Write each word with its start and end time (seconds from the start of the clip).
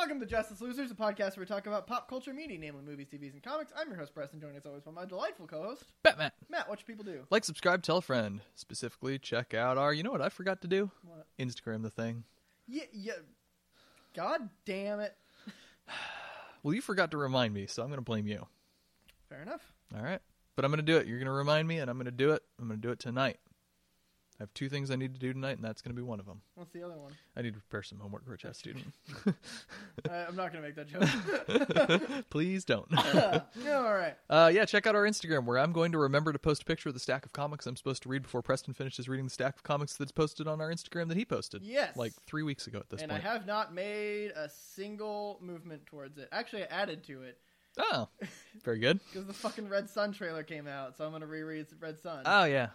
Welcome 0.00 0.20
to 0.20 0.26
Justice 0.26 0.62
Losers, 0.62 0.90
a 0.90 0.94
podcast 0.94 1.36
where 1.36 1.40
we 1.42 1.44
talk 1.44 1.66
about 1.66 1.86
pop 1.86 2.08
culture 2.08 2.32
media, 2.32 2.58
namely 2.58 2.82
movies, 2.82 3.08
TVs, 3.12 3.34
and 3.34 3.42
comics. 3.42 3.70
I'm 3.76 3.86
your 3.88 3.98
host, 3.98 4.14
Preston, 4.14 4.40
joined 4.40 4.56
as 4.56 4.64
always 4.64 4.82
by 4.82 4.92
my 4.92 5.04
delightful 5.04 5.46
co-host, 5.46 5.84
Batman. 6.02 6.30
Matt. 6.48 6.70
What 6.70 6.78
should 6.78 6.86
people 6.86 7.04
do? 7.04 7.26
Like, 7.28 7.44
subscribe, 7.44 7.82
tell 7.82 7.98
a 7.98 8.00
friend. 8.00 8.40
Specifically, 8.54 9.18
check 9.18 9.52
out 9.52 9.76
our. 9.76 9.92
You 9.92 10.02
know 10.02 10.10
what 10.10 10.22
I 10.22 10.30
forgot 10.30 10.62
to 10.62 10.68
do? 10.68 10.90
What? 11.04 11.26
Instagram 11.38 11.82
the 11.82 11.90
thing. 11.90 12.24
Yeah, 12.66 12.84
yeah. 12.94 13.12
God 14.16 14.48
damn 14.64 15.00
it. 15.00 15.14
Well, 16.62 16.74
you 16.74 16.80
forgot 16.80 17.10
to 17.10 17.18
remind 17.18 17.52
me, 17.52 17.66
so 17.66 17.82
I'm 17.82 17.88
going 17.88 17.98
to 17.98 18.02
blame 18.02 18.26
you. 18.26 18.46
Fair 19.28 19.42
enough. 19.42 19.70
All 19.94 20.02
right, 20.02 20.20
but 20.56 20.64
I'm 20.64 20.70
going 20.70 20.84
to 20.84 20.92
do 20.92 20.96
it. 20.96 21.06
You're 21.06 21.18
going 21.18 21.26
to 21.26 21.32
remind 21.32 21.68
me, 21.68 21.78
and 21.78 21.90
I'm 21.90 21.96
going 21.96 22.06
to 22.06 22.10
do 22.10 22.32
it. 22.32 22.42
I'm 22.58 22.68
going 22.68 22.80
to 22.80 22.86
do 22.86 22.92
it 22.92 22.98
tonight. 22.98 23.38
I 24.40 24.42
have 24.44 24.54
two 24.54 24.70
things 24.70 24.90
I 24.90 24.96
need 24.96 25.12
to 25.12 25.20
do 25.20 25.34
tonight, 25.34 25.56
and 25.56 25.62
that's 25.64 25.82
going 25.82 25.94
to 25.94 26.00
be 26.00 26.02
one 26.02 26.18
of 26.18 26.24
them. 26.24 26.40
What's 26.54 26.72
the 26.72 26.82
other 26.82 26.96
one? 26.96 27.12
I 27.36 27.42
need 27.42 27.52
to 27.52 27.60
prepare 27.60 27.82
some 27.82 27.98
homework 27.98 28.24
for 28.24 28.32
a 28.32 28.38
test 28.38 28.60
student. 28.60 28.86
I, 30.10 30.24
I'm 30.26 30.34
not 30.34 30.50
gonna 30.50 30.62
make 30.62 30.76
that 30.76 30.88
joke. 30.88 32.24
Please 32.30 32.64
don't. 32.64 32.90
no, 33.14 33.42
all 33.84 33.92
right. 33.92 34.14
Uh, 34.30 34.50
yeah, 34.52 34.64
check 34.64 34.86
out 34.86 34.94
our 34.94 35.02
Instagram 35.02 35.44
where 35.44 35.58
I'm 35.58 35.72
going 35.72 35.92
to 35.92 35.98
remember 35.98 36.32
to 36.32 36.38
post 36.38 36.62
a 36.62 36.64
picture 36.64 36.88
of 36.88 36.94
the 36.94 37.00
stack 37.00 37.26
of 37.26 37.34
comics 37.34 37.66
I'm 37.66 37.76
supposed 37.76 38.02
to 38.04 38.08
read 38.08 38.22
before 38.22 38.40
Preston 38.40 38.72
finishes 38.72 39.10
reading 39.10 39.26
the 39.26 39.30
stack 39.30 39.56
of 39.56 39.62
comics 39.62 39.98
that's 39.98 40.10
posted 40.10 40.48
on 40.48 40.58
our 40.62 40.70
Instagram 40.72 41.08
that 41.08 41.18
he 41.18 41.26
posted. 41.26 41.62
Yes. 41.62 41.94
Like 41.94 42.14
three 42.26 42.42
weeks 42.42 42.66
ago 42.66 42.78
at 42.78 42.88
this 42.88 43.02
and 43.02 43.10
point. 43.10 43.22
I 43.22 43.28
have 43.28 43.46
not 43.46 43.74
made 43.74 44.30
a 44.34 44.48
single 44.48 45.38
movement 45.42 45.84
towards 45.84 46.16
it. 46.16 46.30
Actually, 46.32 46.62
I 46.62 46.66
added 46.68 47.04
to 47.04 47.24
it 47.24 47.36
Oh, 47.78 48.08
very 48.64 48.78
good. 48.78 49.00
because 49.12 49.26
the 49.26 49.34
fucking 49.34 49.68
Red 49.68 49.90
Son 49.90 50.12
trailer 50.12 50.42
came 50.42 50.66
out, 50.66 50.96
so 50.96 51.04
I'm 51.04 51.12
gonna 51.12 51.26
reread 51.26 51.66
Red 51.78 52.00
Son. 52.00 52.22
Oh, 52.24 52.44
yeah. 52.44 52.68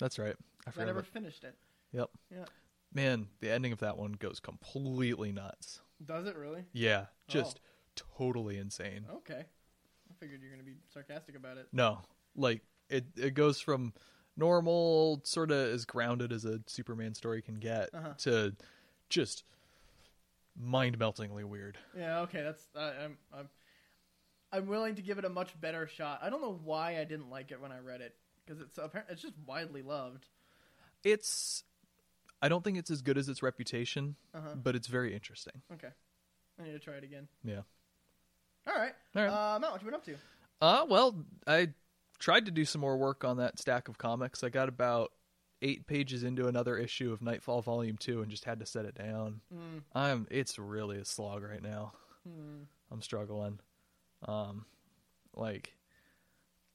That's 0.00 0.18
right. 0.18 0.34
I 0.66 0.70
I 0.80 0.84
never 0.84 1.00
about 1.00 1.06
finished 1.12 1.44
it. 1.44 1.56
Yep. 1.92 2.10
Yeah. 2.30 2.44
Man, 2.92 3.28
the 3.40 3.50
ending 3.50 3.72
of 3.72 3.80
that 3.80 3.96
one 3.96 4.12
goes 4.12 4.40
completely 4.40 5.32
nuts. 5.32 5.80
Does 6.04 6.26
it 6.26 6.36
really? 6.36 6.64
Yeah, 6.72 7.06
just 7.28 7.60
totally 7.96 8.56
insane. 8.58 9.06
Okay. 9.10 9.44
I 10.10 10.14
figured 10.20 10.40
you're 10.42 10.50
gonna 10.50 10.62
be 10.62 10.76
sarcastic 10.92 11.36
about 11.36 11.56
it. 11.58 11.68
No, 11.72 12.00
like 12.36 12.62
it 12.88 13.06
it 13.16 13.34
goes 13.34 13.60
from 13.60 13.92
normal, 14.36 15.20
sort 15.24 15.50
of 15.50 15.58
as 15.72 15.84
grounded 15.84 16.32
as 16.32 16.44
a 16.44 16.60
Superman 16.66 17.14
story 17.14 17.42
can 17.42 17.54
get, 17.56 17.90
Uh-huh. 17.94 18.14
to 18.18 18.54
just 19.08 19.44
mind-meltingly 20.56 21.44
weird. 21.44 21.78
Yeah. 21.96 22.20
Okay. 22.20 22.42
That's 22.42 22.66
I, 22.76 23.04
I'm 23.04 23.18
I'm 23.32 23.48
I'm 24.52 24.66
willing 24.66 24.94
to 24.96 25.02
give 25.02 25.18
it 25.18 25.24
a 25.24 25.28
much 25.28 25.58
better 25.60 25.86
shot. 25.88 26.20
I 26.22 26.30
don't 26.30 26.40
know 26.40 26.60
why 26.62 27.00
I 27.00 27.04
didn't 27.04 27.28
like 27.30 27.50
it 27.50 27.60
when 27.60 27.72
I 27.72 27.78
read 27.78 28.00
it 28.00 28.14
because 28.44 28.60
it's 28.60 28.78
apparently 28.78 29.14
it's 29.14 29.22
just 29.22 29.34
widely 29.46 29.82
loved. 29.82 30.26
It's 31.04 31.64
I 32.42 32.48
don't 32.48 32.62
think 32.64 32.76
it's 32.78 32.90
as 32.90 33.00
good 33.02 33.16
as 33.16 33.28
its 33.28 33.42
reputation, 33.42 34.16
Uh-huh. 34.34 34.54
but 34.56 34.74
it's 34.76 34.86
very 34.88 35.14
interesting. 35.14 35.62
Okay. 35.72 35.88
I 36.58 36.62
need 36.64 36.72
to 36.72 36.78
try 36.78 36.94
it 36.94 37.04
again. 37.04 37.28
Yeah. 37.42 37.62
All 38.66 38.74
right. 38.74 38.92
All 39.16 39.22
right. 39.22 39.28
Uh, 39.54 39.58
Matt, 39.58 39.72
what 39.72 39.80
you 39.82 39.86
been 39.86 39.94
up 39.94 40.04
to? 40.04 40.14
Uh, 40.60 40.86
well, 40.88 41.14
I 41.46 41.68
tried 42.18 42.46
to 42.46 42.50
do 42.50 42.64
some 42.64 42.80
more 42.80 42.96
work 42.96 43.24
on 43.24 43.38
that 43.38 43.58
stack 43.58 43.88
of 43.88 43.98
comics. 43.98 44.42
I 44.44 44.48
got 44.50 44.68
about 44.68 45.12
eight 45.62 45.86
pages 45.86 46.22
into 46.22 46.46
another 46.48 46.76
issue 46.76 47.12
of 47.12 47.22
Knightfall 47.22 47.62
Volume 47.62 47.96
Two, 47.96 48.20
and 48.22 48.30
just 48.30 48.44
had 48.44 48.60
to 48.60 48.66
set 48.66 48.84
it 48.84 48.94
down. 48.94 49.40
Hmm. 49.52 49.78
I'm. 49.94 50.26
It's 50.30 50.58
really 50.58 50.98
a 50.98 51.04
slog 51.04 51.42
right 51.42 51.62
now. 51.62 51.92
Hmm. 52.26 52.62
I'm 52.90 53.02
struggling. 53.02 53.58
Um, 54.26 54.64
like 55.34 55.74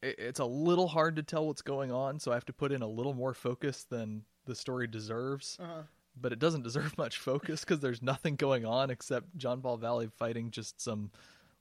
it's 0.01 0.39
a 0.39 0.45
little 0.45 0.87
hard 0.87 1.15
to 1.17 1.23
tell 1.23 1.47
what's 1.47 1.61
going 1.61 1.91
on, 1.91 2.19
so 2.19 2.31
I 2.31 2.35
have 2.35 2.45
to 2.45 2.53
put 2.53 2.71
in 2.71 2.81
a 2.81 2.87
little 2.87 3.13
more 3.13 3.33
focus 3.33 3.85
than 3.89 4.23
the 4.45 4.55
story 4.55 4.87
deserves. 4.87 5.57
Uh-huh. 5.59 5.83
But 6.19 6.33
it 6.33 6.39
doesn't 6.39 6.63
deserve 6.63 6.97
much 6.97 7.17
focus 7.17 7.61
because 7.61 7.79
there's 7.79 8.01
nothing 8.01 8.35
going 8.35 8.65
on 8.65 8.89
except 8.89 9.37
John 9.37 9.61
Paul 9.61 9.77
Valley 9.77 10.09
fighting 10.17 10.51
just 10.51 10.81
some 10.81 11.11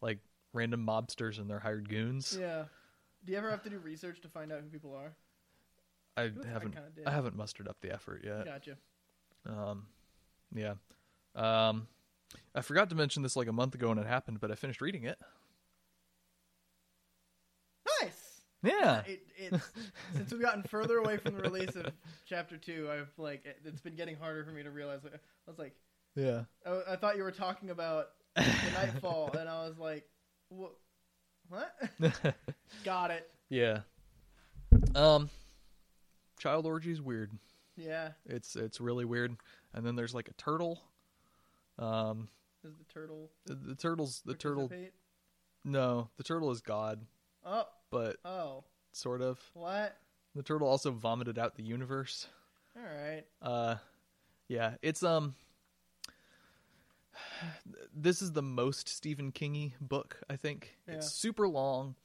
like 0.01 0.19
random 0.53 0.87
mobsters 0.87 1.39
and 1.39 1.49
their 1.49 1.59
hired 1.59 1.89
goons. 1.89 2.37
Yeah. 2.39 2.65
Do 3.25 3.33
you 3.33 3.39
ever 3.39 3.51
have 3.51 3.63
to 3.65 3.71
do 3.71 3.79
research 3.79 4.21
to 4.23 4.29
find 4.29 4.53
out 4.53 4.61
who 4.61 4.69
people 4.69 4.95
are? 4.95 5.13
I 6.17 6.23
haven't 6.51 6.73
kinda. 6.73 6.89
I 7.07 7.11
haven't 7.11 7.37
mustered 7.37 7.69
up 7.69 7.77
the 7.81 7.93
effort 7.93 8.23
yet. 8.25 8.45
Gotcha. 8.45 8.77
Um, 9.47 9.87
yeah. 10.55 10.75
Um, 11.37 11.87
I 12.55 12.61
forgot 12.61 12.91
to 12.91 12.97
mention 12.97 13.23
this 13.23 13.37
like 13.37 13.49
a 13.49 13.53
month 13.53 13.75
ago 13.75 13.89
when 13.89 13.99
it 13.99 14.07
happened, 14.07 14.41
but 14.41 14.51
I 14.51 14.55
finished 14.55 14.81
reading 14.81 15.05
it. 15.05 15.19
Nice. 18.03 18.43
Yeah. 18.63 19.03
It, 19.07 19.21
it's 19.37 19.71
since 20.15 20.33
we've 20.33 20.43
gotten 20.43 20.63
further 20.65 20.99
away 20.99 21.17
from 21.19 21.37
the 21.37 21.43
release 21.43 21.77
of 21.77 21.87
chapter 22.27 22.57
two, 22.57 22.89
I've 22.91 23.09
like 23.17 23.47
it, 23.47 23.59
it's 23.65 23.81
been 23.81 23.95
getting 23.95 24.17
harder 24.17 24.45
for 24.45 24.51
me 24.51 24.63
to 24.65 24.71
realize. 24.71 25.01
I 25.05 25.11
was 25.51 25.59
like, 25.59 25.75
Yeah. 26.17 26.43
I, 26.67 26.95
I 26.95 26.97
thought 26.97 27.17
you 27.17 27.23
were 27.23 27.31
talking 27.31 27.71
about 27.71 28.09
the 28.35 28.45
Knightfall, 28.75 29.31
and 29.39 29.49
I 29.49 29.67
was 29.69 29.79
like, 29.79 30.09
what? 30.49 30.73
What? 31.49 31.75
Got 32.85 33.11
it. 33.13 33.31
yeah. 33.49 33.81
Um, 34.95 35.31
child 36.39 36.67
orgy 36.67 36.91
is 36.93 37.01
weird. 37.01 37.31
Yeah. 37.77 38.11
It's 38.27 38.57
it's 38.57 38.81
really 38.81 39.05
weird. 39.05 39.37
And 39.73 39.87
then 39.87 39.95
there's 39.97 40.15
like 40.15 40.29
a 40.29 40.35
turtle. 40.35 40.83
Um, 41.79 42.29
Does 42.65 42.75
the 42.77 42.85
turtle? 42.93 43.31
the, 43.47 43.55
the 43.55 43.75
turtle's 43.77 44.21
the 44.27 44.35
turtle. 44.35 44.71
No, 45.65 46.09
the 46.17 46.25
turtle 46.25 46.51
is 46.51 46.61
God, 46.61 47.07
Oh. 47.47 47.65
But 47.91 48.17
Oh. 48.25 48.65
sort 48.93 49.23
of. 49.23 49.41
What? 49.55 49.97
The 50.35 50.43
turtle 50.43 50.69
also 50.69 50.91
vomited 50.91 51.39
out 51.39 51.57
the 51.57 51.63
universe. 51.63 52.27
All 52.77 52.83
right. 52.83 53.25
Uh, 53.43 53.77
yeah, 54.49 54.75
it's 54.83 55.03
um. 55.03 55.35
This 57.95 58.23
is 58.23 58.33
the 58.33 58.43
most 58.43 58.89
Stephen 58.89 59.33
Kingy 59.33 59.73
book, 59.81 60.21
I 60.31 60.37
think. 60.37 60.77
Yeah. 60.87 60.95
It's 60.95 61.11
super 61.13 61.49
long, 61.49 61.97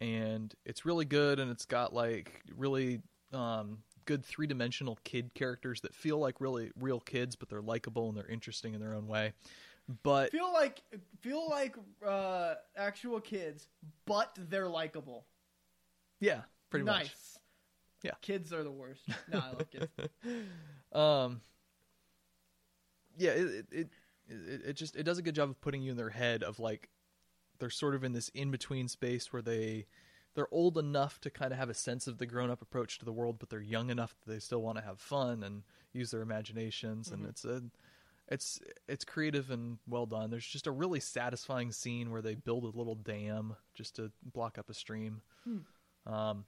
and 0.00 0.54
it's 0.64 0.86
really 0.86 1.04
good, 1.04 1.38
and 1.38 1.50
it's 1.50 1.66
got 1.66 1.92
like 1.92 2.40
really 2.56 3.00
um 3.32 3.78
good 4.04 4.24
three 4.24 4.46
dimensional 4.46 4.98
kid 5.04 5.32
characters 5.34 5.80
that 5.82 5.94
feel 5.94 6.18
like 6.18 6.40
really 6.40 6.70
real 6.80 7.00
kids, 7.00 7.36
but 7.36 7.48
they're 7.48 7.62
likable 7.62 8.08
and 8.08 8.16
they're 8.16 8.26
interesting 8.26 8.74
in 8.74 8.80
their 8.80 8.94
own 8.94 9.06
way. 9.06 9.32
But 10.02 10.30
Feel 10.30 10.52
like 10.52 10.82
feel 11.20 11.48
like 11.50 11.76
uh, 12.06 12.54
actual 12.76 13.20
kids, 13.20 13.68
but 14.06 14.36
they're 14.48 14.68
likable. 14.68 15.26
Yeah, 16.22 16.40
pretty 16.70 16.84
much. 16.86 16.96
nice. 16.96 17.08
much. 17.08 17.18
Yeah. 18.02 18.10
Kids 18.20 18.52
are 18.52 18.64
the 18.64 18.70
worst. 18.70 19.02
No, 19.30 19.38
I 19.38 19.50
love 19.50 19.70
kids. 19.70 19.88
um 20.92 21.40
yeah 23.18 23.30
it, 23.30 23.66
it 23.70 23.88
it 24.28 24.60
it 24.68 24.72
just 24.74 24.96
it 24.96 25.02
does 25.02 25.18
a 25.18 25.22
good 25.22 25.34
job 25.34 25.50
of 25.50 25.60
putting 25.60 25.82
you 25.82 25.90
in 25.90 25.96
their 25.96 26.10
head 26.10 26.42
of 26.42 26.58
like 26.58 26.88
they're 27.58 27.70
sort 27.70 27.94
of 27.94 28.02
in 28.04 28.12
this 28.12 28.28
in 28.30 28.50
between 28.50 28.88
space 28.88 29.32
where 29.32 29.42
they 29.42 29.86
they're 30.34 30.52
old 30.52 30.78
enough 30.78 31.20
to 31.20 31.30
kind 31.30 31.52
of 31.52 31.58
have 31.58 31.68
a 31.68 31.74
sense 31.74 32.06
of 32.06 32.16
the 32.18 32.24
grown 32.26 32.50
up 32.50 32.62
approach 32.62 32.98
to 32.98 33.04
the 33.04 33.12
world 33.12 33.36
but 33.38 33.50
they're 33.50 33.60
young 33.60 33.90
enough 33.90 34.14
that 34.24 34.32
they 34.32 34.38
still 34.38 34.62
want 34.62 34.78
to 34.78 34.84
have 34.84 34.98
fun 34.98 35.42
and 35.42 35.62
use 35.92 36.10
their 36.10 36.22
imaginations 36.22 37.10
and 37.10 37.24
Mhm. 37.24 37.28
it's 37.28 37.44
a 37.44 37.62
it's 38.28 38.60
it's 38.88 39.04
creative 39.04 39.50
and 39.50 39.78
well 39.86 40.06
done 40.06 40.30
there's 40.30 40.46
just 40.46 40.66
a 40.66 40.70
really 40.70 41.00
satisfying 41.00 41.70
scene 41.72 42.10
where 42.10 42.22
they 42.22 42.34
build 42.34 42.64
a 42.64 42.76
little 42.78 42.94
dam 42.94 43.56
just 43.74 43.96
to 43.96 44.10
block 44.22 44.56
up 44.58 44.70
a 44.70 44.74
stream 44.74 45.20
Hmm. 45.44 45.58
Um 46.06 46.44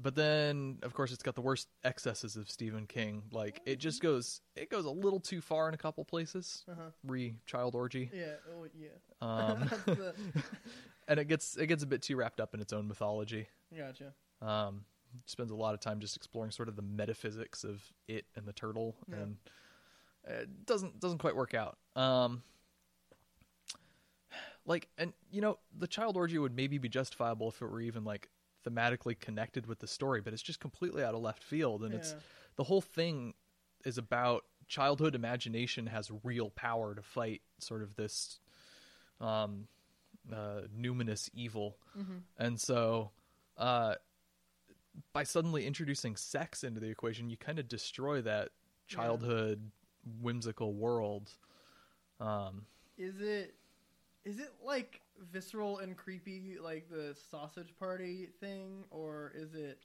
but 0.00 0.16
then 0.16 0.78
of 0.82 0.92
course 0.92 1.12
it's 1.12 1.22
got 1.22 1.36
the 1.36 1.40
worst 1.40 1.68
excesses 1.84 2.34
of 2.36 2.50
Stephen 2.50 2.86
King. 2.86 3.22
Like 3.30 3.60
it 3.64 3.78
just 3.78 4.02
goes 4.02 4.40
it 4.56 4.68
goes 4.68 4.84
a 4.86 4.90
little 4.90 5.20
too 5.20 5.40
far 5.40 5.68
in 5.68 5.74
a 5.74 5.78
couple 5.78 6.04
places. 6.04 6.64
Uh-huh. 6.68 6.90
Re 7.06 7.36
child 7.46 7.74
orgy. 7.76 8.10
Yeah. 8.12 8.34
Oh 8.52 8.66
yeah. 8.76 8.88
Um 9.22 9.60
the- 9.86 10.14
and 11.08 11.20
it 11.20 11.28
gets 11.28 11.56
it 11.56 11.68
gets 11.68 11.84
a 11.84 11.86
bit 11.86 12.02
too 12.02 12.16
wrapped 12.16 12.40
up 12.40 12.54
in 12.54 12.60
its 12.60 12.72
own 12.72 12.88
mythology. 12.88 13.46
Gotcha. 13.76 14.12
Um 14.42 14.84
spends 15.26 15.52
a 15.52 15.54
lot 15.54 15.74
of 15.74 15.80
time 15.80 16.00
just 16.00 16.16
exploring 16.16 16.50
sort 16.50 16.68
of 16.68 16.74
the 16.74 16.82
metaphysics 16.82 17.62
of 17.62 17.80
it 18.08 18.24
and 18.34 18.46
the 18.46 18.52
turtle 18.52 18.96
Yeah. 19.08 19.16
and 19.18 19.36
it 20.26 20.66
doesn't 20.66 20.98
doesn't 20.98 21.18
quite 21.18 21.36
work 21.36 21.54
out. 21.54 21.78
Um 21.94 22.42
like 24.66 24.88
and 24.98 25.12
you 25.30 25.40
know 25.40 25.58
the 25.78 25.86
child 25.86 26.16
orgy 26.16 26.38
would 26.38 26.56
maybe 26.56 26.78
be 26.78 26.88
justifiable 26.88 27.48
if 27.48 27.60
it 27.62 27.66
were 27.66 27.80
even 27.80 28.02
like 28.04 28.28
thematically 28.66 29.18
connected 29.18 29.66
with 29.66 29.78
the 29.78 29.86
story 29.86 30.20
but 30.20 30.32
it's 30.32 30.42
just 30.42 30.60
completely 30.60 31.02
out 31.04 31.14
of 31.14 31.20
left 31.20 31.42
field 31.42 31.82
and 31.84 31.94
it's 31.94 32.14
the 32.56 32.64
whole 32.64 32.80
thing 32.80 33.34
is 33.84 33.98
about 33.98 34.44
childhood 34.68 35.14
imagination 35.14 35.86
has 35.86 36.10
real 36.22 36.50
power 36.50 36.94
to 36.94 37.02
fight 37.02 37.42
sort 37.58 37.82
of 37.82 37.94
this 37.96 38.40
um 39.20 39.66
uh 40.32 40.62
numinous 40.74 41.28
evil 41.34 41.76
Mhm. 41.96 42.22
and 42.38 42.58
so 42.60 43.10
uh 43.58 43.94
by 45.12 45.24
suddenly 45.24 45.66
introducing 45.66 46.16
sex 46.16 46.64
into 46.64 46.80
the 46.80 46.88
equation 46.88 47.28
you 47.28 47.36
kind 47.36 47.58
of 47.58 47.68
destroy 47.68 48.22
that 48.22 48.50
Yeah. 48.88 48.96
childhood 48.96 49.70
whimsical 50.20 50.74
world 50.74 51.30
um 52.20 52.66
Is 52.96 53.20
it 53.20 53.54
is 54.24 54.38
it 54.38 54.52
like 54.64 55.00
visceral 55.32 55.78
and 55.78 55.96
creepy 55.96 56.56
like 56.62 56.88
the 56.90 57.14
sausage 57.30 57.74
party 57.78 58.28
thing 58.40 58.84
or 58.90 59.32
is 59.34 59.54
it 59.54 59.80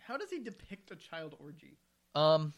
how 0.00 0.16
does 0.16 0.30
he 0.30 0.38
depict 0.38 0.90
a 0.90 0.96
child 0.96 1.34
orgy? 1.40 1.76
um 2.14 2.52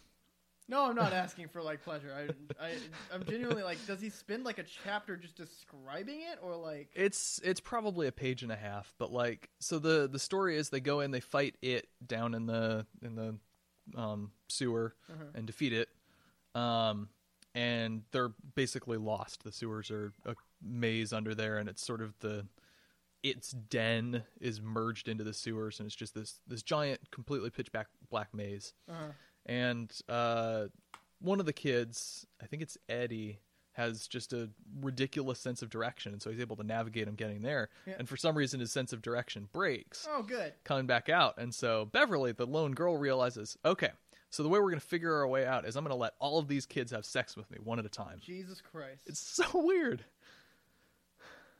No, 0.68 0.84
I'm 0.86 0.94
not 0.94 1.12
asking 1.24 1.48
for 1.48 1.62
like 1.62 1.82
pleasure. 1.82 2.14
I, 2.14 2.64
I, 2.64 2.70
I'm 3.12 3.24
genuinely 3.24 3.62
like, 3.62 3.84
does 3.86 4.00
he 4.00 4.08
spend 4.10 4.44
like 4.44 4.58
a 4.58 4.64
chapter 4.84 5.16
just 5.16 5.36
describing 5.36 6.20
it, 6.20 6.38
or 6.42 6.54
like, 6.54 6.90
It's 6.94 7.40
it's 7.42 7.60
probably 7.60 8.06
a 8.06 8.12
page 8.12 8.42
and 8.42 8.52
a 8.52 8.56
half, 8.56 8.92
but 8.98 9.10
like 9.12 9.48
so 9.58 9.78
the 9.78 10.08
the 10.10 10.18
story 10.18 10.56
is 10.56 10.68
they 10.68 10.80
go 10.80 11.00
in, 11.00 11.10
they 11.10 11.20
fight 11.20 11.56
it 11.60 11.88
down 12.06 12.34
in 12.34 12.46
the 12.46 12.86
in 13.02 13.16
the 13.16 13.34
um, 14.00 14.30
sewer 14.48 14.94
Uh-huh. 15.10 15.24
and 15.34 15.46
defeat 15.46 15.72
it, 15.72 15.88
um, 16.54 17.08
and 17.54 18.02
they're 18.12 18.32
basically 18.54 18.96
lost. 18.98 19.42
The 19.42 19.50
sewers 19.50 19.90
are 19.90 20.12
a 20.24 20.36
maze 20.62 21.12
under 21.12 21.34
there, 21.34 21.58
and 21.58 21.68
it's 21.68 21.84
sort 21.84 22.02
of 22.02 22.18
the 22.20 22.46
its 23.22 23.50
den 23.50 24.22
is 24.40 24.62
merged 24.62 25.08
into 25.08 25.24
the 25.24 25.34
sewers, 25.34 25.78
and 25.78 25.86
it's 25.86 25.96
just 25.96 26.14
this 26.14 26.40
this 26.46 26.62
giant, 26.62 27.00
completely 27.10 27.50
pitch 27.50 27.70
black 27.72 27.88
black 28.10 28.28
maze. 28.34 28.74
uh 28.88 29.12
and 29.46 29.92
uh, 30.08 30.66
one 31.20 31.40
of 31.40 31.46
the 31.46 31.52
kids, 31.52 32.26
I 32.42 32.46
think 32.46 32.62
it's 32.62 32.76
Eddie, 32.88 33.38
has 33.72 34.06
just 34.06 34.32
a 34.32 34.50
ridiculous 34.80 35.38
sense 35.38 35.62
of 35.62 35.70
direction, 35.70 36.12
and 36.12 36.20
so 36.20 36.30
he's 36.30 36.40
able 36.40 36.56
to 36.56 36.62
navigate 36.62 37.08
him 37.08 37.14
getting 37.14 37.42
there. 37.42 37.70
Yeah. 37.86 37.94
And 37.98 38.08
for 38.08 38.16
some 38.16 38.36
reason, 38.36 38.60
his 38.60 38.72
sense 38.72 38.92
of 38.92 39.00
direction 39.00 39.48
breaks 39.52 40.06
oh, 40.10 40.22
good. 40.22 40.52
coming 40.64 40.86
back 40.86 41.08
out, 41.08 41.34
and 41.38 41.54
so 41.54 41.86
Beverly, 41.86 42.32
the 42.32 42.46
lone 42.46 42.72
girl, 42.72 42.96
realizes, 42.96 43.56
okay, 43.64 43.90
so 44.30 44.42
the 44.42 44.48
way 44.48 44.60
we're 44.60 44.70
gonna 44.70 44.80
figure 44.80 45.14
our 45.14 45.26
way 45.26 45.46
out 45.46 45.64
is 45.66 45.76
I'm 45.76 45.84
gonna 45.84 45.96
let 45.96 46.14
all 46.18 46.38
of 46.38 46.48
these 46.48 46.66
kids 46.66 46.92
have 46.92 47.04
sex 47.04 47.36
with 47.36 47.50
me 47.50 47.58
one 47.62 47.78
at 47.78 47.86
a 47.86 47.90
time. 47.90 48.18
Jesus 48.20 48.60
Christ. 48.60 49.02
It's 49.06 49.20
so 49.20 49.44
weird. 49.54 50.04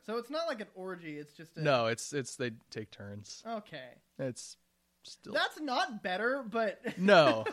So 0.07 0.17
it's 0.19 0.31
not 0.31 0.47
like 0.49 0.61
an 0.61 0.67
orgy. 0.75 1.19
It's 1.19 1.33
just 1.35 1.57
a, 1.57 1.63
No, 1.63 1.87
it's 1.87 2.13
it's 2.13 2.37
they 2.37 2.53
take 2.71 2.91
turns. 2.91 3.43
Okay, 3.47 3.89
It's 4.19 4.57
still 5.03 5.33
that's 5.33 5.61
not 5.61 6.03
better, 6.03 6.45
but 6.49 6.81
no 6.99 7.45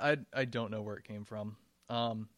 I 0.00 0.18
I- 0.32 0.44
don't 0.44 0.70
know 0.70 0.82
where 0.82 0.96
it 0.96 1.04
came 1.04 1.24
from 1.24 1.56
um 1.88 2.28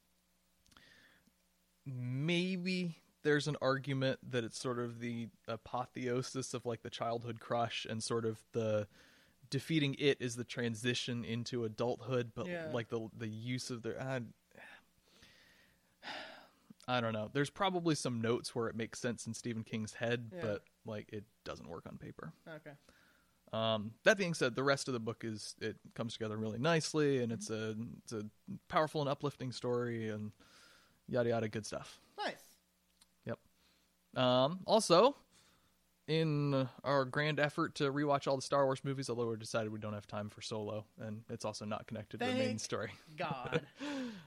maybe 1.85 2.97
there's 3.23 3.49
an 3.49 3.57
argument 3.61 4.19
that 4.31 4.45
it's 4.45 4.59
sort 4.59 4.79
of 4.79 5.01
the 5.01 5.29
apotheosis 5.49 6.55
of 6.55 6.65
like 6.67 6.83
the 6.83 6.91
childhood 6.91 7.41
crush 7.41 7.87
and 7.89 8.03
sort 8.03 8.25
of 8.25 8.39
the 8.53 8.87
defeating 9.51 9.95
it 9.99 10.17
is 10.21 10.35
the 10.37 10.45
transition 10.45 11.25
into 11.25 11.65
adulthood 11.65 12.33
but 12.35 12.47
Yeah. 12.47 12.69
like 12.73 12.89
the 12.89 13.09
the 13.17 13.29
use 13.29 13.71
of 13.71 13.83
their 13.83 14.01
I, 14.01 14.21
I 16.89 17.01
don't 17.01 17.13
know 17.13 17.29
there's 17.33 17.51
probably 17.51 17.95
some 17.95 18.21
notes 18.21 18.55
where 18.55 18.69
it 18.69 18.77
makes 18.77 19.01
sense 19.01 19.27
in 19.27 19.35
Stephen 19.35 19.65
King's 19.65 19.95
head 19.95 20.31
Yeah. 20.35 20.41
but 20.43 20.63
like 20.85 21.13
it 21.13 21.25
doesn't 21.45 21.69
work 21.69 21.85
on 21.87 21.99
paper 21.99 22.33
okay. 22.49 22.73
um, 23.53 23.93
that 24.05 24.17
being 24.19 24.35
said, 24.35 24.55
the 24.55 24.63
rest 24.63 24.89
of 24.89 24.95
the 24.95 25.01
book 25.01 25.23
is 25.25 25.55
it 25.61 25.77
comes 25.95 26.13
together 26.15 26.37
really 26.37 26.59
nicely, 26.59 27.23
and 27.23 27.33
it's 27.33 27.51
a 27.51 27.75
it's 28.03 28.13
a 28.13 28.25
powerful 28.69 29.01
and 29.01 29.09
uplifting 29.11 29.53
story, 29.53 30.09
and 30.11 30.33
yada 31.09 31.29
yada 31.31 31.49
good 31.49 31.65
stuff. 31.67 31.99
Nice. 32.19 32.43
Yep. 33.25 33.39
Um, 34.23 34.61
also, 34.67 35.17
in 36.09 36.69
our 36.85 37.05
grand 37.05 37.39
effort 37.41 37.75
to 37.77 37.93
rewatch 37.93 38.27
all 38.29 38.37
the 38.37 38.43
Star 38.43 38.65
Wars 38.65 38.81
movies, 38.85 39.09
although 39.11 39.29
we 39.29 39.37
decided 39.37 39.73
we 39.73 39.79
don't 39.79 39.93
have 39.95 40.07
time 40.07 40.29
for 40.29 40.41
Solo, 40.43 40.85
and 41.01 41.23
it's 41.31 41.45
also 41.45 41.65
not 41.65 41.87
connected 41.87 42.19
to 42.21 42.27
the 42.27 42.33
main 42.33 42.59
story. 42.59 42.91
God. 43.17 43.63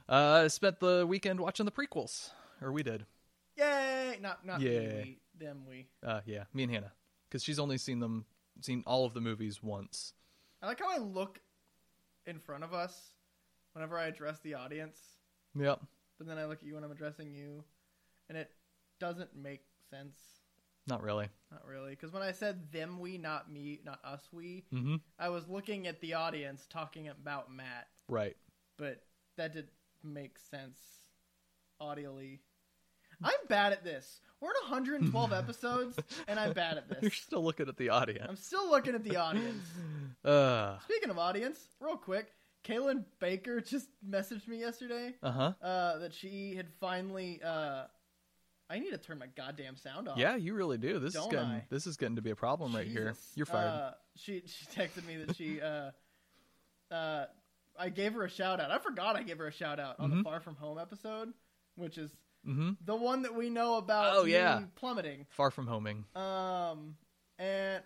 Uh, 0.08 0.42
I 0.44 0.48
spent 0.48 0.80
the 0.80 1.06
weekend 1.06 1.38
watching 1.38 1.66
the 1.66 1.70
prequels, 1.70 2.30
or 2.62 2.72
we 2.72 2.82
did. 2.82 3.06
Yay! 3.56 4.18
Not 4.20 4.44
not 4.46 4.60
Yeah. 4.60 4.80
me, 4.80 5.18
we, 5.38 5.44
them. 5.44 5.64
We. 5.68 5.88
Uh, 6.02 6.20
yeah, 6.26 6.44
me 6.54 6.62
and 6.64 6.72
Hannah, 6.72 6.92
because 7.28 7.42
she's 7.42 7.58
only 7.58 7.78
seen 7.78 8.00
them, 8.00 8.24
seen 8.60 8.82
all 8.86 9.04
of 9.04 9.14
the 9.14 9.20
movies 9.20 9.62
once. 9.62 10.12
I 10.62 10.66
like 10.66 10.78
how 10.80 10.90
I 10.90 10.98
look 10.98 11.40
in 12.26 12.38
front 12.38 12.64
of 12.64 12.72
us 12.74 13.14
whenever 13.72 13.98
I 13.98 14.04
address 14.06 14.38
the 14.40 14.54
audience, 14.54 14.98
Yep. 15.54 15.80
but 16.18 16.26
then 16.26 16.38
I 16.38 16.44
look 16.46 16.58
at 16.60 16.66
you 16.66 16.74
when 16.74 16.84
I'm 16.84 16.90
addressing 16.92 17.32
you, 17.34 17.64
and 18.28 18.36
it 18.36 18.50
doesn't 18.98 19.34
make 19.36 19.62
sense. 19.90 20.16
Not 20.86 21.02
really. 21.02 21.28
Not 21.52 21.64
really, 21.66 21.90
because 21.90 22.12
when 22.12 22.22
I 22.22 22.32
said 22.32 22.72
them, 22.72 22.98
we, 22.98 23.16
not 23.18 23.50
me, 23.50 23.80
not 23.84 24.00
us, 24.04 24.28
we, 24.32 24.64
Mm-hmm. 24.72 24.96
I 25.18 25.28
was 25.28 25.48
looking 25.48 25.86
at 25.86 26.00
the 26.00 26.14
audience 26.14 26.66
talking 26.68 27.08
about 27.08 27.52
Matt, 27.52 27.88
Right. 28.08 28.36
but 28.76 29.02
that 29.36 29.52
didn't 29.52 29.70
make 30.02 30.38
sense 30.38 30.78
audially. 31.80 32.40
I'm 33.22 33.46
bad 33.48 33.72
at 33.72 33.84
this. 33.84 34.20
We're 34.40 34.50
at 34.50 34.70
112 34.70 35.32
episodes, 35.34 35.98
and 36.26 36.40
I'm 36.40 36.52
bad 36.52 36.78
at 36.78 36.88
this. 36.88 36.98
You're 37.02 37.10
still 37.10 37.44
looking 37.44 37.68
at 37.68 37.76
the 37.76 37.90
audience. 37.90 38.26
I'm 38.28 38.36
still 38.36 38.70
looking 38.70 38.94
at 38.94 39.04
the 39.04 39.16
audience. 39.16 39.66
Uh 40.22 40.78
Speaking 40.80 41.08
of 41.08 41.18
audience, 41.18 41.58
real 41.80 41.96
quick, 41.96 42.26
Kaylin 42.62 43.04
Baker 43.20 43.62
just 43.62 43.88
messaged 44.06 44.46
me 44.48 44.60
yesterday 44.60 45.14
uh-huh. 45.22 45.54
uh, 45.62 45.98
that 45.98 46.12
she 46.12 46.54
had 46.54 46.66
finally. 46.78 47.40
Uh, 47.42 47.84
I 48.68 48.78
need 48.78 48.90
to 48.90 48.98
turn 48.98 49.18
my 49.18 49.28
goddamn 49.34 49.76
sound 49.76 50.08
off. 50.08 50.18
Yeah, 50.18 50.36
you 50.36 50.52
really 50.54 50.76
do. 50.76 50.98
This 50.98 51.14
is 51.14 51.20
Don't 51.22 51.30
getting 51.30 51.46
I? 51.48 51.64
this 51.70 51.86
is 51.86 51.96
getting 51.96 52.16
to 52.16 52.22
be 52.22 52.30
a 52.30 52.36
problem 52.36 52.74
right 52.74 52.86
here. 52.86 53.14
You're 53.34 53.46
fired. 53.46 53.68
Uh, 53.68 53.90
she 54.16 54.42
she 54.44 54.66
texted 54.66 55.06
me 55.06 55.24
that 55.24 55.36
she. 55.36 55.58
Uh, 55.60 55.90
uh, 56.94 57.24
I 57.78 57.88
gave 57.88 58.12
her 58.12 58.24
a 58.24 58.28
shout 58.28 58.60
out. 58.60 58.70
I 58.70 58.78
forgot 58.78 59.16
I 59.16 59.22
gave 59.22 59.38
her 59.38 59.46
a 59.46 59.52
shout 59.52 59.80
out 59.80 59.98
on 59.98 60.10
the 60.10 60.16
Mhm. 60.16 60.24
Far 60.24 60.40
From 60.40 60.56
Home 60.56 60.78
episode, 60.78 61.32
which 61.76 61.96
is 61.96 62.14
mm-hmm. 62.46 62.70
the 62.84 62.96
one 62.96 63.22
that 63.22 63.34
we 63.34 63.50
know 63.50 63.76
about. 63.76 64.16
Oh, 64.16 64.24
yeah. 64.24 64.62
plummeting. 64.76 65.26
Far 65.30 65.50
from 65.50 65.66
homing. 65.66 66.04
Um, 66.14 66.96
and 67.38 67.82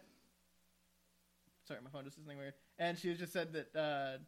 sorry, 1.67 1.81
my 1.83 1.91
phone 1.91 2.05
just 2.05 2.17
something 2.17 2.37
weird. 2.37 2.55
And 2.79 2.99
she 2.99 3.15
just 3.15 3.33
said 3.33 3.53
that 3.53 3.77
uh, 3.79 4.19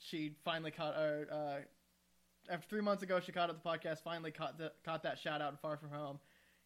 she 0.00 0.32
finally 0.44 0.70
caught, 0.70 0.94
or 0.94 1.28
uh, 1.30 2.52
after 2.52 2.66
three 2.68 2.80
months 2.80 3.02
ago, 3.02 3.20
she 3.20 3.32
caught 3.32 3.50
up 3.50 3.62
the 3.62 3.68
podcast. 3.68 4.02
Finally 4.02 4.32
caught 4.32 4.58
the, 4.58 4.72
caught 4.84 5.02
that 5.02 5.18
shout 5.18 5.40
out 5.40 5.52
in 5.52 5.58
Far 5.58 5.76
From 5.76 5.90
Home. 5.90 6.18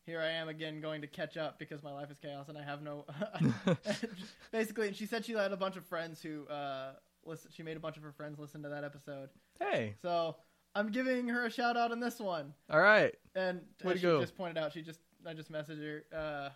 Here 0.07 0.21
I 0.21 0.31
am 0.31 0.49
again, 0.49 0.81
going 0.81 1.03
to 1.03 1.07
catch 1.07 1.37
up 1.37 1.59
because 1.59 1.83
my 1.83 1.93
life 1.93 2.11
is 2.11 2.19
chaos 2.19 2.49
and 2.49 2.57
I 2.57 2.63
have 2.63 2.83
no. 2.83 3.05
basically, 4.53 4.89
and 4.89 4.97
she 4.97 5.07
said 5.07 5.25
she 5.25 5.33
had 5.33 5.53
a 5.53 5.57
bunch 5.57 5.77
of 5.77 5.85
friends 5.85 6.23
who 6.23 6.47
uh, 6.47 6.93
listen. 7.25 7.51
She 7.55 7.63
made 7.63 7.77
a 7.77 7.81
bunch 7.81 7.97
of 7.97 8.03
her 8.03 8.13
friends 8.13 8.39
listen 8.39 8.63
to 8.63 8.71
that 8.71 8.83
episode. 8.83 9.29
Hey, 9.59 9.95
So 10.01 10.37
I'm 10.75 10.91
giving 10.93 11.29
her 11.29 11.47
a 11.47 11.51
shout 11.51 11.77
out 11.77 11.91
in 11.91 12.01
this 12.01 12.19
one. 12.21 12.55
all 12.71 12.81
right. 12.81 13.15
And 13.35 13.61
Way 13.85 13.95
she 13.97 14.01
just 14.03 14.37
pointed 14.37 14.59
out, 14.59 14.73
she 14.73 14.83
just 14.83 15.01
I 15.27 15.35
just 15.35 15.51
messaged 15.53 15.83
her. 15.83 16.05
Uh, 16.17 16.49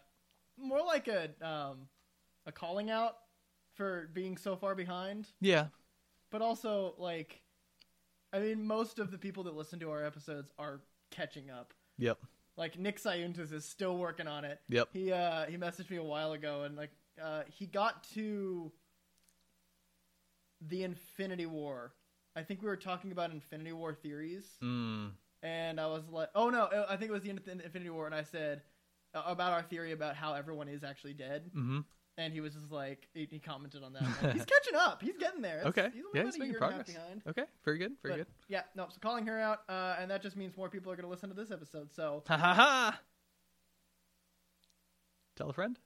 more 0.58 0.80
like 0.84 1.08
a 1.08 1.30
um, 1.46 1.88
a 2.46 2.52
calling 2.52 2.90
out 2.90 3.16
for 3.74 4.08
being 4.12 4.36
so 4.36 4.54
far 4.56 4.74
behind, 4.76 5.26
Yeah. 5.40 5.66
but 6.30 6.42
also 6.42 6.94
like, 6.96 7.42
I 8.32 8.38
mean, 8.38 8.64
most 8.64 8.98
of 9.00 9.10
the 9.10 9.18
people 9.18 9.42
that 9.44 9.54
listen 9.56 9.80
to 9.80 9.90
our 9.90 10.04
episodes 10.04 10.52
are 10.58 10.80
catching 11.10 11.50
up. 11.50 11.74
Yep. 11.98 12.18
Like 12.56 12.78
Nick 12.78 13.00
Sayuntas 13.02 13.52
is 13.52 13.64
still 13.64 13.98
working 13.98 14.28
on 14.28 14.44
it. 14.44 14.60
Yep. 14.68 14.90
He 14.92 15.10
uh 15.12 15.46
he 15.46 15.56
messaged 15.56 15.90
me 15.90 15.96
a 15.96 16.02
while 16.04 16.32
ago 16.32 16.62
and 16.62 16.76
like 16.76 16.90
uh 17.20 17.42
he 17.48 17.66
got 17.66 18.04
to 18.14 18.70
the 20.60 20.82
Infinity 20.84 21.46
War. 21.46 21.92
I 22.36 22.42
think 22.42 22.62
we 22.62 22.66
were 22.68 22.76
talking 22.76 23.12
about 23.12 23.30
Infinity 23.30 23.72
War 23.72 23.94
theories 23.94 24.46
Mm. 24.62 25.12
and 25.42 25.80
I 25.80 25.86
was 25.86 26.02
like, 26.10 26.30
"Oh 26.34 26.50
no, 26.50 26.68
I 26.88 26.96
think 26.96 27.10
it 27.10 27.12
was 27.12 27.22
the 27.22 27.30
Inf- 27.30 27.46
Infinity 27.48 27.90
War," 27.90 28.06
and 28.06 28.14
I 28.14 28.22
said 28.24 28.62
uh, 29.14 29.22
about 29.26 29.52
our 29.52 29.62
theory 29.62 29.92
about 29.92 30.16
how 30.16 30.34
everyone 30.34 30.68
is 30.68 30.82
actually 30.82 31.14
dead, 31.14 31.50
Mm-hmm. 31.54 31.80
and 32.18 32.32
he 32.32 32.40
was 32.40 32.54
just 32.54 32.72
like, 32.72 33.06
he, 33.14 33.28
he 33.30 33.38
commented 33.38 33.84
on 33.84 33.92
that. 33.92 34.02
Like, 34.02 34.32
he's 34.34 34.44
catching 34.54 34.74
up. 34.74 35.00
He's 35.02 35.16
getting 35.16 35.40
there. 35.40 35.58
It's- 35.58 35.68
Okay. 35.68 35.90
he's 35.94 36.02
only 36.04 36.10
Yeah, 36.14 36.20
about 36.22 36.32
he's 36.32 36.38
making 36.40 36.52
year 36.54 36.62
and 36.64 36.72
a 36.72 36.76
half 36.76 36.84
progress. 36.86 36.96
behind. 36.96 37.22
Okay. 37.28 37.44
Very 37.64 37.78
good. 37.78 37.92
Very 38.02 38.12
But, 38.14 38.16
good. 38.18 38.26
Yeah, 38.48 38.62
no. 38.74 38.88
So 38.90 38.96
calling 39.00 39.26
her 39.26 39.38
out, 39.38 39.60
uh, 39.68 39.94
and 40.00 40.10
that 40.10 40.20
just 40.22 40.36
means 40.36 40.56
more 40.56 40.68
people 40.68 40.90
are 40.90 40.96
going 40.96 41.04
to 41.04 41.10
listen 41.10 41.28
to 41.28 41.36
this 41.36 41.52
episode. 41.52 41.92
So 41.94 42.24
Ha 42.26 42.36
ha 42.36 42.54
ha. 42.54 43.00
Tell 45.36 45.50
a 45.50 45.52
friend. 45.52 45.78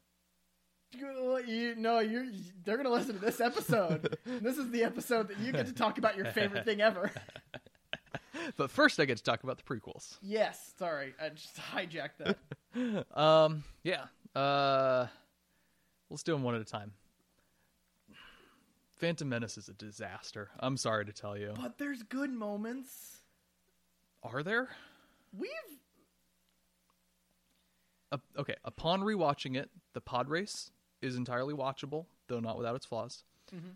You 0.92 1.74
no, 1.76 2.00
you're 2.00 2.26
they're 2.64 2.76
going 2.76 2.86
to 2.86 2.92
listen 2.92 3.14
to 3.14 3.20
this 3.20 3.40
episode. 3.40 4.16
this 4.26 4.58
is 4.58 4.70
the 4.70 4.84
episode 4.84 5.28
that 5.28 5.38
you 5.38 5.52
get 5.52 5.66
to 5.66 5.72
talk 5.72 5.98
about 5.98 6.16
your 6.16 6.26
favorite 6.26 6.64
thing 6.64 6.80
ever. 6.80 7.10
But 8.56 8.70
first, 8.70 8.98
I 9.00 9.04
get 9.04 9.18
to 9.18 9.22
talk 9.22 9.42
about 9.42 9.58
the 9.58 9.64
prequels. 9.64 10.16
yes, 10.22 10.72
sorry, 10.78 11.12
I 11.20 11.28
just 11.30 11.56
hijacked 11.56 12.18
that. 12.18 13.06
Um. 13.18 13.64
Yeah. 13.82 14.04
Uh. 14.34 15.06
Let's 16.08 16.22
do 16.22 16.32
them 16.32 16.42
one 16.44 16.54
at 16.54 16.60
a 16.60 16.64
time. 16.64 16.92
Phantom 18.96 19.28
Menace 19.28 19.58
is 19.58 19.68
a 19.68 19.74
disaster. 19.74 20.50
I'm 20.60 20.76
sorry 20.76 21.04
to 21.06 21.12
tell 21.12 21.36
you. 21.36 21.52
but 21.60 21.78
there's 21.78 22.02
good 22.04 22.30
moments. 22.30 23.18
Are 24.22 24.42
there? 24.42 24.68
We've 25.36 25.50
Uh, 28.12 28.18
okay. 28.38 28.54
Upon 28.64 29.00
rewatching 29.02 29.56
it, 29.56 29.68
the 29.94 30.00
pod 30.00 30.28
race 30.28 30.70
is 31.00 31.16
entirely 31.16 31.54
watchable, 31.54 32.06
though 32.26 32.40
not 32.40 32.56
without 32.56 32.74
its 32.76 32.86
flaws. 32.86 33.24
Mhm. 33.52 33.74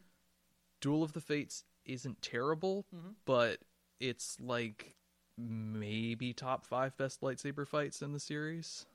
Duel 0.80 1.02
of 1.02 1.12
the 1.12 1.20
Fates 1.20 1.64
isn't 1.84 2.20
terrible, 2.22 2.84
Mhm. 2.94 3.14
but 3.24 3.60
it's 4.00 4.38
like 4.40 4.96
maybe 5.38 6.32
top 6.34 6.64
five 6.66 6.96
best 6.96 7.20
lightsaber 7.20 7.66
fights 7.66 8.02
in 8.02 8.12
the 8.12 8.20
series. 8.20 8.86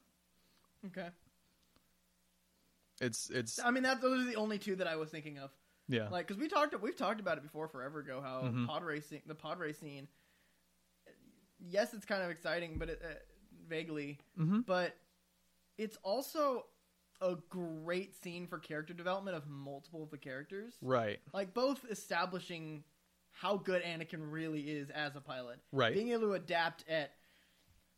okay. 0.86 1.10
It's 3.00 3.29
it's 3.29 3.60
I 3.60 3.72
mean, 3.72 3.84
that 3.84 4.01
those 4.01 4.22
are 4.25 4.29
the 4.29 4.36
only 4.38 4.57
two 4.57 4.75
that 4.77 4.88
I 4.88 4.96
was 4.96 5.10
thinking 5.10 5.38
of. 5.38 5.51
Yeah. 5.88 6.10
Like, 6.10 6.27
because 6.27 6.41
we 6.41 6.48
talked, 6.48 6.79
we've 6.81 6.96
talked 6.98 7.19
about 7.19 7.38
it 7.38 7.43
before 7.43 7.67
forever 7.67 8.00
ago. 8.00 8.22
How 8.22 8.41
Mhm. 8.43 8.65
pod 8.65 8.84
racing, 8.84 9.22
the 9.25 9.36
pod 9.36 9.60
race 9.60 9.77
scene. 9.79 10.07
Yes, 11.60 11.93
it's 11.93 12.05
kind 12.05 12.22
of 12.24 12.29
exciting, 12.29 12.77
but 12.77 12.89
it, 12.89 13.01
uh, 13.03 13.13
vaguely, 13.67 14.19
hmm 14.36 14.62
but 14.62 14.96
it's 15.77 15.98
also 15.98 16.67
a 17.21 17.36
great 17.50 18.15
scene 18.21 18.47
for 18.47 18.59
character 18.59 18.93
development 18.93 19.36
of 19.36 19.47
multiple 19.47 20.03
of 20.03 20.12
the 20.12 20.17
characters. 20.17 20.74
Right. 20.81 21.19
Like 21.33 21.53
both 21.53 21.86
establishing 21.89 22.83
how 23.31 23.57
good 23.57 23.83
Anakin 23.83 24.31
really 24.31 24.62
is 24.62 24.89
as 24.89 25.15
a 25.15 25.21
pilot, 25.21 25.59
Right. 25.71 25.93
being 25.93 26.09
able 26.09 26.27
to 26.27 26.33
adapt 26.33 26.88
at 26.89 27.12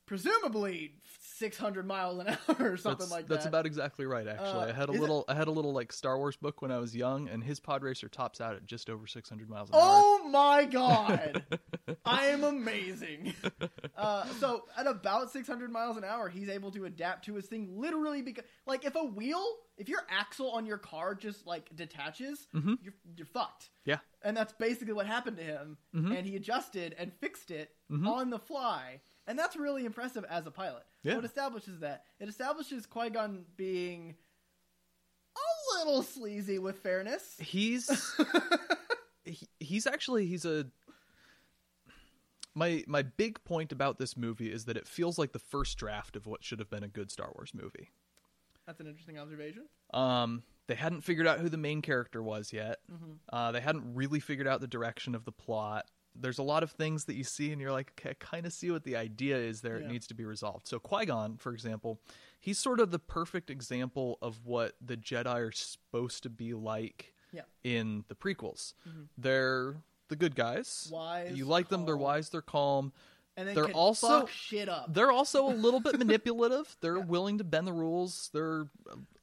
presumably 0.09 0.93
600 1.37 1.85
miles 1.85 2.19
an 2.19 2.27
hour 2.49 2.71
or 2.71 2.77
something 2.77 2.97
that's, 2.99 3.11
like 3.11 3.27
that. 3.27 3.35
that's 3.35 3.45
about 3.45 3.65
exactly 3.67 4.05
right. 4.05 4.27
Actually, 4.27 4.47
Uh, 4.65 4.67
I 4.69 4.71
had 4.73 4.89
a 4.89 4.91
is 4.91 4.97
it- 4.97 5.01
little, 5.01 5.23
I 5.29 5.35
had 5.35 5.47
a 5.47 5.51
little 5.51 5.71
like 5.71 5.93
Star 5.93 6.17
Wars 6.17 6.35
book 6.35 6.61
when 6.63 6.71
I 6.71 6.79
was 6.79 6.95
young, 6.95 7.29
and 7.29 7.43
his 7.43 7.59
pod 7.59 7.83
racer 7.83 8.09
tops 8.09 8.41
out 8.41 8.55
at 8.55 8.65
just 8.65 8.89
over 8.89 9.05
600 9.07 9.49
miles 9.49 9.69
an 9.69 9.75
hour. 9.75 9.81
Oh 9.83 10.27
my 10.29 10.65
god! 10.71 11.43
I 12.05 12.25
am 12.25 12.43
amazing. 12.43 13.33
Uh, 13.95 14.25
so 14.39 14.63
at 14.75 14.87
about 14.87 15.31
600 15.31 15.71
miles 15.71 15.95
an 15.95 16.03
hour, 16.03 16.27
he's 16.27 16.49
able 16.49 16.71
to 16.71 16.85
adapt 16.85 17.25
to 17.25 17.35
his 17.35 17.45
thing 17.45 17.69
literally 17.79 18.21
because, 18.23 18.43
like, 18.65 18.83
if 18.85 18.95
a 18.95 19.03
wheel, 19.03 19.45
if 19.77 19.87
your 19.87 20.01
axle 20.09 20.49
on 20.51 20.65
your 20.65 20.77
car 20.79 21.13
just 21.15 21.45
like 21.45 21.69
detaches, 21.75 22.47
Mhm. 22.55 22.79
you're 22.81 22.95
you're 23.15 23.27
fucked. 23.27 23.69
Yeah. 23.85 23.99
And 24.23 24.35
that's 24.35 24.53
basically 24.53 24.93
what 24.93 25.05
happened 25.05 25.37
to 25.37 25.43
him. 25.43 25.77
Mhm. 25.95 26.17
And 26.17 26.27
he 26.27 26.35
adjusted 26.35 26.95
and 26.97 27.13
fixed 27.21 27.51
it 27.51 27.69
Mhm. 27.91 28.05
on 28.07 28.29
the 28.29 28.39
fly, 28.39 29.01
and 29.29 29.37
that's 29.37 29.55
really 29.55 29.85
impressive 29.85 30.25
as 30.27 30.45
a 30.47 30.51
pilot. 30.51 30.83
Yeah. 31.03 31.19
It 31.19 31.23
establishes 31.23 31.79
that 31.79 32.03
it 32.19 32.27
establishes 32.27 32.85
Qui 32.85 33.11
Gon 33.11 33.45
being 33.55 34.15
a 35.37 35.77
little 35.77 36.01
sleazy 36.01 36.59
with 36.59 36.79
fairness. 36.79 37.37
He's 37.39 38.17
he, 39.23 39.47
he's 39.59 39.87
actually 39.87 40.25
he's 40.25 40.43
a 40.45 40.65
my 42.55 42.83
my 42.87 43.03
big 43.03 43.41
point 43.43 43.71
about 43.71 43.99
this 43.99 44.17
movie 44.17 44.51
is 44.51 44.65
that 44.65 44.75
it 44.75 44.87
feels 44.87 45.17
like 45.19 45.31
the 45.31 45.39
first 45.39 45.77
draft 45.77 46.15
of 46.15 46.25
what 46.25 46.43
should 46.43 46.59
have 46.59 46.69
been 46.69 46.83
a 46.83 46.89
good 46.89 47.11
Star 47.11 47.31
Wars 47.35 47.51
movie. 47.53 47.91
That's 48.65 48.79
an 48.81 48.87
interesting 48.87 49.17
observation. 49.17 49.65
Um, 49.93 50.43
they 50.67 50.75
hadn't 50.75 51.01
figured 51.01 51.27
out 51.27 51.39
who 51.39 51.49
the 51.49 51.57
main 51.57 51.81
character 51.81 52.21
was 52.21 52.51
yet. 52.51 52.77
Mhm. 52.91 53.17
Uh, 53.31 53.51
they 53.51 53.61
hadn't 53.61 53.95
really 53.95 54.19
figured 54.19 54.47
out 54.47 54.59
the 54.59 54.67
direction 54.67 55.15
of 55.15 55.23
the 55.25 55.31
plot. 55.31 55.85
There's 56.21 56.37
a 56.39 56.43
lot 56.43 56.63
of 56.63 56.71
things 56.71 57.05
that 57.05 57.15
you 57.15 57.23
see, 57.23 57.51
and 57.51 57.61
you're 57.61 57.71
like, 57.71 57.91
okay, 57.99 58.11
I 58.11 58.13
kind 58.19 58.45
of 58.45 58.53
see 58.53 58.71
what 58.71 58.83
the 58.83 58.95
idea 58.95 59.37
is 59.37 59.61
there. 59.61 59.79
Yeah. 59.79 59.85
It 59.85 59.91
needs 59.91 60.07
to 60.07 60.13
be 60.13 60.25
resolved. 60.25 60.67
So 60.67 60.79
Qui 60.79 61.05
Gon, 61.05 61.37
for 61.37 61.53
example, 61.53 61.99
he's 62.39 62.57
sort 62.59 62.79
of 62.79 62.91
the 62.91 62.99
perfect 62.99 63.49
example 63.49 64.17
of 64.21 64.45
what 64.45 64.75
the 64.81 64.97
Jedi 64.97 65.25
are 65.33 65.51
supposed 65.51 66.23
to 66.23 66.29
be 66.29 66.53
like 66.53 67.13
Yeah. 67.31 67.43
in 67.63 68.05
the 68.07 68.15
prequels. 68.15 68.73
Mhm. 68.87 69.07
They're 69.17 69.83
the 70.09 70.15
good 70.15 70.35
guys. 70.35 70.89
Wise, 70.91 71.37
you 71.37 71.45
like 71.45 71.69
them. 71.69 71.85
They're 71.85 71.95
wise. 71.97 72.29
They're 72.29 72.41
calm. 72.41 72.91
And 73.39 73.47
then 73.47 73.55
they're 73.55 73.65
can 73.65 73.73
also- 73.73 74.25
shit 74.27 74.67
up. 74.69 74.93
They're 74.93 75.11
also 75.11 75.47
a 75.47 75.53
little 75.55 75.79
bit 75.79 75.97
manipulative. 75.99 76.75
They're 76.81 76.97
Yeah. 76.97 77.05
willing 77.05 77.37
to 77.39 77.43
bend 77.43 77.65
the 77.67 77.73
rules. 77.73 78.29
They're 78.33 78.65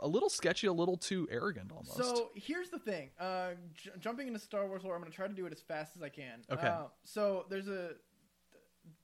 a 0.00 0.08
little 0.08 0.30
sketchy, 0.30 0.66
a 0.66 0.72
little 0.72 0.96
too 0.96 1.28
arrogant 1.30 1.70
almost. 1.72 1.96
So 1.96 2.30
here's 2.34 2.70
the 2.70 2.78
thing. 2.78 3.10
Uh, 3.18 3.50
j- 3.74 3.90
jumping 4.00 4.26
into 4.28 4.38
Star 4.40 4.66
Wars 4.66 4.82
lore, 4.84 4.94
I'm 4.94 5.00
going 5.00 5.10
to 5.12 5.16
try 5.16 5.28
to 5.28 5.34
do 5.34 5.46
it 5.46 5.52
as 5.52 5.60
fast 5.60 5.96
as 5.96 6.02
I 6.02 6.08
can. 6.08 6.44
Okay. 6.50 6.66
Uh, 6.66 6.84
so 7.04 7.46
there's 7.50 7.68
a 7.68 7.90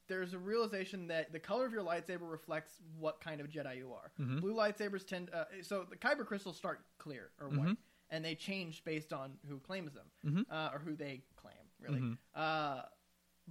there's 0.08 0.34
a 0.34 0.38
realization 0.38 1.06
that 1.08 1.32
the 1.32 1.38
color 1.38 1.64
of 1.64 1.72
your 1.72 1.82
lightsaber 1.82 2.30
reflects 2.30 2.72
what 2.98 3.20
kind 3.20 3.40
of 3.40 3.48
Jedi 3.48 3.78
you 3.78 3.92
are. 3.92 4.12
Mhm. 4.20 4.40
Blue 4.40 4.54
lightsabers 4.54 5.06
tend. 5.06 5.30
Uh, 5.32 5.44
so 5.62 5.84
the 5.88 5.96
kyber 5.96 6.26
crystals 6.26 6.56
start 6.56 6.80
clear 6.98 7.30
or 7.40 7.48
white, 7.48 7.68
Mhm. 7.68 7.76
and 8.10 8.24
they 8.24 8.34
change 8.34 8.84
based 8.84 9.12
on 9.12 9.38
who 9.48 9.58
claims 9.60 9.94
them 9.94 10.10
Mhm. 10.24 10.46
uh, 10.50 10.70
or 10.74 10.80
who 10.80 10.96
they 10.96 11.24
claim. 11.36 11.54
Really. 11.80 12.00
Mhm. 12.00 12.18
Uh, 12.34 12.82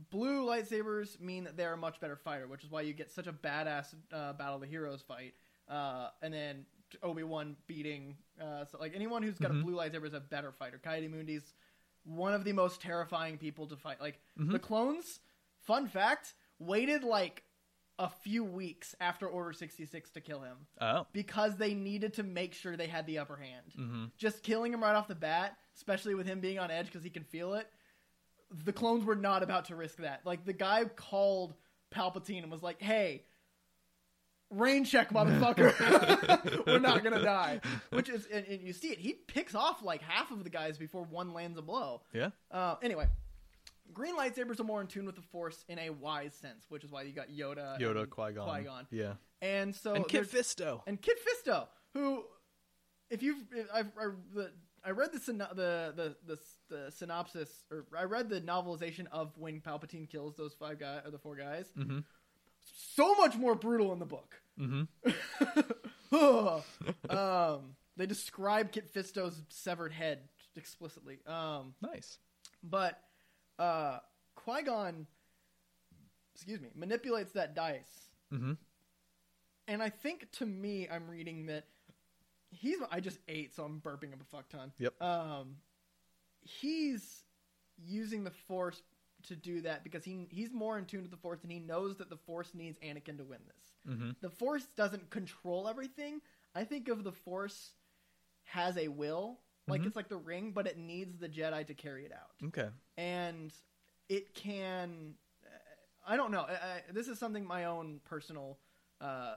blue 0.10 0.46
lightsabers 0.46 1.20
mean 1.20 1.44
that 1.46 1.56
they're 1.58 1.74
a 1.74 1.78
much 1.78 2.00
better 2.00 2.16
fighter, 2.16 2.48
which 2.48 2.64
is 2.64 2.72
why 2.72 2.82
you 2.82 2.94
get 2.94 3.12
such 3.12 3.28
a 3.28 3.34
badass 3.34 3.94
uh, 4.12 4.34
Battle 4.34 4.56
of 4.56 4.62
the 4.62 4.68
Heroes 4.68 5.02
fight. 5.02 5.34
Uh, 5.70 6.10
and 6.22 6.34
then 6.34 6.66
Obi 7.04 7.24
Wan 7.24 7.56
beating, 7.68 8.18
uh, 8.42 8.66
so 8.66 8.78
like 8.80 8.94
anyone 8.96 9.24
who's 9.24 9.38
got 9.38 9.52
Mhm. 9.52 9.62
a 9.62 9.64
blue 9.64 9.76
lightsaber 9.76 10.06
is 10.08 10.14
a 10.14 10.20
better 10.20 10.52
fighter. 10.52 10.78
Ki-Adi-Mundi's 10.78 11.54
one 12.04 12.34
of 12.34 12.44
the 12.44 12.52
most 12.52 12.82
terrifying 12.82 13.38
people 13.38 13.68
to 13.68 13.78
fight. 13.78 14.02
Like 14.02 14.20
Mhm. 14.38 14.52
the 14.52 14.60
clones, 14.60 15.20
fun 15.60 15.88
fact, 15.88 16.34
waited 16.60 17.04
like 17.04 17.44
a 18.00 18.10
few 18.10 18.44
weeks 18.44 18.96
after 19.00 19.28
Order 19.30 19.54
sixty 19.54 19.86
six 19.86 20.10
to 20.12 20.22
kill 20.22 20.42
him 20.42 20.66
oh. 20.80 21.06
because 21.14 21.58
they 21.58 21.76
needed 21.76 22.16
to 22.16 22.24
make 22.24 22.54
sure 22.56 22.76
they 22.76 22.88
had 22.88 23.06
the 23.06 23.20
upper 23.20 23.36
hand 23.38 23.74
hmm 23.76 24.06
just 24.18 24.42
killing 24.42 24.74
him 24.74 24.82
right 24.82 24.96
off 24.96 25.08
the 25.08 25.14
bat, 25.16 25.56
especially 25.76 26.16
with 26.16 26.26
him 26.26 26.40
being 26.42 26.58
on 26.58 26.72
edge 26.72 26.88
because 26.88 27.04
he 27.04 27.10
can 27.12 27.24
feel 27.24 27.54
it. 27.54 27.72
The 28.52 28.74
clones 28.74 29.06
were 29.06 29.16
not 29.16 29.44
about 29.44 29.66
to 29.66 29.76
risk 29.76 29.98
that. 29.98 30.22
Like 30.26 30.46
the 30.46 30.54
guy 30.54 30.86
called 30.86 31.54
Palpatine 31.94 32.44
and 32.44 32.52
was 32.52 32.62
like, 32.64 32.82
"Hey, 32.82 33.24
rain 34.50 34.84
check, 34.84 35.10
motherfucker. 35.12 36.66
we're 36.68 36.80
not 36.80 37.04
gonna 37.04 37.24
die." 37.24 37.62
Which 37.92 38.10
is, 38.10 38.26
and, 38.32 38.46
and 38.46 38.62
you 38.62 38.74
see 38.74 38.90
it. 38.90 39.00
He 39.00 39.14
picks 39.14 39.56
off 39.56 39.82
like 39.84 40.02
half 40.02 40.32
of 40.32 40.44
the 40.44 40.50
guys 40.50 40.78
before 40.78 41.04
one 41.04 41.34
lands 41.34 41.58
a 41.58 41.62
blow. 41.62 42.02
Yeah. 42.14 42.30
Uh, 42.50 42.76
anyway, 42.82 43.08
green 43.94 44.18
lightsabers 44.18 44.60
are 44.60 44.64
more 44.64 44.82
in 44.82 44.88
tune 44.88 45.06
with 45.06 45.16
the 45.16 45.22
Force 45.22 45.64
in 45.68 45.80
a 45.80 45.90
wise 45.90 46.34
sense, 46.34 46.66
which 46.70 46.84
is 46.84 46.92
why 46.92 47.04
you 47.04 47.14
got 47.14 47.30
Yoda, 47.30 47.80
Yoda, 47.80 48.02
and 48.02 48.10
Qui 48.10 48.34
Gon. 48.34 48.48
Qui-Gon. 48.48 48.88
Yeah. 48.92 49.14
and 49.42 49.76
so 49.76 49.94
and 49.94 50.08
Kit 50.08 50.30
Fisto. 50.30 50.82
and 50.88 51.02
Kit 51.02 51.18
Fisto, 51.20 51.68
who, 51.94 52.24
if 53.10 53.22
you've, 53.24 53.44
I've, 53.74 53.88
I, 54.00 54.08
the, 54.34 54.52
I 54.84 54.90
read 54.92 55.12
the, 55.14 55.20
syno- 55.20 55.56
the 55.56 55.94
the 55.96 56.16
the 56.26 56.40
the 56.70 56.92
synopsis, 56.92 57.50
or 57.72 57.86
I 57.98 58.04
read 58.04 58.30
the 58.30 58.42
novelization 58.42 59.06
of 59.12 59.38
when 59.38 59.62
Palpatine 59.62 60.10
kills 60.10 60.36
those 60.36 60.54
five 60.54 60.80
guys 60.80 61.02
or 61.06 61.12
the 61.12 61.20
four 61.20 61.36
guys. 61.36 61.66
Mm-hmm. 61.78 62.00
So 62.96 63.14
much 63.16 63.36
more 63.38 63.56
brutal 63.56 63.92
in 63.94 64.00
the 64.00 64.06
book. 64.06 64.42
Mm-hmm. 64.60 64.84
um, 67.10 67.76
they 67.98 68.06
describe 68.06 68.72
Kit 68.72 68.90
Fisto's 68.90 69.42
severed 69.50 69.92
head 69.92 70.20
explicitly. 70.56 71.20
Um, 71.28 71.74
Nice. 71.82 72.18
but 72.64 73.00
uh, 73.60 74.00
Qui 74.36 74.64
Gon, 74.64 75.06
excuse 76.36 76.60
me, 76.62 76.70
manipulates 76.76 77.32
that 77.34 77.56
dice 77.56 78.10
Mm-hmm. 78.34 78.54
and 79.68 79.84
I 79.84 79.90
think 79.90 80.32
to 80.38 80.46
me, 80.46 80.88
I'm 80.90 81.10
reading 81.10 81.48
that 81.48 81.66
he's. 82.52 82.78
I 82.92 83.00
just 83.00 83.18
ate, 83.28 83.54
so 83.56 83.64
I'm 83.64 83.80
burping 83.82 84.14
up 84.14 84.22
a 84.22 84.26
fuck 84.36 84.50
ton. 84.50 84.72
Yep. 84.78 85.02
Um, 85.02 85.56
he's 86.42 87.24
using 87.84 88.24
the 88.24 88.32
Force 88.32 88.82
to 89.28 89.36
do 89.36 89.62
that 89.62 89.84
because 89.84 90.04
he 90.04 90.28
he's 90.32 90.52
more 90.52 90.78
in 90.78 90.86
tune 90.86 91.02
with 91.02 91.12
the 91.12 91.18
Force, 91.18 91.40
and 91.44 91.52
he 91.52 91.60
knows 91.60 91.98
that 91.98 92.10
the 92.10 92.18
Force 92.18 92.52
needs 92.54 92.80
Anakin 92.80 93.18
to 93.18 93.24
win 93.24 93.40
this. 93.48 93.94
Mm-hmm. 93.96 94.12
The 94.22 94.30
Force 94.30 94.66
doesn't 94.76 95.10
control 95.10 95.68
everything. 95.68 96.22
I 96.56 96.64
think 96.64 96.88
of 96.90 97.04
the 97.04 97.12
Force 97.12 97.72
has 98.44 98.78
a 98.78 98.88
will, 98.90 99.40
like 99.68 99.82
Mhm. 99.82 99.86
it's 99.88 99.96
like 99.96 100.10
the 100.10 100.18
ring, 100.18 100.52
but 100.52 100.68
it 100.68 100.78
needs 100.78 101.18
the 101.20 101.30
Jedi 101.30 101.66
to 101.68 101.74
carry 101.74 102.06
it 102.06 102.12
out 102.12 102.32
Okay. 102.48 102.70
and 102.98 103.54
it 104.10 104.34
can 104.34 105.16
i 106.06 106.18
don't 106.18 106.32
know 106.32 106.42
I, 106.42 106.52
I, 106.54 106.82
this 106.92 107.08
is 107.08 107.18
something 107.20 107.46
my 107.46 107.66
own 107.66 108.02
personal 108.04 108.58
uh, 109.00 109.36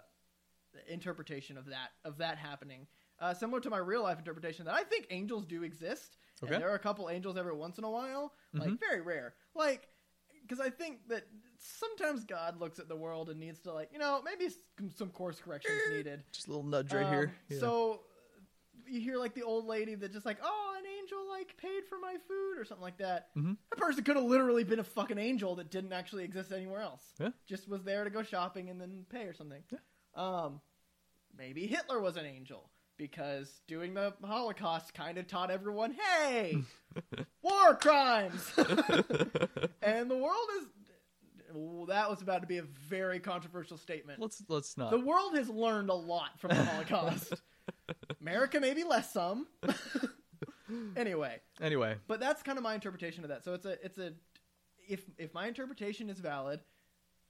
interpretation 0.89 1.57
of 1.59 1.67
that 1.67 1.91
of 2.05 2.19
that 2.19 2.39
happening 2.39 2.87
uh, 3.21 3.33
similar 3.35 3.61
to 3.61 3.71
my 3.71 3.79
real 3.79 4.03
life 4.03 4.19
interpretation 4.19 4.65
that 4.67 4.75
i 4.75 4.83
think 4.83 5.07
angels 5.11 5.45
do 5.47 5.63
exist 5.63 6.17
Okay. 6.43 6.55
and 6.55 6.63
there 6.63 6.71
are 6.71 6.75
a 6.75 6.79
couple 6.81 7.09
angels 7.09 7.37
every 7.37 7.55
once 7.55 7.79
in 7.79 7.85
a 7.85 7.91
while 7.91 8.33
like 8.53 8.69
Mhm. 8.71 8.81
very 8.81 9.01
rare 9.01 9.35
like 9.55 9.89
because 10.43 10.61
i 10.61 10.69
think 10.69 11.07
that 11.09 11.25
sometimes 11.59 12.25
god 12.25 12.59
looks 12.59 12.79
at 12.79 12.89
the 12.89 12.97
world 12.97 13.31
and 13.31 13.39
needs 13.41 13.61
to 13.61 13.73
like 13.73 13.91
you 13.93 13.99
know 13.99 14.21
maybe 14.25 14.53
some, 14.79 14.91
some 14.91 15.09
course 15.11 15.41
corrections 15.41 15.79
needed 15.93 16.23
Just 16.33 16.49
a 16.49 16.51
little 16.51 16.65
nudge 16.65 16.93
right 16.93 17.07
um, 17.07 17.13
here. 17.13 17.35
Yeah. 17.49 17.59
So 17.61 18.01
you 18.87 19.01
hear 19.01 19.17
like 19.17 19.33
the 19.35 19.43
old 19.45 19.65
lady 19.65 19.95
that 19.95 20.13
just 20.13 20.27
like, 20.27 20.37
oh, 20.43 20.75
an 20.79 20.85
angel 21.01 21.19
like 21.31 21.57
paid 21.57 21.87
for 21.89 21.97
my 21.99 22.17
food 22.29 22.59
or 22.59 22.67
something 22.67 22.83
like 22.83 22.99
that. 22.99 23.35
Mhm. 23.35 23.57
That 23.71 23.79
person 23.79 24.05
could 24.05 24.17
have 24.17 24.27
literally 24.27 24.63
been 24.65 24.79
a 24.81 24.85
fucking 24.85 25.17
angel 25.17 25.55
that 25.55 25.71
didn't 25.71 25.95
actually 25.95 26.25
exist 26.25 26.53
anywhere 26.53 26.81
else. 26.83 27.15
Yeah. 27.19 27.31
Just 27.47 27.67
was 27.67 27.83
there 27.85 28.05
to 28.05 28.11
go 28.11 28.23
shopping 28.23 28.69
and 28.69 28.79
then 28.79 29.07
pay 29.09 29.23
or 29.25 29.33
something. 29.33 29.63
Yeah. 29.71 29.79
Um, 30.15 30.61
maybe 31.35 31.67
Hitler 31.67 31.99
was 32.01 32.17
an 32.19 32.27
angel 32.27 32.71
because 32.97 33.61
doing 33.67 33.95
the 33.95 34.15
Holocaust 34.25 34.95
kind 34.95 35.19
of 35.19 35.27
taught 35.27 35.51
everyone, 35.51 35.93
hey, 36.21 36.59
war 37.43 37.75
crimes, 37.75 38.53
and 39.83 40.11
the 40.11 40.17
world 40.17 40.49
is. 40.61 40.67
Well, 41.57 41.87
that 41.87 42.11
was 42.11 42.21
about 42.21 42.41
to 42.41 42.49
be 42.49 42.59
a 42.59 42.63
very 42.63 43.21
controversial 43.21 43.77
statement. 43.79 44.21
let's 44.21 44.43
let's 44.49 44.77
not. 44.77 44.91
The 44.91 44.99
world 44.99 45.37
has 45.37 45.49
learned 45.49 45.89
a 45.89 45.95
lot 45.95 46.41
from 46.41 46.49
the 46.51 46.65
Holocaust. 46.65 47.35
America 48.21 48.59
maybe 48.59 48.83
less 48.83 49.13
some. 49.13 49.47
anyway, 50.97 51.41
Anyway. 51.61 51.97
but 52.09 52.19
that's 52.21 52.43
kind 52.43 52.59
of 52.59 52.65
my 52.65 52.75
interpretation 52.75 53.23
of 53.23 53.31
that. 53.31 53.45
So 53.45 53.55
it's 53.55 53.67
a 53.67 53.85
it's 53.85 53.99
a 53.99 54.15
if 54.89 55.05
if 55.19 55.33
my 55.33 55.47
interpretation 55.47 56.11
is 56.11 56.19
valid, 56.19 56.61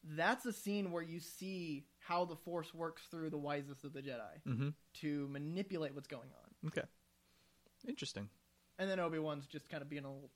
that's 0.02 0.47
a 0.47 0.52
scene 0.52 0.90
where 0.90 1.02
you 1.02 1.21
see 1.21 1.85
how 2.06 2.25
the 2.25 2.37
Force 2.37 2.73
works 2.75 3.02
through 3.11 3.30
the 3.30 3.38
wisest 3.38 3.84
of 3.84 3.92
the 3.92 4.00
Jedi 4.00 4.42
Mm-hmm. 4.49 4.68
to 5.00 5.28
manipulate 5.28 5.94
what's 5.94 6.06
going 6.08 6.28
on. 6.28 6.68
Okay. 6.68 6.87
Interesting. 7.88 8.28
And 8.78 8.90
then 8.90 8.99
Obi 9.00 9.18
Wan's 9.18 9.46
just 9.46 9.68
kind 9.68 9.82
of 9.82 9.88
being 9.88 10.04
a 10.04 10.08
little 10.12 10.30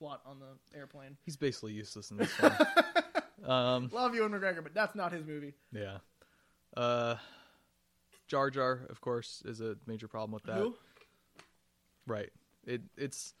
twat 0.00 0.18
on 0.26 0.38
the 0.40 0.78
airplane. 0.78 1.16
He's 1.24 1.36
basically 1.36 1.72
useless 1.72 2.10
in 2.10 2.16
this 2.18 2.30
one. 2.40 2.52
um, 3.50 3.88
Love 3.92 4.14
you 4.14 4.24
and 4.24 4.34
McGregor, 4.34 4.62
but 4.62 4.74
that's 4.74 4.94
not 4.94 5.12
his 5.12 5.24
movie. 5.26 5.54
yeah. 5.72 5.98
Uh, 6.76 7.16
Jar 8.28 8.48
Jar, 8.50 8.82
of 8.88 9.00
course, 9.00 9.42
is 9.44 9.60
a 9.60 9.76
major 9.86 10.06
problem 10.06 10.30
with 10.32 10.44
that. 10.44 10.58
Who? 10.58 10.74
Right. 12.06 12.30
It 12.66 12.82
it's 12.96 13.34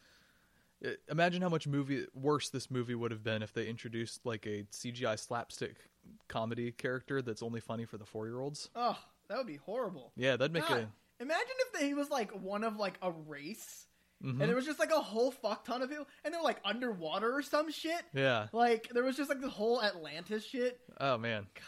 it, 0.80 1.00
imagine 1.08 1.42
how 1.42 1.48
much 1.48 1.66
movie 1.68 2.06
worse 2.14 2.48
this 2.48 2.70
movie 2.70 2.94
would 2.96 3.10
have 3.12 3.22
been 3.22 3.42
if 3.42 3.52
they 3.52 3.66
introduced 3.68 4.24
like 4.26 4.46
a 4.46 4.64
CGI 4.72 5.16
slapstick 5.18 5.76
comedy 6.28 6.72
character 6.72 7.22
that's 7.22 7.42
only 7.42 7.60
funny 7.60 7.84
for 7.84 7.98
the 7.98 8.04
four 8.04 8.26
year 8.26 8.40
olds. 8.40 8.70
Oh, 8.74 8.98
that 9.28 9.38
would 9.38 9.46
be 9.46 9.56
horrible. 9.56 10.12
Yeah, 10.16 10.36
that'd 10.36 10.52
make 10.52 10.66
God, 10.66 10.88
imagine 11.18 11.54
if 11.74 11.80
he 11.80 11.94
was 11.94 12.10
like 12.10 12.30
one 12.32 12.64
of 12.64 12.76
like 12.76 12.98
a 13.02 13.10
race, 13.10 13.86
a 14.22 14.26
mhm. 14.26 14.40
and 14.40 14.42
there 14.42 14.56
was 14.56 14.66
just 14.66 14.78
like 14.78 14.90
a 14.90 15.00
whole 15.00 15.30
fuck 15.30 15.64
ton 15.64 15.82
of 15.82 15.90
people, 15.90 16.06
and 16.24 16.34
they're 16.34 16.42
like 16.42 16.58
underwater 16.64 17.34
or 17.36 17.42
some 17.42 17.70
shit. 17.70 18.02
yeah. 18.14 18.48
Like 18.52 18.88
there 18.92 19.04
was 19.04 19.16
just 19.16 19.28
like 19.28 19.40
the 19.40 19.48
whole 19.48 19.82
Atlantis 19.82 20.44
shit. 20.44 20.80
Oh 21.00 21.18
man. 21.18 21.46
God, 21.54 21.64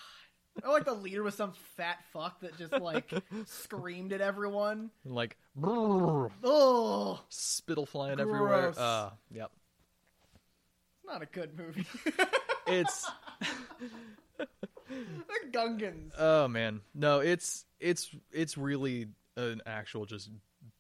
or 0.65 0.73
like 0.73 0.85
the 0.85 0.93
leader 0.93 1.23
was 1.23 1.35
some 1.35 1.53
fat 1.77 1.99
fuck 2.13 2.41
that 2.41 2.59
just 2.59 2.73
like 2.79 3.11
screamed 3.47 4.13
at 4.13 4.21
everyone. 4.21 4.91
And, 5.05 5.15
like 5.15 5.37
Oh, 5.63 7.21
spittle 7.29 7.87
flying 7.87 8.21
everywhere. 8.21 8.63
Gross. 8.63 8.79
Uh, 8.79 9.11
yep. 9.31 9.51
it's 10.97 11.07
not 11.07 11.23
a 11.23 11.27
good 11.27 11.59
movie. 11.59 11.87
It's 12.67 13.11
the 14.89 15.51
Gungans. 15.51 16.13
oh 16.19 16.49
man. 16.49 16.81
No, 16.95 17.21
it's 17.21 17.65
it's 17.81 18.11
it's 18.31 18.57
really 18.59 19.09
an 19.37 19.63
actual 19.67 20.05
just 20.07 20.31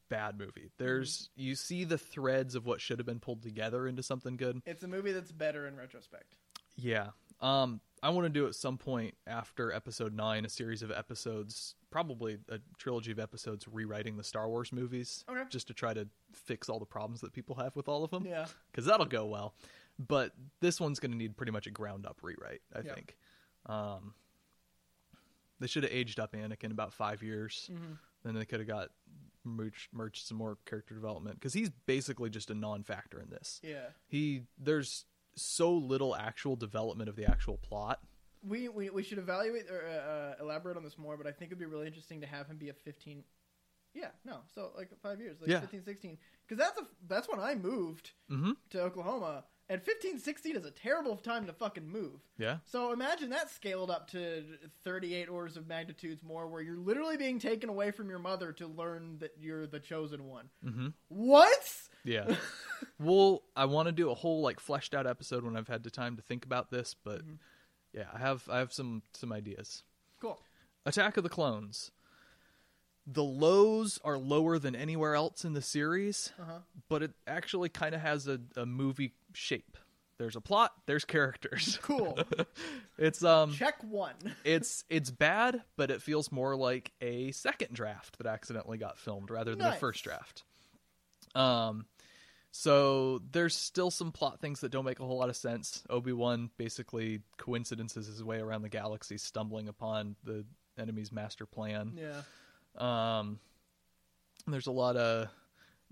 bad 0.08 0.38
movie. 0.38 0.70
There's 0.78 1.30
you 1.36 1.54
see 1.54 1.84
the 1.84 1.98
threads 1.98 2.54
of 2.54 2.66
what 2.66 2.80
should 2.80 2.98
have 2.98 3.06
been 3.06 3.20
pulled 3.20 3.42
together 3.42 3.86
into 3.86 4.02
something 4.02 4.36
good. 4.36 4.60
It's 4.66 4.82
a 4.82 4.88
movie 4.88 5.12
that's 5.12 5.32
better 5.32 5.66
in 5.66 5.76
retrospect. 5.76 6.36
Yeah. 6.76 7.08
Um, 7.40 7.80
I 8.04 8.10
want 8.10 8.26
to 8.26 8.28
do 8.30 8.46
at 8.46 8.54
some 8.54 8.78
point 8.78 9.14
after 9.26 9.72
episode 9.72 10.14
nine 10.14 10.44
a 10.44 10.48
series 10.48 10.82
of 10.82 10.90
episodes, 10.92 11.74
probably 11.90 12.38
a 12.48 12.58
trilogy 12.78 13.10
of 13.10 13.18
episodes 13.18 13.66
rewriting 13.66 14.16
the 14.16 14.22
Star 14.22 14.48
Wars 14.48 14.72
movies, 14.72 15.24
Okay. 15.28 15.42
just 15.50 15.66
to 15.68 15.74
try 15.74 15.92
to 15.92 16.06
fix 16.32 16.68
all 16.68 16.78
the 16.78 16.86
problems 16.86 17.20
that 17.22 17.32
people 17.32 17.56
have 17.56 17.74
with 17.74 17.88
all 17.88 18.04
of 18.04 18.10
them. 18.12 18.24
Yeah. 18.26 18.46
because 18.70 18.84
that'll 18.86 19.06
go 19.06 19.26
well. 19.26 19.54
But 19.98 20.32
this 20.60 20.80
one's 20.80 21.00
going 21.00 21.10
to 21.12 21.18
need 21.18 21.36
pretty 21.36 21.52
much 21.52 21.66
a 21.66 21.70
ground 21.70 22.06
up 22.06 22.18
rewrite, 22.22 22.62
I 22.74 22.80
Yeah. 22.80 22.94
think. 22.94 23.16
Um, 23.66 24.14
they 25.60 25.66
should 25.66 25.84
have 25.84 25.92
aged 25.92 26.18
up 26.18 26.32
Anakin 26.32 26.70
about 26.72 26.92
five 26.92 27.22
years. 27.22 27.70
Mhm. 27.72 27.98
Then 28.24 28.34
they 28.34 28.44
could 28.44 28.60
have 28.60 28.68
got 28.68 28.90
merged, 29.44 29.92
merged 29.92 30.26
some 30.26 30.36
more 30.38 30.56
character 30.66 30.94
development 30.94 31.36
because 31.36 31.52
he's 31.52 31.70
basically 31.86 32.30
just 32.30 32.50
a 32.50 32.54
non-factor 32.54 33.20
in 33.20 33.30
this. 33.30 33.60
Yeah. 33.62 33.90
He 34.06 34.44
there's 34.58 35.04
so 35.34 35.72
little 35.72 36.14
actual 36.14 36.56
development 36.56 37.08
of 37.08 37.16
the 37.16 37.24
actual 37.26 37.58
plot. 37.58 38.00
We, 38.44 38.68
we, 38.68 38.90
we 38.90 39.02
should 39.04 39.18
evaluate 39.18 39.70
or 39.70 39.86
uh, 39.86 39.92
uh, 39.92 40.34
elaborate 40.40 40.76
on 40.76 40.82
this 40.82 40.98
more, 40.98 41.16
but 41.16 41.26
I 41.28 41.30
think 41.32 41.50
it'd 41.50 41.58
be 41.60 41.64
really 41.64 41.86
interesting 41.86 42.20
to 42.22 42.26
have 42.26 42.48
him 42.48 42.56
be 42.56 42.68
a 42.70 42.74
15. 42.74 43.22
Yeah, 43.94 44.08
no, 44.24 44.38
so 44.54 44.72
like 44.76 44.90
five 45.00 45.20
years, 45.20 45.36
like 45.40 45.48
Yeah. 45.50 45.60
15, 45.60 45.84
16. 45.84 46.18
Because 46.46 46.58
that's 46.58 46.80
a 46.80 46.86
that's 47.08 47.28
when 47.28 47.38
I 47.40 47.54
moved 47.54 48.10
Mm-hmm. 48.30 48.52
to 48.70 48.80
Oklahoma, 48.82 49.44
and 49.68 49.82
15, 49.82 50.18
16 50.18 50.56
is 50.56 50.64
a 50.66 50.70
terrible 50.70 51.16
time 51.16 51.46
to 51.46 51.52
fucking 51.52 51.88
move. 51.88 52.20
Yeah. 52.38 52.58
So 52.66 52.92
imagine 52.92 53.30
that 53.30 53.50
scaled 53.50 53.90
up 53.90 54.10
to 54.10 54.42
38 54.84 55.28
orders 55.28 55.56
of 55.56 55.66
magnitudes 55.66 56.22
more, 56.22 56.46
where 56.48 56.60
you're 56.60 56.76
literally 56.76 57.16
being 57.16 57.38
taken 57.38 57.68
away 57.70 57.90
from 57.90 58.08
your 58.10 58.18
mother 58.18 58.52
to 58.52 58.66
learn 58.66 59.18
that 59.20 59.32
you're 59.40 59.66
the 59.66 59.80
chosen 59.80 60.26
one. 60.26 60.48
Mm-hmm. 60.66 60.88
What? 61.08 61.72
Yeah. 62.04 62.34
well, 62.98 63.42
I 63.56 63.64
want 63.66 63.86
to 63.86 63.92
do 63.92 64.10
a 64.10 64.14
whole 64.14 64.42
like 64.42 64.60
fleshed 64.60 64.94
out 64.94 65.06
episode 65.06 65.44
when 65.44 65.56
I've 65.56 65.68
had 65.68 65.84
the 65.84 65.90
time 65.90 66.16
to 66.16 66.22
think 66.22 66.44
about 66.44 66.70
this, 66.70 66.94
but 67.02 67.24
Mhm. 67.24 67.38
yeah, 67.92 68.06
I 68.12 68.18
have 68.18 68.48
I 68.50 68.58
have 68.58 68.72
some 68.72 69.02
some 69.14 69.32
ideas. 69.32 69.84
Cool. 70.20 70.38
Attack 70.84 71.16
of 71.16 71.22
the 71.22 71.30
Clones. 71.30 71.92
The 73.04 73.24
lows 73.24 73.98
are 74.04 74.16
lower 74.16 74.60
than 74.60 74.76
anywhere 74.76 75.16
else 75.16 75.44
in 75.44 75.54
the 75.54 75.62
series, 75.62 76.32
Uh 76.38 76.44
huh. 76.44 76.58
but 76.88 77.02
it 77.02 77.12
actually 77.26 77.68
kind 77.68 77.96
of 77.96 78.00
has 78.00 78.28
a, 78.28 78.40
a 78.56 78.64
movie 78.64 79.12
shape. 79.34 79.76
There's 80.18 80.36
a 80.36 80.40
plot, 80.40 80.72
there's 80.86 81.04
characters. 81.04 81.78
Cool. 81.82 82.16
it's 82.98 83.24
um 83.24 83.52
Check 83.54 83.82
one. 83.82 84.14
it's 84.44 84.84
it's 84.88 85.10
bad, 85.10 85.62
but 85.76 85.90
it 85.90 86.00
feels 86.02 86.30
more 86.30 86.54
like 86.54 86.92
a 87.00 87.32
second 87.32 87.74
draft 87.74 88.18
that 88.18 88.26
accidentally 88.26 88.78
got 88.78 88.98
filmed 88.98 89.30
rather 89.30 89.54
than 89.56 89.66
a 89.66 89.72
first 89.76 90.04
draft. 90.04 90.44
Um 91.34 91.86
so 92.52 93.20
there's 93.32 93.56
still 93.56 93.90
some 93.90 94.12
plot 94.12 94.38
things 94.40 94.60
that 94.60 94.70
don't 94.70 94.84
make 94.84 95.00
a 95.00 95.04
whole 95.04 95.18
lot 95.18 95.30
of 95.30 95.36
sense. 95.36 95.82
Obi-Wan 95.88 96.50
basically 96.58 97.20
coincidences 97.38 98.06
his 98.06 98.22
way 98.22 98.38
around 98.38 98.62
the 98.62 98.68
galaxy 98.68 99.16
stumbling 99.16 99.68
upon 99.68 100.16
the 100.22 100.44
enemy's 100.78 101.10
master 101.10 101.46
plan. 101.46 101.98
Yeah. 101.98 102.22
Um 103.18 103.40
there's 104.46 104.66
a 104.66 104.72
lot 104.72 104.96
of 104.96 105.28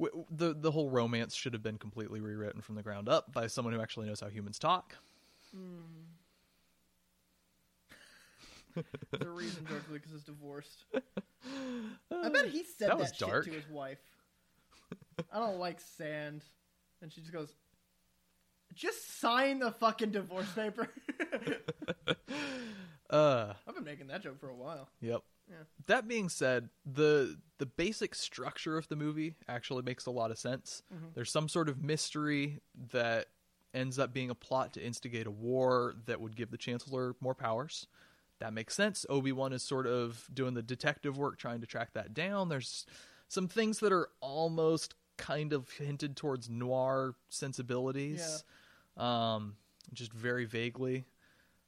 w- 0.01 0.25
the 0.31 0.55
the 0.55 0.71
whole 0.71 0.91
romance 0.91 1.35
should 1.35 1.53
have 1.53 1.63
been 1.63 1.79
completely 1.79 2.21
rewritten 2.21 2.61
from 2.63 2.75
the 2.75 2.83
ground 2.83 3.09
up 3.09 3.33
by 3.33 3.47
someone 3.47 3.75
who 3.75 3.81
actually 3.81 4.07
knows 4.07 4.21
how 4.21 4.29
humans 4.29 4.59
talk. 4.59 4.97
The 9.19 9.29
reason 9.29 9.67
George 9.69 9.83
Lucas 9.91 10.13
is 10.13 10.23
divorced. 10.23 10.85
I 10.95 12.29
bet 12.29 12.47
he 12.47 12.63
said 12.63 12.89
That 12.91 12.97
that, 12.97 12.99
was 12.99 13.13
dark. 13.13 13.45
shit 13.45 13.53
to 13.53 13.61
his 13.61 13.69
wife. 13.69 13.99
I 15.33 15.39
don't 15.39 15.59
like 15.59 15.81
sand. 15.81 16.45
And 17.03 17.13
she 17.13 17.21
just 17.21 17.33
goes, 17.33 17.53
just 18.75 19.19
sign 19.21 19.59
the 19.59 19.73
fucking 19.73 20.11
divorce 20.13 20.51
paper. 20.53 20.89
Uh 23.11 23.55
I've 23.67 23.75
been 23.75 23.83
making 23.83 24.07
that 24.07 24.23
joke 24.23 24.39
for 24.39 24.49
a 24.49 24.55
while. 24.55 24.89
Yep. 25.01 25.23
Yeah. 25.51 25.57
That 25.87 26.07
being 26.09 26.29
said, 26.29 26.69
the 26.87 27.39
the 27.59 27.67
basic 27.67 28.15
structure 28.15 28.79
of 28.79 28.89
the 28.89 28.97
movie 28.97 29.35
actually 29.49 29.83
makes 29.83 30.07
a 30.07 30.11
lot 30.11 30.31
of 30.31 30.39
sense. 30.39 30.83
Mhm. 30.95 31.13
There's 31.15 31.31
some 31.31 31.49
sort 31.49 31.69
of 31.69 31.83
mystery 31.83 32.61
that 32.93 33.29
ends 33.75 33.99
up 33.99 34.13
being 34.15 34.31
a 34.31 34.35
plot 34.35 34.73
to 34.75 34.83
instigate 34.83 35.27
a 35.27 35.31
war 35.31 35.95
that 36.07 36.21
would 36.21 36.37
give 36.37 36.51
the 36.51 36.57
chancellor 36.57 37.15
more 37.21 37.35
powers. 37.35 37.87
That 38.39 38.53
makes 38.55 38.75
sense. 38.75 39.05
Obi-Wan 39.11 39.53
is 39.53 39.63
sort 39.63 39.87
of 39.87 40.29
doing 40.33 40.55
the 40.55 40.63
detective 40.63 41.19
work 41.19 41.37
trying 41.39 41.61
to 41.61 41.67
track 41.67 41.93
that 41.93 42.15
down. 42.15 42.49
There's 42.49 42.87
some 43.29 43.47
things 43.49 43.81
that 43.81 43.93
are 43.93 44.09
almost 44.21 44.95
kind 45.19 45.53
of 45.53 45.69
hinted 45.71 46.17
towards 46.17 46.49
noir 46.49 47.15
sensibilities. 47.29 48.43
Um 48.97 49.57
just 49.93 50.13
very 50.13 50.45
vaguely. 50.45 51.05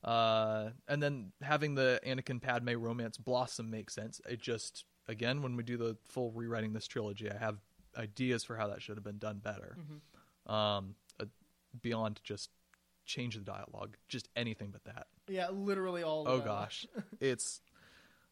Uh, 0.04 0.70
and 0.88 1.02
then 1.02 1.32
having 1.40 1.74
the 1.74 2.00
Anakin 2.04 2.40
Padme 2.42 2.70
romance 2.76 3.16
blossom 3.16 3.70
makes 3.70 3.94
sense. 3.94 4.20
It 4.28 4.40
just 4.40 4.84
again 5.08 5.42
when 5.42 5.56
we 5.56 5.62
do 5.62 5.76
the 5.76 5.96
full 6.08 6.32
rewriting 6.32 6.72
this 6.72 6.86
trilogy, 6.86 7.30
I 7.30 7.38
have 7.38 7.58
ideas 7.96 8.42
for 8.44 8.56
how 8.56 8.68
that 8.68 8.82
should 8.82 8.96
have 8.96 9.04
been 9.04 9.18
done 9.18 9.38
better. 9.38 9.76
Um, 10.46 10.96
uh, 11.20 11.26
beyond 11.80 12.20
just 12.24 12.50
change 13.04 13.34
the 13.34 13.42
dialogue, 13.42 13.96
just 14.08 14.28
anything 14.34 14.70
but 14.70 14.84
that. 14.84 15.06
Yeah, 15.28 15.50
literally 15.50 16.02
all. 16.02 16.24
Oh 16.26 16.40
gosh, 16.40 16.86
it's 17.20 17.60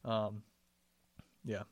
um, 0.05 0.43
yeah. 1.45 1.63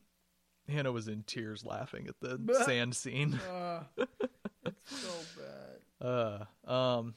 Hannah 0.68 0.92
was 0.92 1.08
in 1.08 1.22
tears 1.22 1.64
laughing 1.64 2.08
at 2.08 2.20
the 2.20 2.62
sand 2.66 2.94
scene. 2.94 3.40
Uh, 3.50 3.84
it's 3.96 5.00
so 5.00 5.10
bad. 5.36 5.54
Uh, 6.00 6.44
um, 6.64 7.14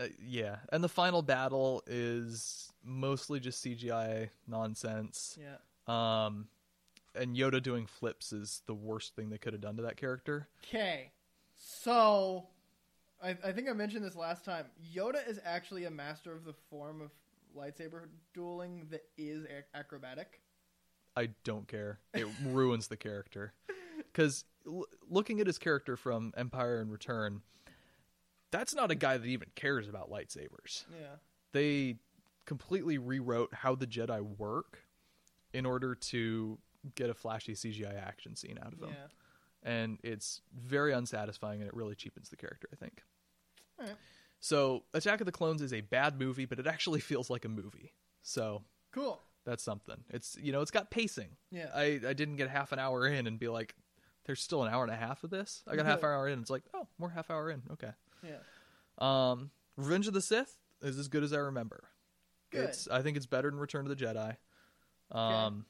uh, 0.00 0.06
yeah, 0.24 0.56
and 0.72 0.82
the 0.82 0.88
final 0.88 1.22
battle 1.22 1.82
is 1.86 2.72
mostly 2.84 3.40
just 3.40 3.64
CGI 3.64 4.30
nonsense. 4.48 5.38
Yeah. 5.40 5.56
Um, 6.26 6.46
and 7.14 7.36
Yoda 7.36 7.62
doing 7.62 7.86
flips 7.86 8.32
is 8.32 8.62
the 8.66 8.74
worst 8.74 9.14
thing 9.16 9.30
they 9.30 9.38
could 9.38 9.52
have 9.52 9.62
done 9.62 9.76
to 9.76 9.82
that 9.82 9.96
character. 9.96 10.48
Okay, 10.64 11.10
so 11.56 12.46
I, 13.22 13.36
I 13.44 13.52
think 13.52 13.68
I 13.68 13.72
mentioned 13.72 14.04
this 14.04 14.16
last 14.16 14.44
time. 14.44 14.66
Yoda 14.94 15.26
is 15.28 15.40
actually 15.44 15.84
a 15.84 15.90
master 15.90 16.32
of 16.32 16.44
the 16.44 16.54
form 16.70 17.00
of 17.02 17.10
lightsaber 17.56 18.02
dueling 18.32 18.86
that 18.90 19.02
is 19.18 19.44
ac- 19.44 19.64
acrobatic. 19.74 20.40
I 21.16 21.30
don't 21.44 21.66
care. 21.66 21.98
It 22.14 22.28
ruins 22.46 22.88
the 22.88 22.96
character. 22.96 23.52
Because 24.12 24.44
l- 24.66 24.86
looking 25.08 25.40
at 25.40 25.46
his 25.46 25.58
character 25.58 25.96
from 25.96 26.32
Empire 26.36 26.80
and 26.80 26.90
Return, 26.90 27.42
that's 28.50 28.74
not 28.74 28.90
a 28.90 28.94
guy 28.94 29.16
that 29.18 29.26
even 29.26 29.48
cares 29.54 29.88
about 29.88 30.10
lightsabers. 30.10 30.84
Yeah. 30.92 31.16
They 31.52 31.96
completely 32.46 32.98
rewrote 32.98 33.52
how 33.54 33.74
the 33.74 33.86
Jedi 33.86 34.20
work 34.38 34.80
in 35.52 35.66
order 35.66 35.94
to 35.94 36.58
get 36.94 37.10
a 37.10 37.14
flashy 37.14 37.54
CGI 37.54 38.00
action 38.00 38.34
scene 38.36 38.58
out 38.64 38.72
of 38.72 38.80
them. 38.80 38.90
Yeah. 38.90 39.06
And 39.62 39.98
it's 40.02 40.40
very 40.58 40.92
unsatisfying 40.92 41.60
and 41.60 41.68
it 41.68 41.74
really 41.74 41.94
cheapens 41.94 42.28
the 42.30 42.36
character, 42.36 42.68
I 42.72 42.76
think. 42.76 43.02
Alright. 43.78 43.96
So, 44.40 44.84
Attack 44.94 45.20
of 45.20 45.26
the 45.26 45.32
Clones 45.32 45.60
is 45.60 45.72
a 45.74 45.82
bad 45.82 46.18
movie, 46.18 46.46
but 46.46 46.58
it 46.58 46.66
actually 46.66 47.00
feels 47.10 47.28
like 47.28 47.44
a 47.44 47.48
movie. 47.48 47.92
So, 48.22 48.62
Cool. 48.92 49.20
that's 49.44 49.62
something. 49.62 50.02
It's, 50.08 50.36
you 50.40 50.50
know, 50.52 50.62
it's 50.62 50.70
got 50.70 50.90
pacing. 50.90 51.36
Yeah. 51.50 51.68
I, 51.74 52.00
I 52.06 52.12
didn't 52.14 52.36
get 52.36 52.48
half 52.48 52.72
an 52.72 52.78
hour 52.78 53.06
in 53.06 53.26
and 53.26 53.38
be 53.38 53.48
like, 53.48 53.74
there's 54.24 54.40
still 54.40 54.62
an 54.62 54.72
hour 54.72 54.82
and 54.82 54.92
a 54.92 54.96
half 54.96 55.24
of 55.24 55.30
this. 55.30 55.62
I 55.68 55.76
got 55.76 55.84
half 55.92 55.98
an 56.00 56.06
hour 56.06 56.26
in. 56.28 56.40
It's 56.40 56.50
like, 56.50 56.62
oh, 56.72 56.86
more 56.98 57.10
half 57.10 57.30
hour 57.30 57.50
in. 57.50 57.62
Okay. 57.72 57.90
Yeah. 58.22 58.38
Um, 58.98 59.50
Revenge 59.76 60.06
of 60.08 60.14
the 60.14 60.20
Sith 60.20 60.56
is 60.82 60.98
as 60.98 61.08
good 61.08 61.22
as 61.22 61.32
I 61.32 61.38
remember. 61.38 61.84
Good. 62.50 62.64
It's 62.70 62.88
I 62.88 63.02
think 63.02 63.16
it's 63.16 63.26
better 63.26 63.50
than 63.50 63.58
Return 63.60 63.86
of 63.88 63.96
the 63.96 64.04
Jedi. 64.04 64.36
Um, 65.10 65.64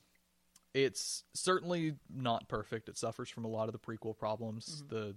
it's 0.75 1.25
certainly 1.35 1.95
not 2.15 2.49
perfect. 2.49 2.89
It 2.89 2.97
suffers 2.99 3.29
from 3.29 3.45
a 3.45 3.49
lot 3.49 3.69
of 3.69 3.73
the 3.73 3.79
prequel 3.79 4.17
problems. 4.17 4.83
Mm-hmm. 4.85 4.95
The 4.95 5.17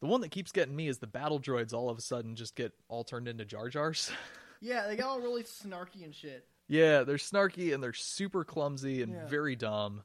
the 0.00 0.06
one 0.06 0.20
that 0.22 0.30
keeps 0.30 0.50
getting 0.52 0.74
me 0.74 0.88
is 0.88 0.98
the 0.98 1.06
battle 1.06 1.38
droids 1.40 1.72
all 1.72 1.88
of 1.88 1.96
a 1.96 2.00
sudden 2.00 2.34
just 2.34 2.56
get 2.56 2.72
all 2.88 3.04
turned 3.04 3.28
into 3.28 3.44
Jar 3.44 3.68
Jars. 3.68 4.10
Yeah, 4.64 4.86
they 4.86 4.94
got 4.94 5.08
all 5.08 5.20
really 5.20 5.42
snarky 5.42 6.04
and 6.04 6.14
shit. 6.14 6.46
yeah, 6.68 7.02
they're 7.02 7.16
snarky 7.16 7.74
and 7.74 7.82
they're 7.82 7.92
super 7.92 8.44
clumsy 8.44 9.02
and 9.02 9.12
Yeah. 9.12 9.26
very 9.26 9.56
dumb. 9.56 10.04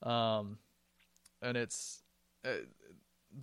Um, 0.00 0.58
and 1.42 1.56
it's 1.56 2.04
uh, 2.44 2.50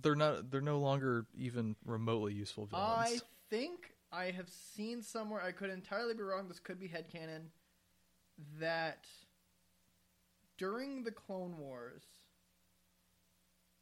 they're 0.02 0.14
not 0.14 0.50
they're 0.50 0.60
no 0.60 0.78
longer 0.78 1.26
even 1.36 1.76
remotely 1.84 2.32
useful 2.32 2.66
villains. 2.66 2.86
I 2.88 3.18
think 3.50 3.94
I 4.12 4.30
have 4.30 4.48
seen 4.48 5.02
somewhere, 5.02 5.42
I 5.42 5.52
could 5.52 5.70
entirely 5.70 6.14
be 6.14 6.22
wrong, 6.22 6.48
this 6.48 6.60
could 6.60 6.78
be 6.78 6.88
headcanon, 6.88 7.46
that 8.60 9.06
during 10.56 11.02
the 11.02 11.10
Clone 11.10 11.58
Wars, 11.58 12.04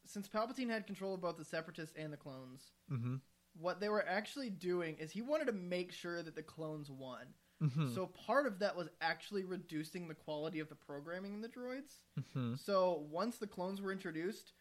since 0.06 0.28
Palpatine 0.28 0.70
had 0.70 0.86
control 0.86 1.14
of 1.14 1.20
both 1.20 1.36
the 1.36 1.44
Separatists 1.44 1.94
and 1.96 2.12
the 2.12 2.16
clones, 2.16 2.72
mm-hmm. 2.90 3.16
what 3.60 3.80
they 3.80 3.88
were 3.88 4.06
actually 4.06 4.50
doing 4.50 4.96
is 4.98 5.10
he 5.10 5.22
wanted 5.22 5.46
to 5.46 5.52
make 5.52 5.92
sure 5.92 6.22
that 6.22 6.34
the 6.34 6.42
clones 6.42 6.90
won. 6.90 7.26
Mm-hmm. 7.62 7.94
So 7.94 8.06
part 8.06 8.46
of 8.46 8.58
that 8.58 8.76
was 8.76 8.88
actually 9.00 9.44
reducing 9.44 10.08
the 10.08 10.14
quality 10.14 10.58
of 10.58 10.68
the 10.68 10.74
programming 10.74 11.34
in 11.34 11.40
the 11.42 11.48
droids. 11.48 11.98
mm-hmm. 12.18 12.54
So 12.56 13.06
once 13.10 13.36
the 13.36 13.46
clones 13.46 13.80
were 13.80 13.92
introduced, 13.92 14.52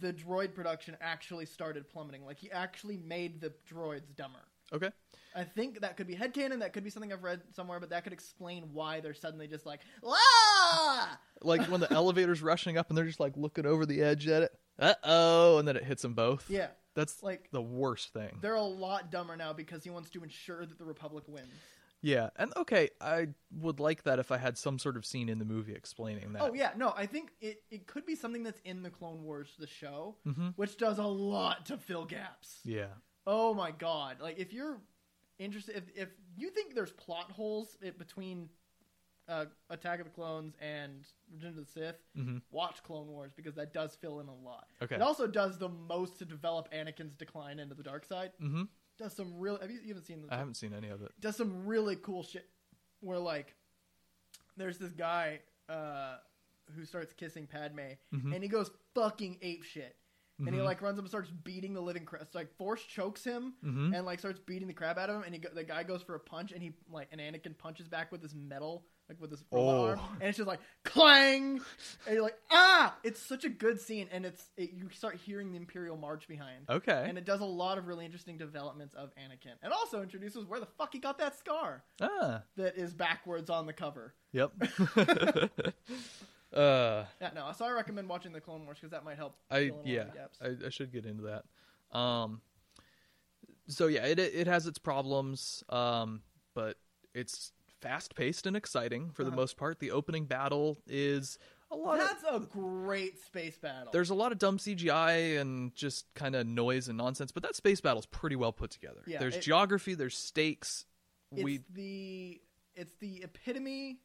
the 0.00 0.12
droid 0.12 0.54
production 0.54 0.96
actually 1.00 1.46
started 1.46 1.88
plummeting. 1.88 2.24
Like 2.24 2.38
he 2.38 2.50
actually 2.50 2.96
made 2.96 3.40
the 3.40 3.52
droids 3.72 4.14
dumber. 4.16 4.40
Okay. 4.72 4.90
I 5.34 5.44
think 5.44 5.80
that 5.80 5.96
could 5.96 6.06
be 6.06 6.14
headcanon, 6.14 6.60
that 6.60 6.72
could 6.72 6.84
be 6.84 6.90
something 6.90 7.12
I've 7.12 7.22
read 7.22 7.40
somewhere, 7.54 7.80
but 7.80 7.90
that 7.90 8.04
could 8.04 8.12
explain 8.12 8.64
why 8.72 9.00
they're 9.00 9.14
suddenly 9.14 9.46
just 9.46 9.64
like, 9.64 9.80
ah! 10.06 11.18
like 11.42 11.62
when 11.68 11.80
the 11.80 11.90
elevator's 11.92 12.42
rushing 12.42 12.76
up 12.76 12.88
and 12.88 12.96
they're 12.98 13.06
just 13.06 13.20
like 13.20 13.36
looking 13.36 13.66
over 13.66 13.86
the 13.86 14.02
edge 14.02 14.28
at 14.28 14.42
it. 14.42 14.52
Uh 14.78 14.94
oh, 15.04 15.58
and 15.58 15.66
then 15.66 15.76
it 15.76 15.84
hits 15.84 16.02
them 16.02 16.14
both. 16.14 16.46
Yeah, 16.48 16.68
That's 16.94 17.22
like 17.22 17.48
the 17.50 17.62
worst 17.62 18.12
thing. 18.12 18.38
they're 18.40 18.54
a 18.54 18.62
lot 18.62 19.10
dumber 19.10 19.36
now 19.36 19.52
because 19.52 19.84
he 19.84 19.90
wants 19.90 20.10
to 20.10 20.22
ensure 20.22 20.64
that 20.64 20.78
the 20.78 20.84
Republic 20.84 21.24
wins. 21.28 21.46
Yeah, 22.02 22.30
and 22.36 22.52
okay, 22.56 22.90
I 23.00 23.28
would 23.60 23.78
like 23.78 24.02
that 24.02 24.18
if 24.18 24.32
I 24.32 24.38
had 24.38 24.58
some 24.58 24.78
sort 24.78 24.96
of 24.96 25.06
scene 25.06 25.28
in 25.28 25.38
the 25.38 25.44
movie 25.44 25.72
explaining 25.72 26.32
that. 26.32 26.42
Oh 26.42 26.52
yeah, 26.52 26.72
no, 26.76 26.92
I 26.96 27.06
think 27.06 27.30
it, 27.40 27.62
it 27.70 27.86
could 27.86 28.04
be 28.04 28.16
something 28.16 28.42
that's 28.42 28.60
in 28.64 28.82
the 28.82 28.90
Clone 28.90 29.22
Wars, 29.22 29.54
the 29.58 29.66
show, 29.68 30.16
hmm 30.24 30.48
which 30.56 30.76
does 30.76 30.98
a 30.98 31.04
lot 31.04 31.66
to 31.66 31.76
fill 31.78 32.04
gaps. 32.04 32.58
Yeah. 32.64 32.86
Oh 33.26 33.54
my 33.54 33.70
god! 33.70 34.16
Like 34.20 34.38
if 34.38 34.52
you're 34.52 34.78
interested, 35.38 35.76
if 35.76 35.84
if 35.96 36.08
you 36.36 36.50
think 36.50 36.74
there's 36.74 36.92
plot 36.92 37.30
holes 37.30 37.76
i- 37.86 37.90
between 37.90 38.48
uh, 39.28 39.44
Attack 39.70 40.00
of 40.00 40.06
the 40.06 40.10
Clones 40.10 40.56
and 40.60 41.06
Revenge 41.32 41.56
of 41.58 41.66
the 41.66 41.70
Sith, 41.72 41.96
hmm 42.16 42.38
watch 42.50 42.82
Clone 42.82 43.06
Wars 43.06 43.30
because 43.36 43.54
that 43.54 43.72
does 43.72 43.94
fill 43.94 44.18
in 44.18 44.26
a 44.26 44.34
lot. 44.34 44.66
Okay. 44.82 44.96
It 44.96 45.02
also 45.02 45.28
does 45.28 45.56
the 45.58 45.68
most 45.68 46.18
to 46.18 46.24
develop 46.24 46.68
Anakin's 46.72 47.14
decline 47.14 47.60
into 47.60 47.76
the 47.76 47.84
dark 47.84 48.04
side. 48.04 48.32
hmm 48.40 48.64
Does 48.98 49.14
some 49.14 49.38
real. 49.38 49.58
Have 49.60 49.70
you, 49.70 49.80
haven't 49.88 50.04
seen 50.04 50.22
the? 50.22 50.32
I 50.34 50.38
haven't 50.38 50.54
seen 50.56 50.72
any 50.74 50.88
of 50.88 51.02
it. 51.02 51.12
Does 51.20 51.36
some 51.36 51.66
really 51.66 51.96
cool 51.96 52.22
shit. 52.22 52.48
Where 53.00 53.18
like, 53.18 53.54
there's 54.56 54.78
this 54.78 54.92
guy 54.92 55.40
uh, 55.68 56.16
who 56.76 56.84
starts 56.84 57.12
kissing 57.12 57.46
Padme, 57.46 57.80
Mhm. 58.14 58.34
and 58.34 58.42
he 58.42 58.48
goes 58.48 58.70
fucking 58.94 59.38
ape 59.42 59.62
shit. 59.64 59.96
And 60.38 60.48
he 60.54 60.60
Mhm. 60.60 60.64
like 60.64 60.82
runs 60.82 60.98
up 60.98 61.04
and 61.04 61.08
starts 61.08 61.30
beating 61.30 61.72
the 61.72 61.80
living 61.80 62.04
crap. 62.04 62.22
So, 62.32 62.38
like 62.38 62.52
Force 62.56 62.82
chokes 62.84 63.22
him 63.22 63.54
Mhm. 63.64 63.96
and 63.96 64.04
like 64.04 64.18
starts 64.18 64.40
beating 64.40 64.66
the 64.66 64.74
crap 64.74 64.98
out 64.98 65.08
of 65.08 65.16
him. 65.16 65.22
And 65.22 65.34
he 65.34 65.40
go- 65.40 65.54
the 65.54 65.62
guy 65.64 65.82
goes 65.84 66.02
for 66.02 66.14
a 66.16 66.20
punch, 66.20 66.52
and 66.52 66.62
he 66.62 66.74
like 66.90 67.08
and 67.12 67.20
Anakin 67.20 67.56
punches 67.56 67.86
back 67.88 68.10
with 68.12 68.22
his 68.22 68.34
metal, 68.34 68.84
like 69.12 69.20
with 69.20 69.30
his 69.30 69.44
robot 69.50 69.74
Oh. 69.74 69.88
arm, 69.88 70.00
and 70.20 70.28
it's 70.28 70.38
just 70.38 70.48
like 70.48 70.60
clang. 70.84 71.60
And 72.06 72.14
you're 72.14 72.22
like, 72.22 72.38
ah! 72.50 72.96
It's 73.04 73.20
such 73.20 73.44
a 73.44 73.48
good 73.48 73.80
scene, 73.80 74.08
and 74.10 74.24
it's 74.24 74.44
it, 74.56 74.72
you 74.72 74.88
start 74.90 75.16
hearing 75.16 75.50
the 75.52 75.58
Imperial 75.58 75.96
March 75.96 76.26
behind, 76.26 76.64
Okay. 76.68 77.04
and 77.06 77.18
it 77.18 77.24
does 77.24 77.40
a 77.40 77.44
lot 77.44 77.78
of 77.78 77.86
really 77.86 78.04
interesting 78.04 78.38
developments 78.38 78.94
of 78.94 79.10
Anakin, 79.16 79.54
and 79.62 79.72
also 79.72 80.02
introduces 80.02 80.46
where 80.46 80.60
the 80.60 80.66
fuck 80.78 80.92
he 80.92 80.98
got 80.98 81.18
that 81.18 81.38
scar 81.38 81.82
ah. 82.00 82.42
that 82.56 82.76
is 82.76 82.94
backwards 82.94 83.50
on 83.50 83.66
the 83.66 83.72
cover. 83.72 84.14
Yep. 84.32 84.52
uh. 86.54 87.04
Yeah, 87.20 87.30
no, 87.34 87.52
so 87.56 87.64
I 87.64 87.70
recommend 87.72 88.08
watching 88.08 88.32
the 88.32 88.40
Clone 88.40 88.64
Wars 88.64 88.78
because 88.80 88.92
that 88.92 89.04
might 89.04 89.16
help. 89.16 89.36
I 89.50 89.68
fill 89.68 89.68
in 89.68 89.72
a 89.72 89.76
lot 89.76 89.86
yeah. 89.86 90.00
of 90.00 90.06
the 90.12 90.18
gaps. 90.18 90.38
I, 90.42 90.66
I 90.66 90.70
should 90.70 90.92
get 90.92 91.04
into 91.06 91.24
that. 91.24 91.44
Um. 91.96 92.40
So 93.68 93.86
yeah, 93.86 94.06
it 94.06 94.18
it 94.18 94.46
has 94.46 94.66
its 94.66 94.78
problems. 94.78 95.62
Um. 95.68 96.22
But 96.54 96.76
it's 97.14 97.52
fast 97.82 98.14
paced 98.14 98.46
and 98.46 98.56
exciting 98.56 99.10
for 99.10 99.24
the 99.24 99.28
Uh-huh. 99.30 99.36
most 99.36 99.56
part. 99.58 99.78
The 99.80 99.90
opening 99.90 100.24
battle 100.24 100.80
is 100.86 101.38
a 101.70 101.76
lot 101.76 102.00
of 102.00 102.08
That's 102.08 102.24
a 102.24 102.38
great 102.40 103.18
space 103.24 103.58
battle. 103.58 103.90
there's 103.92 104.10
a 104.10 104.14
lot 104.14 104.30
of 104.32 104.38
dumb 104.38 104.58
CGI 104.58 105.38
and 105.40 105.74
just 105.74 106.06
kind 106.14 106.34
of 106.36 106.46
noise 106.46 106.88
and 106.88 106.96
nonsense, 106.96 107.32
but 107.32 107.42
that 107.42 107.56
space 107.56 107.80
battle's 107.80 108.06
pretty 108.06 108.36
well 108.36 108.52
put 108.52 108.70
together. 108.70 109.02
Yeah, 109.06 109.18
there's 109.18 109.36
it- 109.36 109.42
geography, 109.42 109.94
there's 109.94 110.16
stakes. 110.16 110.86
it's 111.32 111.42
we 111.42 111.60
the 111.72 112.40
it's 112.74 112.92
the 113.00 113.22
epitome. 113.22 114.00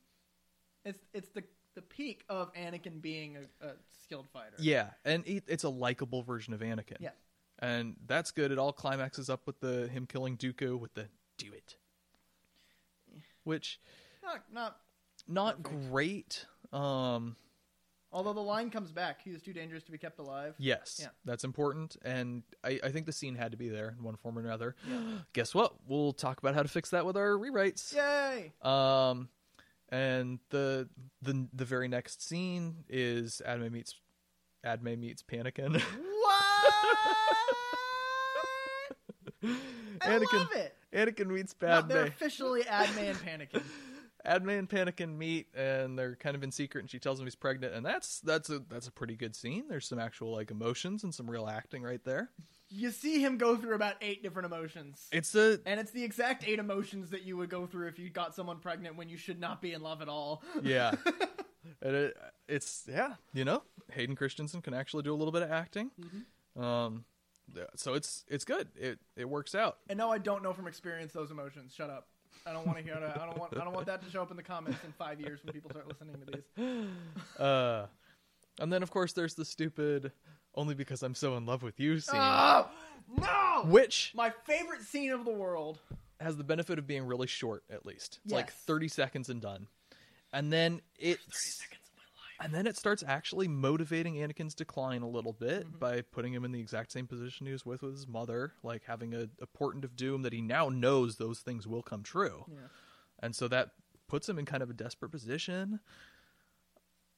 It's 0.85 0.99
it's 1.13 1.29
the 1.29 1.43
the 1.75 1.81
peak 1.83 2.23
of 2.29 2.51
Anakin 2.53 3.01
being 3.01 3.37
a, 3.37 3.67
a 3.67 3.71
skilled 4.01 4.27
fighter. 4.29 4.55
yeah, 4.59 4.91
and 5.05 5.27
it, 5.27 5.43
it's 5.47 5.63
a 5.63 5.69
likable 5.69 6.23
version 6.23 6.53
of 6.53 6.61
Anakin. 6.61 6.97
Yeah. 6.99 7.11
and 7.59 7.95
that's 8.07 8.31
good. 8.31 8.51
It 8.51 8.57
all 8.57 8.71
climaxes 8.73 9.29
up 9.29 9.45
with 9.45 9.59
the 9.59 9.87
him 9.89 10.05
killing 10.07 10.37
Dooku 10.37 10.79
with 10.79 10.93
the 10.95 11.09
"do 11.37 11.51
it," 11.53 11.75
which 13.47 13.79
not 14.23 14.43
not. 14.53 14.77
not 15.27 15.63
Perfect. 15.63 15.89
great. 15.91 16.45
Um, 16.71 17.35
Although 18.11 18.33
the 18.33 18.39
line 18.41 18.69
comes 18.69 18.91
back, 18.91 19.21
he 19.21 19.31
is 19.31 19.41
too 19.41 19.51
dangerous 19.51 19.83
to 19.83 19.91
be 19.91 19.97
kept 19.97 20.17
alive. 20.19 20.55
yes, 20.57 20.97
Yeah. 21.01 21.09
that's 21.25 21.43
important, 21.43 21.97
and 22.03 22.41
I, 22.63 22.79
I 22.81 22.89
think 22.89 23.05
the 23.05 23.11
scene 23.11 23.35
had 23.35 23.51
to 23.51 23.57
be 23.57 23.67
there 23.67 23.93
in 23.97 24.03
one 24.03 24.15
form 24.15 24.37
or 24.37 24.41
another. 24.41 24.75
Guess 25.33 25.53
what? 25.53 25.73
We'll 25.87 26.13
talk 26.13 26.39
about 26.39 26.55
how 26.55 26.63
to 26.63 26.69
fix 26.69 26.91
that 26.91 27.05
with 27.05 27.17
our 27.17 27.31
rewrites. 27.31 27.93
Yay! 27.93 28.53
Um, 28.61 29.27
and 29.89 30.39
the 30.51 30.87
the 31.21 31.47
the 31.53 31.65
very 31.65 31.87
next 31.89 32.25
scene 32.25 32.85
is 32.87 33.41
Adme 33.45 33.71
meets 33.71 33.93
Adme 34.65 34.97
meets 34.97 35.21
Panikin. 35.23 35.81
What? 36.27 36.73
I 40.01 40.07
Anakin 40.07 40.33
love 40.33 40.51
it. 40.55 40.76
Anakin 40.97 41.27
meets 41.27 41.55
No, 41.61 41.67
Padme. 41.67 41.87
they're 41.89 42.05
officially 42.05 42.63
Adme 42.63 43.09
and 43.11 43.17
Panicking. 43.19 43.63
Adme 44.25 44.59
and 44.59 44.69
Panikin 44.69 45.17
meet, 45.17 45.47
and 45.55 45.97
they're 45.97 46.15
kind 46.15 46.35
of 46.35 46.43
in 46.43 46.51
secret. 46.51 46.81
And 46.81 46.89
she 46.89 46.99
tells 46.99 47.19
him 47.19 47.25
he's 47.25 47.35
pregnant, 47.35 47.73
and 47.73 47.85
that's 47.85 48.19
that's 48.21 48.49
a 48.49 48.59
that's 48.67 48.87
a 48.87 48.91
pretty 48.91 49.15
good 49.15 49.35
scene. 49.35 49.65
There's 49.69 49.87
some 49.87 49.99
actual 49.99 50.31
like 50.33 50.51
emotions 50.51 51.03
and 51.03 51.13
some 51.13 51.29
real 51.29 51.47
acting 51.47 51.83
right 51.83 52.03
there. 52.03 52.29
You 52.69 52.91
see 52.91 53.23
him 53.23 53.37
go 53.37 53.55
through 53.55 53.75
about 53.75 53.95
eight 54.01 54.21
different 54.23 54.47
emotions. 54.47 55.07
It's 55.13 55.33
a 55.35 55.59
And 55.65 55.79
it's 55.79 55.91
the 55.91 56.03
exact 56.03 56.45
eight 56.45 56.59
emotions 56.59 57.11
that 57.11 57.23
you 57.23 57.37
would 57.37 57.49
go 57.49 57.65
through 57.65 57.87
if 57.87 57.97
you 57.97 58.09
got 58.09 58.35
someone 58.35 58.59
pregnant 58.59 58.97
when 58.97 59.07
you 59.07 59.15
should 59.15 59.39
not 59.39 59.61
be 59.61 59.71
in 59.71 59.81
love 59.81 60.01
at 60.01 60.09
all. 60.09 60.43
yeah, 60.61 60.91
and 61.81 61.95
it, 61.95 62.17
it's 62.49 62.83
yeah, 62.89 63.13
you 63.33 63.45
know, 63.45 63.63
Hayden 63.93 64.15
Christensen 64.17 64.61
can 64.61 64.73
actually 64.73 65.03
do 65.03 65.13
a 65.13 65.15
little 65.15 65.31
bit 65.31 65.43
of 65.43 65.51
acting. 65.51 65.91
Um, 66.57 66.63
yeah, 66.63 67.16
so 67.75 67.93
it's 67.93 68.23
it's 68.27 68.45
good. 68.45 68.67
It 68.75 68.99
it 69.15 69.29
works 69.29 69.55
out. 69.55 69.77
And 69.89 69.97
no, 69.97 70.11
I 70.11 70.17
don't 70.17 70.43
know 70.43 70.53
from 70.53 70.67
experience 70.67 71.13
those 71.13 71.31
emotions. 71.31 71.73
Shut 71.73 71.89
up. 71.89 72.07
I 72.45 72.53
don't 72.53 72.65
want 72.65 72.77
to 72.77 72.83
hear 72.83 72.95
that. 72.99 73.19
I 73.19 73.25
don't 73.25 73.37
want. 73.37 73.55
I 73.57 73.63
don't 73.63 73.73
want 73.73 73.87
that 73.87 74.03
to 74.03 74.09
show 74.11 74.21
up 74.21 74.31
in 74.31 74.37
the 74.37 74.43
comments 74.43 74.79
in 74.85 74.91
five 74.93 75.19
years 75.19 75.39
when 75.43 75.53
people 75.53 75.69
start 75.71 75.87
listening 75.87 76.15
to 76.25 76.31
these. 76.31 76.87
Uh, 77.39 77.87
and 78.59 78.71
then 78.71 78.81
of 78.83 78.91
course 78.91 79.13
there's 79.13 79.35
the 79.35 79.45
stupid 79.45 80.11
"only 80.55 80.73
because 80.75 81.03
I'm 81.03 81.15
so 81.15 81.35
in 81.37 81.45
love 81.45 81.63
with 81.63 81.79
you" 81.79 81.99
scene, 81.99 82.19
Oh 82.19 82.67
no! 83.17 83.63
which 83.69 84.11
My 84.15 84.31
favorite 84.45 84.81
scene 84.81 85.11
of 85.11 85.25
the 85.25 85.31
world. 85.31 85.79
has 86.19 86.35
the 86.37 86.43
benefit 86.43 86.79
of 86.79 86.87
being 86.87 87.05
really 87.05 87.27
short. 87.27 87.63
At 87.69 87.85
least 87.85 88.19
it's 88.23 88.33
like 88.33 88.51
30 88.51 88.87
seconds 88.87 89.29
and 89.29 89.41
done. 89.41 89.67
And 90.33 90.51
then 90.51 90.81
it's 90.97 91.61
and 92.39 92.53
then 92.53 92.67
it 92.67 92.77
starts 92.77 93.03
actually 93.07 93.47
motivating 93.47 94.15
Anakin's 94.15 94.53
decline 94.55 95.01
a 95.01 95.07
little 95.09 95.33
bit 95.33 95.65
Mm-hmm. 95.67 95.77
by 95.79 96.01
putting 96.01 96.33
him 96.33 96.45
in 96.45 96.51
the 96.51 96.59
exact 96.59 96.91
same 96.91 97.07
position 97.07 97.45
he 97.47 97.51
was 97.53 97.65
with 97.65 97.81
with 97.81 97.93
his 97.93 98.07
mother, 98.07 98.53
like 98.63 98.83
having 98.85 99.13
a, 99.13 99.27
a 99.41 99.47
portent 99.47 99.83
of 99.85 99.95
doom 99.95 100.21
that 100.23 100.33
he 100.33 100.41
now 100.41 100.69
knows 100.69 101.17
those 101.17 101.39
things 101.39 101.65
will 101.67 101.81
come 101.83 102.03
true, 102.03 102.45
Yeah. 102.49 102.67
and 103.19 103.35
so 103.35 103.47
that 103.47 103.71
puts 104.07 104.27
him 104.29 104.37
in 104.39 104.45
kind 104.45 104.63
of 104.63 104.69
a 104.69 104.73
desperate 104.73 105.11
position. 105.11 105.79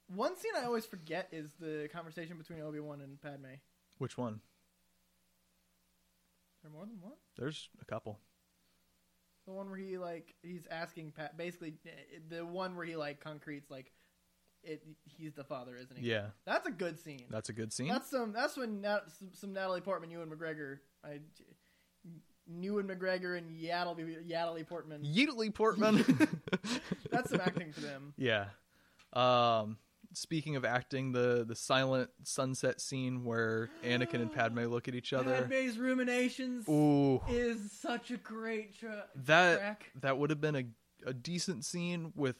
One 0.07 0.35
scene 0.37 0.53
I 0.57 0.63
always 0.65 0.85
forget 0.87 1.27
is 1.31 1.51
the 1.59 1.87
conversation 1.93 2.37
between 2.37 2.61
Obi 2.61 2.79
Wan 2.79 3.01
and 3.01 3.21
Padme. 3.21 3.55
Which 3.99 4.17
one? 4.17 4.39
there 6.63 6.71
more 6.71 6.85
than 6.85 6.99
one? 7.01 7.13
There's 7.37 7.69
a 7.81 7.85
couple. 7.85 8.19
The 9.45 9.53
one 9.53 9.69
where 9.69 9.77
he 9.79 9.97
like 9.97 10.35
he's 10.43 10.67
asking 10.69 11.11
Pat 11.11 11.37
basically 11.37 11.75
eh, 11.85 12.19
the 12.29 12.45
one 12.45 12.75
where 12.75 12.85
he 12.85 12.95
like 12.95 13.19
concretes 13.19 13.69
like 13.71 13.91
it 14.63 14.83
he's 15.05 15.33
the 15.33 15.43
father, 15.43 15.75
isn't 15.75 15.97
he? 15.97 16.09
Yeah, 16.09 16.27
That's 16.45 16.67
a 16.67 16.71
good 16.71 16.99
scene. 16.99 17.25
that's 17.29 17.49
a 17.49 17.53
good 17.53 17.71
scene. 17.73 17.87
That's 17.89 18.09
some. 18.09 18.33
That's 18.33 18.57
when 18.57 18.81
Nat, 18.81 19.03
some, 19.17 19.29
some 19.33 19.53
Natalie 19.53 19.81
Portman, 19.81 20.11
Ewan 20.11 20.29
McGregor, 20.29 20.79
I, 21.03 21.19
Ewan 22.59 22.87
McGregor 22.87 23.37
and 23.37 23.49
Yaddle, 23.51 23.97
Yaddle 24.27 24.67
Portman. 24.67 25.03
Yeatly 25.03 25.53
Portman. 25.53 26.03
That's 27.11 27.29
some 27.29 27.41
acting 27.41 27.71
for 27.71 27.81
them. 27.81 28.13
Yeah. 28.17 28.45
Um, 29.13 29.77
speaking 30.13 30.55
of 30.55 30.65
acting, 30.65 31.11
the 31.11 31.43
the 31.47 31.55
silent 31.55 32.09
sunset 32.23 32.79
scene 32.81 33.23
where 33.23 33.69
Anakin 33.83 34.15
and 34.15 34.31
Padme 34.31 34.59
look 34.65 34.87
at 34.87 34.95
each 34.95 35.13
other. 35.13 35.31
Padme's 35.41 35.77
ruminations 35.79 36.67
Ooh, 36.69 37.21
is 37.29 37.71
such 37.71 38.11
a 38.11 38.17
great 38.17 38.77
tra- 38.79 39.05
that 39.25 39.57
track. 39.59 39.91
that 40.01 40.17
would 40.17 40.29
have 40.29 40.41
been 40.41 40.55
a 40.55 40.63
a 41.05 41.13
decent 41.13 41.65
scene 41.65 42.11
with 42.15 42.35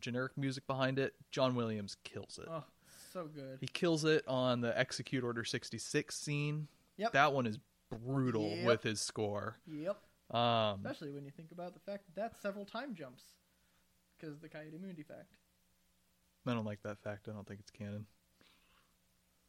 generic 0.00 0.36
music 0.36 0.66
behind 0.66 0.98
it. 0.98 1.14
John 1.30 1.54
Williams 1.54 1.96
kills 2.04 2.38
it. 2.42 2.48
Oh, 2.50 2.64
so 3.12 3.26
good. 3.34 3.58
He 3.60 3.66
kills 3.66 4.04
it 4.04 4.24
on 4.28 4.60
the 4.60 4.76
Execute 4.78 5.24
Order 5.24 5.44
66 5.44 6.14
scene. 6.16 6.68
Yep. 6.96 7.12
That 7.12 7.32
one 7.32 7.46
is 7.46 7.58
brutal 7.90 8.50
Yep. 8.56 8.66
with 8.66 8.82
his 8.82 9.00
score. 9.00 9.56
Yep. 9.66 9.96
Um, 10.34 10.76
Especially 10.84 11.10
when 11.12 11.24
you 11.24 11.30
think 11.30 11.52
about 11.52 11.74
the 11.74 11.80
fact 11.80 12.04
that 12.06 12.14
that's 12.20 12.40
several 12.40 12.64
time 12.64 12.94
jumps. 12.94 13.22
Because 14.18 14.38
the 14.38 14.48
Ki-Adi-Mundi 14.48 15.02
fact. 15.02 15.36
I 16.46 16.52
don't 16.54 16.64
like 16.64 16.82
that 16.82 16.98
fact. 17.02 17.28
I 17.28 17.32
don't 17.32 17.46
think 17.46 17.60
it's 17.60 17.70
canon. 17.70 18.06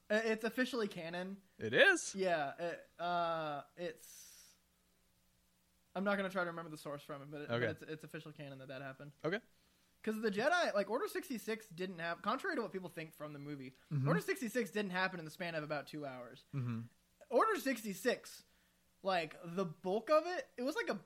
Uh, 0.10 0.22
It's 0.24 0.44
officially 0.44 0.88
canon. 0.88 1.38
It 1.60 1.74
is. 1.74 2.14
Yeah. 2.16 2.52
It, 2.60 2.80
uh, 3.00 3.62
it's. 3.78 4.08
I'm 5.96 6.04
not 6.04 6.18
gonna 6.18 6.30
try 6.30 6.44
to 6.44 6.50
remember 6.50 6.70
the 6.70 6.78
source 6.78 7.02
from 7.02 7.22
it, 7.22 7.28
but, 7.32 7.42
it, 7.42 7.48
but 7.50 7.64
it's, 7.64 7.82
it's 7.84 8.04
official 8.04 8.32
canon 8.34 8.60
that 8.60 8.68
that 8.68 8.82
happened. 8.82 9.12
Okay. 9.24 9.40
Because 10.06 10.22
the 10.22 10.30
Jedi, 10.30 10.74
like 10.76 10.90
Order 10.92 11.08
66, 11.08 11.66
didn't 11.70 11.98
have, 12.00 12.22
contrary 12.22 12.56
to 12.58 12.62
what 12.62 12.72
people 12.72 12.90
think 12.90 13.12
from 13.16 13.34
the 13.34 13.40
movie, 13.40 13.74
Mhm. 13.92 14.08
Order 14.08 14.20
66 14.20 14.70
didn't 14.70 14.92
happen 14.92 15.18
in 15.18 15.26
the 15.26 15.32
span 15.32 15.56
of 15.56 15.64
about 15.64 15.88
two 15.88 16.06
hours. 16.06 16.46
Mm-hmm. 16.54 16.82
Order 17.32 17.60
66, 17.60 18.44
like 19.02 19.36
the 19.44 19.66
bulk 19.66 20.12
of 20.12 20.28
it, 20.28 20.48
it 20.58 20.62
was 20.64 20.76
like 20.76 20.90
a 20.90 21.00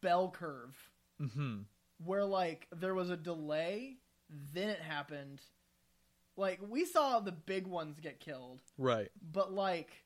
bell 0.00 0.30
curve 0.30 0.76
Mm-hmm. 1.20 1.62
where 2.04 2.24
like 2.24 2.66
there 2.72 2.94
was 2.94 3.08
a 3.10 3.16
delay, 3.16 3.96
then 4.52 4.68
it 4.68 4.80
happened. 4.80 5.40
Like 6.36 6.58
we 6.68 6.84
saw 6.84 7.20
the 7.20 7.32
big 7.32 7.66
ones 7.66 8.00
get 8.00 8.20
killed, 8.20 8.60
Right. 8.76 9.10
but 9.22 9.52
like 9.52 10.04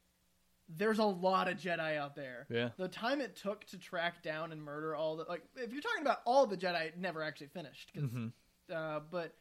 there's 0.77 0.99
a 0.99 1.05
lot 1.05 1.49
of 1.49 1.59
Jedi 1.59 1.97
out 1.99 2.15
there. 2.15 2.47
Yeah. 2.51 2.71
The 2.77 2.89
time 2.89 3.21
it 3.21 3.37
took 3.37 3.65
to 3.67 3.79
track 3.79 4.23
down 4.23 4.53
and 4.53 4.63
murder 4.63 4.95
all 4.95 5.17
the 5.17 5.25
like 5.25 5.43
if 5.57 5.73
you're 5.73 5.83
talking 5.83 6.03
about 6.03 6.19
all 6.25 6.47
the 6.47 6.57
Jedi, 6.57 6.83
it 6.87 6.99
never 6.99 7.23
actually 7.23 7.49
finished 7.49 7.93
'cause, 7.93 8.05
Mm-hmm. 8.05 8.29
uh, 8.73 9.01
but 9.11 9.35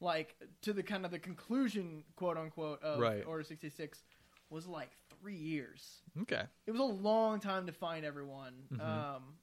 like 0.00 0.36
to 0.62 0.72
the 0.72 0.82
kind 0.82 1.04
of 1.04 1.10
the 1.10 1.18
conclusion, 1.18 2.04
quote 2.16 2.36
unquote, 2.36 2.82
of 2.82 3.00
Right. 3.00 3.24
Order 3.26 3.42
66 3.44 4.02
was 4.50 4.66
like 4.66 4.90
three 5.20 5.36
years. 5.36 6.02
Okay. 6.22 6.42
It 6.66 6.70
was 6.70 6.80
a 6.80 6.84
long 6.84 7.40
time 7.40 7.66
to 7.66 7.72
find 7.72 8.04
everyone. 8.04 8.54
Mhm. 8.72 8.80
Um, 8.80 9.38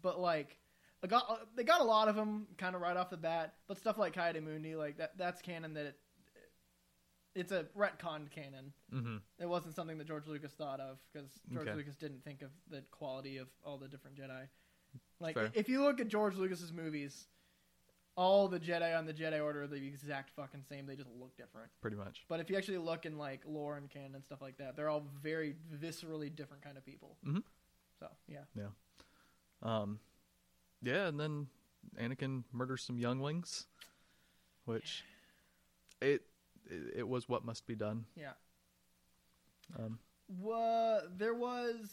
but 0.00 0.18
like, 0.18 0.58
I 1.02 1.06
got 1.08 1.54
they 1.56 1.64
got 1.64 1.80
a 1.80 1.84
lot 1.84 2.08
of 2.08 2.16
them 2.16 2.46
kind 2.58 2.74
of 2.74 2.80
right 2.80 2.96
off 2.96 3.10
the 3.10 3.16
bat. 3.16 3.54
But 3.66 3.78
stuff 3.78 3.98
like 3.98 4.14
Ki-Adi-Mundi, 4.14 4.74
like 4.76 4.96
that, 4.98 5.16
that's 5.18 5.42
canon. 5.42 5.74
That 5.74 5.86
it, 5.86 6.00
it's 7.34 7.52
a 7.52 7.64
retconned 7.76 8.30
canon. 8.30 8.72
Mm-hmm. 8.92 9.16
It 9.40 9.48
wasn't 9.48 9.74
something 9.74 9.98
that 9.98 10.06
George 10.06 10.26
Lucas 10.26 10.52
thought 10.52 10.80
of 10.80 10.98
because 11.12 11.28
George 11.52 11.68
Okay. 11.68 11.76
Lucas 11.76 11.96
didn't 11.96 12.22
think 12.24 12.42
of 12.42 12.50
the 12.70 12.82
quality 12.90 13.38
of 13.38 13.48
all 13.64 13.78
the 13.78 13.88
different 13.88 14.16
Jedi. 14.16 14.48
Like 15.20 15.34
Fair. 15.36 15.50
if 15.54 15.68
you 15.68 15.82
look 15.82 16.00
at 16.00 16.08
George 16.08 16.36
Lucas's 16.36 16.72
movies, 16.72 17.26
all 18.14 18.48
the 18.48 18.60
Jedi 18.60 18.96
on 18.96 19.06
the 19.06 19.14
Jedi 19.14 19.42
Order 19.42 19.62
are 19.62 19.66
the 19.66 19.76
exact 19.76 20.30
fucking 20.36 20.64
same. 20.68 20.84
They 20.86 20.96
just 20.96 21.08
look 21.18 21.34
different. 21.38 21.70
Pretty 21.80 21.96
much. 21.96 22.24
But 22.28 22.40
if 22.40 22.50
you 22.50 22.56
actually 22.58 22.76
look 22.78 23.06
in 23.06 23.16
like 23.16 23.40
lore 23.46 23.76
and 23.78 23.88
canon 23.88 24.14
and 24.14 24.22
stuff 24.24 24.42
like 24.42 24.58
that, 24.58 24.76
they're 24.76 24.90
all 24.90 25.06
very 25.22 25.54
viscerally 25.80 26.34
different 26.34 26.62
kind 26.62 26.76
of 26.76 26.84
people. 26.84 27.16
Mhm. 27.24 27.42
So 27.98 28.08
yeah, 28.28 28.66
Um, 29.62 30.00
yeah, 30.82 31.06
and 31.06 31.18
then 31.18 31.46
Anakin 31.96 32.44
murders 32.52 32.82
some 32.82 32.98
younglings, 32.98 33.66
which 34.64 35.04
it 36.00 36.26
it, 36.96 37.08
was 37.08 37.28
what 37.28 37.44
must 37.44 37.66
be 37.66 37.74
done. 37.74 38.04
yeah. 38.16 38.32
Um, 39.78 39.98
Wha 40.40 41.00
there 41.16 41.34
was, 41.34 41.90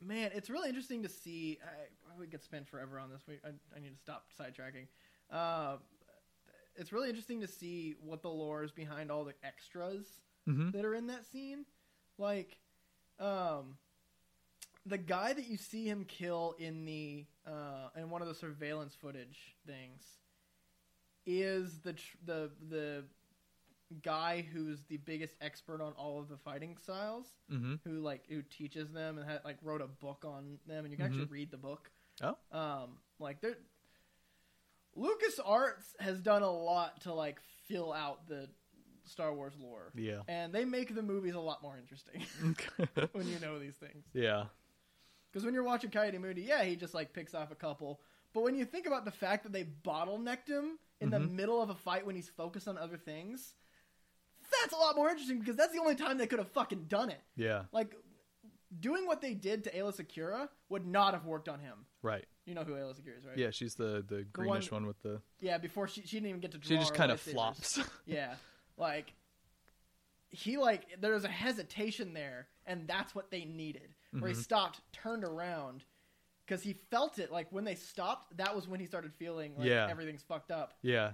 man, 0.00 0.30
it's 0.34 0.50
really 0.50 0.68
interesting 0.68 1.02
to 1.02 1.08
see. 1.08 1.58
I, 1.62 2.18
we 2.18 2.26
get 2.26 2.42
spent 2.42 2.68
forever 2.68 2.98
on 2.98 3.10
this. 3.10 3.22
We, 3.26 3.34
I, 3.44 3.50
I 3.76 3.80
need 3.80 3.92
to 3.94 3.98
stop 4.00 4.26
sidetracking. 4.38 4.86
Uh, 5.30 5.76
it's 6.76 6.92
really 6.92 7.08
interesting 7.08 7.40
to 7.40 7.48
see 7.48 7.94
what 8.00 8.22
the 8.22 8.28
lore 8.28 8.64
is 8.64 8.72
behind 8.72 9.10
all 9.10 9.24
the 9.24 9.34
extras 9.44 10.06
mm-hmm. 10.48 10.70
that 10.70 10.84
are 10.84 10.94
in 10.94 11.06
that 11.08 11.26
scene. 11.26 11.64
Like, 12.18 12.58
um, 13.18 13.76
the 14.86 14.98
guy 14.98 15.32
that 15.32 15.48
you 15.48 15.56
see 15.56 15.86
him 15.86 16.04
kill 16.04 16.54
in 16.58 16.84
the 16.84 17.24
uh, 17.46 17.88
in 17.96 18.10
one 18.10 18.22
of 18.22 18.28
the 18.28 18.34
surveillance 18.34 18.94
footage 18.94 19.54
things 19.66 20.02
is 21.26 21.78
the 21.80 21.92
tr- 21.94 22.16
the 22.26 22.50
the 22.68 23.04
guy 24.02 24.46
who's 24.52 24.80
the 24.88 24.96
biggest 24.96 25.34
expert 25.42 25.82
on 25.82 25.92
all 25.98 26.18
of 26.18 26.28
the 26.28 26.36
fighting 26.38 26.76
styles 26.82 27.26
Mm-hmm. 27.52 27.74
who 27.84 28.00
like 28.00 28.22
who 28.28 28.40
teaches 28.42 28.90
them 28.90 29.18
and 29.18 29.28
had, 29.28 29.40
like 29.44 29.58
wrote 29.62 29.82
a 29.82 29.86
book 29.86 30.24
on 30.26 30.58
them 30.66 30.84
and 30.84 30.90
you 30.90 30.96
can 30.96 31.04
actually 31.06 31.26
read 31.26 31.50
the 31.50 31.58
book 31.58 31.90
Oh. 32.22 32.36
um 32.52 32.90
like 33.18 33.40
they're 33.42 33.56
lucas 34.94 35.38
arts 35.44 35.94
has 35.98 36.20
done 36.20 36.42
a 36.42 36.50
lot 36.50 37.00
to 37.02 37.12
like 37.12 37.38
fill 37.68 37.92
out 37.92 38.28
the 38.28 38.48
star 39.04 39.34
wars 39.34 39.54
lore 39.60 39.90
Yeah. 39.94 40.20
and 40.28 40.52
they 40.54 40.64
make 40.64 40.94
the 40.94 41.02
movies 41.02 41.34
a 41.34 41.40
lot 41.40 41.62
more 41.62 41.76
interesting 41.78 42.22
when 43.12 43.26
you 43.28 43.38
know 43.40 43.58
these 43.58 43.74
things 43.74 44.04
yeah. 44.14 44.44
because 45.30 45.44
when 45.44 45.54
you're 45.54 45.64
watching 45.64 45.90
Ki-Adi-Mundi, 45.90 46.42
yeah, 46.42 46.62
he 46.64 46.76
just 46.76 46.94
like 46.94 47.12
picks 47.12 47.34
off 47.34 47.50
a 47.50 47.54
couple. 47.56 48.00
But 48.34 48.42
when 48.44 48.54
you 48.54 48.64
think 48.64 48.86
about 48.86 49.04
the 49.04 49.10
fact 49.10 49.42
that 49.42 49.52
they 49.52 49.64
bottlenecked 49.64 50.48
him 50.48 50.78
in 51.02 51.10
the 51.10 51.18
Mhm. 51.18 51.30
middle 51.32 51.60
of 51.60 51.70
a 51.70 51.74
fight 51.74 52.06
when 52.06 52.14
he's 52.16 52.28
focused 52.28 52.68
on 52.68 52.78
other 52.78 52.96
things, 52.96 53.54
that's 54.60 54.72
a 54.72 54.76
lot 54.76 54.96
more 54.96 55.08
interesting 55.10 55.38
because 55.38 55.56
that's 55.56 55.72
the 55.72 55.78
only 55.80 55.94
time 55.94 56.18
they 56.18 56.26
could 56.26 56.38
have 56.38 56.50
fucking 56.52 56.86
done 56.86 57.10
it. 57.10 57.20
Yeah. 57.36 57.64
Like 57.72 57.94
doing 58.78 59.06
what 59.06 59.20
they 59.20 59.34
did 59.34 59.64
to 59.64 59.70
Aayla 59.72 59.94
Secura 59.94 60.48
would 60.68 60.86
not 60.86 61.14
have 61.14 61.24
worked 61.26 61.48
on 61.48 61.60
him. 61.60 61.86
Right. 62.02 62.26
You 62.46 62.54
know 62.54 62.64
who 62.64 62.72
Aayla 62.72 62.94
Secura 62.98 63.18
is, 63.18 63.26
right? 63.26 63.36
Yeah, 63.36 63.50
she's 63.50 63.74
the 63.74 64.02
the 64.06 64.24
greenish 64.24 64.70
one, 64.70 64.86
with 64.86 65.00
the. 65.02 65.20
Yeah. 65.40 65.58
Before 65.58 65.86
she 65.88 66.02
she 66.02 66.16
didn't 66.16 66.28
even 66.30 66.40
get 66.40 66.52
to 66.52 66.58
draw. 66.58 66.68
She 66.68 66.76
just 66.78 66.94
kind 66.94 67.12
of 67.12 67.20
flops. 67.20 67.78
Yeah. 68.06 68.36
Like 68.76 69.14
he 70.30 70.56
like 70.56 71.00
there 71.00 71.12
was 71.12 71.24
a 71.24 71.28
hesitation 71.28 72.14
there, 72.14 72.48
and 72.66 72.88
that's 72.88 73.14
what 73.14 73.30
they 73.30 73.44
needed. 73.44 73.94
Where 74.12 74.30
he 74.30 74.36
Mhm. 74.36 74.42
stopped, 74.42 74.80
turned 74.92 75.24
around, 75.24 75.84
because 76.52 76.62
he 76.62 76.74
felt 76.90 77.18
it. 77.18 77.32
Like 77.32 77.46
when 77.50 77.64
they 77.64 77.74
stopped, 77.74 78.36
that 78.36 78.54
was 78.54 78.68
when 78.68 78.78
he 78.78 78.84
started 78.86 79.14
feeling 79.14 79.54
like 79.56 79.66
Yeah. 79.68 79.88
everything's 79.90 80.22
fucked 80.22 80.50
up. 80.50 80.74
yeah. 80.82 81.12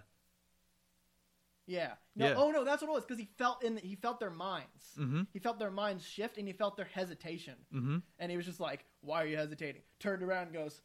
Yeah. 1.67 1.93
No. 2.17 2.27
Yeah. 2.29 2.35
Oh 2.37 2.51
no, 2.51 2.65
that's 2.65 2.81
what 2.83 2.89
it 2.89 2.95
was. 2.95 3.05
Because 3.05 3.19
he 3.19 3.29
felt 3.37 3.63
in 3.63 3.77
he 3.77 3.95
felt 3.95 4.19
their 4.21 4.31
minds. 4.31 4.95
Mm-hmm. 4.99 5.23
He 5.35 5.39
felt 5.39 5.59
their 5.59 5.71
minds 5.71 6.03
shift, 6.05 6.39
and 6.39 6.47
he 6.47 6.55
felt 6.55 6.77
their 6.79 6.87
hesitation. 6.87 7.55
Mm-hmm. 7.75 7.99
And 8.19 8.31
he 8.31 8.39
was 8.39 8.47
just 8.47 8.59
like, 8.59 8.87
"Why 9.03 9.23
are 9.23 9.27
you 9.27 9.37
hesitating?" 9.37 9.83
Turned 10.01 10.23
around 10.23 10.45
and 10.45 10.55
goes, 10.55 10.81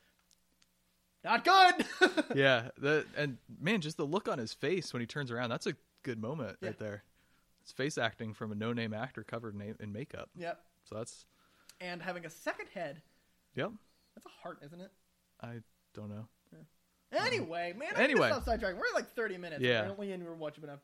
"Not 1.24 1.46
good." 1.46 1.86
yeah. 2.36 2.68
The 2.78 3.06
and 3.16 3.38
man, 3.62 3.80
just 3.80 3.96
the 3.96 4.04
look 4.06 4.28
on 4.28 4.38
his 4.40 4.54
face 4.54 4.92
when 4.92 5.00
he 5.00 5.06
turns 5.06 5.32
around. 5.32 5.50
That's 5.52 5.68
a 5.68 5.76
good 6.04 6.22
moment 6.22 6.58
Yeah. 6.60 6.68
right 6.70 6.80
there. 6.80 7.04
It's 7.62 7.72
face 7.72 7.98
acting 7.98 8.34
from 8.34 8.52
a 8.52 8.56
no-name 8.56 8.94
actor 8.94 9.24
covered 9.24 9.56
in, 9.56 9.76
in 9.80 9.94
makeup. 9.94 10.30
yep. 10.36 10.60
So 10.84 10.96
that's 10.96 11.26
And 11.80 12.02
having 12.02 12.26
a 12.26 12.30
second 12.30 12.68
head. 12.74 13.02
yep. 13.56 13.72
That's 14.16 14.26
a 14.26 14.42
heart, 14.42 14.60
isn't 14.64 14.80
it? 14.82 14.92
I 15.42 15.60
don't 15.94 16.10
know. 16.10 16.28
Anyway, 17.16 17.76
man. 17.78 17.90
I 17.96 18.02
Anyway. 18.02 18.28
Stop 18.30 18.44
sidetracking. 18.46 18.76
We're 18.78 18.92
like 18.96 19.08
thirty 19.14 19.38
minutes. 19.38 19.62
Yeah. 19.62 19.84
I 19.84 19.88
don't 19.88 20.00
really 20.00 20.18
know 20.18 20.34
what 20.36 20.58
you've 20.58 20.66
been 20.66 20.74
up 20.74 20.84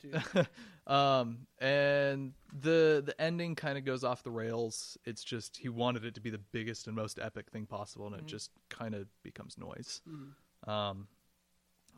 to. 0.85 0.93
um, 0.93 1.47
and 1.57 2.33
the 2.61 3.01
the 3.03 3.19
ending 3.19 3.55
kind 3.55 3.79
of 3.79 3.83
goes 3.85 4.03
off 4.03 4.21
the 4.21 4.29
rails. 4.29 4.95
It's 5.05 5.23
just 5.23 5.57
he 5.57 5.69
wanted 5.69 6.05
it 6.05 6.13
to 6.13 6.21
be 6.21 6.29
the 6.29 6.37
biggest 6.37 6.85
and 6.85 6.95
most 6.95 7.17
epic 7.19 7.49
thing 7.49 7.65
possible, 7.65 8.05
and 8.05 8.15
it 8.15 8.25
Mhm. 8.25 8.27
just 8.27 8.51
kind 8.69 8.93
of 8.93 9.07
becomes 9.23 9.57
noise. 9.57 10.01
Mhm. 10.07 10.69
Um, 10.69 11.07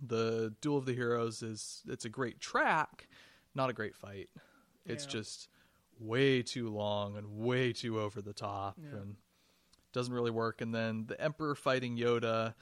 the 0.01 0.55
Duel 0.61 0.77
of 0.77 0.85
the 0.85 0.93
Heroes 0.93 1.43
is 1.43 1.83
it's 1.89 2.05
a 2.05 2.09
great 2.09 2.39
track, 2.39 3.09
not 3.53 3.69
a 3.69 3.73
great 3.73 3.97
fight. 3.97 4.29
It's 4.85 5.03
Yeah. 5.03 5.09
just 5.11 5.49
way 5.99 6.41
too 6.41 6.69
long 6.69 7.17
and 7.17 7.37
way 7.37 7.73
too 7.73 7.99
over 7.99 8.21
the 8.21 8.33
top, 8.33 8.77
Yeah. 8.81 8.95
and 8.99 9.17
doesn't 9.93 10.13
really 10.13 10.31
work. 10.31 10.61
And 10.61 10.73
then 10.73 11.05
the 11.07 11.19
Emperor 11.21 11.55
fighting 11.55 11.97
Yoda. 11.97 12.53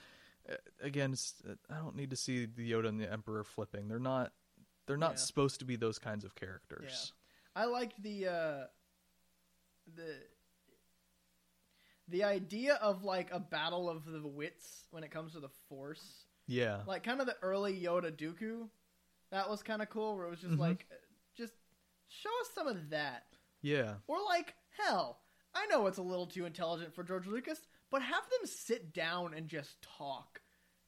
uh, 0.49 0.55
Again, 0.81 1.15
I 1.69 1.75
don't 1.77 1.95
need 1.95 2.09
to 2.09 2.15
see 2.15 2.45
the 2.45 2.71
Yoda 2.71 2.87
and 2.87 2.99
the 2.99 3.11
Emperor 3.11 3.43
flipping. 3.43 3.87
They're 3.87 3.99
not. 3.99 4.31
They're 4.87 4.97
not 4.97 5.11
Yeah. 5.11 5.17
supposed 5.17 5.59
to 5.59 5.65
be 5.65 5.75
those 5.75 5.99
kinds 5.99 6.25
of 6.25 6.33
characters. 6.33 7.13
I 7.55 7.65
liked 7.65 8.01
the 8.01 8.27
uh, 8.27 8.67
the 9.95 10.15
the 12.07 12.23
idea 12.23 12.75
of 12.75 13.03
like 13.03 13.29
a 13.31 13.39
battle 13.39 13.89
of 13.89 14.05
the 14.05 14.25
wits 14.27 14.85
when 14.91 15.03
it 15.03 15.11
comes 15.11 15.33
to 15.33 15.39
the 15.39 15.49
Force 15.67 16.25
Yeah. 16.47 16.81
Like 16.87 17.03
kind 17.03 17.19
of 17.21 17.27
the 17.27 17.35
early 17.43 17.79
Yoda 17.79 18.11
Dooku. 18.11 18.67
That 19.29 19.47
was 19.47 19.61
kind 19.61 19.83
of 19.83 19.89
cool. 19.91 20.15
Where 20.17 20.25
it 20.25 20.31
was 20.31 20.41
just 20.41 20.55
Mhm. 20.55 20.59
like, 20.59 20.87
just 21.35 21.53
show 22.07 22.31
us 22.41 22.49
some 22.55 22.65
of 22.65 22.89
that. 22.89 23.27
Yeah. 23.61 23.97
Or 24.07 24.19
like, 24.25 24.55
hell, 24.71 25.21
I 25.53 25.65
know 25.67 25.87
it's 25.87 25.97
a 25.97 26.03
little 26.03 26.27
too 26.27 26.45
intelligent 26.45 26.93
for 26.93 27.03
George 27.03 27.27
Lucas, 27.27 27.59
but 27.89 28.01
have 28.01 28.23
them 28.29 28.45
sit 28.47 28.93
down 28.93 29.33
and 29.33 29.47
just 29.47 29.81
talk. 29.81 30.41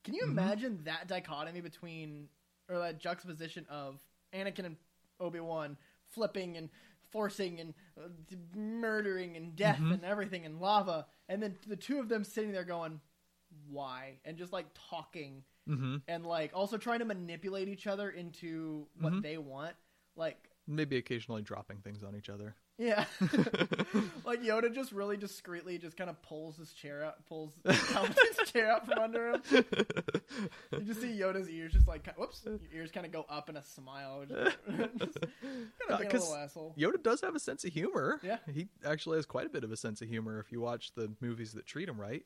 Can 0.04 0.14
you 0.14 0.24
Mhm. 0.26 0.32
imagine 0.32 0.84
that 0.84 1.08
dichotomy 1.08 1.62
between, 1.62 2.30
or 2.70 2.80
that 2.80 3.00
juxtaposition 3.00 3.66
of 3.68 4.02
Anakin 4.34 4.66
and 4.66 4.78
Obi 5.20 5.40
Wan 5.40 5.78
flipping 6.06 6.58
and 6.58 6.70
forcing 7.10 7.60
and 7.60 7.74
uh, 7.98 8.08
murdering 8.56 9.36
and 9.36 9.56
death 9.56 9.80
Mhm. 9.80 9.94
and 9.94 10.06
everything 10.06 10.46
and 10.46 10.60
lava, 10.62 11.08
and 11.28 11.42
then 11.44 11.58
the 11.68 11.76
two 11.76 12.00
of 12.00 12.08
them 12.08 12.24
sitting 12.24 12.52
there 12.52 12.64
going, 12.64 13.02
"Why?" 13.68 14.20
and 14.24 14.38
just 14.38 14.54
like 14.54 14.68
talking 14.74 15.44
hmm 15.66 15.98
and 16.08 16.26
like 16.26 16.52
also 16.54 16.78
trying 16.78 17.00
to 17.00 17.06
manipulate 17.06 17.68
each 17.68 17.86
other 17.86 18.10
into 18.10 18.90
what 18.96 19.14
Mhm. 19.14 19.22
they 19.22 19.38
want, 19.38 19.76
like. 20.16 20.50
Maybe 20.68 20.98
occasionally 20.98 21.42
dropping 21.42 21.82
things 21.82 22.04
on 22.04 22.16
each 22.16 22.30
other. 22.30 22.56
Yeah. 22.78 23.06
like 24.26 24.42
Yoda 24.42 24.74
just 24.74 24.92
really 24.92 25.16
discreetly 25.18 25.78
just 25.78 25.96
kind 25.98 26.10
of 26.10 26.20
pulls 26.24 26.58
his 26.58 26.74
chair 26.74 27.04
out, 27.04 27.26
pulls 27.28 27.54
Palpatine's 27.66 28.52
chair 28.52 28.72
out 28.72 28.86
from 28.88 28.98
under 29.00 29.32
him. 29.34 29.42
You 30.72 30.80
just 30.86 31.02
see 31.02 31.10
Yoda's 31.10 31.48
ears 31.50 31.74
just 31.74 31.88
like, 31.88 32.08
whoops, 32.18 32.42
your 32.46 32.60
ears 32.74 32.90
kind 32.92 33.06
of 33.06 33.12
go 33.12 33.26
up 33.30 33.50
in 33.50 33.58
a 33.58 33.64
smile. 33.64 34.24
Just, 34.28 34.58
just 34.68 34.68
kind 34.68 34.90
of 34.98 35.20
being 35.20 35.90
a 35.90 35.94
uh, 35.94 35.98
'cause 36.10 36.22
little 36.22 36.36
asshole. 36.36 36.76
Yoda 36.78 37.02
does 37.04 37.22
have 37.22 37.36
a 37.36 37.40
sense 37.40 37.64
of 37.66 37.72
humor. 37.74 38.20
Yeah. 38.24 38.38
He 38.52 38.68
actually 38.86 39.18
has 39.18 39.26
quite 39.26 39.46
a 39.46 39.50
bit 39.50 39.64
of 39.64 39.72
a 39.72 39.78
sense 39.78 40.02
of 40.02 40.08
humor 40.10 40.40
if 40.40 40.52
you 40.52 40.60
watch 40.62 40.92
the 40.96 41.12
movies 41.22 41.54
that 41.54 41.66
treat 41.68 41.88
him 41.88 42.00
right. 42.02 42.24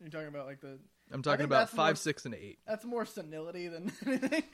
You're 0.00 0.08
talking 0.10 0.28
about 0.28 0.46
like 0.46 0.60
the, 0.60 0.78
I'm 1.12 1.22
talking 1.22 1.44
about 1.44 1.58
that's 1.60 1.74
more- 1.74 1.86
five, 1.86 1.98
six, 1.98 2.24
and 2.24 2.34
eight. 2.34 2.58
that's 2.66 2.84
more 2.84 3.04
senility 3.04 3.68
than 3.68 3.92
anything. 4.06 4.44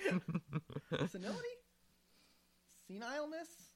senility? 1.08 1.48
Senileness? 2.90 3.69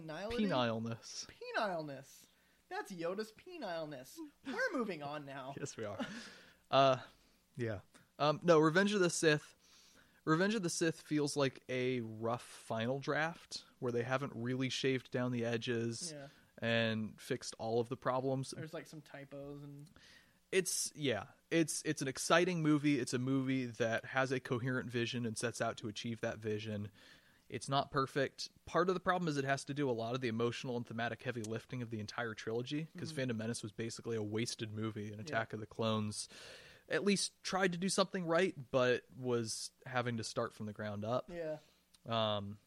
Senility? 0.00 0.44
Penileness. 0.44 1.26
Penileness. 1.56 2.08
That's 2.70 2.92
Yoda's 2.92 3.32
penileness. 3.32 4.18
We're 4.46 4.78
moving 4.78 5.02
on 5.02 5.24
now. 5.26 5.54
Yes, 5.60 5.76
we 5.76 5.84
are. 5.84 5.98
uh, 6.70 6.96
yeah. 7.56 7.78
Um, 8.18 8.40
no, 8.42 8.58
Revenge 8.58 8.92
of 8.94 9.00
the 9.00 9.10
Sith. 9.10 9.54
Revenge 10.24 10.54
of 10.54 10.62
the 10.62 10.70
Sith 10.70 11.00
feels 11.02 11.36
like 11.36 11.60
a 11.68 12.00
rough 12.00 12.42
final 12.66 12.98
draft 12.98 13.62
where 13.80 13.92
they 13.92 14.02
haven't 14.02 14.32
really 14.34 14.70
shaved 14.70 15.10
down 15.10 15.32
the 15.32 15.44
edges 15.44 16.14
Yeah. 16.16 16.66
and 16.66 17.12
fixed 17.18 17.54
all 17.58 17.80
of 17.80 17.88
the 17.90 17.96
problems. 17.96 18.54
There's 18.56 18.72
like 18.72 18.86
some 18.86 19.02
typos 19.02 19.62
and 19.62 19.86
It's 20.50 20.90
yeah, 20.96 21.24
it's 21.50 21.82
it's 21.84 22.00
an 22.00 22.08
exciting 22.08 22.62
movie. 22.62 22.98
It's 22.98 23.12
a 23.12 23.18
movie 23.18 23.66
that 23.66 24.06
has 24.06 24.32
a 24.32 24.40
coherent 24.40 24.90
vision 24.90 25.26
and 25.26 25.36
sets 25.36 25.60
out 25.60 25.76
to 25.78 25.88
achieve 25.88 26.20
that 26.22 26.38
vision. 26.38 26.88
It's 27.48 27.68
not 27.68 27.90
perfect. 27.90 28.48
Part 28.66 28.88
of 28.88 28.94
the 28.94 29.00
problem 29.00 29.28
is 29.28 29.36
it 29.36 29.44
has 29.44 29.64
to 29.64 29.74
do 29.74 29.88
a 29.88 29.92
lot 29.92 30.14
of 30.14 30.20
the 30.20 30.28
emotional 30.28 30.76
and 30.76 30.86
thematic 30.86 31.22
heavy 31.22 31.42
lifting 31.42 31.82
of 31.82 31.90
the 31.90 32.00
entire 32.00 32.34
trilogy 32.34 32.88
because 32.92 33.12
Phantom 33.12 33.36
Menace 33.36 33.62
was 33.62 33.70
basically 33.72 34.16
a 34.16 34.22
wasted 34.22 34.72
movie. 34.74 35.12
An 35.12 35.20
Attack 35.20 35.52
of 35.52 35.60
the 35.60 35.66
Clones 35.66 36.28
at 36.88 37.04
least 37.04 37.32
tried 37.42 37.72
to 37.72 37.78
do 37.78 37.88
something 37.88 38.26
right, 38.26 38.54
but 38.70 39.02
was 39.18 39.70
having 39.86 40.16
to 40.18 40.24
start 40.24 40.54
from 40.54 40.66
the 40.66 40.72
ground 40.72 41.04
up. 41.04 41.30
yeah. 41.32 41.56
Um, 42.06 42.58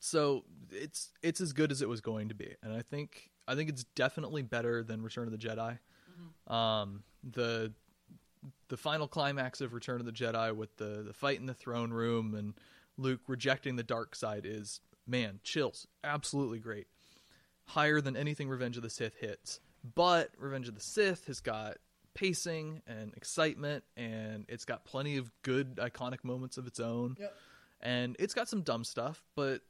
so 0.00 0.44
it's 0.70 1.10
it's 1.22 1.40
as 1.40 1.52
good 1.52 1.70
as 1.70 1.82
it 1.82 1.88
was 1.88 2.00
going 2.00 2.30
to 2.30 2.34
be, 2.34 2.54
and 2.62 2.72
I 2.72 2.82
think 2.82 3.30
I 3.46 3.54
think 3.54 3.68
it's 3.68 3.84
definitely 3.94 4.42
better 4.42 4.82
than 4.82 5.02
Return 5.02 5.26
of 5.28 5.32
the 5.32 5.38
Jedi. 5.38 5.78
Um, 6.52 7.02
the 7.22 7.72
the 8.68 8.76
final 8.76 9.06
climax 9.06 9.60
of 9.60 9.74
Return 9.74 10.00
of 10.00 10.06
the 10.06 10.12
Jedi 10.12 10.54
with 10.56 10.76
the 10.76 11.02
the 11.06 11.12
fight 11.12 11.38
in 11.40 11.46
the 11.46 11.54
throne 11.54 11.92
room 11.92 12.34
and 12.34 12.54
Luke 12.98 13.20
rejecting 13.28 13.76
the 13.76 13.82
dark 13.82 14.14
side 14.14 14.44
is 14.46 14.80
man 15.06 15.40
chills, 15.42 15.86
absolutely 16.04 16.58
great, 16.58 16.86
higher 17.66 18.00
than 18.00 18.16
anything 18.16 18.48
Revenge 18.48 18.76
of 18.76 18.82
the 18.82 18.90
Sith 18.90 19.14
hits. 19.16 19.60
But 19.94 20.30
Revenge 20.38 20.68
of 20.68 20.74
the 20.74 20.80
Sith 20.80 21.26
has 21.26 21.40
got 21.40 21.78
pacing 22.14 22.82
and 22.86 23.12
excitement, 23.14 23.82
and 23.96 24.44
it's 24.48 24.64
got 24.64 24.84
plenty 24.84 25.16
of 25.16 25.30
good 25.42 25.76
iconic 25.76 26.22
moments 26.22 26.58
of 26.58 26.66
its 26.66 26.78
own 26.78 27.16
Yep. 27.18 27.34
and 27.80 28.16
it's 28.18 28.34
got 28.34 28.48
some 28.48 28.62
dumb 28.62 28.84
stuff, 28.84 29.24
but 29.34 29.62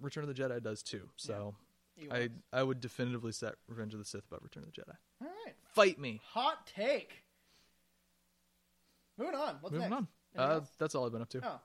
Return 0.00 0.24
of 0.24 0.34
the 0.34 0.42
Jedi 0.42 0.62
does 0.62 0.82
too. 0.82 1.08
So 1.16 1.54
I 2.10 2.30
I 2.52 2.62
would 2.62 2.80
definitively 2.80 3.32
set 3.32 3.56
Revenge 3.68 3.92
of 3.92 3.98
the 4.00 4.06
Sith 4.06 4.24
above 4.28 4.42
Return 4.42 4.62
of 4.64 4.72
the 4.72 4.80
Jedi. 4.80 4.96
All 5.20 5.28
right. 5.44 5.54
Fight 5.74 5.98
me. 5.98 6.20
Hot 6.30 6.66
take. 6.66 7.22
Moving 9.18 9.34
on. 9.34 9.56
What's 9.60 9.74
Moving 9.74 9.90
next? 9.90 10.00
on. 10.00 10.08
Uh, 10.36 10.60
that's 10.78 10.94
all 10.94 11.04
I've 11.04 11.12
been 11.12 11.20
up 11.22 11.28
to. 11.30 11.40
Oh. 11.44 11.60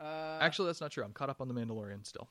Uh, 0.00 0.38
Actually, 0.40 0.66
that's 0.66 0.80
not 0.80 0.90
true. 0.90 1.04
I'm 1.04 1.12
caught 1.12 1.28
up 1.30 1.40
on 1.40 1.48
the 1.48 1.54
Mandalorian 1.54 2.06
still, 2.06 2.28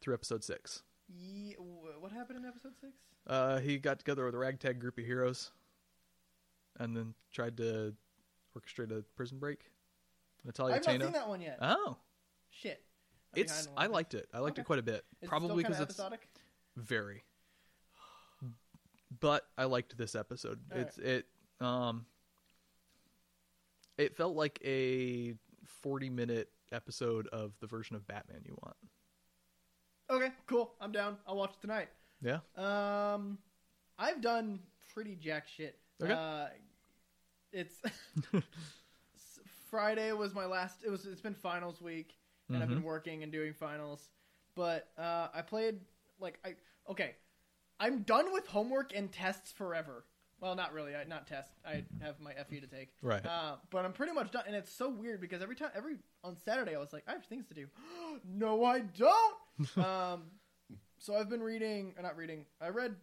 through 0.00 0.14
episode 0.14 0.42
six. 0.42 0.82
ye- 1.08 1.54
what 2.00 2.12
happened 2.12 2.38
in 2.38 2.44
episode 2.46 2.72
six? 2.80 2.92
Uh, 3.26 3.58
he 3.58 3.76
got 3.78 3.98
together 3.98 4.24
with 4.24 4.34
a 4.34 4.38
ragtag 4.38 4.78
group 4.80 4.96
of 4.98 5.04
heroes, 5.04 5.50
and 6.78 6.96
then 6.96 7.12
tried 7.32 7.56
to 7.58 7.94
orchestrate 8.56 8.90
a 8.90 9.02
prison 9.16 9.38
break. 9.38 9.70
Natalia 10.44 10.76
I've 10.76 10.86
not 10.86 11.00
seen 11.02 11.12
that 11.12 11.28
one 11.28 11.40
yet. 11.42 11.58
Oh, 11.60 11.96
Shit. 12.50 12.82
I'm 13.34 13.42
it's 13.42 13.68
I 13.76 13.86
liked 13.86 14.14
it. 14.14 14.26
I 14.32 14.38
liked 14.38 14.54
Okay. 14.54 14.62
it 14.62 14.64
quite 14.64 14.78
a 14.78 14.82
bit. 14.82 15.04
It's 15.20 15.28
Probably 15.28 15.62
because 15.62 15.80
it's 15.80 15.90
episodic. 15.98 16.26
very 16.76 17.24
but 19.20 19.46
i 19.56 19.64
liked 19.64 19.96
this 19.96 20.14
episode 20.14 20.60
All 20.70 20.78
it's 20.80 20.98
it 20.98 21.26
um 21.62 22.04
it 23.96 24.14
felt 24.16 24.36
like 24.36 24.60
a 24.64 25.34
40 25.66 26.10
minute 26.10 26.50
episode 26.72 27.26
of 27.28 27.52
the 27.60 27.66
version 27.66 27.96
of 27.96 28.06
batman 28.06 28.40
you 28.44 28.56
want 28.62 28.76
Okay, 30.10 30.30
cool. 30.46 30.72
I'm 30.80 30.90
down. 30.90 31.18
I'll 31.26 31.36
watch 31.36 31.50
it 31.50 31.60
tonight. 31.60 31.88
yeah 32.22 32.38
Um, 32.56 33.36
I've 33.98 34.22
done 34.22 34.60
pretty 34.94 35.14
jack 35.16 35.46
shit. 35.46 35.78
Okay. 36.02 36.12
Uh, 36.14 36.46
it's 37.52 37.74
Friday 39.70 40.12
was 40.12 40.34
my 40.34 40.46
last. 40.46 40.78
It 40.84 40.90
was. 40.90 41.04
It's 41.06 41.20
been 41.20 41.34
finals 41.34 41.80
week, 41.82 42.16
and 42.48 42.62
I've 42.62 42.68
been 42.70 42.80
Mhm. 42.80 42.84
working 42.84 43.22
and 43.22 43.30
doing 43.30 43.52
finals. 43.52 44.08
But 44.54 44.88
uh, 44.96 45.28
I 45.34 45.42
played 45.42 45.80
like 46.20 46.38
I. 46.44 46.54
Okay, 46.88 47.14
I'm 47.78 48.02
done 48.02 48.32
with 48.32 48.46
homework 48.46 48.94
and 48.96 49.12
tests 49.12 49.52
forever. 49.52 50.04
Well, 50.40 50.54
not 50.54 50.72
really. 50.72 50.94
I, 50.94 51.04
not 51.04 51.26
test. 51.26 51.50
I 51.66 51.84
have 52.00 52.20
my 52.20 52.32
FE 52.48 52.60
to 52.60 52.66
take. 52.66 52.90
right 53.02 53.24
Uh, 53.26 53.56
but 53.70 53.84
I'm 53.84 53.92
pretty 53.92 54.12
much 54.12 54.30
done, 54.30 54.44
and 54.46 54.54
it's 54.54 54.72
so 54.72 54.88
weird 54.88 55.20
because 55.20 55.42
every 55.42 55.56
time, 55.56 55.70
every 55.74 55.96
on 56.22 56.36
Saturday, 56.36 56.76
I 56.76 56.78
was 56.78 56.92
like, 56.92 57.02
I 57.08 57.12
have 57.12 57.24
things 57.24 57.46
to 57.48 57.54
do. 57.54 57.66
no, 58.24 58.64
I 58.64 58.80
don't. 58.80 59.36
um, 59.78 60.22
so 60.98 61.16
I've 61.16 61.28
been 61.28 61.42
reading, 61.42 61.94
or 61.96 62.02
not 62.02 62.16
reading. 62.16 62.44
I 62.60 62.68
read. 62.68 62.94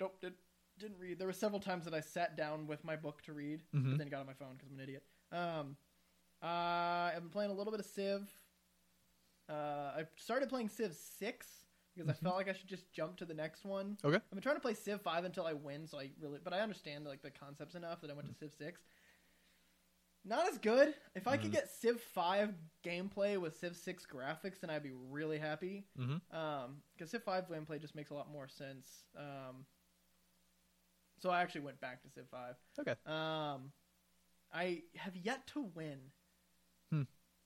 Nope, 0.00 0.16
did, 0.20 0.32
didn't 0.78 0.98
read. 0.98 1.18
There 1.18 1.26
were 1.26 1.32
several 1.32 1.60
times 1.60 1.84
that 1.84 1.94
I 1.94 2.00
sat 2.00 2.36
down 2.36 2.66
with 2.66 2.84
my 2.84 2.96
book 2.96 3.22
to 3.22 3.32
read, 3.32 3.62
Mhm. 3.74 3.90
but 3.90 3.98
then 3.98 4.08
got 4.08 4.20
on 4.20 4.26
my 4.26 4.32
phone 4.32 4.54
because 4.56 4.70
I'm 4.70 4.78
an 4.78 4.82
idiot. 4.82 5.04
Um, 5.30 5.76
uh, 6.42 7.12
I've 7.14 7.20
been 7.20 7.28
playing 7.30 7.50
a 7.50 7.54
little 7.54 7.70
bit 7.70 7.80
of 7.80 7.86
Civ. 7.86 8.28
Uh, 9.48 9.52
I 9.98 10.04
started 10.16 10.48
playing 10.48 10.68
Civ 10.68 10.94
Six 10.94 11.59
because 12.00 12.16
I 12.18 12.22
felt 12.24 12.36
like 12.36 12.48
I 12.48 12.52
should 12.52 12.68
just 12.68 12.90
jump 12.92 13.16
to 13.18 13.24
the 13.24 13.34
next 13.34 13.64
one. 13.64 13.96
okay 14.04 14.16
I've 14.16 14.30
been 14.30 14.40
trying 14.42 14.56
to 14.56 14.60
play 14.60 14.74
Civ 14.74 15.00
Five 15.02 15.24
until 15.24 15.46
I 15.46 15.52
win, 15.52 15.86
so 15.86 15.98
I 15.98 16.10
really, 16.20 16.38
but 16.42 16.52
I 16.52 16.60
understand 16.60 17.04
like 17.06 17.22
the 17.22 17.30
concepts 17.30 17.74
enough 17.74 18.00
that 18.00 18.10
I 18.10 18.14
went 18.14 18.28
to 18.28 18.34
Civ 18.34 18.52
Six. 18.56 18.80
Not 20.24 20.48
as 20.50 20.58
good. 20.58 20.94
If 21.14 21.26
I 21.26 21.38
could 21.38 21.50
Mm. 21.50 21.54
get 21.54 21.70
Civ 21.70 21.98
Five 22.00 22.54
gameplay 22.84 23.38
with 23.40 23.56
Civ 23.58 23.74
Six 23.76 24.04
graphics, 24.06 24.60
then 24.60 24.68
I'd 24.68 24.82
be 24.82 24.92
really 24.92 25.38
happy. 25.38 25.86
mm-hmm. 25.98 26.36
Um, 26.36 26.82
because 26.94 27.10
Civ 27.10 27.22
Five 27.22 27.48
gameplay 27.48 27.80
just 27.80 27.94
makes 27.94 28.10
a 28.10 28.14
lot 28.14 28.30
more 28.30 28.46
sense. 28.48 29.04
Um, 29.16 29.64
so 31.22 31.30
I 31.30 31.40
actually 31.42 31.62
went 31.62 31.80
back 31.80 32.02
to 32.02 32.08
Civ 32.10 32.26
Five. 32.30 32.56
okay 32.78 32.94
Um, 33.06 33.72
I 34.52 34.82
have 34.96 35.16
yet 35.16 35.46
to 35.48 35.62
win. 35.74 35.98
Hmm. 36.90 37.02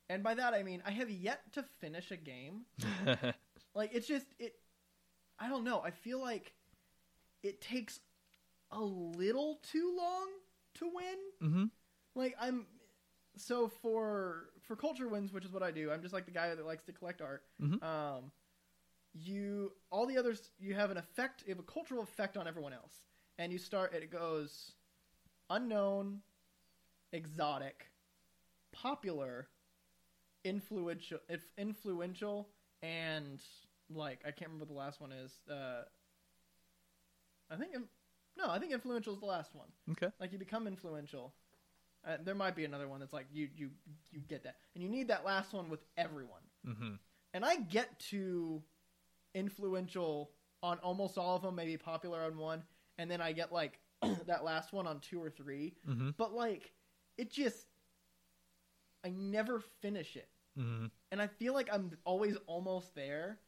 And 0.09 0.23
by 0.23 0.35
that 0.35 0.53
I 0.55 0.62
mean 0.62 0.83
I 0.87 0.90
have 0.90 1.11
yet 1.11 1.53
to 1.53 1.62
finish 1.81 2.11
a 2.11 2.17
game. 2.17 2.62
Like 3.75 3.91
it's 3.95 4.07
just 4.07 4.27
it 4.39 4.55
I 5.39 5.49
don't 5.49 5.64
know. 5.64 5.81
I 5.81 5.91
feel 5.91 6.20
like 6.20 6.55
it 7.43 7.61
takes 7.61 8.01
a 8.70 8.81
little 8.81 9.61
too 9.62 9.95
long 9.97 10.29
to 10.75 10.91
win. 10.93 11.51
mm-hmm. 11.51 11.64
Like 12.14 12.35
I'm 12.41 12.66
so 13.37 13.68
for 13.68 14.51
for 14.62 14.77
culture 14.77 15.09
wins, 15.09 15.33
which 15.33 15.45
is 15.45 15.53
what 15.53 15.62
I 15.62 15.70
do. 15.70 15.91
I'm 15.91 16.03
just 16.03 16.14
like 16.14 16.25
the 16.27 16.33
guy 16.33 16.55
that 16.55 16.64
likes 16.66 16.85
to 16.85 16.93
collect 16.93 17.20
art. 17.20 17.43
Mhm. 17.61 17.83
Um 17.83 18.33
you 19.12 19.72
all 19.91 20.07
the 20.07 20.18
others 20.18 20.51
you 20.59 20.75
have 20.75 20.91
an 20.91 20.97
effect, 20.97 21.43
you 21.47 21.51
have 21.55 21.59
a 21.61 21.62
cultural 21.62 22.03
effect 22.03 22.37
on 22.37 22.49
everyone 22.49 22.72
else. 22.72 22.95
And 23.39 23.53
you 23.53 23.59
start 23.59 23.93
it 23.95 24.11
goes 24.11 24.72
unknown, 25.51 26.20
exotic, 27.12 27.91
popular, 28.72 29.49
influential 30.45 31.18
inf- 31.29 31.53
influential 31.59 32.49
and 32.85 33.41
like 33.91 34.20
I 34.26 34.30
can't 34.30 34.51
remember 34.51 34.64
what 34.64 34.68
the 34.68 34.78
last 34.78 35.01
one 35.01 35.12
is. 35.12 35.32
Uh 35.51 35.82
I 37.51 37.57
think 37.57 37.72
no, 38.37 38.51
I 38.51 38.59
think 38.59 38.72
influential 38.72 39.14
is 39.14 39.20
the 39.20 39.26
last 39.26 39.55
one. 39.55 39.68
okay 39.93 40.12
Like 40.20 40.32
you 40.32 40.39
become 40.39 40.66
influential. 40.66 41.35
Uh, 42.07 42.18
there 42.22 42.35
might 42.35 42.55
be 42.55 42.66
another 42.66 42.87
one 42.87 43.01
that's 43.01 43.12
like 43.12 43.26
you 43.32 43.49
you 43.57 43.70
you 44.12 44.20
get 44.28 44.45
that, 44.45 44.57
and 44.74 44.82
you 44.82 44.91
need 44.91 45.09
that 45.09 45.24
last 45.24 45.53
one 45.53 45.70
with 45.70 45.80
everyone. 45.97 46.43
Mm-hmm. 46.66 46.95
And 47.32 47.45
I 47.45 47.57
get 47.57 47.99
to 48.11 48.62
influential 49.35 50.30
on 50.62 50.78
almost 50.78 51.16
all 51.18 51.37
of 51.37 51.43
them, 51.43 51.55
maybe 51.55 51.76
popular 51.76 52.22
on 52.22 52.37
one, 52.37 52.62
and 52.99 53.11
then 53.11 53.20
I 53.20 53.32
get 53.32 53.53
like 53.53 53.78
that 54.26 54.45
last 54.45 54.72
one 54.72 54.87
on 54.87 55.01
two 55.01 55.22
or 55.22 55.30
three. 55.30 55.74
Mm-hmm. 55.89 56.11
But 56.18 56.35
like, 56.35 56.72
it 57.16 57.30
just 57.32 57.66
I 59.05 59.11
never 59.11 59.61
finish 59.80 60.16
it, 60.16 60.28
Mm-hmm. 60.59 60.86
and 61.11 61.20
I 61.22 61.26
feel 61.26 61.52
like 61.52 61.68
I'm 61.72 61.90
always 62.05 62.36
almost 62.46 62.94
there. 62.94 63.38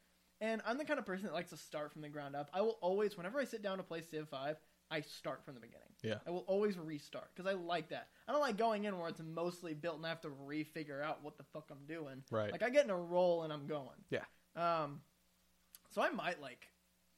And 0.40 0.60
I'm 0.66 0.76
the 0.76 0.84
kind 0.84 0.98
of 0.98 1.06
person 1.06 1.24
that 1.26 1.32
likes 1.32 1.48
to 1.50 1.56
start 1.56 1.92
from 1.92 2.02
the 2.02 2.10
ground 2.10 2.36
up. 2.36 2.50
I 2.52 2.60
will 2.60 2.76
always, 2.82 3.16
whenever 3.16 3.40
I 3.40 3.44
sit 3.44 3.62
down 3.62 3.78
to 3.78 3.82
play 3.82 4.02
Civ 4.02 4.28
Five, 4.28 4.56
I 4.90 5.00
start 5.00 5.44
from 5.44 5.54
the 5.54 5.60
beginning. 5.60 5.88
Yeah. 6.02 6.16
I 6.26 6.30
will 6.30 6.44
always 6.46 6.78
restart 6.78 7.30
because 7.34 7.50
I 7.50 7.54
like 7.54 7.88
that. 7.88 8.08
I 8.28 8.32
don't 8.32 8.40
like 8.40 8.58
going 8.58 8.84
in 8.84 8.98
where 8.98 9.08
it's 9.08 9.20
mostly 9.20 9.74
built 9.74 9.96
and 9.96 10.06
I 10.06 10.10
have 10.10 10.20
to 10.22 10.28
refigure 10.28 11.02
out 11.02 11.24
what 11.24 11.38
the 11.38 11.44
fuck 11.52 11.70
I'm 11.70 11.86
doing. 11.88 12.22
Right. 12.30 12.52
Like 12.52 12.62
I 12.62 12.70
get 12.70 12.84
in 12.84 12.90
a 12.90 12.96
roll 12.96 13.42
and 13.42 13.52
I'm 13.52 13.66
going. 13.66 13.96
Yeah. 14.10 14.24
Um, 14.54 15.00
so 15.90 16.02
I 16.02 16.10
might 16.10 16.40
like 16.40 16.68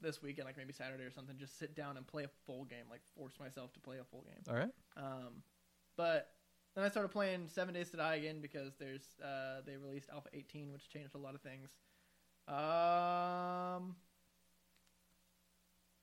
this 0.00 0.22
weekend, 0.22 0.46
like 0.46 0.56
maybe 0.56 0.72
Saturday 0.72 1.04
or 1.04 1.10
something, 1.10 1.36
just 1.36 1.58
sit 1.58 1.74
down 1.74 1.96
and 1.96 2.06
play 2.06 2.24
a 2.24 2.30
full 2.46 2.64
game, 2.64 2.84
like 2.90 3.00
force 3.16 3.34
myself 3.40 3.72
to 3.74 3.80
play 3.80 3.96
a 3.98 4.04
full 4.04 4.22
game. 4.22 4.42
All 4.48 4.54
right. 4.54 4.70
Um, 4.96 5.42
but 5.96 6.30
then 6.78 6.84
I 6.84 6.90
started 6.90 7.08
playing 7.08 7.48
Seven 7.48 7.74
Days 7.74 7.90
to 7.90 7.96
Die 7.96 8.14
again 8.14 8.40
because 8.40 8.72
there's 8.78 9.02
uh, 9.20 9.62
they 9.66 9.76
released 9.76 10.08
Alpha 10.12 10.28
18, 10.32 10.72
which 10.72 10.88
changed 10.88 11.16
a 11.16 11.18
lot 11.18 11.34
of 11.34 11.40
things. 11.40 11.70
Um, 12.46 13.96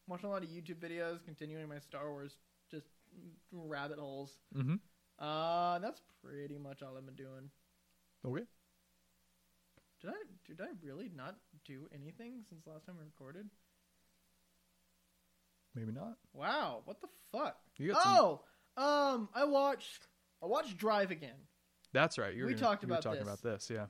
watching 0.05 0.27
a 0.27 0.33
lot 0.33 0.43
of 0.43 0.49
YouTube 0.49 0.79
videos, 0.79 1.23
continuing 1.23 1.69
my 1.69 1.79
Star 1.79 2.11
Wars 2.11 2.35
just 2.69 2.87
rabbit 3.53 3.99
holes. 3.99 4.33
Mm-hmm. 4.53 4.75
Uh, 5.17 5.79
that's 5.79 6.01
pretty 6.21 6.57
much 6.57 6.83
all 6.83 6.97
I've 6.97 7.05
been 7.05 7.15
doing. 7.15 7.49
Okay. 8.25 8.43
Did 10.01 10.09
I 10.09 10.13
did 10.45 10.59
I 10.59 10.71
really 10.85 11.09
not 11.15 11.37
do 11.63 11.87
anything 11.93 12.43
since 12.49 12.67
last 12.67 12.85
time 12.85 12.95
we 12.99 13.05
recorded? 13.05 13.49
Maybe 15.73 15.93
not. 15.93 16.17
Wow, 16.33 16.81
what 16.83 16.99
the 16.99 17.07
fuck? 17.31 17.55
You 17.77 17.93
got 17.93 18.03
some. 18.03 18.13
Oh, 18.17 18.41
um, 18.77 19.29
I 19.33 19.45
watched 19.45 20.07
I 20.43 20.47
watched 20.47 20.77
Drive 20.77 21.11
again. 21.11 21.35
That's 21.93 22.17
right. 22.17 22.33
You 22.33 22.45
we 22.45 22.53
gonna- 22.53 22.61
talked 22.61 22.83
you 22.83 22.87
were 22.89 22.93
about 22.95 23.03
talking 23.03 23.19
this. 23.25 23.27
about 23.27 23.41
this. 23.41 23.69
Yeah. 23.69 23.87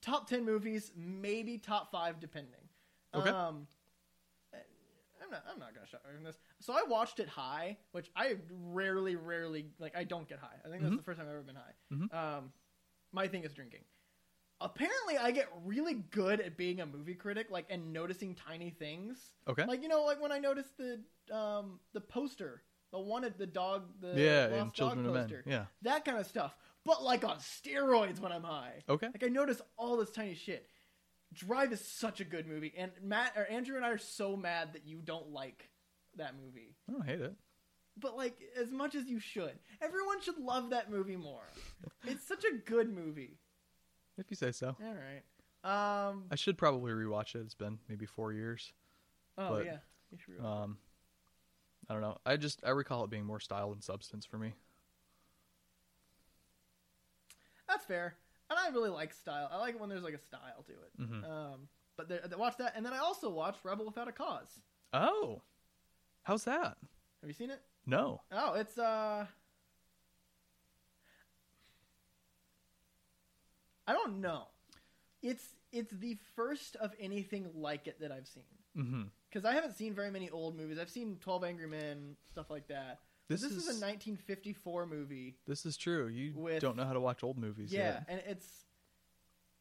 Top 0.00 0.26
ten 0.28 0.44
movies, 0.44 0.92
maybe 0.96 1.58
top 1.58 1.90
five, 1.90 2.18
depending. 2.20 2.60
Okay. 3.14 3.28
Um, 3.30 3.66
I'm 5.22 5.30
not. 5.30 5.44
I'm 5.52 5.58
not 5.58 5.74
gonna 5.74 5.86
shut 5.86 6.02
from 6.02 6.24
this. 6.24 6.38
So 6.60 6.72
I 6.72 6.82
watched 6.88 7.20
it 7.20 7.28
high, 7.28 7.76
which 7.92 8.10
I 8.16 8.36
rarely, 8.50 9.14
rarely 9.16 9.66
like. 9.78 9.94
I 9.96 10.04
don't 10.04 10.26
get 10.28 10.38
high. 10.38 10.56
I 10.64 10.68
think 10.68 10.82
that's 10.82 10.94
Mhm. 10.94 10.98
the 10.98 11.02
first 11.02 11.18
time 11.18 11.26
I've 11.28 11.34
ever 11.34 11.42
been 11.42 11.56
high. 11.56 11.74
Mhm. 11.92 12.14
Um, 12.14 12.52
my 13.12 13.28
thing 13.28 13.44
is 13.44 13.52
drinking. 13.52 13.84
Apparently, 14.62 15.16
I 15.18 15.30
get 15.30 15.48
really 15.64 15.94
good 15.94 16.40
at 16.40 16.56
being 16.56 16.80
a 16.80 16.86
movie 16.86 17.14
critic, 17.14 17.50
like 17.50 17.66
and 17.70 17.92
noticing 17.92 18.34
tiny 18.34 18.70
things. 18.70 19.32
Okay. 19.46 19.64
Like 19.66 19.82
you 19.82 19.88
know, 19.88 20.04
like 20.04 20.20
when 20.20 20.32
I 20.32 20.38
noticed 20.38 20.76
the 20.78 21.04
um 21.30 21.78
the 21.92 22.00
poster, 22.00 22.62
the 22.92 22.98
one 23.00 23.24
at 23.24 23.38
the 23.38 23.46
dog, 23.46 23.84
the 24.00 24.14
yeah, 24.20 24.46
Lost 24.50 24.58
Dog 24.58 24.74
Children 24.74 25.06
of 25.06 25.12
Men. 25.14 25.22
poster, 25.24 25.44
Yeah. 25.46 25.64
that 25.82 26.04
kind 26.04 26.18
of 26.18 26.26
stuff. 26.26 26.56
But 26.84 27.02
like 27.02 27.24
on 27.24 27.36
steroids 27.38 28.18
when 28.20 28.32
I'm 28.32 28.42
high. 28.42 28.82
Okay. 28.88 29.06
Like 29.06 29.22
I 29.24 29.28
notice 29.28 29.60
all 29.76 29.96
this 29.96 30.10
tiny 30.10 30.34
shit. 30.34 30.66
Drive 31.32 31.72
is 31.72 31.80
such 31.86 32.20
a 32.20 32.24
good 32.24 32.48
movie, 32.48 32.72
and 32.76 32.90
Matt 33.02 33.34
or 33.36 33.46
Andrew 33.46 33.76
and 33.76 33.84
I 33.84 33.90
are 33.90 33.98
so 33.98 34.36
mad 34.36 34.72
that 34.72 34.84
you 34.86 34.98
don't 35.04 35.30
like 35.30 35.68
that 36.16 36.34
movie. 36.42 36.74
I 36.88 36.92
don't 36.92 37.06
hate 37.06 37.20
it. 37.20 37.34
But 37.96 38.16
like 38.16 38.36
as 38.58 38.72
much 38.72 38.94
as 38.96 39.06
you 39.06 39.20
should, 39.20 39.52
everyone 39.80 40.20
should 40.22 40.38
love 40.38 40.70
that 40.70 40.90
movie 40.90 41.16
more. 41.16 41.46
it's 42.04 42.26
such 42.26 42.44
a 42.44 42.56
good 42.68 42.92
movie. 42.92 43.38
If 44.18 44.26
you 44.30 44.36
say 44.36 44.50
so. 44.52 44.74
All 44.84 44.94
right. 44.94 45.22
Um. 46.10 46.24
I 46.30 46.36
should 46.36 46.58
probably 46.58 46.90
rewatch 46.92 47.34
it. 47.36 47.40
It's 47.42 47.54
been 47.54 47.78
maybe 47.88 48.06
four 48.06 48.32
years. 48.32 48.72
Oh 49.38 49.56
but, 49.56 49.66
yeah. 49.66 49.76
You 50.10 50.18
should 50.18 50.34
really- 50.34 50.46
Um, 50.46 50.78
I 51.90 51.92
don't 51.92 52.02
know. 52.02 52.18
I 52.24 52.36
just 52.36 52.62
I 52.64 52.70
recall 52.70 53.02
it 53.02 53.10
being 53.10 53.26
more 53.26 53.40
style 53.40 53.70
than 53.70 53.82
substance 53.82 54.24
for 54.24 54.38
me. 54.38 54.54
That's 57.66 57.84
fair. 57.84 58.14
And 58.48 58.56
I 58.56 58.68
really 58.68 58.90
like 58.90 59.12
style. 59.12 59.48
I 59.52 59.58
like 59.58 59.74
it 59.74 59.80
when 59.80 59.88
there's 59.88 60.04
like 60.04 60.14
a 60.14 60.18
style 60.18 60.64
to 60.66 60.72
it. 60.72 61.00
Mhm. 61.00 61.28
Um. 61.28 61.68
But 61.96 62.08
there, 62.08 62.20
watch 62.38 62.56
that, 62.58 62.74
and 62.76 62.86
then 62.86 62.92
I 62.92 62.98
also 62.98 63.28
watched 63.28 63.64
Rebel 63.64 63.84
Without 63.84 64.06
a 64.06 64.12
Cause. 64.12 64.60
Oh, 64.92 65.42
how's 66.22 66.44
that? 66.44 66.76
Have 67.20 67.28
you 67.28 67.32
seen 67.34 67.50
it? 67.50 67.60
No. 67.86 68.20
Oh, 68.30 68.54
it's 68.54 68.78
uh 68.78 69.26
I 73.88 73.92
don't 73.92 74.20
know. 74.20 74.44
It's 75.22 75.56
it's 75.72 75.92
the 75.92 76.16
first 76.36 76.76
of 76.76 76.92
anything 77.00 77.50
like 77.52 77.88
it 77.88 78.00
that 78.00 78.12
I've 78.12 78.28
seen. 78.28 78.44
Mm-hmm. 78.76 79.02
Cuz 79.32 79.44
I 79.44 79.52
haven't 79.52 79.74
seen 79.74 79.94
very 79.94 80.10
many 80.10 80.28
old 80.30 80.56
movies. 80.56 80.78
I've 80.78 80.90
seen 80.90 81.16
12 81.20 81.44
Angry 81.44 81.68
Men, 81.68 82.16
stuff 82.30 82.50
like 82.50 82.66
that. 82.68 83.00
This, 83.28 83.42
This, 83.42 83.52
is, 83.52 83.58
is, 83.58 83.64
a 83.68 83.80
1954 83.80 84.86
movie. 84.86 85.36
this 85.46 85.64
is 85.64 85.76
true. 85.76 86.08
You 86.08 86.32
with- 86.34 86.60
don't 86.60 86.76
know 86.76 86.84
how 86.84 86.92
to 86.94 87.00
watch 87.00 87.22
old 87.22 87.38
movies. 87.38 87.72
Yeah, 87.72 87.78
yet. 87.92 88.04
and 88.08 88.22
it's 88.26 88.64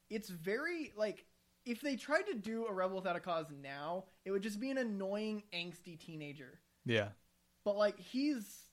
it's 0.10 0.30
very 0.30 0.92
like 0.98 1.26
if 1.66 1.82
they 1.82 1.96
tried 1.96 2.24
to 2.28 2.34
do 2.34 2.66
a 2.66 2.74
Rebel 2.74 2.96
Without 2.96 3.16
a 3.16 3.20
Cause 3.20 3.46
now, 3.62 4.06
it 4.26 4.32
would 4.32 4.42
just 4.42 4.60
be 4.60 4.72
an 4.72 4.78
annoying 4.80 5.44
angsty 5.54 6.00
teenager. 6.00 6.60
Yeah. 6.86 7.10
But 7.64 7.78
like 7.78 8.00
he's 8.00 8.64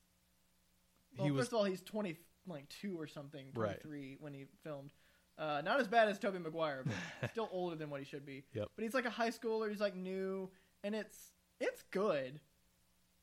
Well, 1.18 1.26
he 1.26 1.30
first 1.30 1.38
was. 1.38 1.48
of 1.48 1.54
all, 1.54 1.64
he's 1.64 1.82
twenty 1.82 2.16
like 2.46 2.66
two 2.70 2.98
or 2.98 3.06
something, 3.06 3.52
twenty 3.52 3.74
three 3.82 4.10
Right. 4.12 4.20
when 4.22 4.32
he 4.32 4.46
filmed. 4.62 4.92
Uh, 5.36 5.60
not 5.62 5.78
as 5.78 5.86
bad 5.88 6.08
as 6.08 6.18
Tobey 6.18 6.38
Maguire, 6.38 6.84
but 6.86 7.30
still 7.32 7.50
older 7.52 7.76
than 7.76 7.90
what 7.90 8.00
he 8.00 8.06
should 8.06 8.24
be. 8.24 8.44
Yep. 8.54 8.68
But 8.74 8.82
he's 8.84 8.94
like 8.94 9.04
a 9.04 9.10
high 9.10 9.28
schooler. 9.28 9.68
He's 9.68 9.80
like 9.80 9.94
new, 9.94 10.50
and 10.86 10.94
it's 10.94 11.32
it's 11.60 11.82
good. 11.90 12.38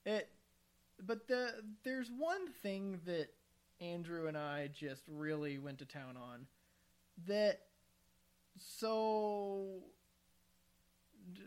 It, 0.05 0.29
but 1.01 1.27
the 1.29 1.63
there's 1.83 2.11
one 2.11 2.49
thing 2.61 2.99
that 3.05 3.29
Andrew 3.79 4.27
and 4.27 4.37
I 4.37 4.67
just 4.73 5.03
really 5.07 5.57
went 5.57 5.79
to 5.79 5.85
town 5.85 6.17
on. 6.17 6.45
That 7.27 7.61
so 8.57 9.67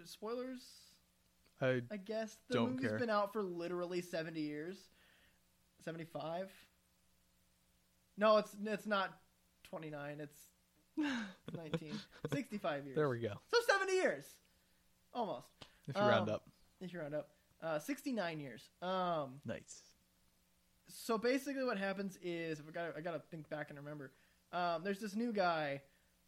spoilers. 0.04 0.62
I 1.60 1.82
I 1.90 1.98
guess 1.98 2.38
the 2.48 2.54
Don't 2.54 2.72
movie's 2.72 2.88
care. 2.88 2.98
been 2.98 3.10
out 3.10 3.32
for 3.32 3.42
literally 3.42 4.00
seventy 4.00 4.40
years, 4.40 4.78
seventy-five. 5.84 6.50
No, 8.16 8.38
it's 8.38 8.56
it's 8.64 8.86
not 8.86 9.18
twenty-nine. 9.64 10.20
It's 10.20 10.38
19, 11.54 11.92
65 12.32 12.86
years. 12.86 12.96
there 12.96 13.10
we 13.10 13.18
go. 13.18 13.34
So 13.50 13.58
seventy 13.68 13.94
years, 13.96 14.24
almost. 15.12 15.48
If 15.88 15.96
you 15.96 16.02
round 16.02 16.28
Um, 16.28 16.34
up, 16.34 16.48
If 16.80 16.92
you 16.92 17.00
round 17.00 17.14
up, 17.14 17.30
uh, 17.62 17.78
sixty-nine 17.78 18.40
years. 18.40 18.68
Um, 18.82 19.40
nice. 19.44 19.82
so 20.88 21.18
basically, 21.18 21.64
what 21.64 21.78
happens 21.78 22.18
is 22.22 22.60
I 22.66 22.70
got 22.70 22.96
I 22.96 23.00
got 23.00 23.12
to 23.12 23.20
think 23.30 23.48
back 23.48 23.70
and 23.70 23.78
remember. 23.78 24.12
Um, 24.52 24.84
there's 24.84 25.00
this 25.00 25.14
new 25.14 25.32
guy. 25.32 25.82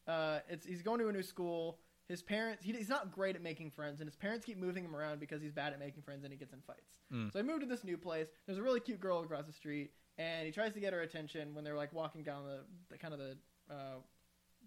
Uh, 0.06 0.40
it's 0.48 0.66
he's 0.66 0.82
going 0.82 0.98
to 1.00 1.08
a 1.08 1.12
new 1.12 1.22
school. 1.22 1.78
His 2.08 2.22
parents 2.22 2.64
he, 2.64 2.72
he's 2.72 2.88
not 2.88 3.12
great 3.12 3.36
at 3.36 3.42
making 3.42 3.70
friends, 3.70 4.00
and 4.00 4.08
his 4.08 4.16
parents 4.16 4.46
keep 4.46 4.56
moving 4.58 4.84
him 4.84 4.96
around 4.96 5.20
because 5.20 5.42
he's 5.42 5.52
bad 5.52 5.72
at 5.74 5.78
making 5.78 6.02
friends 6.02 6.24
and 6.24 6.32
he 6.32 6.38
gets 6.38 6.52
in 6.54 6.60
fights. 6.62 6.90
Mm. 7.12 7.32
So 7.32 7.38
he 7.38 7.44
moved 7.46 7.60
to 7.60 7.66
this 7.66 7.84
new 7.84 7.98
place. 7.98 8.28
There's 8.46 8.58
a 8.58 8.62
really 8.62 8.80
cute 8.80 9.00
girl 9.00 9.20
across 9.20 9.46
the 9.46 9.52
street, 9.52 9.92
and 10.16 10.46
he 10.46 10.52
tries 10.52 10.72
to 10.72 10.80
get 10.80 10.92
her 10.92 11.02
attention 11.02 11.54
when 11.54 11.64
they're 11.64 11.76
like 11.76 11.92
walking 11.92 12.22
down 12.22 12.44
the, 12.46 12.60
the 12.90 12.96
kind 12.98 13.12
of 13.12 13.20
the 13.20 13.36
uh, 13.70 13.96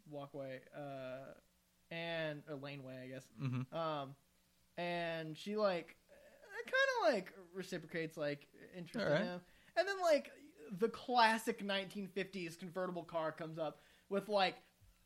walkway 0.09 0.59
uh, 0.75 1.33
and 1.89 2.43
or 2.47 2.55
laneway, 2.55 2.99
I 3.03 3.07
guess. 3.07 3.25
Mm-hmm. 3.41 3.75
Um, 3.75 4.15
and 4.77 5.37
she 5.37 5.55
like 5.57 5.95
kind 6.65 7.09
of 7.09 7.13
like 7.15 7.33
reciprocates 7.53 8.17
like 8.17 8.47
interest 8.77 9.05
in 9.05 9.27
him, 9.27 9.41
and 9.77 9.87
then 9.87 9.99
like 10.01 10.31
the 10.79 10.87
classic 10.89 11.65
1950s 11.65 12.57
convertible 12.57 13.03
car 13.03 13.31
comes 13.31 13.57
up 13.59 13.81
with 14.09 14.29
like 14.29 14.55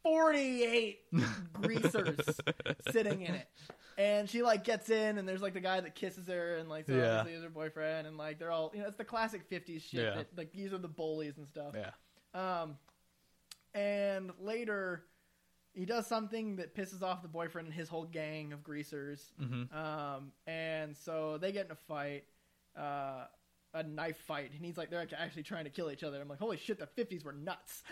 48 0.04 1.00
greasers 1.54 2.40
sitting 2.92 3.22
in 3.22 3.36
it. 3.36 3.48
And 3.98 4.30
she 4.30 4.42
like 4.44 4.64
gets 4.66 4.90
in, 4.90 5.18
and 5.18 5.28
there's 5.28 5.42
like 5.42 5.54
the 5.54 5.62
guy 5.62 5.80
that 5.80 5.96
kisses 5.96 6.28
her, 6.28 6.58
and 6.58 6.68
like 6.70 6.86
so 6.86 6.94
Yeah. 6.94 7.20
obviously 7.20 7.38
is 7.38 7.44
her 7.44 7.50
boyfriend, 7.50 8.06
and 8.08 8.18
like 8.18 8.38
they're 8.38 8.52
all 8.52 8.72
you 8.76 8.82
know 8.82 8.88
it's 8.88 8.98
the 8.98 9.06
classic 9.06 9.50
'50s 9.50 9.82
shit. 9.82 10.02
Yeah. 10.04 10.16
That, 10.16 10.28
like 10.38 10.52
these 10.52 10.74
are 10.74 10.78
the 10.78 10.90
bullies 10.90 11.38
and 11.38 11.48
stuff. 11.48 11.74
Yeah. 11.74 11.92
Um, 12.62 12.76
and 13.74 14.32
later, 14.40 15.06
he 15.76 15.86
does 15.86 16.08
something 16.08 16.56
that 16.56 16.76
pisses 16.76 17.02
off 17.04 17.22
the 17.22 17.28
boyfriend 17.28 17.68
and 17.68 17.76
his 17.76 17.90
whole 17.90 18.06
gang 18.06 18.54
of 18.54 18.64
greasers. 18.64 19.22
Mm-hmm. 19.42 19.78
Um, 19.78 20.32
and 20.48 20.96
so 20.96 21.38
they 21.38 21.52
get 21.52 21.66
in 21.66 21.72
a 21.72 21.76
fight, 21.76 22.24
uh, 22.80 23.26
a 23.74 23.84
knife 23.84 24.18
fight, 24.26 24.52
and 24.56 24.66
he's 24.66 24.78
like, 24.78 24.90
they're 24.90 25.06
actually 25.18 25.44
trying 25.44 25.66
to 25.66 25.70
kill 25.70 25.92
each 25.92 26.02
other. 26.04 26.22
I'm 26.22 26.30
like, 26.30 26.40
holy 26.40 26.56
shit, 26.58 26.80
the 26.80 26.88
50s 26.88 27.26
were 27.26 27.34
nuts. 27.34 27.84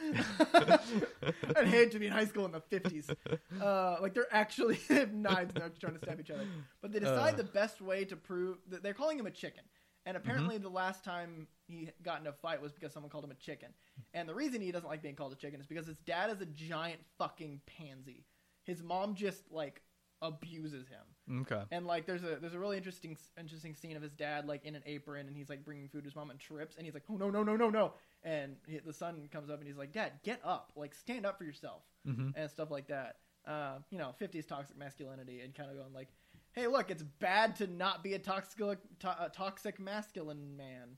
I'd 1.55 1.67
hate 1.67 1.91
to 1.91 1.99
be 1.99 2.07
in 2.07 2.13
high 2.13 2.25
school 2.25 2.45
in 2.45 2.51
the 2.51 2.61
50s. 2.61 3.13
Uh, 3.61 3.97
like 4.01 4.13
they're 4.13 4.33
actually 4.33 4.79
have 4.89 5.13
knives 5.13 5.53
and 5.53 5.61
they're 5.61 5.71
trying 5.79 5.93
to 5.93 5.99
stab 5.99 6.19
each 6.19 6.31
other. 6.31 6.45
But 6.81 6.93
they 6.93 6.99
decide 6.99 7.33
Uh. 7.33 7.37
the 7.37 7.43
best 7.43 7.81
way 7.81 8.05
to 8.05 8.15
prove 8.15 8.57
that 8.69 8.81
they're 8.83 8.93
calling 8.93 9.19
him 9.19 9.25
a 9.25 9.31
chicken. 9.31 9.63
And 10.05 10.17
apparently, 10.17 10.57
the 10.57 10.69
last 10.69 11.03
time 11.03 11.47
he 11.65 11.89
got 12.03 12.19
in 12.19 12.27
a 12.27 12.33
fight 12.33 12.61
was 12.61 12.73
because 12.73 12.91
someone 12.91 13.09
called 13.09 13.23
him 13.23 13.31
a 13.31 13.35
chicken. 13.35 13.69
And 14.13 14.27
the 14.27 14.35
reason 14.35 14.61
he 14.61 14.71
doesn't 14.71 14.87
like 14.89 15.01
being 15.01 15.15
called 15.15 15.31
a 15.31 15.35
chicken 15.37 15.61
is 15.61 15.67
because 15.67 15.87
his 15.87 15.97
dad 16.05 16.29
is 16.29 16.41
a 16.41 16.45
giant 16.45 16.99
fucking 17.17 17.61
pansy. 17.65 18.25
His 18.65 18.83
mom 18.83 19.15
just 19.15 19.43
like 19.49 19.81
abuses 20.21 20.87
him. 20.87 21.41
Okay. 21.41 21.61
And 21.71 21.85
like, 21.85 22.05
there's 22.05 22.23
a 22.23 22.37
there's 22.41 22.53
a 22.53 22.59
really 22.59 22.77
interesting 22.77 23.17
interesting 23.37 23.75
scene 23.75 23.95
of 23.95 24.01
his 24.01 24.13
dad 24.13 24.47
like 24.47 24.65
in 24.65 24.75
an 24.75 24.83
apron, 24.85 25.27
and 25.27 25.35
he's 25.35 25.49
like 25.49 25.63
bringing 25.63 25.87
food 25.87 26.03
to 26.03 26.05
his 26.05 26.15
mom 26.15 26.29
and 26.31 26.39
trips, 26.39 26.75
and 26.75 26.85
he's 26.85 26.93
like, 26.93 27.03
oh 27.09 27.15
no 27.15 27.29
no 27.29 27.43
no 27.43 27.55
no 27.55 27.69
no, 27.69 27.93
and 28.23 28.55
he, 28.67 28.79
the 28.79 28.93
son 28.93 29.27
comes 29.31 29.49
up 29.49 29.59
and 29.59 29.67
he's 29.67 29.77
like, 29.77 29.91
Dad, 29.91 30.13
get 30.23 30.39
up, 30.43 30.71
like 30.75 30.95
stand 30.95 31.25
up 31.25 31.37
for 31.37 31.43
yourself, 31.43 31.83
hmm 32.05 32.29
and 32.35 32.49
stuff 32.49 32.71
like 32.71 32.87
that. 32.87 33.17
Uh, 33.45 33.79
you 33.89 33.97
know, 33.97 34.15
50s 34.21 34.47
toxic 34.47 34.77
masculinity, 34.77 35.41
and 35.41 35.53
kind 35.53 35.69
of 35.69 35.77
going 35.77 35.93
like, 35.93 36.07
hey, 36.53 36.67
look, 36.67 36.89
it's 36.89 37.03
bad 37.03 37.55
to 37.57 37.67
not 37.67 38.03
be 38.03 38.13
a 38.13 38.19
toxic 38.19 38.57
to- 38.57 39.23
a 39.23 39.29
toxic 39.29 39.79
masculine 39.79 40.55
man. 40.55 40.97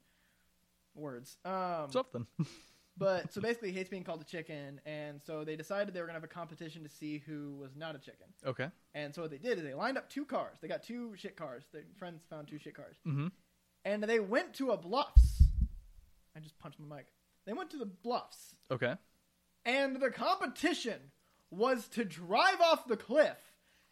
Words. 0.94 1.38
Um, 1.44 1.88
Something. 1.90 2.26
but 2.98 3.34
so 3.34 3.42
basically, 3.42 3.72
he 3.72 3.78
hates 3.78 3.90
being 3.90 4.04
called 4.04 4.22
a 4.22 4.26
chicken, 4.26 4.80
and 4.86 5.22
so 5.22 5.44
they 5.44 5.58
decided 5.58 5.94
they 5.94 6.00
were 6.00 6.08
gonna 6.08 6.18
have 6.18 6.24
a 6.24 6.28
competition 6.28 6.84
to 6.84 6.90
see 6.90 7.18
who 7.26 7.56
was 7.60 7.76
not 7.76 7.96
a 7.96 8.00
chicken. 8.00 8.28
Okay. 8.46 8.70
And 8.94 9.14
so 9.14 9.22
what 9.22 9.32
they 9.32 9.38
did 9.38 9.58
is 9.58 9.64
they 9.64 9.74
lined 9.74 9.98
up 9.98 10.10
two 10.10 10.26
cars. 10.26 10.58
They 10.62 10.68
got 10.68 10.84
two 10.84 11.16
shit 11.18 11.36
cars. 11.36 11.64
Their 11.74 11.84
friends 11.98 12.24
found 12.30 12.48
two 12.48 12.60
shit 12.60 12.76
cars. 12.76 12.96
Mm-hmm. 13.06 13.28
And 13.84 14.04
they 14.04 14.20
went 14.20 14.54
to 14.56 14.72
a 14.72 14.78
bluffs. 14.78 15.44
I 16.36 16.40
just 16.40 16.58
punched 16.58 16.80
my 16.80 16.98
mic. 16.98 17.08
They 17.46 17.54
went 17.54 17.70
to 17.72 17.78
the 17.78 17.86
bluffs. 17.86 18.56
Okay. 18.72 18.96
And 19.66 19.98
the 19.98 20.12
competition 20.12 21.00
was 21.52 21.88
to 21.90 22.04
drive 22.06 22.62
off 22.62 22.88
the 22.88 22.98
cliff. 22.98 23.38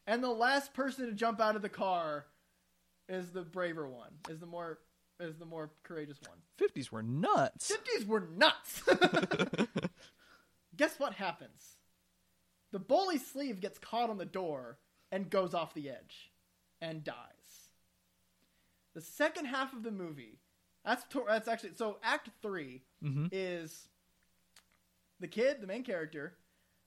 And 0.05 0.23
the 0.23 0.29
last 0.29 0.73
person 0.73 1.05
to 1.05 1.13
jump 1.13 1.39
out 1.39 1.55
of 1.55 1.61
the 1.61 1.69
car 1.69 2.25
is 3.07 3.31
the 3.31 3.41
braver 3.41 3.87
one, 3.87 4.11
is 4.29 4.39
the 4.39 4.45
more 4.45 4.79
is 5.19 5.37
the 5.37 5.45
more 5.45 5.71
courageous 5.83 6.17
one. 6.27 6.37
Fifties 6.57 6.91
were 6.91 7.03
nuts. 7.03 7.71
50s 7.71 8.05
were 8.07 8.27
nuts. 8.35 8.83
Guess 10.75 10.99
what 10.99 11.13
happens? 11.13 11.77
The 12.71 12.79
bully 12.79 13.19
sleeve 13.19 13.61
gets 13.61 13.77
caught 13.77 14.09
on 14.09 14.17
the 14.17 14.25
door 14.25 14.79
and 15.11 15.29
goes 15.29 15.53
off 15.53 15.75
the 15.75 15.89
edge 15.89 16.31
and 16.81 17.03
dies. 17.03 17.15
The 18.95 19.01
second 19.01 19.45
half 19.45 19.73
of 19.73 19.83
the 19.83 19.91
movie, 19.91 20.39
that's 20.83 21.05
that's 21.27 21.47
actually 21.47 21.75
so 21.75 21.97
act 22.03 22.29
3 22.41 22.81
hmm 23.01 23.27
is 23.31 23.87
the 25.19 25.27
kid, 25.27 25.61
the 25.61 25.67
main 25.67 25.83
character, 25.83 26.33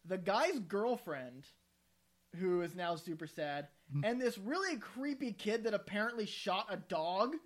the 0.04 0.18
guy's 0.18 0.58
girlfriend 0.58 1.46
who 2.38 2.62
is 2.62 2.74
now 2.74 2.96
super 2.96 3.26
sad, 3.26 3.68
and 4.02 4.20
this 4.20 4.38
really 4.38 4.76
creepy 4.76 5.32
kid 5.32 5.64
that 5.64 5.74
apparently 5.74 6.26
shot 6.26 6.66
a 6.70 6.76
dog 6.76 7.36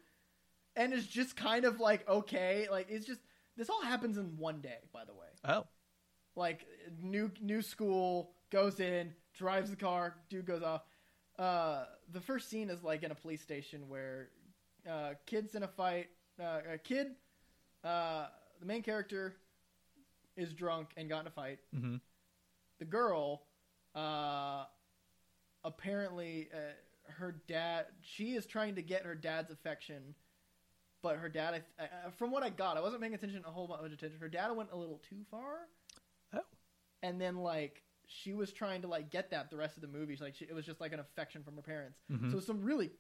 and 0.77 0.93
is 0.93 1.07
just 1.07 1.37
kind 1.37 1.65
of 1.65 1.81
like 1.81 2.09
okay, 2.09 2.67
like 2.71 2.87
it's 2.91 3.07
just 3.07 3.21
this 3.57 3.69
all 3.69 3.83
happens 3.83 4.17
in 4.19 4.39
one 4.39 4.61
day, 4.61 4.79
by 4.93 5.05
the 5.05 5.13
way. 5.13 5.27
Oh. 5.45 5.67
Like 6.37 6.67
new 7.03 7.31
new 7.41 7.63
school 7.63 8.33
goes 8.51 8.81
in, 8.81 9.13
drives 9.35 9.71
the 9.71 9.77
car, 9.77 10.17
dude 10.29 10.47
goes 10.47 10.63
off. 10.63 10.83
Uh, 11.39 11.85
the 12.13 12.21
first 12.21 12.49
scene 12.51 12.71
is 12.71 12.83
like 12.83 13.03
in 13.03 13.11
a 13.11 13.15
police 13.15 13.43
station 13.43 13.89
where 13.89 14.29
uh, 14.89 15.11
kids 15.27 15.55
in 15.55 15.63
a 15.63 15.69
fight. 15.69 16.09
Uh, 16.41 16.61
a 16.75 16.79
kid, 16.79 17.09
uh, 17.85 18.27
the 18.61 18.67
main 18.67 18.83
character, 18.83 19.37
is 20.37 20.55
drunk 20.55 20.89
and 20.97 21.09
got 21.09 21.21
in 21.21 21.27
a 21.27 21.31
fight. 21.31 21.59
hmm 21.75 21.97
The 22.79 22.87
girl, 22.87 23.43
uh, 23.95 24.65
apparently, 25.65 26.49
uh, 26.55 26.73
her 27.13 27.37
dad. 27.49 27.87
She 28.03 28.35
is 28.35 28.47
trying 28.47 28.75
to 28.77 28.83
get 28.83 29.03
her 29.05 29.15
dad's 29.15 29.51
affection, 29.51 30.15
but 31.03 31.17
her 31.17 31.29
dad. 31.29 31.63
I, 31.79 31.85
I, 31.85 32.11
from 32.11 32.31
what 32.31 32.43
I 32.43 32.51
got, 32.51 32.77
I 32.77 32.81
wasn't 32.81 33.03
paying 33.03 33.15
attention 33.15 33.43
a 33.47 33.51
whole 33.51 33.67
bunch 33.67 33.81
of 33.85 33.93
attention. 33.93 34.19
Her 34.21 34.29
dad 34.29 34.51
went 34.57 34.71
a 34.73 34.77
little 34.77 35.01
too 35.09 35.25
far. 35.31 35.67
Oh. 36.35 36.41
And 37.03 37.21
then 37.21 37.37
like 37.37 37.83
she 38.07 38.33
was 38.33 38.53
trying 38.53 38.83
to 38.83 38.89
like 38.89 39.11
get 39.11 39.31
that 39.31 39.51
the 39.51 39.57
rest 39.57 39.77
of 39.77 39.83
the 39.83 39.89
movie. 39.89 40.17
Like 40.21 40.35
she, 40.35 40.45
it 40.45 40.55
was 40.55 40.67
just 40.67 40.81
like 40.81 40.93
an 40.93 41.01
affection 41.01 41.43
from 41.43 41.57
her 41.57 41.63
parents. 41.63 41.99
Mhm. 42.11 42.31
So 42.33 42.41
some 42.41 42.63
really 42.63 42.91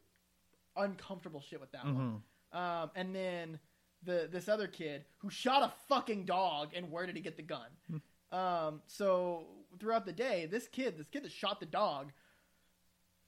uncomfortable 0.77 1.41
shit 1.41 1.61
with 1.61 1.73
that 1.73 1.85
Mhm. 1.85 1.95
one. 1.95 2.23
Um, 2.53 2.91
and 2.95 3.15
then 3.15 3.61
the 4.03 4.29
this 4.31 4.49
other 4.49 4.67
kid 4.67 5.05
who 5.19 5.31
shot 5.31 5.63
a 5.63 5.73
fucking 5.89 6.25
dog, 6.25 6.71
and 6.75 6.91
where 6.91 7.07
did 7.07 7.17
he 7.17 7.23
get 7.23 7.37
the 7.37 7.43
gun? 7.43 8.03
um, 8.33 8.83
so 8.87 9.47
throughout 9.79 10.07
the 10.07 10.13
day, 10.13 10.47
this 10.47 10.67
kid, 10.69 10.97
this 10.97 11.09
kid 11.09 11.23
that 11.25 11.33
shot 11.33 11.61
the 11.61 11.67
dog, 11.67 12.13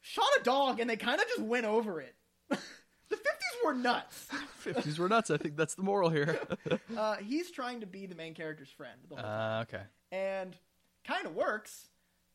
shot 0.03 0.29
a 0.39 0.43
dog, 0.43 0.81
and 0.81 0.91
they 0.91 0.97
kind 0.97 1.21
of 1.21 1.27
just 1.29 1.41
went 1.41 1.65
over 1.65 2.01
it. 2.01 2.15
the 2.51 2.57
fifties 3.09 3.57
were 3.65 3.73
nuts. 3.75 4.29
Fifties 4.59 4.99
were 4.99 5.09
nuts. 5.09 5.31
I 5.31 5.39
think 5.39 5.57
that's 5.57 5.75
the 5.75 5.83
moral 5.83 6.11
here. 6.11 6.39
Uh, 6.97 7.17
he's 7.17 7.51
trying 7.51 7.81
to 7.81 7.87
be 7.87 8.07
the 8.07 8.15
main 8.15 8.35
character's 8.35 8.69
friend 8.69 9.01
the 9.09 9.17
whole 9.17 9.25
time, 9.25 9.59
uh, 9.59 9.63
okay. 9.63 9.83
and 10.11 10.55
kind 11.05 11.27
of 11.27 11.35
works. 11.35 11.89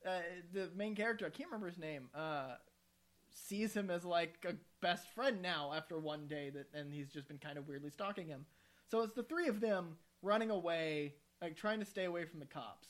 Uh, 0.05 0.20
the 0.51 0.70
main 0.76 0.95
character, 0.95 1.26
I 1.26 1.30
can't 1.30 1.49
remember 1.49 1.68
his 1.68 1.78
name, 1.78 2.09
uh, 2.15 2.55
sees 3.30 3.74
him 3.74 3.91
as 3.91 4.03
like 4.03 4.45
a 4.47 4.53
best 4.82 5.07
friend 5.13 5.41
now 5.41 5.74
after 5.76 5.97
one 5.99 6.28
day 6.28 6.49
that, 6.49 6.68
and 6.74 6.91
he's 6.91 7.09
just 7.09 7.28
been 7.28 7.38
kind 7.38 7.57
of 7.57 7.68
weirdly 7.68 7.91
stalking 7.91 8.28
him. 8.28 8.45
So 8.89 9.01
it's 9.01 9.13
the 9.13 9.24
three 9.24 9.47
of 9.47 9.59
them 9.61 9.97
running 10.22 10.49
away, 10.49 11.13
like 11.41 11.55
trying 11.55 11.80
to 11.80 11.86
stay 11.86 12.05
away 12.05 12.26
from 12.26 12.39
the 12.39 12.45
cops. 12.45 12.88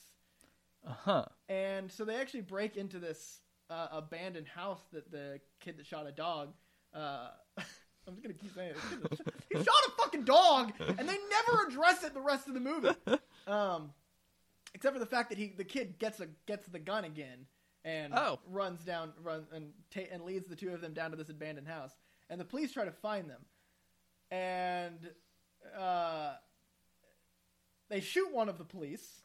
Uh 0.86 0.94
huh. 1.04 1.24
And 1.48 1.92
so 1.92 2.04
they 2.04 2.16
actually 2.16 2.42
break 2.42 2.76
into 2.76 2.98
this 2.98 3.40
uh, 3.70 3.88
abandoned 3.92 4.46
house 4.48 4.80
that 4.92 5.10
the 5.10 5.40
kid 5.60 5.76
that 5.78 5.86
shot 5.86 6.06
a 6.06 6.12
dog. 6.12 6.52
Uh, 6.94 7.28
I'm 7.58 8.14
just 8.14 8.22
gonna 8.22 8.34
keep 8.34 8.54
saying 8.54 8.70
it. 8.70 9.20
He 9.50 9.56
shot 9.58 9.74
a 9.86 9.90
fucking 10.02 10.24
dog, 10.24 10.72
and 10.80 11.06
they 11.08 11.16
never 11.30 11.66
address 11.68 12.02
it 12.04 12.14
the 12.14 12.20
rest 12.22 12.48
of 12.48 12.54
the 12.54 12.60
movie. 12.60 12.88
Um, 13.46 13.90
except 14.74 14.94
for 14.94 15.00
the 15.00 15.06
fact 15.06 15.28
that 15.28 15.36
he, 15.38 15.52
the 15.56 15.64
kid, 15.64 15.98
gets 15.98 16.18
a 16.20 16.28
gets 16.46 16.66
the 16.68 16.78
gun 16.78 17.04
again 17.04 17.46
and 17.84 18.14
Oh. 18.14 18.38
runs 18.50 18.82
down, 18.84 19.12
run 19.22 19.46
and 19.52 19.72
ta- 19.94 20.08
and 20.10 20.24
leads 20.24 20.48
the 20.48 20.56
two 20.56 20.72
of 20.72 20.80
them 20.80 20.94
down 20.94 21.10
to 21.10 21.16
this 21.18 21.28
abandoned 21.28 21.68
house. 21.68 21.92
And 22.30 22.40
the 22.40 22.44
police 22.46 22.72
try 22.72 22.84
to 22.86 22.92
find 22.92 23.28
them, 23.28 23.40
and 24.30 25.10
uh, 25.78 26.32
they 27.90 28.00
shoot 28.00 28.32
one 28.32 28.48
of 28.48 28.56
the 28.58 28.64
police 28.64 29.22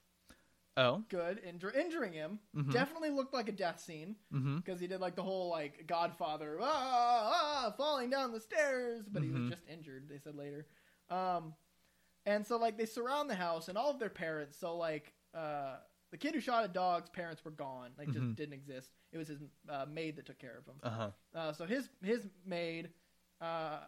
Oh. 0.76 1.03
good, 1.09 1.39
injur- 1.43 1.76
injuring 1.76 2.13
him. 2.13 2.39
Mhm. 2.55 2.71
Definitely 2.71 3.11
looked 3.11 3.34
like 3.34 3.47
a 3.47 3.51
death 3.51 3.80
scene 3.80 4.15
Mm-hmm. 4.34 4.57
because 4.57 4.80
he 4.80 4.88
did 4.88 4.99
like 5.01 5.15
the 5.15 5.24
whole 5.24 5.49
like 5.49 5.86
Godfather, 5.88 6.57
ah, 6.61 7.65
ah, 7.67 7.74
falling 7.78 8.09
down 8.09 8.32
the 8.32 8.39
stairs, 8.39 9.05
but 9.07 9.21
he 9.24 9.30
Mhm. 9.30 9.41
was 9.41 9.49
just 9.51 9.67
injured. 9.67 10.09
They 10.09 10.17
said 10.17 10.36
later, 10.36 10.65
um, 11.09 11.53
and 12.26 12.45
so 12.47 12.57
like 12.57 12.78
they 12.78 12.86
surround 12.86 13.30
the 13.30 13.36
house 13.36 13.67
and 13.69 13.78
all 13.78 13.91
of 13.91 13.99
their 13.99 14.09
parents. 14.09 14.57
So 14.57 14.76
like 14.78 15.13
uh, 15.36 15.78
the 16.11 16.17
kid 16.17 16.34
who 16.36 16.39
shot 16.39 16.63
a 16.63 16.67
dog's 16.67 17.09
parents 17.09 17.43
were 17.43 17.51
gone, 17.51 17.91
like 17.97 18.09
just 18.11 18.26
Mhm. 18.26 18.36
didn't 18.36 18.53
exist. 18.53 18.89
It 19.11 19.17
was 19.17 19.28
his 19.28 19.41
uh, 19.69 19.86
maid 19.88 20.15
that 20.15 20.26
took 20.26 20.39
care 20.39 20.57
of 20.57 20.65
him. 20.65 20.80
Uh 20.84 20.89
huh. 20.89 21.11
Uh, 21.36 21.53
so 21.53 21.65
his 21.65 21.89
his 22.03 22.28
maid, 22.45 22.91
uh, 23.41 23.80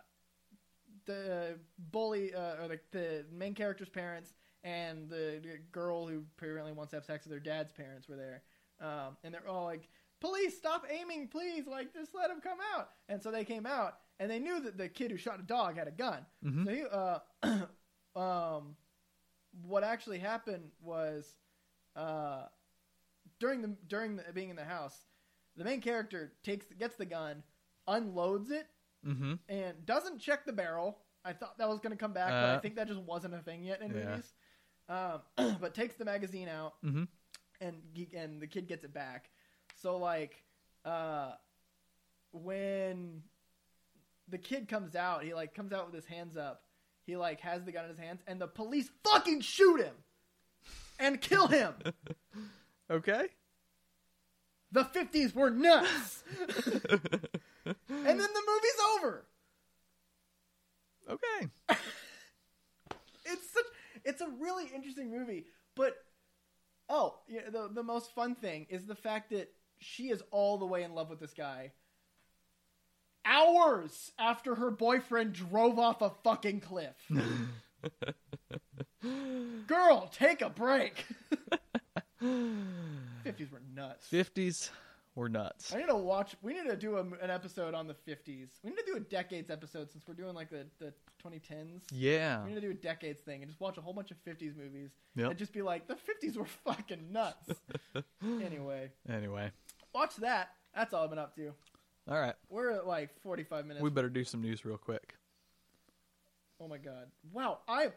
the 1.05 1.59
bully 1.77 2.33
uh, 2.33 2.63
or 2.63 2.67
the, 2.67 2.79
the 2.91 3.25
main 3.31 3.53
character's 3.53 3.89
parents, 3.89 4.33
and 4.65 5.07
the, 5.09 5.39
girl 5.71 6.07
who 6.07 6.23
apparently 6.37 6.73
wants 6.73 6.89
to 6.91 6.97
have 6.97 7.05
sex 7.05 7.23
with 7.25 7.31
her 7.33 7.39
dad's 7.39 7.71
parents 7.71 8.09
were 8.09 8.17
there, 8.17 8.41
um, 8.81 9.15
and 9.23 9.33
they're 9.33 9.47
all 9.47 9.63
like, 9.63 9.87
"Police, 10.19 10.57
stop 10.57 10.85
aiming, 10.89 11.29
please! 11.29 11.67
Like, 11.67 11.93
just 11.93 12.13
let 12.13 12.29
him 12.29 12.41
come 12.41 12.57
out." 12.75 12.89
And 13.07 13.21
so 13.21 13.31
they 13.31 13.45
came 13.45 13.65
out, 13.65 13.99
and 14.19 14.29
they 14.29 14.39
knew 14.39 14.59
that 14.61 14.77
the 14.77 14.89
kid 14.89 15.11
who 15.11 15.17
shot 15.17 15.39
a 15.39 15.43
dog 15.43 15.77
had 15.77 15.87
a 15.87 15.91
gun. 15.91 16.25
Mhm. 16.43 16.65
So 16.65 16.71
he, 16.71 16.83
uh, 16.91 18.19
um, 18.19 18.75
what 19.65 19.83
actually 19.83 20.19
happened 20.19 20.71
was, 20.81 21.35
uh, 21.95 22.47
during 23.39 23.61
the 23.61 23.75
during 23.87 24.15
the, 24.17 24.23
being 24.33 24.49
in 24.49 24.55
the 24.55 24.65
house, 24.65 25.05
the 25.55 25.63
main 25.63 25.79
character 25.79 26.33
takes 26.43 26.65
gets 26.77 26.95
the 26.95 27.05
gun, 27.05 27.43
unloads 27.87 28.51
it, 28.51 28.67
Mm-hmm. 29.05 29.33
and 29.49 29.85
doesn't 29.85 30.17
check 30.17 30.45
the 30.47 30.53
barrel. 30.53 30.97
I 31.23 31.33
thought 31.33 31.59
that 31.59 31.69
was 31.69 31.79
going 31.79 31.91
to 31.91 31.97
come 31.97 32.11
back, 32.13 32.29
but 32.31 32.49
I 32.49 32.55
Uh. 32.55 32.59
think 32.59 32.75
that 32.75 32.87
just 32.87 33.01
wasn't 33.01 33.35
a 33.35 33.39
thing 33.39 33.63
yet 33.63 33.81
in 33.81 33.93
Yeah. 33.93 34.05
movies. 34.05 34.33
Um, 34.87 35.21
but 35.59 35.73
takes 35.73 35.95
the 35.95 36.05
magazine 36.05 36.47
out, 36.47 36.73
Mm-hmm. 36.85 37.03
and 37.61 37.75
and 38.15 38.41
the 38.41 38.47
kid 38.47 38.67
gets 38.67 38.83
it 38.83 38.93
back. 38.93 39.29
So 39.81 39.97
like, 39.97 40.43
uh, 40.83 41.31
when 42.31 43.23
the 44.27 44.37
kid 44.37 44.67
comes 44.67 44.95
out, 44.95 45.23
he 45.23 45.33
like 45.33 45.53
comes 45.53 45.73
out 45.73 45.85
with 45.85 45.95
his 45.95 46.05
hands 46.05 46.37
up. 46.37 46.61
He 47.05 47.15
like 47.15 47.39
has 47.41 47.63
the 47.63 47.71
gun 47.71 47.83
in 47.85 47.89
his 47.91 47.99
hands, 47.99 48.21
and 48.27 48.39
the 48.39 48.47
police 48.47 48.89
fucking 49.03 49.41
shoot 49.41 49.81
him 49.81 49.95
and 50.99 51.19
kill 51.21 51.47
him. 51.47 51.73
Okay. 52.91 53.29
the 54.71 54.83
fifties 54.85 55.33
were 55.33 55.49
nuts, 55.49 56.23
and 56.47 57.79
then 57.89 58.17
the 58.17 58.43
movie's 58.47 58.79
over. 58.95 59.25
okay. 61.09 61.47
It's 64.05 64.21
a 64.21 64.29
really 64.39 64.65
interesting 64.73 65.11
movie 65.11 65.45
but 65.75 65.97
oh 66.89 67.15
yeah, 67.27 67.49
the, 67.51 67.69
the 67.73 67.83
most 67.83 68.13
fun 68.13 68.35
thing 68.35 68.65
is 68.69 68.85
the 68.85 68.95
fact 68.95 69.31
that 69.31 69.51
she 69.79 70.09
is 70.09 70.23
all 70.31 70.57
the 70.57 70.65
way 70.65 70.83
in 70.83 70.93
love 70.93 71.09
with 71.09 71.19
this 71.19 71.33
guy 71.33 71.71
hours 73.25 74.11
after 74.19 74.55
her 74.55 74.71
boyfriend 74.71 75.33
drove 75.33 75.79
off 75.79 76.01
a 76.01 76.11
fucking 76.23 76.61
cliff. 76.61 76.95
Girl, 79.67 80.09
take 80.13 80.41
a 80.41 80.49
break. 80.49 81.05
50s 82.23 83.51
were 83.51 83.61
nuts. 83.75 84.07
50s 84.11 84.69
were 85.15 85.29
nuts. 85.29 85.73
I 85.73 85.77
need 85.77 85.87
to 85.87 85.95
watch. 85.95 86.35
We 86.41 86.53
need 86.53 86.67
to 86.69 86.75
do 86.75 86.97
a, 86.97 87.01
an 87.01 87.29
episode 87.29 87.73
on 87.73 87.87
the 87.87 87.93
50s. 87.93 88.49
We 88.63 88.69
need 88.71 88.77
to 88.77 88.83
do 88.85 88.95
a 88.97 88.99
decades 88.99 89.49
episode 89.49 89.89
since 89.91 90.03
we're 90.07 90.13
doing 90.13 90.33
like 90.35 90.49
the, 90.49 90.65
the 90.79 90.93
2010s. 91.23 91.81
Yeah. 91.91 92.43
We 92.43 92.49
need 92.49 92.55
to 92.55 92.61
do 92.61 92.71
a 92.71 92.73
decades 92.73 93.21
thing 93.21 93.41
and 93.41 93.49
just 93.49 93.61
watch 93.61 93.77
a 93.77 93.81
whole 93.81 93.93
bunch 93.93 94.11
of 94.11 94.17
50s 94.25 94.57
movies 94.57 94.91
Yep. 95.15 95.29
and 95.29 95.39
just 95.39 95.53
be 95.53 95.61
like, 95.61 95.87
the 95.87 95.95
50s 95.95 96.35
were 96.37 96.45
fucking 96.65 97.11
nuts. 97.11 97.49
anyway, 98.23 98.91
Anyway. 99.09 99.51
watch 99.93 100.15
that. 100.17 100.49
That's 100.75 100.93
all 100.93 101.03
I've 101.05 101.09
been 101.09 101.19
up 101.19 101.33
to. 101.37 101.53
All 102.09 102.19
right. 102.19 102.35
We're 102.49 102.71
at 102.71 102.85
like 102.85 103.17
45 103.21 103.65
minutes. 103.65 103.81
We 103.83 103.89
better 103.89 104.09
do 104.09 104.23
some 104.25 104.41
news 104.41 104.65
real 104.65 104.77
quick. 104.77 105.15
Oh 106.59 106.67
my 106.67 106.77
god. 106.77 107.07
Wow. 107.33 107.59
I 107.67 107.91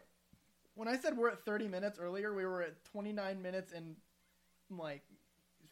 when 0.75 0.87
I 0.89 0.97
said 0.97 1.17
we're 1.17 1.31
at 1.31 1.45
30 1.45 1.67
minutes 1.69 1.99
earlier, 1.99 2.33
we 2.33 2.45
were 2.47 2.63
at 2.63 2.85
29 2.93 3.43
minutes 3.43 3.73
and 3.73 3.97
like 4.71 5.03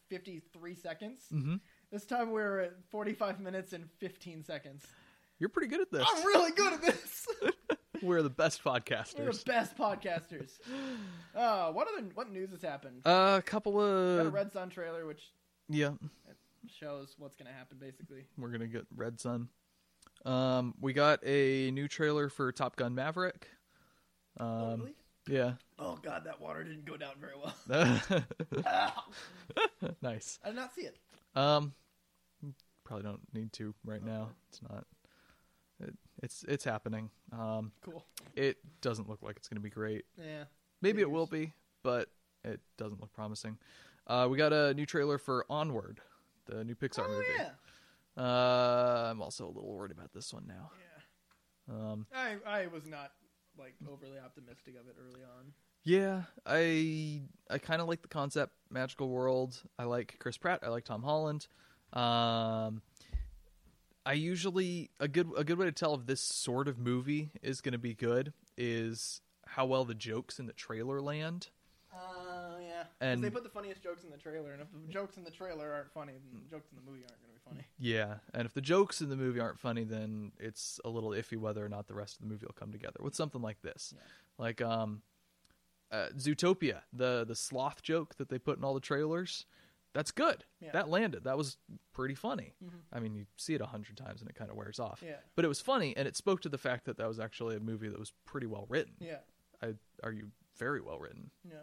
53 0.09 0.75
seconds. 0.75 1.21
Mm-hmm. 1.33 1.55
This 1.91 2.05
time 2.05 2.31
we're 2.31 2.59
at 2.59 2.73
45 2.89 3.39
minutes 3.39 3.73
and 3.73 3.89
15 3.99 4.43
seconds. 4.43 4.85
You're 5.39 5.49
pretty 5.49 5.67
good 5.67 5.81
at 5.81 5.91
this. 5.91 6.05
I'm 6.07 6.25
really 6.25 6.51
good 6.51 6.73
at 6.73 6.81
this. 6.81 7.27
We're 8.03 8.21
the 8.21 8.29
best 8.29 8.63
podcasters. 8.63 9.17
we're 9.25 9.31
the 9.33 9.43
best 9.45 9.75
podcasters. 9.75 10.51
Uh, 11.35 11.71
what 11.71 11.87
other 11.87 12.07
what 12.15 12.31
news 12.31 12.49
has 12.51 12.61
happened? 12.63 13.01
Uh, 13.05 13.35
a 13.39 13.41
couple 13.43 13.73
Got 13.73 13.79
a 13.79 14.27
of 14.27 14.33
Red 14.33 14.51
Son 14.51 14.69
trailer 14.69 15.05
which 15.05 15.31
yeah, 15.69 15.91
shows 16.67 17.15
what's 17.19 17.35
going 17.35 17.47
to 17.47 17.53
happen 17.55 17.77
basically. 17.79 18.25
we're 18.37 18.49
gonna 18.49 18.67
get 18.67 18.85
Red 18.95 19.19
Son. 19.19 19.49
Um, 20.25 20.73
we 20.81 20.93
got 20.93 21.19
a 21.25 21.69
new 21.71 21.87
trailer 21.87 22.29
for 22.29 22.51
Top 22.51 22.75
Gun 22.75 22.95
Maverick. 22.95 23.47
oh, 24.39 24.45
Um, 24.45 24.79
really? 24.79 24.95
Yeah, 25.27 25.53
Oh 25.79 25.97
god, 26.01 26.23
that 26.25 26.39
water 26.41 26.63
didn't 26.63 26.85
go 26.85 26.97
down 26.97 27.13
very 27.19 27.33
well. 27.35 27.53
Nice. 30.01 30.39
I 30.43 30.47
did 30.49 30.55
not 30.55 30.73
see 30.73 30.81
it. 30.81 30.97
Um, 31.35 31.73
probably 32.83 33.03
don't 33.03 33.21
need 33.33 33.53
to 33.53 33.73
right 33.85 34.03
now. 34.03 34.29
It's 34.49 34.61
not. 34.61 34.85
It, 35.79 35.93
it's 36.23 36.43
it's 36.47 36.63
happening. 36.63 37.09
Um, 37.31 37.71
Cool. 37.81 38.03
it 38.35 38.57
doesn't 38.81 39.07
look 39.09 39.21
like 39.21 39.37
it's 39.37 39.47
gonna 39.47 39.61
be 39.61 39.69
great. 39.69 40.05
Yeah. 40.17 40.45
Maybe 40.81 41.01
it 41.01 41.09
will 41.09 41.25
be, 41.27 41.53
but 41.83 42.09
it 42.43 42.59
doesn't 42.77 42.99
look 43.01 43.13
promising. 43.13 43.57
Uh, 44.07 44.27
we 44.29 44.37
got 44.37 44.53
a 44.53 44.73
new 44.73 44.85
trailer 44.85 45.17
for 45.17 45.45
Onward, 45.49 45.99
the 46.45 46.63
new 46.63 46.75
Pixar 46.75 47.05
oh 47.05 47.11
movie. 47.11 47.25
yeah. 47.37 47.49
Uh, 48.23 49.09
I'm 49.11 49.21
also 49.21 49.45
a 49.45 49.51
little 49.51 49.71
worried 49.71 49.91
about 49.91 50.11
this 50.13 50.33
one 50.33 50.45
now. 50.47 50.71
Yeah. 51.69 51.75
Um, 51.91 52.07
I 52.15 52.37
I 52.45 52.67
was 52.67 52.87
not 52.87 53.11
like 53.57 53.73
overly 53.89 54.19
optimistic 54.19 54.75
of 54.79 54.87
it 54.87 54.95
early 54.99 55.23
on. 55.23 55.53
yeah, 55.83 56.23
I 56.45 57.21
I 57.49 57.57
kind 57.57 57.81
of 57.81 57.87
like 57.87 58.01
the 58.01 58.07
concept, 58.07 58.53
magical 58.69 59.09
world. 59.09 59.61
I 59.79 59.83
like 59.85 60.15
Chris 60.19 60.37
Pratt. 60.37 60.59
I 60.63 60.69
like 60.69 60.83
Tom 60.85 61.03
Holland. 61.03 61.47
Um, 61.93 62.81
I 64.05 64.13
usually 64.13 64.89
a 64.99 65.07
good 65.07 65.29
a 65.37 65.43
good 65.43 65.57
way 65.57 65.65
to 65.65 65.71
tell 65.71 65.95
if 65.95 66.05
this 66.05 66.21
sort 66.21 66.67
of 66.67 66.77
movie 66.77 67.31
is 67.41 67.61
going 67.61 67.73
to 67.73 67.77
be 67.79 67.93
good 67.93 68.33
is 68.57 69.21
how 69.45 69.65
well 69.65 69.85
the 69.85 69.95
jokes 69.95 70.39
in 70.39 70.45
the 70.45 70.53
trailer 70.53 71.01
land. 71.01 71.49
Uh, 71.93 72.57
yeah. 72.61 72.83
'Cause 72.83 72.89
And- 73.01 73.23
they 73.23 73.29
put 73.29 73.43
the 73.43 73.49
funniest 73.49 73.81
jokes 73.81 74.03
in 74.03 74.11
the 74.11 74.17
trailer, 74.17 74.51
and 74.53 74.61
if 74.61 74.67
the 74.71 74.91
jokes 74.91 75.17
in 75.17 75.23
the 75.23 75.31
trailer 75.31 75.73
aren't 75.73 75.91
funny, 75.91 76.13
then 76.13 76.41
the 76.43 76.49
jokes 76.49 76.69
in 76.71 76.75
the 76.77 76.83
movie 76.83 77.03
aren't 77.03 77.19
going 77.21 77.33
to 77.33 77.36
be 77.36 77.36
funny. 77.49 77.67
Yeah, 77.79 78.15
and 78.33 78.45
if 78.45 78.53
the 78.53 78.61
jokes 78.61 79.01
in 79.01 79.09
the 79.09 79.15
movie 79.15 79.39
aren't 79.39 79.59
funny, 79.59 79.83
then 79.83 80.31
it's 80.39 80.79
a 80.85 80.89
little 80.89 81.11
iffy 81.11 81.37
whether 81.37 81.63
or 81.65 81.69
not 81.69 81.87
the 81.87 81.93
rest 81.93 82.15
of 82.15 82.21
the 82.21 82.27
movie 82.27 82.45
will 82.45 82.53
come 82.53 82.71
together 82.71 82.97
with 83.01 83.15
something 83.15 83.41
like 83.41 83.61
this. 83.61 83.93
Yeah. 83.95 84.01
Like 84.37 84.61
um, 84.61 85.01
uh, 85.91 86.07
Zootopia, 86.17 86.81
the 86.93 87.25
the 87.27 87.35
sloth 87.35 87.81
joke 87.81 88.15
that 88.17 88.29
they 88.29 88.37
put 88.39 88.57
in 88.57 88.63
all 88.63 88.73
the 88.73 88.79
trailers, 88.79 89.45
that's 89.93 90.11
good. 90.11 90.43
Yeah. 90.59 90.71
That 90.73 90.89
landed. 90.89 91.23
That 91.23 91.37
was 91.37 91.57
pretty 91.93 92.15
funny. 92.15 92.53
Mhm. 92.63 92.81
I 92.91 92.99
mean, 92.99 93.15
you 93.15 93.25
see 93.37 93.53
it 93.55 93.61
a 93.61 93.65
hundred 93.65 93.97
times 93.97 94.21
and 94.21 94.29
it 94.29 94.35
kind 94.35 94.51
of 94.51 94.57
wears 94.57 94.79
off. 94.79 95.01
Yeah. 95.05 95.15
But 95.35 95.45
it 95.45 95.47
was 95.47 95.61
funny, 95.61 95.95
and 95.97 96.07
it 96.07 96.15
spoke 96.15 96.41
to 96.41 96.49
the 96.49 96.57
fact 96.57 96.85
that 96.85 96.97
that 96.97 97.07
was 97.07 97.19
actually 97.19 97.55
a 97.55 97.59
movie 97.59 97.87
that 97.89 97.99
was 97.99 98.13
pretty 98.25 98.47
well 98.47 98.65
written. 98.69 98.93
Yeah. 98.99 99.19
I 99.61 99.73
are 100.03 100.11
you 100.11 100.27
very 100.57 100.81
well 100.81 100.99
written. 100.99 101.31
Yeah. 101.43 101.61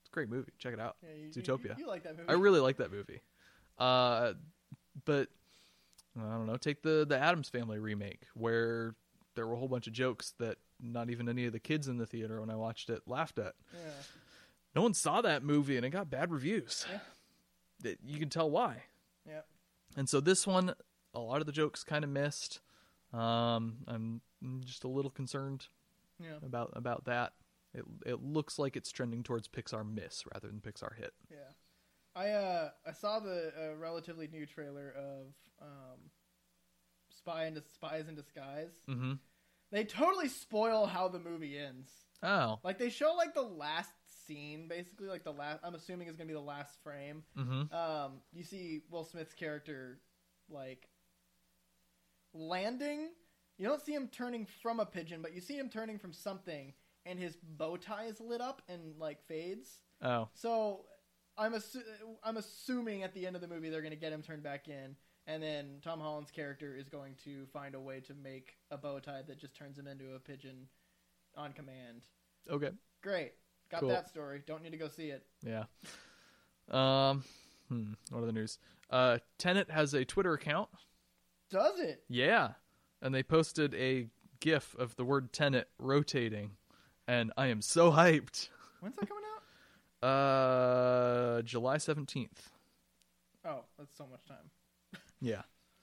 It's 0.00 0.08
a 0.08 0.12
great 0.12 0.28
movie. 0.28 0.52
Check 0.58 0.74
it 0.74 0.80
out. 0.80 0.96
Yeah. 1.02 1.14
You, 1.14 1.28
Zootopia. 1.30 1.78
You, 1.78 1.84
you 1.84 1.86
like 1.86 2.02
that 2.02 2.16
movie? 2.16 2.28
I 2.28 2.32
really 2.32 2.60
like 2.60 2.78
that 2.78 2.90
movie. 2.90 3.20
Uh, 3.78 4.34
but 5.04 5.28
I 6.18 6.22
don't 6.30 6.46
know. 6.46 6.56
Take 6.56 6.82
the 6.82 7.04
the 7.08 7.18
Addams 7.18 7.48
Family 7.48 7.78
remake, 7.78 8.22
where 8.34 8.94
there 9.34 9.46
were 9.46 9.54
a 9.54 9.58
whole 9.58 9.68
bunch 9.68 9.86
of 9.86 9.92
jokes 9.92 10.34
that 10.38 10.58
not 10.80 11.08
even 11.10 11.28
any 11.28 11.46
of 11.46 11.52
the 11.52 11.60
kids 11.60 11.88
in 11.88 11.96
the 11.96 12.06
theater 12.06 12.40
when 12.40 12.50
I 12.50 12.56
watched 12.56 12.90
it 12.90 13.02
laughed 13.06 13.38
at. 13.38 13.54
Yeah. 13.72 13.90
No 14.74 14.82
one 14.82 14.94
saw 14.94 15.20
that 15.22 15.42
movie, 15.42 15.76
and 15.76 15.84
it 15.86 15.90
got 15.90 16.10
bad 16.10 16.30
reviews. 16.30 16.86
Yeah. 17.82 17.92
You 18.04 18.18
can 18.18 18.28
tell 18.28 18.50
why. 18.50 18.84
Yeah. 19.28 19.40
And 19.96 20.08
so 20.08 20.20
this 20.20 20.46
one, 20.46 20.74
a 21.14 21.20
lot 21.20 21.40
of 21.40 21.46
the 21.46 21.52
jokes 21.52 21.82
kind 21.84 22.04
of 22.04 22.10
missed. 22.10 22.60
Um, 23.12 23.78
I'm 23.86 24.20
just 24.64 24.84
a 24.84 24.88
little 24.88 25.10
concerned 25.10 25.66
Yeah. 26.18 26.36
about 26.44 26.72
about 26.74 27.04
that. 27.04 27.32
It 27.74 27.84
it 28.06 28.22
looks 28.22 28.58
like 28.58 28.76
it's 28.76 28.90
trending 28.92 29.22
towards 29.22 29.48
Pixar 29.48 29.84
miss 29.90 30.24
rather 30.32 30.48
than 30.48 30.60
Pixar 30.60 30.94
hit. 30.96 31.12
Yeah. 31.30 31.36
I 32.14 32.30
uh 32.30 32.70
I 32.86 32.92
saw 32.92 33.20
the 33.20 33.52
uh, 33.56 33.76
relatively 33.76 34.28
new 34.28 34.46
trailer 34.46 34.94
of 34.96 35.26
um 35.60 36.10
Spy 37.10 37.46
in 37.46 37.60
Spies 37.74 38.08
in 38.08 38.14
Disguise. 38.14 38.72
Mm-hmm. 38.88 39.12
They 39.70 39.84
totally 39.84 40.28
spoil 40.28 40.86
how 40.86 41.08
the 41.08 41.18
movie 41.18 41.58
ends. 41.58 41.90
Oh. 42.22 42.58
Like 42.62 42.78
they 42.78 42.90
show 42.90 43.14
like 43.16 43.34
the 43.34 43.42
last 43.42 43.90
scene 44.26 44.68
basically 44.68 45.08
like 45.08 45.24
the 45.24 45.32
last 45.32 45.60
I'm 45.64 45.74
assuming 45.74 46.08
is 46.08 46.16
going 46.16 46.28
to 46.28 46.32
be 46.32 46.38
the 46.38 46.44
last 46.44 46.78
frame. 46.82 47.22
Mm-hmm. 47.38 47.74
Um 47.74 48.12
you 48.32 48.44
see 48.44 48.82
Will 48.90 49.04
Smith's 49.04 49.34
character 49.34 50.00
like 50.50 50.88
landing. 52.34 53.08
You 53.58 53.68
don't 53.68 53.82
see 53.82 53.92
him 53.92 54.08
turning 54.08 54.46
from 54.62 54.80
a 54.80 54.86
pigeon, 54.86 55.22
but 55.22 55.34
you 55.34 55.40
see 55.40 55.56
him 55.56 55.68
turning 55.68 55.98
from 55.98 56.12
something 56.12 56.72
and 57.06 57.18
his 57.18 57.36
bow 57.36 57.76
tie 57.76 58.06
is 58.06 58.20
lit 58.20 58.40
up 58.40 58.62
and 58.68 58.98
like 58.98 59.22
fades. 59.26 59.68
Oh. 60.02 60.28
So 60.34 60.84
I'm 61.38 61.52
assu- 61.54 61.82
I'm 62.22 62.36
assuming 62.36 63.02
at 63.02 63.14
the 63.14 63.26
end 63.26 63.36
of 63.36 63.42
the 63.42 63.48
movie 63.48 63.70
they're 63.70 63.80
going 63.80 63.92
to 63.92 63.96
get 64.00 64.12
him 64.12 64.22
turned 64.22 64.42
back 64.42 64.68
in, 64.68 64.96
and 65.26 65.42
then 65.42 65.78
Tom 65.82 65.98
Holland's 66.00 66.30
character 66.30 66.76
is 66.76 66.88
going 66.88 67.14
to 67.24 67.46
find 67.52 67.74
a 67.74 67.80
way 67.80 68.00
to 68.00 68.14
make 68.14 68.56
a 68.70 68.76
bow 68.76 68.98
tie 69.00 69.22
that 69.26 69.38
just 69.38 69.54
turns 69.54 69.78
him 69.78 69.86
into 69.86 70.14
a 70.14 70.18
pigeon 70.18 70.68
on 71.36 71.52
command. 71.52 72.04
Okay. 72.50 72.70
Great, 73.02 73.32
got 73.70 73.80
Cool. 73.80 73.88
that 73.88 74.08
story. 74.08 74.42
Don't 74.46 74.62
need 74.62 74.72
to 74.72 74.76
go 74.76 74.88
see 74.88 75.08
it. 75.10 75.24
Yeah. 75.46 75.64
Um. 76.70 77.24
Hmm. 77.68 77.92
What 78.10 78.22
other 78.22 78.32
news? 78.32 78.58
Uh, 78.90 79.18
Tenet 79.38 79.70
has 79.70 79.94
a 79.94 80.04
Twitter 80.04 80.34
account. 80.34 80.68
Does 81.50 81.78
it? 81.78 82.02
Yeah, 82.08 82.50
and 83.00 83.14
they 83.14 83.22
posted 83.22 83.74
a 83.74 84.08
GIF 84.40 84.74
of 84.78 84.94
the 84.96 85.04
word 85.04 85.32
Tenet 85.32 85.68
rotating, 85.78 86.52
and 87.08 87.32
I 87.36 87.46
am 87.46 87.62
so 87.62 87.90
hyped. 87.90 88.48
When's 88.80 88.96
that 88.96 89.08
coming? 89.08 89.21
Uh, 90.02 91.42
July 91.42 91.78
seventeenth. 91.78 92.50
Oh, 93.44 93.60
that's 93.78 93.96
so 93.96 94.06
much 94.06 94.24
time. 94.26 94.50
Yeah. 95.20 95.42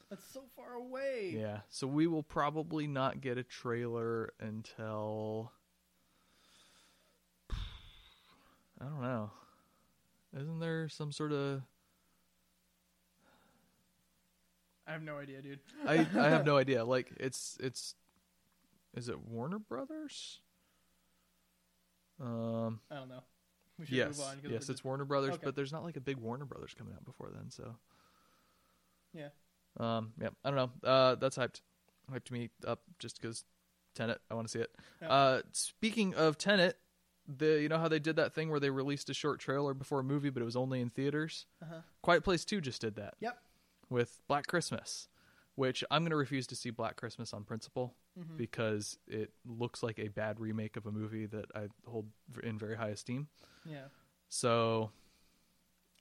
That's 0.10 0.26
so 0.34 0.42
far 0.56 0.74
away. 0.74 1.34
Yeah. 1.38 1.60
So 1.70 1.88
we 1.88 2.08
will 2.08 2.24
probably 2.24 2.88
not 2.88 3.22
get 3.22 3.38
a 3.38 3.44
trailer 3.44 4.34
until 4.40 5.54
I 8.82 8.86
don't 8.86 9.02
know. 9.02 9.32
Isn't 10.38 10.60
there 10.60 10.90
some 10.90 11.12
sort 11.14 11.32
of 11.32 11.62
I 14.88 14.92
have 14.92 15.04
no 15.04 15.18
idea, 15.20 15.42
dude. 15.42 15.60
I 15.88 16.06
I 16.18 16.30
have 16.30 16.46
no 16.46 16.58
idea. 16.64 16.84
Like 16.84 17.12
it's 17.18 17.58
it's 17.62 17.96
is 18.96 19.08
it 19.10 19.20
Warner 19.22 19.60
Brothers? 19.60 20.42
Um 22.20 22.82
I 22.92 22.96
don't 22.96 23.10
know. 23.10 23.24
We 23.80 23.86
should 23.86 23.96
yes. 23.96 24.18
move 24.18 24.28
on. 24.28 24.38
Yes, 24.44 24.52
it's 24.58 24.68
just- 24.68 24.86
Warner 24.86 25.06
Brothers, 25.06 25.36
Okay. 25.36 25.42
but 25.46 25.56
there's 25.56 25.72
not 25.72 25.84
like 25.84 25.96
a 25.98 26.02
big 26.02 26.18
Warner 26.18 26.46
Brothers 26.46 26.74
coming 26.78 26.94
out 26.94 27.06
before 27.06 27.30
then, 27.34 27.50
so 27.50 27.76
Yeah. 29.14 29.30
Um 29.80 30.14
yeah, 30.22 30.30
I 30.44 30.52
don't 30.52 30.56
know. 30.84 30.88
Uh 30.90 31.16
that's 31.16 31.38
hyped. 31.38 31.62
Hyped 32.12 32.32
me 32.32 32.50
up 32.66 32.82
just 33.00 33.22
cuz 33.22 33.46
Tenet, 33.96 34.20
I 34.30 34.34
want 34.36 34.48
to 34.48 34.52
see 34.52 34.60
it. 34.60 34.76
Yeah. 35.02 35.12
Uh 35.12 35.42
speaking 35.52 36.14
of 36.16 36.38
Tenet, 36.38 36.78
the 37.28 37.62
you 37.62 37.70
know 37.70 37.78
how 37.78 37.88
they 37.88 38.00
did 38.00 38.16
that 38.18 38.34
thing 38.34 38.50
where 38.50 38.60
they 38.60 38.70
released 38.70 39.10
a 39.10 39.14
short 39.14 39.40
trailer 39.40 39.74
before 39.74 40.00
a 40.00 40.04
movie 40.04 40.30
but 40.30 40.42
it 40.42 40.46
was 40.46 40.56
only 40.56 40.82
in 40.82 40.90
theaters? 40.90 41.46
Uh-huh. 41.62 41.82
Quiet 42.02 42.24
Place 42.24 42.44
2 42.46 42.60
just 42.62 42.82
did 42.82 42.96
that. 42.96 43.16
Yep. 43.20 43.38
With 43.90 44.22
Black 44.28 44.46
Christmas, 44.48 45.08
which 45.56 45.84
I'm 45.92 46.02
going 46.04 46.12
to 46.12 46.16
refuse 46.16 46.48
to 46.48 46.56
see 46.56 46.70
Black 46.70 46.96
Christmas 46.96 47.34
on 47.34 47.44
principle 47.44 47.96
Mhm. 48.18 48.38
because 48.38 48.98
it 49.08 49.32
looks 49.46 49.84
like 49.84 50.00
a 50.00 50.08
bad 50.08 50.40
remake 50.40 50.78
of 50.78 50.86
a 50.86 50.92
movie 50.92 51.26
that 51.26 51.46
I 51.56 51.68
hold 51.86 52.10
in 52.44 52.58
very 52.58 52.76
high 52.76 52.90
esteem. 52.90 53.28
Yeah. 53.66 53.88
So 54.30 54.92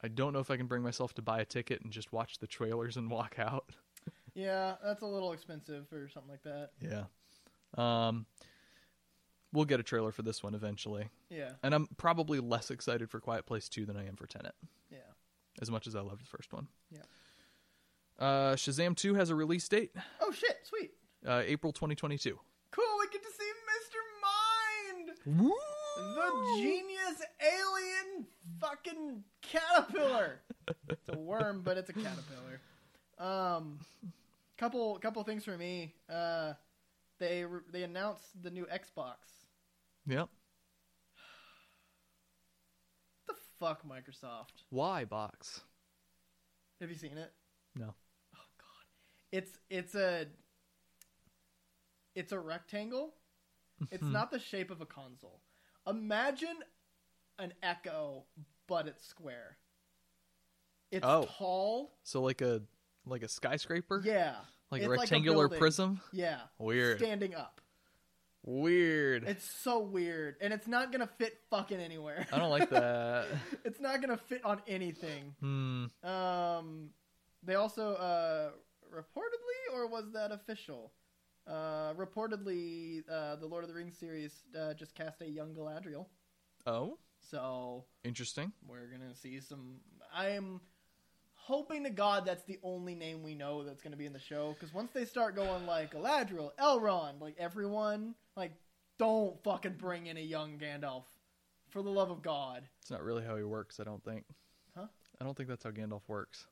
I 0.03 0.09
don't 0.09 0.33
know 0.33 0.39
if 0.39 0.51
I 0.51 0.57
can 0.57 0.67
bring 0.69 0.83
myself 0.83 1.15
to 1.15 1.23
buy 1.23 1.41
a 1.41 1.45
ticket 1.45 1.83
and 1.83 1.93
just 1.93 2.13
watch 2.13 2.39
the 2.39 2.47
trailers 2.47 2.97
and 2.97 3.11
walk 3.11 3.39
out. 3.39 3.71
Yeah, 4.35 4.77
that's 4.85 5.03
a 5.03 5.07
little 5.07 5.33
expensive 5.33 5.89
for 5.89 6.09
something 6.09 6.31
like 6.31 6.45
that. 6.45 6.71
Yeah. 6.81 7.07
Um, 7.77 8.25
we'll 9.53 9.65
get 9.65 9.81
a 9.81 9.83
trailer 9.83 10.13
for 10.13 10.23
this 10.23 10.45
one 10.45 10.55
eventually, 10.55 11.09
Yeah, 11.29 11.55
and 11.65 11.75
I'm 11.75 11.89
probably 11.97 12.39
less 12.39 12.71
excited 12.71 13.11
for 13.11 13.19
Quiet 13.19 13.47
Place 13.47 13.69
Two 13.69 13.85
than 13.85 13.97
I 13.97 14.07
am 14.07 14.15
for 14.15 14.29
Tenet, 14.29 14.55
yeah. 14.91 14.99
as 15.61 15.73
much 15.73 15.89
as 15.89 15.97
I 15.97 16.03
loved 16.03 16.23
the 16.23 16.27
first 16.29 16.53
one. 16.53 16.69
Yeah. 16.89 17.03
Uh, 18.19 18.55
Shazam 18.57 18.97
Two 18.97 19.15
has 19.15 19.31
a 19.31 19.35
release 19.35 19.69
date, 19.69 19.93
Oh 20.21 20.33
shit, 20.33 20.57
sweet. 20.65 20.91
uh, 21.27 21.43
April 21.47 21.73
2022. 21.73 22.39
Cool, 22.71 22.85
we 23.01 23.07
get 23.13 23.23
to 23.23 23.29
see 23.31 23.51
Mr. 23.71 25.35
Mind! 25.35 25.41
Woo! 25.41 25.53
The 25.97 26.57
genius 26.61 27.23
alien 27.41 28.27
fucking 28.61 29.25
caterpillar. 29.43 30.41
it's 30.89 31.09
a 31.09 31.19
worm, 31.19 31.63
but 31.65 31.77
it's 31.77 31.91
a 31.91 31.93
caterpillar. 31.93 32.61
Um, 33.19 33.79
couple 34.59 34.99
couple 34.99 35.23
things 35.25 35.45
for 35.45 35.57
me. 35.57 35.95
Uh, 36.13 36.53
they 37.19 37.45
re- 37.45 37.61
they 37.73 37.83
announced 37.85 38.41
the 38.43 38.51
new 38.51 38.65
Xbox. 38.67 39.17
Yep. 40.07 40.29
What 43.27 43.29
the 43.29 43.35
fuck, 43.59 43.83
Microsoft? 43.87 44.63
Why 44.71 45.05
box? 45.05 45.61
Have 46.81 46.91
you 46.91 46.97
seen 46.97 47.19
it? 47.19 47.33
No. 47.77 47.95
It's 49.33 49.59
it's 49.71 49.95
a 49.95 50.27
it's 52.15 52.33
a 52.33 52.39
rectangle. 52.39 53.15
It's 53.91 54.03
Mhm. 54.03 54.11
not 54.13 54.31
the 54.31 54.39
shape 54.41 54.71
of 54.71 54.81
a 54.81 54.87
console. 54.87 55.43
Imagine 55.87 56.65
an 57.39 57.55
Echo, 57.63 58.27
but 58.67 58.89
it's 58.89 59.05
square. 59.07 59.59
It's 60.91 61.05
Oh. 61.07 61.27
tall. 61.27 61.99
So 62.03 62.23
like 62.23 62.41
a 62.41 62.63
like 63.05 63.23
a 63.23 63.29
skyscraper? 63.29 64.03
Yeah. 64.05 64.45
Like 64.71 64.83
a 64.83 64.89
rectangular 64.89 65.45
building. 65.49 65.59
prism? 65.59 66.01
Yeah. 66.13 66.49
Weird. 66.59 66.99
Standing 66.99 67.35
up. 67.35 67.61
Weird. 68.45 69.25
It's 69.25 69.45
so 69.45 69.79
weird, 69.81 70.37
and 70.41 70.53
it's 70.53 70.67
not 70.67 70.91
gonna 70.93 71.07
fit 71.07 71.43
fucking 71.51 71.79
anywhere. 71.81 72.27
I 72.33 72.39
don't 72.39 72.51
like 72.51 72.69
that. 72.71 73.29
it's 73.65 73.81
not 73.81 74.01
gonna 74.01 74.17
fit 74.17 74.45
on 74.45 74.63
anything. 74.67 75.35
Hmm. 75.41 75.87
Um, 76.07 76.91
they 77.43 77.55
also 77.55 77.95
uh, 77.95 78.53
reportedly, 78.95 79.75
or 79.75 79.87
was 79.89 80.13
that 80.13 80.33
official? 80.33 80.93
Uh, 81.47 81.95
reportedly, 81.95 83.03
uh, 83.11 83.37
the 83.37 83.47
Lord 83.47 83.65
of 83.65 83.69
the 83.69 83.75
Rings 83.75 83.97
series 83.99 84.43
uh, 84.59 84.75
just 84.75 84.95
cast 84.95 85.23
a 85.23 85.29
young 85.29 85.55
Galadriel, 85.55 86.07
Oh, 86.67 86.99
so 87.21 87.85
interesting. 88.05 88.53
we're 88.67 88.87
gonna 88.91 89.15
see 89.15 89.41
some. 89.41 89.77
I 90.15 90.31
am 90.31 90.61
hoping 91.35 91.85
to 91.85 91.91
God 91.91 92.27
that's 92.27 92.43
the 92.45 92.59
only 92.63 92.95
name 92.95 93.23
we 93.23 93.35
know 93.35 93.65
that's 93.65 93.81
gonna 93.83 93.97
be 93.97 94.05
in 94.07 94.13
the 94.13 94.19
show. 94.19 94.53
Because 94.53 94.75
once 94.75 94.91
they 94.93 95.07
start 95.07 95.37
going 95.37 95.65
like 95.65 95.95
Galadriel, 95.95 96.51
Elrond, 96.61 97.21
like 97.21 97.37
everyone, 97.39 98.15
like 98.37 98.53
don't 98.99 99.43
fucking 99.43 99.77
bring 99.79 100.07
in 100.07 100.17
a 100.19 100.21
young 100.21 100.59
Gandalf, 100.59 101.05
for 101.71 101.83
the 101.83 101.91
love 101.91 102.11
of 102.11 102.21
God. 102.23 102.69
It's 102.83 102.91
not 102.91 103.03
really 103.03 103.25
how 103.25 103.37
he 103.37 103.43
works, 103.45 103.81
I 103.81 103.85
don't 103.85 104.05
think. 104.05 104.25
Huh? 104.77 104.87
I 105.21 105.25
don't 105.25 105.35
think 105.37 105.49
that's 105.49 105.65
how 105.65 105.71
Gandalf 105.71 106.03
works. 106.09 106.47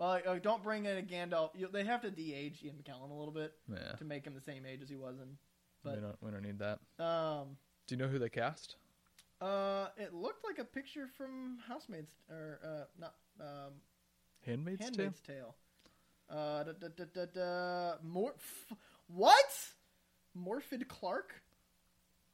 Well, 0.00 0.08
like, 0.08 0.26
uh, 0.26 0.36
don't 0.36 0.62
bring 0.64 0.86
in 0.86 0.96
a 0.96 1.02
Gandalf. 1.02 1.50
You, 1.54 1.68
they 1.70 1.84
have 1.84 2.00
to 2.02 2.10
de-age 2.10 2.62
Ian 2.64 2.76
McKellen 2.82 3.10
a 3.10 3.14
little 3.14 3.34
bit. 3.34 3.52
Yeah. 3.70 3.92
to 3.98 4.04
make 4.04 4.24
him 4.26 4.34
the 4.34 4.40
same 4.40 4.64
age 4.64 4.80
as 4.82 4.88
he 4.88 4.96
was 4.96 5.16
in. 5.20 5.36
But- 5.84 5.96
we 5.96 6.00
don't 6.00 6.16
we 6.22 6.30
don't 6.30 6.42
need 6.42 6.58
that. 6.58 6.78
Um, 7.02 7.56
Do 7.86 7.94
you 7.94 7.98
know 7.98 8.08
who 8.08 8.18
they 8.18 8.30
cast? 8.30 8.76
uh, 9.42 9.88
it 9.98 10.12
looked 10.14 10.42
like 10.44 10.58
a 10.58 10.64
picture 10.64 11.06
from 11.18 11.58
Housemaid's 11.68 12.12
or 12.30 12.60
uh, 12.64 12.84
not 12.98 13.14
um, 13.40 13.72
Handmaid's, 14.46 14.82
Handmaid's 14.82 15.20
Tale. 15.20 15.54
Uh, 16.30 16.62
da, 16.64 16.72
da, 16.72 16.88
da, 16.96 17.04
da, 17.14 17.24
da, 17.34 17.92
Mor- 18.02 18.34
f- 18.38 18.76
what? 19.08 19.50
Morfydd 20.38 20.88
Clark. 20.88 21.42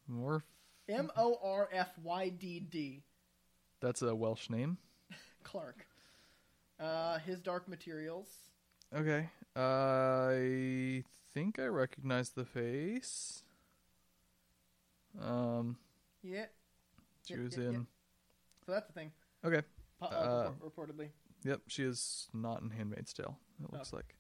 Tale? 0.09 0.19
Morph. 0.21 0.43
M 0.89 1.11
O 1.17 1.37
R 1.43 1.69
F 1.73 1.91
Y 2.03 2.29
D 2.29 2.61
D. 2.61 3.03
That's 3.81 4.03
a 4.03 4.15
Welsh 4.15 4.51
name. 4.51 4.79
Clark. 5.43 5.87
Uh, 6.79 7.19
his 7.21 7.41
Dark 7.41 7.69
Materials. 7.69 8.29
Okay. 8.95 9.29
Uh, 9.55 9.61
I 10.31 11.05
think 11.33 11.59
I 11.59 11.67
recognize 11.67 12.31
the 12.31 12.45
face. 12.45 13.43
Um, 15.19 15.79
Yeah. 16.23 16.47
she 17.25 17.35
Yep, 17.35 17.43
was 17.43 17.57
yep, 17.57 17.67
in. 17.67 17.73
yep. 17.73 17.83
So 18.67 18.73
that's 18.73 18.87
the 18.89 18.93
thing. 18.93 19.13
Okay. 19.45 19.63
Po- 19.99 20.07
uh, 20.07 20.09
Uh, 20.09 20.53
reportedly, 20.57 21.11
Yep, 21.45 21.63
she 21.69 21.85
is 21.85 22.29
not 22.35 22.61
in 22.63 22.71
Handmaid's 22.71 23.13
Tale. 23.13 23.39
It 23.61 23.67
Oh. 23.73 23.77
looks 23.77 23.93
like. 23.93 24.17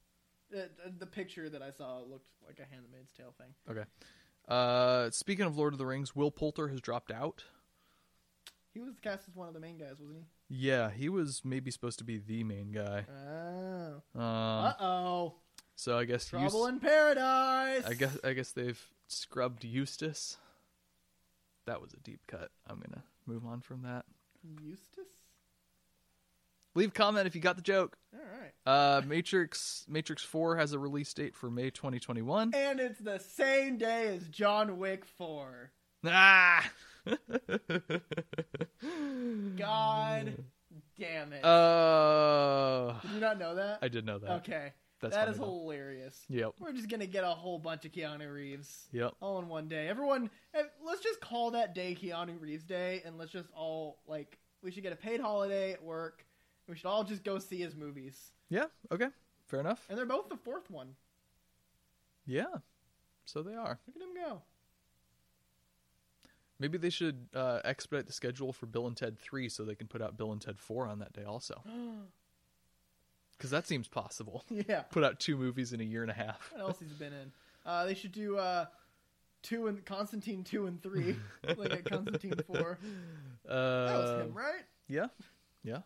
uh, 0.54 0.68
the 0.98 1.06
picture 1.06 1.50
that 1.50 1.60
I 1.60 1.70
saw 1.72 1.98
looked 2.02 2.30
like 2.46 2.60
a 2.60 2.64
Handmaid's 2.64 3.12
Tale 3.12 3.32
thing. 3.32 3.52
Okay. 3.68 3.84
Uh, 4.46 5.10
speaking 5.10 5.44
of 5.44 5.56
Lord 5.58 5.74
of 5.74 5.78
the 5.78 5.86
Rings, 5.86 6.14
Will 6.14 6.30
Poulter 6.30 6.68
has 6.68 6.80
dropped 6.80 7.10
out. 7.10 7.44
He 8.76 8.82
was 8.82 8.98
cast 9.00 9.26
as 9.26 9.34
one 9.34 9.48
of 9.48 9.54
the 9.54 9.60
main 9.60 9.78
guys, 9.78 9.98
wasn't 9.98 10.18
he? 10.18 10.24
Yeah, 10.68 10.90
he 10.90 11.08
was 11.08 11.40
maybe 11.44 11.70
supposed 11.70 11.98
to 12.00 12.04
be 12.04 12.18
the 12.18 12.44
main 12.44 12.72
guy. 12.72 13.06
Oh. 13.10 14.02
Um, 14.14 14.22
Uh 14.22 14.72
oh. 14.80 15.34
so 15.76 15.96
I 15.98 16.04
guess 16.04 16.28
Trouble 16.28 16.44
Eust- 16.64 16.68
in 16.74 16.80
paradise. 16.80 17.86
I 17.86 17.94
guess 17.94 18.18
I 18.22 18.34
guess 18.34 18.52
they've 18.52 18.80
scrubbed 19.08 19.64
Eustace. 19.64 20.36
That 21.66 21.80
was 21.80 21.94
a 21.94 21.96
deep 22.00 22.20
cut. 22.26 22.50
I'm 22.68 22.76
gonna 22.76 23.02
move 23.26 23.46
on 23.46 23.60
from 23.62 23.82
that. 23.82 24.04
Eustace. 24.62 25.04
Leave 26.74 26.90
a 26.90 26.92
comment 26.92 27.26
if 27.26 27.34
you 27.34 27.40
got 27.40 27.56
the 27.56 27.62
joke. 27.62 27.96
All 28.12 28.20
right. 28.20 28.52
Uh, 28.70 29.00
Matrix 29.06 29.86
Matrix 29.88 30.22
Four 30.22 30.56
has 30.58 30.74
a 30.74 30.78
release 30.78 31.14
date 31.14 31.34
for 31.34 31.50
May 31.50 31.70
2021. 31.70 32.52
And 32.54 32.78
it's 32.78 33.00
the 33.00 33.18
same 33.18 33.78
day 33.78 34.08
as 34.14 34.28
John 34.28 34.76
Wick 34.76 35.06
Four. 35.06 35.70
Ah. 36.04 36.70
God 39.56 40.32
damn 40.98 41.32
it! 41.32 41.40
Oh, 41.44 42.98
Did 43.02 43.10
you 43.12 43.20
not 43.20 43.38
know 43.38 43.54
that? 43.56 43.78
I 43.82 43.88
did 43.88 44.04
know 44.06 44.18
that. 44.18 44.30
okay, 44.38 44.72
That's 45.00 45.14
that 45.14 45.28
is 45.28 45.36
hilarious. 45.36 46.24
Yep. 46.28 46.54
We're 46.58 46.72
just 46.72 46.88
gonna 46.90 47.06
get 47.06 47.24
a 47.24 47.28
whole 47.28 47.58
bunch 47.58 47.84
of 47.84 47.92
Keanu 47.92 48.32
Reeves 48.32 48.88
Yep. 48.92 49.12
all 49.20 49.38
in 49.38 49.48
one 49.48 49.68
day. 49.68 49.88
Everyone, 49.88 50.30
eh, 50.54 50.62
let's 50.84 51.02
just 51.02 51.20
call 51.20 51.50
that 51.52 51.74
day 51.74 51.96
Keanu 52.00 52.40
Reeves 52.40 52.64
Day, 52.64 53.02
and 53.04 53.18
let's 53.18 53.32
just 53.32 53.48
all 53.54 53.98
like 54.06 54.38
we 54.62 54.70
should 54.70 54.82
get 54.82 54.92
a 54.92 54.96
paid 54.96 55.20
holiday 55.20 55.72
at 55.72 55.82
work. 55.82 56.24
We 56.68 56.76
should 56.76 56.86
all 56.86 57.04
just 57.04 57.22
go 57.22 57.38
see 57.38 57.58
his 57.58 57.76
movies, 57.76 58.32
Yeah. 58.50 58.64
Okay. 58.90 59.08
Fair 59.46 59.60
enough. 59.60 59.86
and 59.88 59.96
they're 59.96 60.04
both 60.06 60.28
the 60.28 60.36
fourth 60.36 60.68
one. 60.70 60.96
Yeah. 62.26 62.46
So 63.24 63.42
they 63.44 63.54
are. 63.54 63.78
Look 63.86 63.96
at 63.96 64.02
him 64.02 64.14
go. 64.14 64.42
Maybe 66.58 66.78
they 66.78 66.90
should 66.90 67.28
uh, 67.34 67.60
expedite 67.64 68.06
the 68.06 68.12
schedule 68.12 68.52
for 68.52 68.66
Bill 68.66 68.86
and 68.86 68.96
Ted 68.96 69.18
3 69.18 69.48
so 69.48 69.62
they 69.64 69.74
can 69.74 69.86
put 69.88 70.00
out 70.00 70.16
Bill 70.16 70.32
and 70.32 70.40
Ted 70.40 70.58
4 70.58 70.86
on 70.88 70.98
that 71.00 71.12
day 71.12 71.24
also. 71.24 71.62
Because 73.36 73.50
that 73.50 73.66
seems 73.66 73.86
possible. 73.86 74.44
yeah. 74.50 74.80
Put 74.90 75.04
out 75.04 75.20
two 75.20 75.36
movies 75.36 75.74
in 75.74 75.80
a 75.82 75.84
year 75.84 76.00
and 76.00 76.10
a 76.10 76.14
half. 76.14 76.50
What 76.52 76.62
else 76.62 76.78
he's 76.80 76.88
been 76.92 77.12
in? 77.12 77.32
Uh, 77.66 77.84
they 77.84 77.92
should 77.92 78.12
do 78.12 78.38
uh, 78.38 78.64
two 79.42 79.66
and 79.66 79.84
Constantine 79.84 80.42
two 80.42 80.66
and 80.66 80.82
three, 80.82 81.16
like 81.58 81.70
at 81.72 81.84
Constantine 81.84 82.32
four. 82.46 82.78
That 83.44 83.52
was 83.98 84.10
Uh, 84.10 84.18
him, 84.24 84.32
right? 84.32 84.62
yeah. 84.88 85.06
Yeah. 85.62 85.80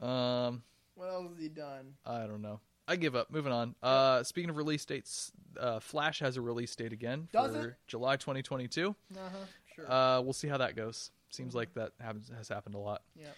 Um, 0.00 0.62
What 0.94 1.08
else 1.08 1.30
has 1.30 1.38
he 1.40 1.48
done? 1.48 1.94
I 2.04 2.26
don't 2.26 2.42
know. 2.42 2.60
I 2.88 2.96
give 2.96 3.14
up. 3.16 3.30
Moving 3.30 3.52
on. 3.52 3.74
Uh, 3.82 4.22
speaking 4.24 4.50
of 4.50 4.56
release 4.56 4.84
dates, 4.84 5.32
uh, 5.60 5.80
Flash 5.80 6.18
has 6.20 6.36
a 6.36 6.40
release 6.42 6.74
date 6.76 6.92
again 6.92 7.28
Does 7.32 7.54
for 7.54 7.68
it? 7.68 7.74
July 7.86 8.16
2022. 8.16 8.94
Uh 9.14 9.18
huh. 9.18 9.28
Sure. 9.76 9.90
Uh, 9.92 10.20
we'll 10.22 10.32
see 10.32 10.48
how 10.48 10.58
that 10.58 10.74
goes. 10.74 11.10
Seems 11.30 11.54
like 11.54 11.74
that 11.74 11.92
happens, 12.00 12.30
has 12.36 12.48
happened 12.48 12.74
a 12.74 12.78
lot. 12.78 13.02
yeah. 13.14 13.28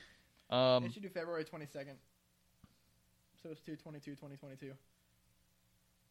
Um, 0.50 0.84
they 0.84 0.88
should 0.90 1.02
do 1.02 1.10
February 1.10 1.44
twenty 1.44 1.66
second. 1.66 1.96
So 3.42 3.50
it's 3.50 3.60
222, 3.60 4.12
2022. 4.12 4.72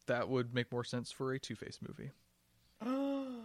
that 0.06 0.28
would 0.28 0.54
make 0.54 0.70
more 0.72 0.84
sense 0.84 1.10
for 1.10 1.32
a 1.32 1.38
Two 1.38 1.56
Face 1.56 1.78
movie. 1.86 2.10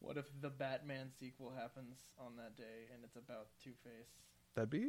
what 0.00 0.16
if 0.16 0.26
the 0.40 0.50
Batman 0.50 1.08
sequel 1.18 1.52
happens 1.56 1.98
on 2.18 2.36
that 2.36 2.56
day 2.56 2.86
and 2.94 3.02
it's 3.04 3.16
about 3.16 3.48
Two 3.62 3.72
Face? 3.84 4.08
That'd 4.54 4.70
be 4.70 4.88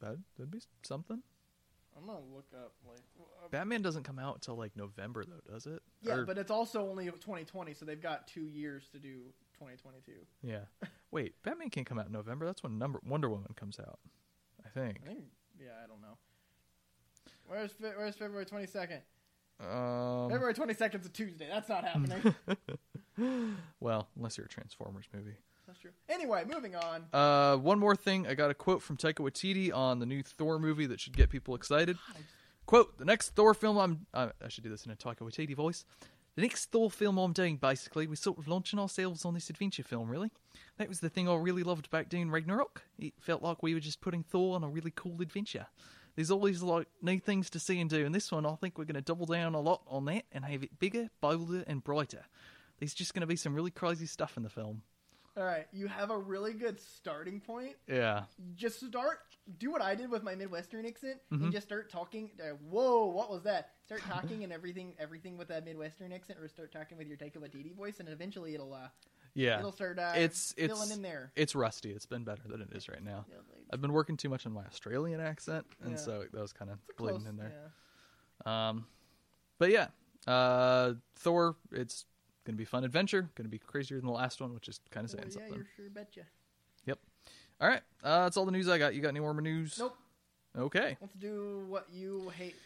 that 0.00 0.16
that'd 0.36 0.50
be 0.50 0.60
something. 0.82 1.22
I'm 1.96 2.06
gonna 2.06 2.20
look 2.34 2.46
up 2.54 2.72
like. 2.88 3.00
uh, 3.18 3.48
Batman 3.50 3.82
doesn't 3.82 4.04
come 4.04 4.18
out 4.18 4.36
until 4.36 4.56
like 4.56 4.76
November 4.76 5.24
though, 5.24 5.52
does 5.52 5.66
it? 5.66 5.82
yeah, 6.02 6.14
Or- 6.16 6.24
but 6.26 6.38
it's 6.38 6.50
also 6.50 6.88
only 6.88 7.06
2020, 7.06 7.74
so 7.74 7.84
they've 7.84 8.00
got 8.00 8.28
two 8.28 8.46
years 8.46 8.88
to 8.92 8.98
do 8.98 9.22
2022. 9.60 10.12
yeah. 10.42 10.60
Wait, 11.10 11.34
Batman 11.42 11.68
can't 11.70 11.86
come 11.86 11.98
out 11.98 12.06
in 12.06 12.12
November. 12.12 12.46
That's 12.46 12.62
when 12.62 12.78
number 12.78 13.00
Wonder 13.06 13.28
Woman 13.28 13.52
comes 13.56 13.78
out. 13.78 13.98
I 14.64 14.68
think. 14.70 15.00
I 15.04 15.08
think. 15.08 15.24
Yeah, 15.60 15.72
I 15.84 15.86
don't 15.86 16.00
know. 16.00 16.16
Where's 17.46 17.72
Fe- 17.72 17.92
Where's 17.96 18.14
February 18.14 18.46
22nd? 18.46 19.00
Um, 19.60 20.30
February 20.30 20.54
22nd 20.54 21.00
is 21.00 21.06
a 21.06 21.10
Tuesday. 21.10 21.46
That's 21.50 21.68
not 21.68 21.84
happening. 21.84 22.34
well, 23.80 24.08
unless 24.16 24.38
you're 24.38 24.46
a 24.46 24.48
Transformers 24.48 25.04
movie. 25.12 25.36
That's 25.66 25.78
true. 25.78 25.90
Anyway, 26.08 26.44
moving 26.50 26.74
on. 26.74 27.04
Uh, 27.12 27.56
one 27.56 27.78
more 27.78 27.94
thing. 27.94 28.26
I 28.26 28.34
got 28.34 28.50
a 28.50 28.54
quote 28.54 28.82
from 28.82 28.96
Taika 28.96 29.16
Waititi 29.16 29.74
on 29.74 29.98
the 29.98 30.06
new 30.06 30.22
Thor 30.22 30.58
movie 30.58 30.86
that 30.86 30.98
should 31.00 31.16
get 31.16 31.28
people 31.28 31.54
excited. 31.54 31.98
quote: 32.66 32.96
"The 32.98 33.04
next 33.04 33.30
Thor 33.30 33.52
film 33.54 33.76
I'm 33.78 34.06
I 34.14 34.30
should 34.48 34.64
do 34.64 34.70
this 34.70 34.86
in 34.86 34.92
a 34.92 34.96
Taika 34.96 35.18
Waititi 35.18 35.54
voice. 35.54 35.84
The 36.36 36.42
next 36.42 36.66
Thor 36.66 36.90
film 36.90 37.18
I'm 37.18 37.32
doing, 37.32 37.56
basically, 37.56 38.06
we're 38.06 38.14
sort 38.14 38.38
of 38.38 38.46
launching 38.46 38.78
ourselves 38.78 39.24
on 39.24 39.34
this 39.34 39.50
adventure 39.50 39.82
film. 39.82 40.08
Really, 40.08 40.30
that 40.78 40.88
was 40.88 41.00
the 41.00 41.08
thing 41.08 41.28
I 41.28 41.34
really 41.34 41.64
loved 41.64 41.86
about 41.86 42.08
doing 42.08 42.30
Ragnarok. 42.30 42.82
It 42.98 43.14
felt 43.18 43.42
like 43.42 43.62
we 43.62 43.74
were 43.74 43.80
just 43.80 44.00
putting 44.00 44.22
Thor 44.22 44.54
on 44.54 44.64
a 44.64 44.68
really 44.68 44.92
cool 44.94 45.20
adventure." 45.20 45.66
There's 46.16 46.30
always 46.30 46.62
like 46.62 46.88
new 47.02 47.18
things 47.18 47.50
to 47.50 47.60
see 47.60 47.80
and 47.80 47.88
do, 47.88 48.04
and 48.04 48.14
this 48.14 48.32
one 48.32 48.44
I 48.44 48.54
think 48.56 48.76
we're 48.76 48.84
going 48.84 48.94
to 48.94 49.00
double 49.00 49.26
down 49.26 49.54
a 49.54 49.60
lot 49.60 49.82
on 49.86 50.04
that 50.06 50.24
and 50.32 50.44
have 50.44 50.62
it 50.62 50.78
bigger, 50.78 51.08
bolder, 51.20 51.64
and 51.66 51.82
brighter. 51.82 52.24
There's 52.78 52.94
just 52.94 53.14
going 53.14 53.20
to 53.20 53.26
be 53.26 53.36
some 53.36 53.54
really 53.54 53.70
crazy 53.70 54.06
stuff 54.06 54.36
in 54.36 54.42
the 54.42 54.50
film. 54.50 54.82
All 55.36 55.44
right, 55.44 55.66
you 55.72 55.86
have 55.86 56.10
a 56.10 56.18
really 56.18 56.52
good 56.54 56.80
starting 56.80 57.40
point. 57.40 57.76
Yeah, 57.86 58.24
Just 58.56 58.84
start, 58.84 59.20
do 59.58 59.70
what 59.70 59.80
I 59.80 59.94
did 59.94 60.10
with 60.10 60.24
my 60.24 60.34
Midwestern 60.34 60.84
accent, 60.84 61.20
Mhm. 61.30 61.44
and 61.44 61.52
just 61.52 61.66
start 61.66 61.88
talking. 61.88 62.32
Uh, 62.42 62.54
whoa, 62.68 63.06
what 63.06 63.30
was 63.30 63.44
that? 63.44 63.70
Start 63.84 64.00
talking 64.02 64.42
and 64.44 64.52
everything, 64.52 64.94
everything 64.98 65.38
with 65.38 65.48
that 65.48 65.64
Midwestern 65.64 66.12
accent, 66.12 66.40
or 66.40 66.48
start 66.48 66.72
talking 66.72 66.98
with 66.98 67.06
your 67.06 67.16
Taika 67.16 67.36
Waititi 67.36 67.72
voice, 67.74 68.00
and 68.00 68.08
eventually 68.08 68.54
it'll, 68.54 68.74
uh, 68.74 68.88
yeah. 69.34 69.60
it'll 69.60 69.70
start 69.70 70.00
uh, 70.00 70.12
It's 70.16 70.52
filling 70.54 70.90
in 70.90 71.00
there. 71.00 71.30
it's 71.36 71.54
rusty. 71.54 71.92
It's 71.92 72.06
been 72.06 72.24
better 72.24 72.42
than 72.46 72.60
it 72.60 72.72
is 72.72 72.88
right 72.88 73.02
now. 73.02 73.24
Yeah, 73.28 73.36
like, 73.36 73.66
I've 73.72 73.80
been 73.80 73.92
working 73.92 74.16
too 74.16 74.28
much 74.30 74.46
on 74.46 74.52
my 74.52 74.64
Australian 74.64 75.20
accent, 75.20 75.64
and 75.80 75.92
Yeah. 75.92 75.96
so 75.96 76.24
that 76.32 76.40
was 76.40 76.52
kind 76.52 76.72
of 76.72 76.78
it's 76.88 76.96
bleeding 76.98 77.26
in 77.26 77.36
there. 77.36 77.52
yeah. 78.46 78.68
Um, 78.68 78.88
but 79.58 79.70
yeah, 79.70 79.88
uh, 80.26 80.94
Thor. 81.14 81.56
It's 81.70 82.04
gonna 82.50 82.56
be 82.58 82.64
a 82.64 82.66
fun 82.66 82.84
adventure. 82.84 83.28
Gonna 83.34 83.48
be 83.48 83.58
crazier 83.58 83.96
than 83.98 84.06
the 84.06 84.12
last 84.12 84.40
one, 84.40 84.52
which 84.54 84.68
is 84.68 84.80
kind 84.90 85.04
of 85.04 85.10
saying 85.10 85.24
Well, 85.24 85.32
yeah, 85.34 85.34
something. 85.48 85.54
you're 85.56 85.66
sure 85.76 85.90
betcha. 85.90 86.22
Yep. 86.86 86.98
All 87.60 87.68
right, 87.68 87.82
uh, 88.02 88.24
that's 88.24 88.36
all 88.36 88.44
the 88.46 88.52
news 88.52 88.68
I 88.68 88.78
got. 88.78 88.94
You 88.94 89.02
got 89.02 89.08
any 89.10 89.20
more 89.20 89.34
news? 89.40 89.78
Nope. 89.78 89.96
Okay. 90.58 90.96
Let's 91.00 91.14
do 91.14 91.64
what 91.68 91.86
you 91.92 92.30
hate. 92.36 92.56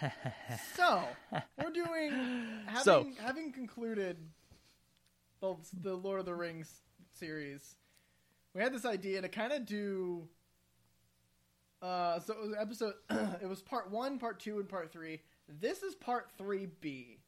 so 0.76 1.02
we're 1.62 1.70
doing 1.70 2.10
having 2.66 2.82
So- 2.84 3.06
having 3.22 3.52
concluded 3.52 4.16
the 5.40 5.54
the 5.82 5.94
Lord 5.94 6.20
of 6.20 6.26
the 6.26 6.34
Rings 6.34 6.80
series. 7.12 7.76
We 8.54 8.62
had 8.62 8.72
this 8.74 8.84
idea 8.84 9.22
to 9.22 9.28
kind 9.28 9.52
of 9.52 9.64
do. 9.64 10.28
Uh, 11.82 12.18
so 12.20 12.34
it 12.34 12.40
was 12.40 12.54
episode. 12.58 12.94
it 13.42 13.48
was 13.48 13.62
part 13.62 13.90
one, 13.90 14.18
part 14.18 14.38
two, 14.40 14.58
and 14.58 14.68
part 14.68 14.92
three. 14.92 15.20
This 15.48 15.82
is 15.82 15.94
part 15.94 16.30
three 16.36 16.66
B, 16.80 17.19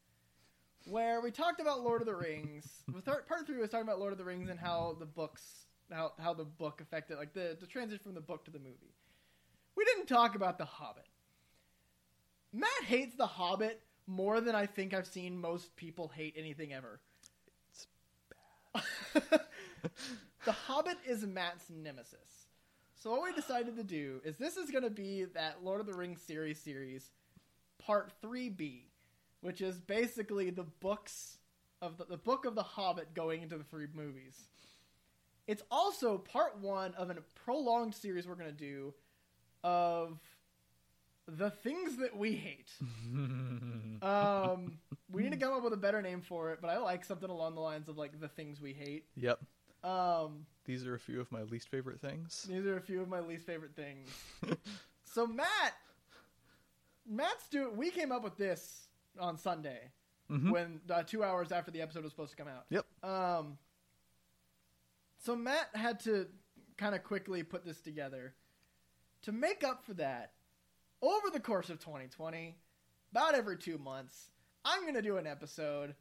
where 0.85 1.21
we 1.21 1.31
talked 1.31 1.59
about 1.59 1.81
Lord 1.81 2.01
of 2.01 2.07
the 2.07 2.15
Rings. 2.15 2.67
Part 3.05 3.27
three 3.45 3.57
was 3.57 3.69
talking 3.69 3.87
about 3.87 3.99
Lord 3.99 4.11
of 4.11 4.17
the 4.17 4.25
Rings 4.25 4.49
and 4.49 4.59
how 4.59 4.95
the 4.99 5.05
books, 5.05 5.41
how 5.91 6.13
how 6.19 6.33
the 6.33 6.45
book 6.45 6.81
affected, 6.81 7.17
like 7.17 7.33
the 7.33 7.57
the 7.59 7.67
transition 7.67 8.03
from 8.03 8.15
the 8.15 8.21
book 8.21 8.45
to 8.45 8.51
the 8.51 8.59
movie. 8.59 8.93
We 9.75 9.85
didn't 9.85 10.07
talk 10.07 10.35
about 10.35 10.57
The 10.57 10.65
Hobbit. 10.65 11.07
Matt 12.51 12.83
hates 12.85 13.15
The 13.15 13.25
Hobbit 13.25 13.81
more 14.05 14.41
than 14.41 14.55
I 14.55 14.65
think 14.65 14.93
I've 14.93 15.07
seen 15.07 15.39
most 15.39 15.75
people 15.75 16.09
hate 16.09 16.35
anything 16.37 16.73
ever. 16.73 16.99
the 19.13 20.51
Hobbit 20.51 20.97
is 21.07 21.25
Matt's 21.25 21.65
nemesis. 21.69 22.47
So 22.95 23.11
what 23.11 23.23
we 23.23 23.33
decided 23.33 23.75
to 23.77 23.83
do 23.83 24.21
is 24.23 24.37
this 24.37 24.57
is 24.57 24.69
going 24.71 24.83
to 24.83 24.89
be 24.89 25.25
that 25.33 25.63
Lord 25.63 25.81
of 25.81 25.87
the 25.87 25.93
Rings 25.93 26.21
series 26.21 26.59
series 26.59 27.09
part 27.79 28.13
3B, 28.23 28.83
which 29.43 29.61
is 29.61 29.77
basically 29.79 30.49
the 30.49 30.63
books 30.63 31.37
of 31.81 31.97
the, 31.97 32.05
the 32.05 32.17
book 32.17 32.45
of 32.45 32.55
the 32.55 32.63
Hobbit 32.63 33.13
going 33.13 33.41
into 33.41 33.57
the 33.57 33.63
three 33.65 33.87
movies. 33.93 34.39
It's 35.47 35.61
also 35.69 36.17
part 36.17 36.59
1 36.61 36.93
of 36.93 37.09
a 37.09 37.15
prolonged 37.43 37.93
series 37.93 38.25
we're 38.25 38.35
going 38.35 38.49
to 38.49 38.53
do 38.53 38.93
of 39.61 40.17
the 41.27 41.49
things 41.49 41.97
that 41.97 42.17
we 42.17 42.33
hate. 42.33 42.71
Um, 44.03 44.79
we 45.09 45.23
need 45.23 45.31
to 45.31 45.37
come 45.37 45.53
up 45.53 45.63
with 45.63 45.71
a 45.71 45.77
better 45.77 46.01
name 46.01 46.19
for 46.19 46.51
it, 46.51 46.59
but 46.61 46.69
I 46.69 46.77
like 46.79 47.05
something 47.05 47.29
along 47.29 47.55
the 47.55 47.61
lines 47.61 47.87
of 47.87 47.97
like 47.97 48.19
the 48.19 48.27
things 48.27 48.59
we 48.59 48.73
hate. 48.73 49.05
Yep. 49.15 49.39
Um, 49.81 50.45
These 50.65 50.85
are 50.85 50.95
a 50.95 50.99
few 50.99 51.21
of 51.21 51.31
my 51.31 51.43
least 51.43 51.69
favorite 51.69 52.01
things. 52.01 52.45
these 52.49 52.65
are 52.65 52.75
a 52.75 52.81
few 52.81 53.01
of 53.01 53.07
my 53.07 53.21
least 53.21 53.45
favorite 53.45 53.77
things. 53.77 54.09
so 55.05 55.25
Matt, 55.25 55.73
Matt's 57.09 57.47
doing. 57.47 57.77
We 57.77 57.91
came 57.91 58.11
up 58.11 58.25
with 58.25 58.35
this 58.35 58.89
on 59.19 59.37
Sunday 59.37 59.91
Mhm. 60.29 60.51
when 60.51 60.81
uh, 60.89 61.03
two 61.03 61.23
hours 61.23 61.51
after 61.51 61.69
the 61.71 61.81
episode 61.81 62.03
was 62.03 62.11
supposed 62.13 62.31
to 62.31 62.37
come 62.37 62.47
out. 62.47 62.65
Yep. 62.69 62.85
Um. 63.03 63.57
So 65.19 65.35
Matt 65.35 65.69
had 65.75 65.99
to 66.01 66.27
kind 66.77 66.95
of 66.95 67.03
quickly 67.03 67.43
put 67.43 67.65
this 67.65 67.81
together 67.81 68.33
to 69.23 69.31
make 69.31 69.63
up 69.63 69.83
for 69.85 69.93
that. 69.95 70.33
Over 71.01 71.29
the 71.31 71.39
course 71.39 71.69
of 71.69 71.79
2020, 71.79 72.57
about 73.11 73.35
every 73.35 73.57
two 73.57 73.77
months, 73.77 74.29
I'm 74.65 74.81
going 74.83 74.93
to 74.95 75.01
do 75.01 75.17
an 75.17 75.27
episode 75.27 75.95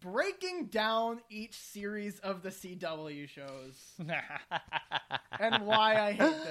breaking 0.00 0.66
down 0.66 1.20
each 1.30 1.54
series 1.56 2.18
of 2.20 2.42
the 2.42 2.50
CW 2.50 3.26
shows 3.28 3.92
and 5.40 5.64
why 5.66 5.96
I 5.96 6.12
hate 6.12 6.44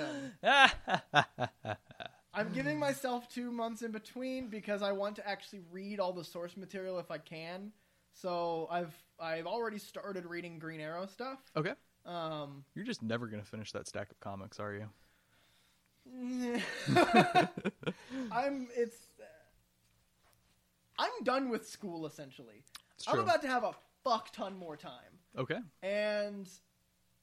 them. 0.44 1.78
I'm 2.38 2.54
giving 2.54 2.78
myself 2.80 3.28
two 3.28 3.52
months 3.52 3.82
in 3.82 3.92
between 3.92 4.48
because 4.48 4.82
I 4.82 4.92
want 4.92 5.16
to 5.18 5.28
actually 5.28 5.62
read 5.72 6.00
all 6.00 6.14
the 6.14 6.24
source 6.24 6.56
material 6.56 7.00
if 7.00 7.10
I 7.10 7.18
can. 7.18 7.72
So 8.14 8.68
I've 8.72 8.94
I've 9.20 9.48
already 9.48 9.80
started 9.80 10.26
reading 10.26 10.60
Green 10.60 10.80
Arrow 10.80 11.06
stuff. 11.08 11.40
okay. 11.56 11.74
Um, 12.06 12.64
You're 12.74 12.86
just 12.86 13.04
never 13.04 13.28
gonna 13.28 13.44
finish 13.44 13.72
that 13.74 13.88
stack 13.88 14.12
of 14.12 14.20
comics, 14.20 14.60
are 14.60 14.74
you? 14.74 14.88
I'm 18.32 18.68
it's 18.76 18.98
I'm 20.98 21.12
done 21.24 21.50
with 21.50 21.68
school 21.68 22.06
essentially. 22.06 22.64
I'm 23.08 23.20
about 23.20 23.42
to 23.42 23.48
have 23.48 23.64
a 23.64 23.74
fuck 24.04 24.32
ton 24.32 24.56
more 24.58 24.78
time. 24.78 25.20
okay. 25.38 25.60
And 25.84 26.50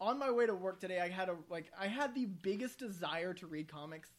on 0.01 0.19
my 0.19 0.31
way 0.31 0.47
to 0.47 0.55
work 0.55 0.81
today, 0.81 1.01
I 1.01 1.09
had 1.09 1.29
a 1.29 1.37
like 1.49 1.71
I 1.79 1.87
had 1.87 2.15
the 2.15 2.27
biggest 2.27 2.79
desire 2.79 3.33
to 3.35 3.47
read 3.47 3.69
comics, 3.69 4.11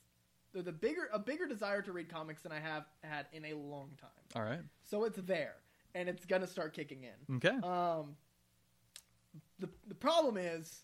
the, 0.55 0.61
the 0.63 0.71
bigger 0.71 1.09
a 1.13 1.19
bigger 1.19 1.45
desire 1.45 1.81
to 1.81 1.91
read 1.91 2.09
comics 2.09 2.41
than 2.41 2.51
I 2.51 2.59
have 2.59 2.85
had 3.03 3.27
in 3.33 3.45
a 3.45 3.53
long 3.53 3.89
time. 3.99 4.09
All 4.35 4.43
right. 4.43 4.61
So 4.89 5.03
it's 5.03 5.17
there, 5.23 5.55
and 5.93 6.07
it's 6.07 6.25
gonna 6.25 6.47
start 6.47 6.73
kicking 6.73 7.03
in. 7.03 7.35
Okay. 7.37 7.55
Um, 7.67 8.15
the 9.59 9.69
the 9.87 9.95
problem 9.95 10.37
is, 10.37 10.83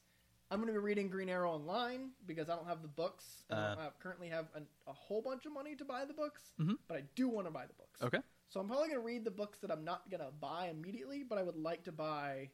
I'm 0.49 0.59
gonna 0.59 0.73
be 0.73 0.77
reading 0.77 1.07
Green 1.07 1.29
Arrow 1.29 1.51
online 1.51 2.09
because 2.25 2.49
I 2.49 2.55
don't 2.55 2.67
have 2.67 2.81
the 2.81 2.87
books. 2.89 3.45
and 3.49 3.59
I 3.59 3.69
don't 3.69 3.79
Uh. 3.79 3.83
have- 3.83 3.99
currently 3.99 4.27
have 4.27 4.47
an, 4.55 4.67
a 4.87 4.93
whole 4.93 5.21
bunch 5.21 5.45
of 5.45 5.53
money 5.53 5.75
to 5.77 5.85
buy 5.85 6.03
the 6.05 6.13
books, 6.13 6.51
Mhm. 6.59 6.77
but 6.87 6.97
I 6.97 7.01
do 7.15 7.29
want 7.29 7.47
to 7.47 7.51
buy 7.51 7.65
the 7.65 7.73
books. 7.73 8.01
Okay. 8.01 8.19
So 8.49 8.59
I'm 8.59 8.67
probably 8.67 8.89
gonna 8.89 8.99
read 8.99 9.23
the 9.23 9.31
books 9.31 9.59
that 9.59 9.71
I'm 9.71 9.85
not 9.85 10.09
gonna 10.09 10.31
buy 10.31 10.67
immediately, 10.67 11.23
but 11.23 11.37
I 11.37 11.43
would 11.43 11.55
like 11.55 11.83
to 11.85 11.93
buy 11.93 12.49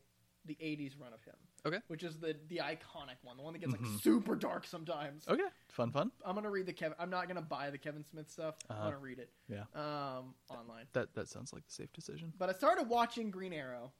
the 0.45 0.55
'80s 0.59 0.95
run 0.99 1.13
of 1.13 1.23
him. 1.23 1.35
Okay. 1.67 1.79
Which 1.87 2.03
is 2.03 2.17
the 2.17 2.35
the 2.49 2.57
iconic 2.57 3.17
one, 3.23 3.37
the 3.37 3.43
one 3.43 3.53
that 3.53 3.59
gets 3.59 3.71
like 3.71 3.81
super 4.01 4.35
dark 4.35 4.65
sometimes. 4.65 5.23
Okay. 5.27 5.43
Fun. 5.69 5.91
Fun. 5.91 6.11
I'm 6.25 6.35
gonna 6.35 6.49
read 6.49 6.65
the 6.65 6.73
Kevin. 6.73 6.95
I'm 6.99 7.09
not 7.09 7.27
gonna 7.27 7.41
buy 7.41 7.69
the 7.69 7.77
Kevin 7.77 8.03
Smith 8.09 8.29
stuff. 8.29 8.55
I'm 8.69 8.75
Uh-huh. 8.75 8.85
gonna 8.85 8.97
read 8.99 9.19
it. 9.19 9.29
Yeah. 9.49 9.63
Um, 9.75 10.33
online. 10.49 10.85
That 10.93 11.13
that 11.15 11.27
sounds 11.27 11.53
like 11.53 11.65
the 11.65 11.71
safe 11.73 11.91
decision. 11.93 12.33
But 12.37 12.49
I 12.49 12.53
started 12.53 12.87
watching 12.89 13.29
Green 13.31 13.53
Arrow. 13.53 13.91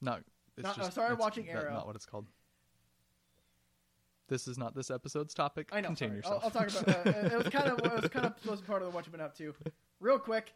Not. 0.00 0.22
It's 0.56 0.64
Not- 0.64 0.76
just, 0.76 0.88
I 0.88 0.90
started 0.90 1.14
it's 1.14 1.20
watching 1.20 1.46
that- 1.46 1.52
Arrow. 1.52 1.72
Not 1.74 1.86
what 1.86 1.96
it's 1.96 2.06
called. 2.06 2.26
This 4.28 4.48
is 4.48 4.56
not 4.56 4.74
this 4.74 4.90
episode's 4.90 5.34
topic. 5.34 5.68
I 5.72 5.80
know. 5.80 5.88
Contain 5.88 6.08
sorry. 6.08 6.16
yourself. 6.18 6.44
I'll, 6.44 6.62
I'll 6.62 6.68
talk 6.70 6.82
about. 6.82 7.06
Uh, 7.06 7.10
it 7.32 7.36
was 7.38 7.48
kind 7.48 7.68
of 7.68 7.78
it 7.84 7.92
was 8.02 8.10
kind 8.10 8.26
of 8.26 8.32
supposed 8.40 8.60
to 8.62 8.66
be 8.66 8.70
part 8.70 8.82
of 8.82 8.94
what 8.94 9.04
you've 9.04 9.12
been 9.12 9.20
up 9.20 9.36
to. 9.38 9.54
Real 10.00 10.18
quick, 10.18 10.52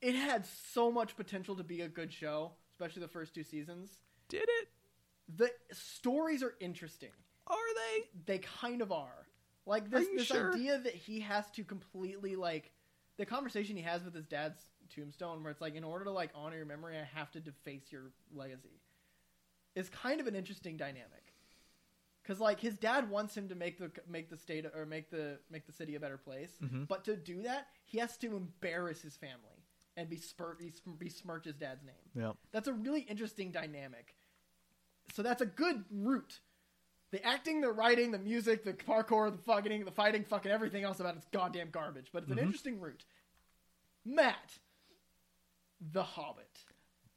it 0.00 0.14
had 0.14 0.46
so 0.72 0.90
much 0.90 1.16
potential 1.16 1.54
to 1.56 1.64
be 1.64 1.82
a 1.82 1.88
good 1.88 2.12
show, 2.12 2.52
especially 2.70 3.02
the 3.02 3.08
first 3.08 3.34
two 3.34 3.42
seasons. 3.42 3.98
Did 4.28 4.44
it? 4.44 4.68
The 5.36 5.50
stories 5.72 6.42
are 6.42 6.54
interesting. 6.60 7.10
Are 7.46 7.56
they? 7.74 8.34
They 8.34 8.38
kind 8.38 8.82
of 8.82 8.92
are. 8.92 9.26
Like 9.66 9.90
this 9.90 10.06
this 10.16 10.26
sure? 10.26 10.52
idea 10.54 10.78
that 10.78 10.94
he 10.94 11.20
has 11.20 11.50
to 11.52 11.64
completely 11.64 12.36
like 12.36 12.72
the 13.18 13.26
conversation 13.26 13.76
he 13.76 13.82
has 13.82 14.02
with 14.04 14.14
his 14.14 14.26
dad's 14.26 14.60
tombstone, 14.88 15.42
where 15.42 15.50
it's 15.50 15.60
like, 15.60 15.74
in 15.74 15.84
order 15.84 16.04
to 16.06 16.10
like 16.10 16.30
honor 16.34 16.56
your 16.56 16.64
memory, 16.66 16.96
I 16.96 17.04
have 17.18 17.30
to 17.32 17.40
deface 17.40 17.90
your 17.92 18.12
legacy, 18.34 18.80
is 19.74 19.90
kind 19.90 20.20
of 20.20 20.26
an 20.26 20.34
interesting 20.34 20.76
dynamic. 20.78 21.34
Because 22.22 22.40
like 22.40 22.60
his 22.60 22.76
dad 22.76 23.10
wants 23.10 23.36
him 23.36 23.48
to 23.48 23.54
make 23.54 23.78
the 23.78 23.90
make 24.08 24.30
the 24.30 24.36
state 24.38 24.64
or 24.74 24.86
make 24.86 25.10
the 25.10 25.38
make 25.50 25.66
the 25.66 25.72
city 25.72 25.94
a 25.94 26.00
better 26.00 26.18
place, 26.18 26.52
Mhm. 26.62 26.88
but 26.88 27.04
to 27.04 27.16
do 27.16 27.42
that, 27.42 27.68
he 27.84 27.98
has 27.98 28.16
to 28.18 28.36
embarrass 28.36 29.02
his 29.02 29.16
family 29.16 29.64
and 29.96 30.08
besmirch 30.08 30.58
besmirch 30.98 31.44
his 31.44 31.56
dad's 31.56 31.82
name. 31.84 32.10
Yeah. 32.14 32.32
That's 32.52 32.68
a 32.68 32.72
really 32.72 33.00
interesting 33.02 33.50
dynamic. 33.50 34.14
So 35.14 35.22
that's 35.22 35.42
a 35.42 35.46
good 35.46 35.84
route. 35.90 36.40
The 37.10 37.24
acting, 37.26 37.60
the 37.62 37.70
writing, 37.72 38.10
the 38.10 38.18
music, 38.18 38.64
the 38.64 38.74
parkour, 38.74 39.30
the 39.32 39.42
fucking, 39.42 39.84
the 39.84 39.90
fighting, 39.90 40.24
fucking 40.24 40.50
everything 40.52 40.84
else 40.84 41.00
about 41.00 41.16
it's 41.16 41.26
goddamn 41.32 41.70
garbage. 41.70 42.08
But 42.12 42.24
it's 42.24 42.32
an 42.32 42.38
Mhm. 42.38 42.42
interesting 42.42 42.80
route. 42.80 43.04
Matt, 44.04 44.58
The 45.92 46.02
Hobbit. 46.02 46.64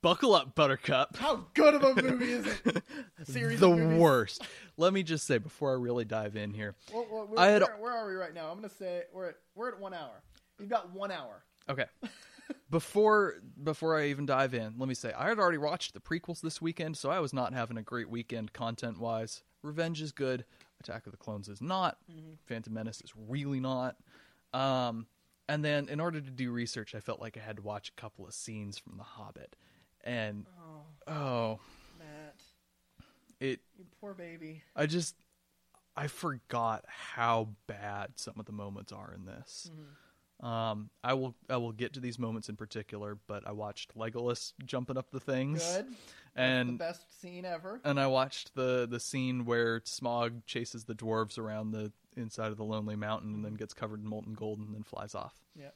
Buckle 0.02 0.34
up, 0.34 0.56
Buttercup. 0.56 1.16
How 1.18 1.48
good 1.54 1.74
of 1.76 1.84
a 1.84 2.02
movie 2.02 2.32
is 2.32 2.46
it? 2.46 2.84
Series 3.24 3.60
the 3.60 3.70
worst. 3.70 4.44
Let 4.78 4.94
me 4.94 5.04
just 5.04 5.26
say 5.28 5.38
before 5.38 5.72
I 5.72 5.76
really 5.76 6.06
dive 6.06 6.36
in 6.36 6.54
here. 6.54 6.76
Well, 6.94 7.08
well, 7.12 7.40
I 7.40 7.48
had- 7.48 7.62
where, 7.64 7.78
where 7.78 7.94
are 7.94 8.08
we 8.08 8.14
right 8.16 8.34
now? 8.34 8.50
I'm 8.50 8.56
gonna 8.58 8.70
say 8.70 9.04
we're 9.14 9.30
at 9.30 9.36
we're 9.56 9.70
at 9.70 9.80
one 9.80 9.94
hour. 9.94 10.22
You've 10.60 10.70
got 10.70 10.92
one 10.92 11.12
hour. 11.12 11.44
Okay. 11.70 11.86
before 12.72 13.36
before 13.62 14.00
I 14.00 14.08
even 14.08 14.26
dive 14.26 14.54
in, 14.54 14.76
let 14.78 14.88
me 14.90 14.96
say 14.96 15.14
I 15.14 15.28
had 15.30 15.38
already 15.38 15.58
watched 15.60 15.94
the 15.94 16.00
prequels 16.00 16.42
this 16.42 16.62
weekend, 16.62 16.98
so 16.98 17.12
I 17.12 17.20
was 17.20 17.34
not 17.34 17.54
having 17.54 17.78
a 17.78 17.84
great 17.84 18.10
weekend 18.10 18.54
content 18.54 18.98
wise. 18.98 19.44
Revenge 19.62 20.02
is 20.02 20.12
good. 20.12 20.46
Attack 20.80 21.06
of 21.06 21.12
the 21.12 21.18
Clones 21.18 21.48
is 21.50 21.62
not. 21.62 21.98
Phantom 22.48 22.74
Menace 22.74 23.02
is 23.02 23.14
really 23.16 23.60
not. 23.60 23.98
Um, 24.54 25.06
and 25.48 25.64
then 25.64 25.90
in 25.90 26.00
order 26.00 26.20
to 26.20 26.32
do 26.32 26.52
research, 26.52 26.96
I 26.96 27.02
felt 27.02 27.20
like 27.20 27.38
I 27.38 27.42
had 27.42 27.58
to 27.58 27.62
watch 27.62 27.90
a 27.90 28.02
couple 28.02 28.26
of 28.26 28.34
scenes 28.34 28.80
from 28.80 28.98
The 28.98 29.04
Hobbit, 29.04 29.56
and 30.04 30.48
Oh, 31.08 31.12
oh, 31.14 31.60
Matt, 32.00 32.42
it 33.40 33.60
you 33.78 33.86
poor 34.00 34.14
baby. 34.14 34.64
I 34.76 34.86
just 34.88 35.16
I 35.96 36.08
forgot 36.08 36.86
how 36.88 37.50
bad 37.68 38.14
some 38.16 38.36
of 38.40 38.46
the 38.46 38.54
moments 38.54 38.92
are 38.92 39.14
in 39.14 39.26
this. 39.26 39.70
Um, 40.42 40.90
I 41.04 41.14
will 41.14 41.36
I 41.50 41.58
will 41.58 41.72
get 41.72 41.94
to 41.94 42.00
these 42.00 42.18
moments 42.18 42.50
in 42.50 42.56
particular, 42.56 43.18
but 43.28 43.48
I 43.48 43.52
watched 43.52 43.96
Legolas 43.96 44.54
jumping 44.66 44.98
up 44.98 45.12
the 45.12 45.20
things, 45.20 45.64
Good. 45.64 45.86
That's 45.86 46.36
the 46.36 46.42
and 46.42 46.80
best 46.80 47.22
scene 47.22 47.46
ever. 47.46 47.80
and 47.84 48.00
I 48.00 48.08
watched 48.08 48.56
the 48.56 48.88
the 48.90 49.00
scene 49.00 49.46
where 49.46 49.82
Smaug 49.82 50.46
chases 50.48 50.86
the 50.86 50.96
dwarves 50.96 51.38
around 51.38 51.72
the 51.72 51.92
inside 52.18 52.52
of 52.52 52.58
the 52.58 52.64
Lonely 52.64 52.96
Mountain 52.96 53.36
and 53.36 53.46
then 53.46 53.54
gets 53.54 53.74
covered 53.74 54.00
in 54.02 54.08
molten 54.08 54.34
gold 54.34 54.60
and 54.60 54.74
then 54.74 54.84
flies 54.84 55.14
off. 55.14 55.36
Yeah. 55.56 55.70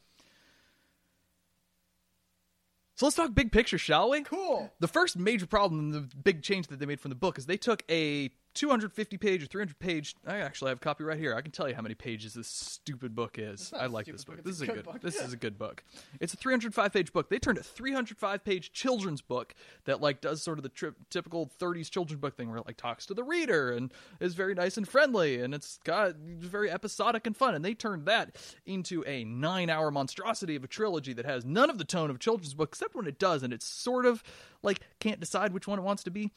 So 2.95 3.05
let's 3.05 3.17
talk 3.17 3.33
big 3.33 3.51
picture, 3.51 3.77
shall 3.77 4.09
we? 4.09 4.21
Cool. 4.21 4.71
The 4.79 4.87
first 4.87 5.17
major 5.17 5.45
problem, 5.45 5.79
and 5.79 5.93
the 5.93 6.15
big 6.15 6.41
change 6.41 6.67
that 6.67 6.79
they 6.79 6.85
made 6.85 7.01
from 7.01 7.09
the 7.09 7.15
book, 7.15 7.37
is 7.37 7.45
they 7.45 7.57
took 7.57 7.83
a 7.91 8.29
250 8.55 9.17
page 9.17 9.43
or 9.43 9.45
300 9.45 9.77
page. 9.77 10.15
I 10.25 10.37
actually 10.37 10.69
have 10.69 10.77
a 10.77 10.81
copy 10.81 11.03
right 11.03 11.19
here. 11.19 11.35
I 11.35 11.41
can 11.41 11.51
tell 11.51 11.69
you 11.69 11.75
how 11.75 11.81
many 11.81 11.93
pages 11.93 12.33
this 12.33 12.47
stupid 12.47 13.13
book 13.15 13.37
is. 13.37 13.71
I 13.77 13.85
like 13.85 14.05
this 14.07 14.23
book. 14.23 14.37
book, 14.37 14.45
This 14.45 14.55
is 14.55 14.61
a 14.61 14.65
good. 14.67 14.83
book. 14.85 15.01
This 15.01 15.15
is 15.21 15.33
a 15.33 15.37
good 15.37 15.57
book. 15.57 15.83
It's 16.19 16.33
a 16.33 16.37
305 16.37 16.91
page 16.93 17.13
book. 17.13 17.29
They 17.29 17.37
turned 17.39 17.57
a 17.57 17.63
305 17.63 18.43
page 18.43 18.71
children's 18.71 19.21
book 19.21 19.53
that 19.83 20.01
like 20.01 20.21
does 20.21 20.41
sort 20.41 20.57
of 20.57 20.63
the 20.63 20.69
tri- 20.69 20.89
typical 21.09 21.51
30s 21.59 21.89
children's 21.89 22.19
book 22.21 22.35
thing 22.35 22.49
where 22.49 22.57
it 22.57 22.65
like 22.65 22.77
talks 22.77 23.05
to 23.07 23.13
the 23.13 23.23
reader 23.23 23.71
and 23.71 23.91
is 24.19 24.33
very 24.33 24.55
nice 24.55 24.77
and 24.77 24.87
friendly 24.87 25.39
and 25.41 25.53
it's 25.53 25.79
got 25.83 26.15
very 26.15 26.71
episodic 26.71 27.27
and 27.27 27.35
fun. 27.37 27.53
And 27.55 27.63
they 27.63 27.73
turned 27.73 28.05
that 28.05 28.37
into 28.65 29.03
a 29.05 29.23
nine 29.25 29.69
hour 29.69 29.91
monstrosity 29.91 30.55
of 30.55 30.63
a 30.63 30.67
trilogy 30.67 31.13
that 31.13 31.25
has 31.25 31.43
none 31.45 31.69
of 31.69 31.77
the 31.77 31.83
tone 31.85 32.09
of 32.09 32.15
a 32.15 32.19
children's 32.19 32.53
book 32.53 32.69
except 32.71 32.95
when 32.95 33.05
it 33.07 33.19
does, 33.19 33.43
and 33.43 33.53
it's 33.53 33.65
sort 33.65 34.05
of 34.05 34.23
like 34.63 34.79
can't 34.99 35.19
decide 35.19 35.53
which 35.53 35.67
one 35.67 35.77
it 35.77 35.83
wants 35.83 36.03
to 36.03 36.11
be. 36.11 36.31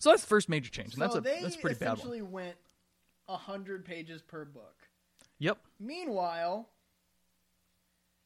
So 0.00 0.10
that's 0.10 0.22
the 0.22 0.28
first 0.28 0.48
major 0.48 0.70
change, 0.70 0.94
and 0.94 0.96
so 0.96 1.00
that's 1.02 1.14
a 1.16 1.20
they 1.20 1.42
that's 1.42 1.54
a 1.56 1.58
pretty 1.58 1.78
bad 1.78 1.88
one. 1.90 1.96
essentially 1.98 2.22
went 2.22 2.56
hundred 3.28 3.84
pages 3.84 4.22
per 4.22 4.44
book. 4.44 4.88
Yep. 5.38 5.58
Meanwhile, 5.78 6.68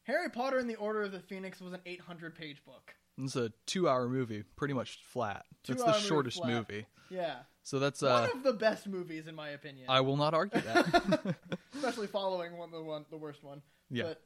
Harry 0.05 0.31
Potter 0.31 0.59
and 0.59 0.69
the 0.71 0.77
Order 0.77 1.03
of 1.03 1.13
the 1.13 1.21
Phoenix 1.21 1.61
was 1.61 1.73
an 1.73 1.81
800 1.85 2.35
page 2.35 2.65
book. 2.65 2.95
It's 3.19 3.37
a 3.37 3.53
two-hour 3.67 4.09
movie, 4.09 4.45
pretty 4.57 4.75
much 4.75 4.99
flat. 5.05 5.45
It's 5.61 5.69
the 5.69 5.75
Two-hour 5.77 5.93
movie 5.95 6.07
shortest 6.07 6.37
flat. 6.39 6.49
movie, 6.51 6.87
Yeah. 7.11 7.37
so 7.63 7.79
that's 7.79 8.03
uh. 8.03 8.29
One 8.29 8.39
of 8.39 8.43
the 8.45 8.53
best 8.55 8.87
movies, 8.87 9.27
in 9.29 9.35
my 9.35 9.51
opinion. 9.51 9.87
I 9.89 10.01
will 10.01 10.17
not 10.17 10.33
argue 10.35 10.61
that. 10.63 11.37
Especially 11.75 12.07
following 12.07 12.57
one 12.57 12.71
the 12.71 12.83
one 12.83 13.05
the 13.11 13.17
worst 13.19 13.45
one. 13.45 13.63
Yeah. 13.91 14.05
But, 14.05 14.23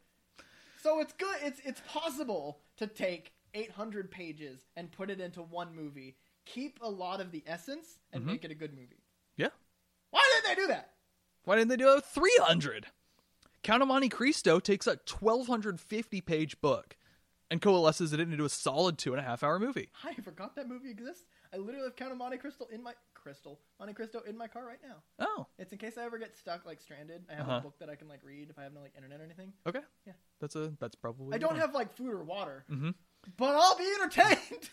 so 0.83 1.01
it's 1.01 1.13
good. 1.13 1.37
It's 1.43 1.61
it's 1.65 1.83
possible 1.89 2.61
to 2.77 2.87
take 2.87 3.33
800 3.55 4.11
pages 4.11 4.61
and 4.77 4.91
put 4.93 5.11
it 5.11 5.21
into 5.21 5.43
one 5.43 5.75
movie, 5.75 6.17
keep 6.55 6.79
a 6.83 6.89
lot 6.91 7.21
of 7.21 7.31
the 7.31 7.43
essence, 7.47 7.99
and 8.13 8.23
Mhm. 8.23 8.27
make 8.27 8.45
it 8.45 8.51
a 8.51 8.55
good 8.55 8.73
movie. 8.75 9.03
yeah. 9.37 9.51
Why 10.11 10.23
did 10.35 10.51
they 10.51 10.55
do 10.61 10.67
that? 10.69 10.95
Why 11.45 11.57
didn't 11.57 11.69
they 11.69 11.77
do 11.77 11.89
a 11.91 12.01
300? 12.01 12.87
Count 13.63 13.83
of 13.83 13.89
Monte 13.89 14.09
Cristo 14.09 14.59
takes 14.61 14.87
a 14.87 14.97
1250 14.97 16.21
page 16.21 16.61
book 16.61 16.97
and 17.51 17.61
coalesces 17.61 18.13
it 18.13 18.21
into 18.21 18.45
a 18.45 18.49
solid 18.49 18.99
two 18.99 19.13
and 19.13 19.21
a 19.21 19.23
half 19.23 19.43
hour 19.43 19.59
movie. 19.59 19.91
I 20.05 20.15
forgot 20.15 20.55
that 20.57 20.69
movie 20.69 20.91
exists. 20.91 21.25
I 21.53 21.57
literally 21.57 21.85
have 21.87 21.97
Count 21.97 22.13
of 22.13 22.19
Monte 22.19 22.39
Cristo 22.39 22.67
in 22.71 22.83
my 22.83 22.95
crystal 23.15 23.61
Monte 23.79 23.95
Cristo 23.95 24.21
in 24.21 24.37
my 24.37 24.47
car 24.49 24.65
right 24.67 24.83
now. 24.83 25.03
Oh, 25.19 25.47
It's 25.59 25.73
in 25.73 25.79
case 25.79 25.99
I 25.99 26.05
ever 26.05 26.19
get 26.19 26.37
stuck, 26.37 26.65
like 26.65 26.81
stranded. 26.81 27.27
I 27.31 27.35
have 27.35 27.49
Uh-huh. 27.49 27.59
a 27.59 27.61
book 27.63 27.79
that 27.79 27.91
I 27.91 27.97
can 27.97 28.09
like 28.09 28.23
read 28.23 28.49
if 28.51 28.59
I 28.59 28.63
have 28.63 28.73
no 28.73 28.81
like 28.81 28.95
internet 28.97 29.21
or 29.21 29.25
anything. 29.25 29.53
okay. 29.67 29.83
Yeah. 30.07 30.13
That's 30.41 30.57
a 30.57 30.69
that's 30.79 30.95
probably. 30.95 31.35
I 31.35 31.39
don't 31.39 31.57
have 31.57 31.75
like 31.75 31.93
food 31.93 32.13
or 32.13 32.23
water, 32.25 32.65
Mhm. 32.71 32.95
But 33.37 33.55
I'll 33.55 33.77
be 33.77 33.87
entertained. 34.01 34.71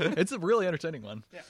it's 0.18 0.32
a 0.32 0.38
really 0.38 0.66
entertaining 0.66 1.02
one. 1.02 1.24
Yeah. 1.32 1.40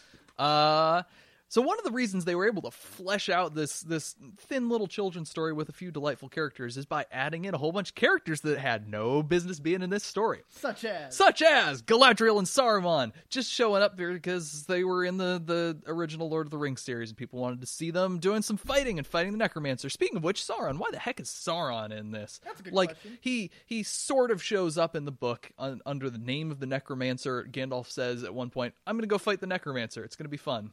Uh 0.44 1.02
so 1.50 1.60
one 1.60 1.78
of 1.78 1.84
the 1.84 1.90
reasons 1.90 2.24
they 2.24 2.36
were 2.36 2.46
able 2.46 2.62
to 2.62 2.70
flesh 2.70 3.28
out 3.28 3.56
this 3.56 3.80
this 3.80 4.14
thin 4.38 4.68
little 4.68 4.86
children's 4.86 5.28
story 5.28 5.52
with 5.52 5.68
a 5.68 5.72
few 5.72 5.90
delightful 5.90 6.28
characters 6.28 6.76
is 6.76 6.86
by 6.86 7.06
adding 7.10 7.44
in 7.44 7.54
a 7.54 7.58
whole 7.58 7.72
bunch 7.72 7.90
of 7.90 7.96
characters 7.96 8.40
that 8.42 8.58
had 8.58 8.88
no 8.88 9.20
business 9.20 9.58
being 9.58 9.82
in 9.82 9.90
this 9.90 10.04
story. 10.04 10.42
Such 10.48 10.84
as 10.84 11.16
Such 11.16 11.42
as 11.42 11.82
Galadriel 11.82 12.38
and 12.38 12.46
Saruman, 12.46 13.12
just 13.28 13.50
showing 13.50 13.82
up 13.82 13.98
here 13.98 14.12
because 14.12 14.62
they 14.66 14.84
were 14.84 15.04
in 15.04 15.16
the, 15.16 15.42
the 15.44 15.76
original 15.90 16.28
Lord 16.30 16.46
of 16.46 16.52
the 16.52 16.58
Rings 16.58 16.82
series 16.82 17.10
and 17.10 17.18
people 17.18 17.40
wanted 17.40 17.60
to 17.62 17.66
see 17.66 17.90
them 17.90 18.20
doing 18.20 18.42
some 18.42 18.56
fighting 18.56 18.98
and 18.98 19.06
fighting 19.06 19.32
the 19.32 19.38
Necromancer. 19.38 19.90
Speaking 19.90 20.18
of 20.18 20.22
which, 20.22 20.42
Sauron, 20.42 20.78
why 20.78 20.90
the 20.92 21.00
heck 21.00 21.18
is 21.18 21.28
Sauron 21.28 21.90
in 21.90 22.12
this? 22.12 22.40
That's 22.44 22.60
a 22.60 22.62
good 22.62 22.72
like 22.72 22.90
question. 22.90 23.18
he 23.20 23.50
he 23.66 23.82
sort 23.82 24.30
of 24.30 24.40
shows 24.40 24.78
up 24.78 24.94
in 24.94 25.04
the 25.04 25.10
book 25.10 25.50
un, 25.58 25.80
under 25.84 26.08
the 26.10 26.18
name 26.18 26.52
of 26.52 26.60
the 26.60 26.66
Necromancer. 26.66 27.44
Gandalf 27.50 27.90
says 27.90 28.22
at 28.22 28.32
one 28.32 28.50
point, 28.50 28.74
"I'm 28.86 28.94
going 28.94 29.02
to 29.02 29.08
go 29.08 29.18
fight 29.18 29.40
the 29.40 29.48
Necromancer. 29.48 30.04
It's 30.04 30.14
going 30.14 30.26
to 30.26 30.30
be 30.30 30.36
fun." 30.36 30.70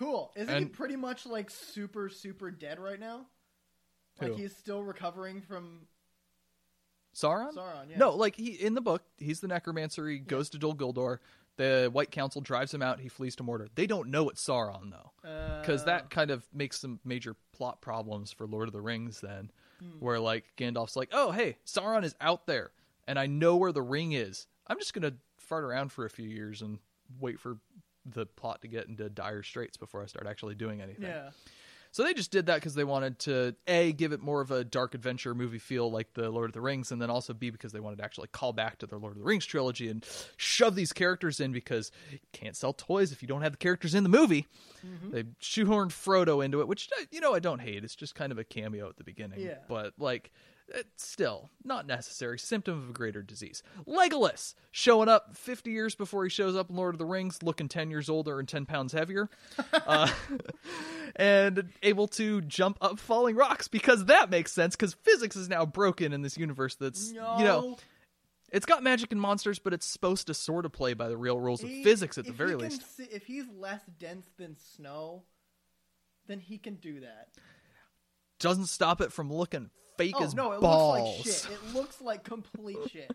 Cool. 0.00 0.32
Isn't 0.34 0.58
he 0.58 0.64
pretty 0.64 0.96
much 0.96 1.26
like 1.26 1.50
super 1.50 2.08
super 2.08 2.50
dead 2.50 2.80
right 2.80 2.98
now? 2.98 3.26
Like 4.20 4.34
he's 4.34 4.56
still 4.56 4.82
recovering 4.82 5.40
from 5.42 5.86
Sauron? 7.14 7.54
Sauron. 7.54 7.90
Yeah. 7.90 7.98
No, 7.98 8.10
like 8.16 8.36
he 8.36 8.50
in 8.52 8.74
the 8.74 8.80
book, 8.80 9.02
he's 9.18 9.40
the 9.40 9.48
necromancer. 9.48 10.08
He 10.08 10.18
goes 10.18 10.50
to 10.50 10.58
Dol 10.58 10.74
Guldur. 10.74 11.18
The 11.56 11.90
White 11.92 12.10
Council 12.10 12.40
drives 12.40 12.72
him 12.72 12.80
out. 12.82 13.00
He 13.00 13.08
flees 13.08 13.36
to 13.36 13.42
Mordor. 13.42 13.68
They 13.74 13.86
don't 13.86 14.08
know 14.08 14.28
it's 14.30 14.42
Sauron 14.46 14.90
though, 14.90 15.10
because 15.60 15.82
Uh, 15.82 15.86
that 15.86 16.10
kind 16.10 16.30
of 16.30 16.46
makes 16.54 16.78
some 16.80 17.00
major 17.04 17.34
plot 17.52 17.80
problems 17.82 18.32
for 18.32 18.46
Lord 18.46 18.68
of 18.68 18.72
the 18.72 18.80
Rings. 18.80 19.20
Then, 19.20 19.50
Hmm. 19.80 19.98
where 19.98 20.20
like 20.20 20.54
Gandalf's 20.56 20.96
like, 20.96 21.08
"Oh, 21.12 21.32
hey, 21.32 21.56
Sauron 21.66 22.04
is 22.04 22.14
out 22.20 22.46
there, 22.46 22.70
and 23.06 23.18
I 23.18 23.26
know 23.26 23.56
where 23.56 23.72
the 23.72 23.82
ring 23.82 24.12
is. 24.12 24.46
I'm 24.66 24.78
just 24.78 24.94
gonna 24.94 25.16
fart 25.38 25.64
around 25.64 25.90
for 25.92 26.04
a 26.04 26.10
few 26.10 26.28
years 26.28 26.62
and 26.62 26.78
wait 27.18 27.40
for 27.40 27.58
the 28.06 28.26
plot 28.26 28.62
to 28.62 28.68
get 28.68 28.88
into 28.88 29.08
dire 29.08 29.42
straits 29.42 29.76
before 29.76 30.02
I 30.02 30.06
start 30.06 30.26
actually 30.26 30.54
doing 30.54 30.80
anything." 30.80 31.04
Yeah. 31.06 31.30
So 31.92 32.04
they 32.04 32.14
just 32.14 32.30
did 32.30 32.46
that 32.46 32.54
because 32.54 32.74
they 32.76 32.84
wanted 32.84 33.18
to 33.20 33.56
a 33.66 33.90
give 33.92 34.12
it 34.12 34.20
more 34.20 34.40
of 34.40 34.52
a 34.52 34.62
dark 34.62 34.94
adventure 34.94 35.34
movie 35.34 35.58
feel 35.58 35.90
like 35.90 36.14
the 36.14 36.30
Lord 36.30 36.48
of 36.50 36.54
the 36.54 36.60
Rings, 36.60 36.92
and 36.92 37.02
then 37.02 37.10
also 37.10 37.34
b 37.34 37.50
because 37.50 37.72
they 37.72 37.80
wanted 37.80 37.96
to 37.96 38.04
actually 38.04 38.28
call 38.28 38.52
back 38.52 38.78
to 38.78 38.86
their 38.86 39.00
Lord 39.00 39.14
of 39.14 39.18
the 39.18 39.24
Rings 39.24 39.44
trilogy 39.44 39.88
and 39.88 40.06
shove 40.36 40.76
these 40.76 40.92
characters 40.92 41.40
in 41.40 41.50
because 41.50 41.90
you 42.12 42.20
can't 42.32 42.54
sell 42.54 42.72
toys 42.72 43.10
if 43.10 43.22
you 43.22 43.28
don't 43.28 43.42
have 43.42 43.50
the 43.52 43.58
characters 43.58 43.92
in 43.96 44.04
the 44.04 44.08
movie. 44.08 44.46
Mm-hmm. 44.86 45.10
They 45.10 45.22
shoehorned 45.42 45.90
Frodo 45.90 46.44
into 46.44 46.60
it, 46.60 46.68
which 46.68 46.88
you 47.10 47.20
know 47.20 47.34
I 47.34 47.40
don't 47.40 47.58
hate. 47.60 47.82
It's 47.82 47.96
just 47.96 48.14
kind 48.14 48.30
of 48.30 48.38
a 48.38 48.44
cameo 48.44 48.88
at 48.88 48.96
the 48.96 49.04
beginning, 49.04 49.40
Yeah. 49.40 49.58
but 49.68 49.94
like. 49.98 50.30
It's 50.72 51.04
still 51.06 51.50
not 51.64 51.86
necessary. 51.86 52.38
Symptom 52.38 52.80
of 52.82 52.90
a 52.90 52.92
greater 52.92 53.22
disease. 53.22 53.62
Legolas 53.88 54.54
showing 54.70 55.08
up 55.08 55.36
50 55.36 55.70
years 55.70 55.94
before 55.96 56.22
he 56.24 56.30
shows 56.30 56.54
up 56.54 56.70
in 56.70 56.76
Lord 56.76 56.94
of 56.94 56.98
the 56.98 57.04
Rings, 57.04 57.42
looking 57.42 57.68
10 57.68 57.90
years 57.90 58.08
older 58.08 58.38
and 58.38 58.48
10 58.48 58.66
pounds 58.66 58.92
heavier. 58.92 59.28
uh, 59.72 60.08
and 61.16 61.70
able 61.82 62.06
to 62.08 62.40
jump 62.42 62.78
up 62.80 62.98
falling 62.98 63.34
rocks 63.36 63.68
because 63.68 64.04
that 64.06 64.30
makes 64.30 64.52
sense 64.52 64.76
because 64.76 64.94
physics 64.94 65.34
is 65.36 65.48
now 65.48 65.66
broken 65.66 66.12
in 66.12 66.22
this 66.22 66.38
universe 66.38 66.76
that's 66.76 67.10
No. 67.10 67.38
you 67.38 67.44
know 67.44 67.78
it's 68.52 68.64
got 68.66 68.82
magic 68.84 69.10
and 69.10 69.20
monsters 69.20 69.58
but 69.58 69.72
it's 69.72 69.86
supposed 69.86 70.28
to 70.28 70.34
sort 70.34 70.64
of 70.64 70.72
play 70.72 70.94
by 70.94 71.08
the 71.08 71.16
real 71.16 71.40
rules 71.40 71.64
of 71.64 71.68
physics 71.82 72.16
at 72.16 72.26
the 72.26 72.32
very 72.32 72.54
least 72.54 72.96
si- 72.96 73.08
if 73.10 73.26
he's 73.26 73.44
less 73.58 73.80
dense 73.98 74.26
than 74.38 74.56
snow, 74.76 75.24
then 76.28 76.38
he 76.38 76.58
can 76.58 76.74
do 76.76 77.00
that. 77.00 77.28
doesn't 78.38 78.66
stop 78.66 79.00
it 79.00 79.12
from 79.12 79.32
looking 79.32 79.70
fake 80.00 80.14
Oh 80.18 80.24
as 80.24 80.34
no, 80.34 80.52
it 80.52 80.60
balls 80.60 81.18
looks 81.18 81.44
like 81.44 81.50
shit. 81.50 81.58
It 81.58 81.74
looks 81.74 82.00
like 82.00 82.24
complete 82.24 82.78
shit. 82.90 83.10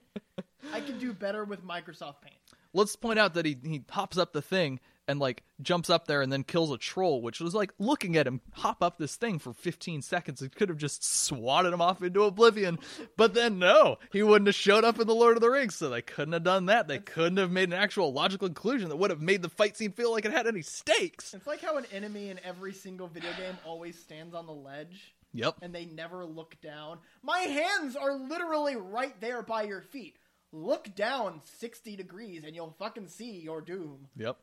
I 0.74 0.80
can 0.82 0.98
do 0.98 1.14
better 1.14 1.44
with 1.46 1.64
Microsoft 1.66 2.22
Paint. 2.22 2.36
let's 2.74 2.96
point 2.96 3.20
out 3.20 3.34
that 3.36 3.46
he 3.46 3.58
he 3.64 3.84
hops 3.90 4.18
up 4.18 4.34
the 4.34 4.42
thing 4.42 4.80
and 5.08 5.20
like 5.20 5.44
jumps 5.62 5.88
up 5.92 6.08
there 6.08 6.24
and 6.24 6.32
then 6.34 6.44
kills 6.44 6.72
a 6.72 6.78
troll 6.80 7.22
which 7.22 7.40
was 7.40 7.54
like 7.54 7.72
looking 7.78 8.18
at 8.18 8.26
him 8.26 8.42
hop 8.54 8.82
up 8.82 8.98
this 8.98 9.16
thing 9.16 9.38
for 9.38 9.54
15 9.54 10.02
seconds 10.02 10.42
it 10.42 10.56
could 10.56 10.68
have 10.70 10.80
just 10.80 11.04
swatted 11.04 11.72
him 11.72 11.80
off 11.80 12.02
into 12.02 12.24
oblivion 12.24 12.80
but 13.16 13.36
then 13.36 13.60
no 13.60 13.98
he 14.12 14.24
wouldn't 14.24 14.48
have 14.48 14.56
showed 14.56 14.84
up 14.84 15.00
in 15.00 15.06
the 15.06 15.14
lord 15.14 15.38
of 15.38 15.42
the 15.42 15.50
rings 15.50 15.76
so 15.76 15.90
they 15.90 16.02
couldn't 16.02 16.34
have 16.34 16.44
done 16.44 16.66
that 16.66 16.88
they 16.88 16.98
couldn't 16.98 17.38
have 17.38 17.52
made 17.52 17.70
an 17.70 17.74
actual 17.74 18.12
logical 18.12 18.48
conclusion 18.48 18.90
that 18.90 18.96
would 18.96 19.12
have 19.12 19.22
made 19.22 19.44
the 19.44 19.50
fight 19.50 19.78
scene 19.78 19.92
feel 19.92 20.12
like 20.12 20.26
it 20.26 20.32
had 20.32 20.48
any 20.48 20.64
stakes 20.64 21.36
It's 21.36 21.46
like 21.46 21.62
how 21.62 21.78
an 21.78 21.86
enemy 21.94 22.32
in 22.32 22.40
every 22.44 22.74
single 22.74 23.08
video 23.08 23.30
game 23.38 23.60
always 23.64 24.00
stands 24.00 24.34
on 24.34 24.48
the 24.48 24.54
ledge 24.54 25.14
yep 25.36 25.56
and 25.62 25.74
they 25.74 25.86
never 25.86 26.26
look 26.26 26.56
down. 26.62 27.00
My 27.24 27.40
hands 27.40 27.96
are 27.96 28.14
literally 28.14 28.76
right 28.76 29.20
there 29.22 29.42
by 29.42 29.64
your 29.64 29.82
feet. 29.82 30.18
Look 30.52 30.96
down 30.96 31.42
60 31.60 31.96
degrees 31.96 32.44
and 32.44 32.56
you'll 32.56 32.76
fucking 32.80 33.08
see 33.10 33.40
your 33.42 33.62
doom. 33.62 34.08
Yep. 34.16 34.38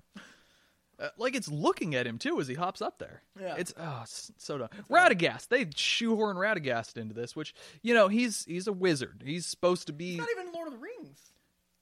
Uh, 1.00 1.08
like 1.16 1.34
it's 1.34 1.48
looking 1.48 1.94
at 1.94 2.06
him 2.06 2.18
too 2.18 2.38
as 2.40 2.46
he 2.46 2.54
hops 2.54 2.82
up 2.82 2.98
there. 2.98 3.22
Yeah. 3.40 3.56
It's 3.56 3.72
oh 3.78 4.00
it's 4.02 4.30
so 4.36 4.58
dumb. 4.58 4.68
Radagast. 4.90 5.48
They 5.48 5.66
shoehorn 5.74 6.36
Radagast 6.36 6.96
into 6.96 7.14
this, 7.14 7.34
which 7.34 7.54
you 7.82 7.94
know 7.94 8.08
he's 8.08 8.44
he's 8.44 8.66
a 8.66 8.72
wizard. 8.72 9.22
He's 9.24 9.46
supposed 9.46 9.86
to 9.88 9.92
be. 9.92 10.10
He's 10.10 10.18
not 10.18 10.28
even 10.38 10.52
Lord 10.52 10.68
of 10.68 10.74
the 10.74 10.78
Rings, 10.78 11.18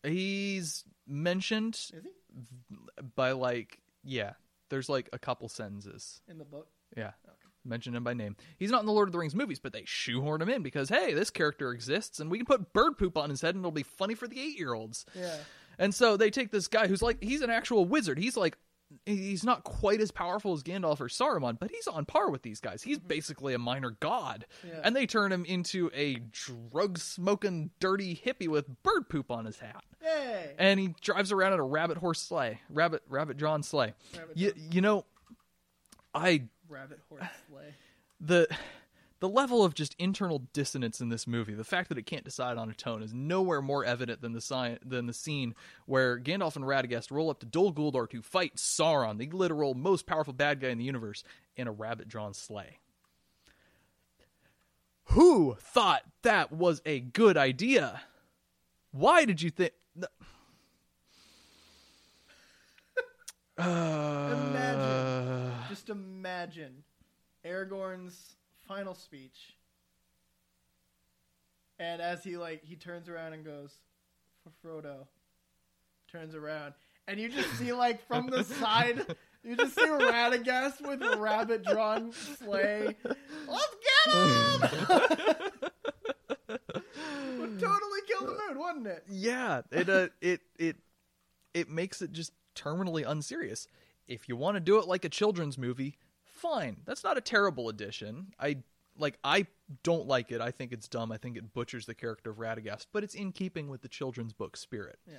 He's 0.02 0.84
mentioned 1.06 1.74
is 1.74 1.90
he? 1.92 2.10
by 3.16 3.32
like 3.32 3.80
yeah. 4.04 4.32
There's 4.70 4.88
like 4.88 5.08
a 5.12 5.18
couple 5.18 5.48
sentences. 5.48 6.22
In 6.28 6.38
the 6.38 6.44
book. 6.44 6.68
Yeah. 6.96 7.10
Okay. 7.28 7.39
Mention 7.64 7.94
him 7.94 8.04
by 8.04 8.14
name. 8.14 8.36
He's 8.58 8.70
not 8.70 8.80
in 8.80 8.86
the 8.86 8.92
Lord 8.92 9.08
of 9.08 9.12
the 9.12 9.18
Rings 9.18 9.34
movies, 9.34 9.58
but 9.58 9.72
they 9.72 9.84
shoehorn 9.84 10.40
him 10.40 10.48
in 10.48 10.62
because 10.62 10.88
hey, 10.88 11.12
this 11.12 11.30
character 11.30 11.72
exists 11.72 12.18
and 12.20 12.30
we 12.30 12.38
can 12.38 12.46
put 12.46 12.72
bird 12.72 12.96
poop 12.96 13.18
on 13.18 13.30
his 13.30 13.42
head 13.42 13.54
and 13.54 13.62
it'll 13.62 13.70
be 13.70 13.82
funny 13.82 14.14
for 14.14 14.26
the 14.26 14.40
eight 14.40 14.58
year 14.58 14.72
olds. 14.72 15.04
Yeah. 15.14 15.36
And 15.78 15.94
so 15.94 16.16
they 16.16 16.30
take 16.30 16.50
this 16.50 16.68
guy 16.68 16.86
who's 16.86 17.02
like 17.02 17.22
he's 17.22 17.42
an 17.42 17.50
actual 17.50 17.84
wizard. 17.84 18.18
He's 18.18 18.36
like 18.36 18.56
he's 19.06 19.44
not 19.44 19.64
quite 19.64 20.00
as 20.00 20.10
powerful 20.10 20.52
as 20.52 20.62
Gandalf 20.62 21.00
or 21.00 21.08
Saruman, 21.08 21.58
but 21.58 21.70
he's 21.70 21.86
on 21.86 22.04
par 22.04 22.30
with 22.30 22.42
these 22.42 22.60
guys. 22.60 22.82
He's 22.82 22.98
mm-hmm. 22.98 23.08
basically 23.08 23.54
a 23.54 23.58
minor 23.58 23.96
god. 24.00 24.46
Yeah. 24.66 24.80
And 24.82 24.96
they 24.96 25.06
turn 25.06 25.32
him 25.32 25.44
into 25.44 25.90
a 25.94 26.16
drug 26.32 26.98
smoking 26.98 27.70
dirty 27.78 28.20
hippie 28.24 28.48
with 28.48 28.82
bird 28.82 29.08
poop 29.08 29.30
on 29.30 29.44
his 29.44 29.58
hat. 29.58 29.84
Yay. 30.02 30.54
And 30.58 30.80
he 30.80 30.94
drives 31.00 31.30
around 31.30 31.52
in 31.52 31.60
a 31.60 31.64
rabbit 31.64 31.98
horse 31.98 32.20
sleigh. 32.20 32.60
Rabbit 32.68 33.02
rabbit 33.08 33.36
drawn 33.36 33.62
sleigh. 33.62 33.94
Rabbit 34.16 34.36
You, 34.36 34.52
you 34.70 34.80
know 34.80 35.04
I 36.14 36.44
Rabbit 36.68 37.00
horse 37.08 37.24
sleigh. 37.48 37.74
the 38.20 38.48
the 39.20 39.28
level 39.28 39.62
of 39.62 39.74
just 39.74 39.94
internal 39.98 40.38
dissonance 40.54 41.00
in 41.00 41.10
this 41.10 41.26
movie, 41.26 41.52
the 41.52 41.62
fact 41.62 41.90
that 41.90 41.98
it 41.98 42.06
can't 42.06 42.24
decide 42.24 42.56
on 42.56 42.70
a 42.70 42.74
tone, 42.74 43.02
is 43.02 43.12
nowhere 43.12 43.60
more 43.60 43.84
evident 43.84 44.22
than 44.22 44.32
the 44.32 44.40
si- 44.40 44.78
than 44.84 45.06
the 45.06 45.12
scene 45.12 45.54
where 45.86 46.18
Gandalf 46.18 46.56
and 46.56 46.64
Radagast 46.64 47.10
roll 47.10 47.30
up 47.30 47.38
to 47.40 47.46
Dol 47.46 47.72
Guldur 47.72 48.08
to 48.10 48.22
fight 48.22 48.56
Sauron, 48.56 49.18
the 49.18 49.28
literal 49.30 49.74
most 49.74 50.06
powerful 50.06 50.32
bad 50.32 50.60
guy 50.60 50.68
in 50.68 50.78
the 50.78 50.84
universe, 50.84 51.22
in 51.56 51.68
a 51.68 51.72
rabbit-drawn 51.72 52.32
sleigh. 52.32 52.78
Who 55.04 55.56
thought 55.60 56.02
that 56.22 56.50
was 56.52 56.80
a 56.86 57.00
good 57.00 57.36
idea? 57.36 58.00
Why 58.92 59.24
did 59.24 59.42
you 59.42 59.50
think? 59.50 59.72
Imagine. 63.62 65.52
Just 65.68 65.88
imagine 65.90 66.84
Aragorn's 67.44 68.36
final 68.66 68.94
speech. 68.94 69.56
And 71.78 72.02
as 72.02 72.22
he 72.24 72.36
like 72.36 72.64
he 72.64 72.76
turns 72.76 73.08
around 73.08 73.32
and 73.32 73.44
goes 73.44 73.72
for 74.42 74.50
Frodo. 74.66 75.06
Turns 76.10 76.34
around. 76.34 76.74
And 77.08 77.18
you 77.18 77.28
just 77.28 77.52
see 77.58 77.72
like 77.72 78.06
from 78.06 78.26
the 78.26 78.44
side 78.44 79.04
you 79.44 79.56
just 79.56 79.74
see 79.74 79.86
Radagast 79.86 80.86
with 80.86 81.02
a 81.02 81.16
rabbit 81.18 81.64
drawn 81.64 82.12
sleigh. 82.12 82.96
Let's 83.48 83.76
get 84.06 84.14
him! 84.14 84.60
Would 87.40 87.58
totally 87.60 88.00
kill 88.06 88.26
the 88.26 88.32
mood, 88.32 88.56
wouldn't 88.56 88.86
it? 88.86 89.04
yeah 89.08 89.62
it 89.70 89.88
uh, 89.88 90.08
it 90.20 90.40
it 90.58 90.76
it 91.54 91.68
makes 91.70 92.02
it 92.02 92.12
just 92.12 92.32
terminally 92.54 93.04
unserious. 93.06 93.66
If 94.06 94.28
you 94.28 94.36
want 94.36 94.56
to 94.56 94.60
do 94.60 94.78
it 94.78 94.86
like 94.86 95.04
a 95.04 95.08
children's 95.08 95.56
movie 95.56 95.98
fine. 96.40 96.78
That's 96.86 97.04
not 97.04 97.18
a 97.18 97.20
terrible 97.20 97.68
addition. 97.68 98.32
I 98.38 98.58
like 98.98 99.18
i 99.22 99.46
don't 99.82 100.06
like 100.06 100.32
it. 100.32 100.40
I 100.40 100.50
think 100.50 100.72
it's 100.72 100.88
dumb. 100.88 101.12
I 101.12 101.16
think 101.16 101.36
it 101.36 101.52
butchers 101.52 101.86
the 101.86 101.94
character 101.94 102.30
of 102.30 102.38
radagast 102.38 102.86
but 102.92 103.04
it's 103.04 103.14
in 103.14 103.32
keeping 103.32 103.68
with 103.68 103.82
the 103.82 103.88
children's 103.88 104.32
book 104.32 104.56
spirit. 104.56 104.98
Yeah. 105.06 105.18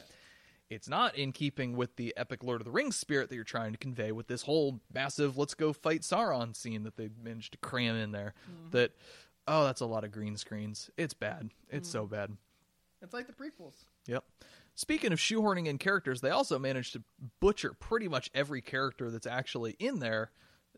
it's 0.69 0.89
not 0.89 1.15
in 1.15 1.31
keeping 1.31 1.75
with 1.75 1.95
the 1.95 2.13
epic 2.17 2.43
lord 2.43 2.61
of 2.61 2.65
the 2.65 2.71
rings 2.71 2.95
spirit 2.95 3.29
that 3.29 3.35
you're 3.35 3.43
trying 3.43 3.71
to 3.71 3.77
convey 3.77 4.11
with 4.11 4.27
this 4.27 4.43
whole 4.43 4.79
massive 4.93 5.37
let's 5.37 5.53
go 5.53 5.73
fight 5.73 6.01
sauron 6.01 6.55
scene 6.55 6.83
that 6.83 6.95
they 6.95 7.09
managed 7.23 7.51
to 7.53 7.57
cram 7.57 7.95
in 7.95 8.11
there 8.11 8.33
mm-hmm. 8.49 8.69
that 8.71 8.91
oh 9.47 9.63
that's 9.65 9.81
a 9.81 9.85
lot 9.85 10.03
of 10.03 10.11
green 10.11 10.35
screens. 10.37 10.89
It's 10.97 11.13
bad. 11.13 11.49
It's 11.69 11.87
mm. 11.87 11.91
so 11.91 12.05
bad. 12.07 12.31
It's 13.01 13.13
like 13.13 13.27
the 13.27 13.33
prequels. 13.33 13.85
Yep. 14.05 14.23
Speaking 14.81 15.13
of 15.13 15.19
shoehorning 15.19 15.67
in 15.67 15.77
characters, 15.77 16.21
they 16.21 16.31
also 16.31 16.57
managed 16.57 16.93
to 16.93 17.03
butcher 17.39 17.75
pretty 17.79 18.07
much 18.07 18.31
every 18.33 18.63
character 18.63 19.11
that's 19.11 19.27
actually 19.27 19.75
in 19.77 19.99
there. 19.99 20.31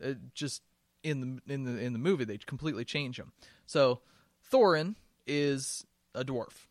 Uh, 0.03 0.15
just 0.33 0.61
in 1.03 1.21
the 1.47 1.53
in 1.53 1.63
the 1.63 1.77
in 1.79 1.93
the 1.93 1.99
movie, 1.99 2.25
they 2.25 2.37
completely 2.37 2.83
change 2.83 3.15
them. 3.15 3.31
So 3.65 4.01
Thorin 4.51 4.95
is 5.25 5.85
a 6.13 6.25
dwarf, 6.25 6.67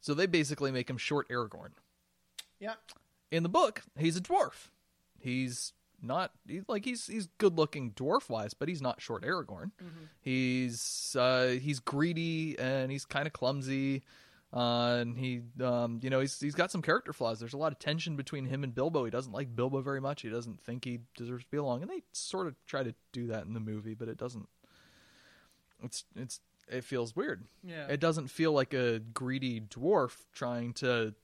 so 0.00 0.14
they 0.14 0.24
basically 0.24 0.70
make 0.70 0.88
him 0.88 0.96
short 0.96 1.28
Aragorn. 1.28 1.72
Yeah. 2.58 2.76
In 3.30 3.42
the 3.42 3.50
book, 3.50 3.82
he's 3.98 4.16
a 4.16 4.22
dwarf. 4.22 4.70
He's 5.18 5.74
not 6.00 6.30
he's 6.48 6.62
like 6.66 6.86
he's 6.86 7.06
he's 7.06 7.28
good 7.36 7.58
looking 7.58 7.90
dwarf 7.90 8.30
wise, 8.30 8.54
but 8.54 8.70
he's 8.70 8.80
not 8.80 9.02
short 9.02 9.22
Aragorn. 9.22 9.72
He's 10.22 11.14
uh, 11.14 11.48
he's 11.60 11.78
greedy 11.80 12.58
and 12.58 12.90
he's 12.90 13.04
kind 13.04 13.26
of 13.26 13.34
clumsy. 13.34 14.02
Uh, 14.54 14.98
and 15.00 15.18
he, 15.18 15.42
um, 15.64 15.98
you 16.00 16.10
know, 16.10 16.20
he's 16.20 16.38
he's 16.38 16.54
got 16.54 16.70
some 16.70 16.80
character 16.80 17.12
flaws. 17.12 17.40
There's 17.40 17.54
a 17.54 17.58
lot 17.58 17.72
of 17.72 17.80
tension 17.80 18.14
between 18.14 18.46
him 18.46 18.62
and 18.62 18.72
Bilbo. 18.72 19.04
He 19.04 19.10
doesn't 19.10 19.32
like 19.32 19.56
Bilbo 19.56 19.80
very 19.80 20.00
much. 20.00 20.22
He 20.22 20.28
doesn't 20.28 20.60
think 20.60 20.84
he 20.84 21.00
deserves 21.16 21.44
to 21.44 21.50
be 21.50 21.56
along, 21.56 21.82
and 21.82 21.90
they 21.90 22.02
sort 22.12 22.46
of 22.46 22.54
try 22.64 22.84
to 22.84 22.94
do 23.12 23.26
that 23.26 23.46
in 23.46 23.54
the 23.54 23.60
movie, 23.60 23.94
but 23.94 24.08
it 24.08 24.16
doesn't. 24.16 24.48
It's 25.82 26.04
it's 26.14 26.40
it 26.68 26.84
feels 26.84 27.16
weird. 27.16 27.44
Yeah. 27.64 27.88
It 27.88 27.98
doesn't 27.98 28.28
feel 28.28 28.52
like 28.52 28.74
a 28.74 29.00
greedy 29.00 29.60
dwarf 29.60 30.16
trying 30.32 30.72
to 30.74 31.14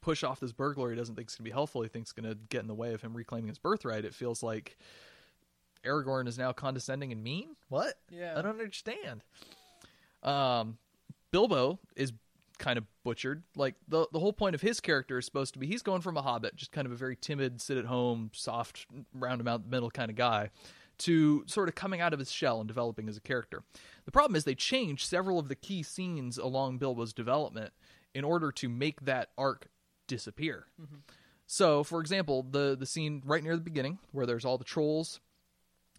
push 0.00 0.22
off 0.22 0.38
this 0.38 0.52
burglar 0.52 0.90
he 0.90 0.96
doesn't 0.96 1.16
think 1.16 1.28
is 1.28 1.34
going 1.34 1.44
to 1.44 1.50
be 1.50 1.52
helpful. 1.52 1.82
He 1.82 1.88
thinks 1.88 2.12
going 2.12 2.28
to 2.28 2.38
get 2.50 2.60
in 2.60 2.68
the 2.68 2.74
way 2.74 2.92
of 2.92 3.00
him 3.00 3.16
reclaiming 3.16 3.48
his 3.48 3.58
birthright. 3.58 4.04
It 4.04 4.14
feels 4.14 4.42
like 4.42 4.76
Aragorn 5.84 6.28
is 6.28 6.38
now 6.38 6.52
condescending 6.52 7.10
and 7.10 7.22
mean. 7.22 7.56
What? 7.68 7.94
Yeah. 8.10 8.34
I 8.36 8.42
don't 8.42 8.52
understand. 8.52 9.22
Um, 10.22 10.78
Bilbo 11.30 11.78
is 11.96 12.12
kind 12.58 12.78
of 12.78 12.84
butchered. 13.04 13.42
Like 13.56 13.74
the 13.88 14.06
the 14.12 14.18
whole 14.18 14.32
point 14.32 14.54
of 14.54 14.60
his 14.60 14.80
character 14.80 15.18
is 15.18 15.24
supposed 15.24 15.54
to 15.54 15.58
be 15.58 15.66
he's 15.66 15.82
going 15.82 16.02
from 16.02 16.16
a 16.16 16.22
hobbit, 16.22 16.56
just 16.56 16.72
kind 16.72 16.86
of 16.86 16.92
a 16.92 16.96
very 16.96 17.16
timid, 17.16 17.60
sit 17.60 17.76
at 17.78 17.84
home, 17.84 18.30
soft, 18.34 18.86
roundabout 19.14 19.66
middle 19.66 19.90
kind 19.90 20.10
of 20.10 20.16
guy, 20.16 20.50
to 20.98 21.44
sort 21.46 21.68
of 21.68 21.74
coming 21.74 22.00
out 22.00 22.12
of 22.12 22.18
his 22.18 22.30
shell 22.30 22.60
and 22.60 22.68
developing 22.68 23.08
as 23.08 23.16
a 23.16 23.20
character. 23.20 23.62
The 24.04 24.12
problem 24.12 24.36
is 24.36 24.44
they 24.44 24.54
changed 24.54 25.06
several 25.06 25.38
of 25.38 25.48
the 25.48 25.54
key 25.54 25.82
scenes 25.82 26.38
along 26.38 26.78
Bilbo's 26.78 27.12
development 27.12 27.72
in 28.14 28.24
order 28.24 28.50
to 28.52 28.68
make 28.68 29.02
that 29.02 29.30
arc 29.38 29.68
disappear. 30.06 30.66
So, 31.46 31.82
for 31.84 32.00
example, 32.00 32.42
the 32.42 32.76
the 32.78 32.86
scene 32.86 33.22
right 33.24 33.42
near 33.42 33.56
the 33.56 33.62
beginning 33.62 33.98
where 34.12 34.26
there's 34.26 34.44
all 34.44 34.58
the 34.58 34.64
trolls 34.64 35.20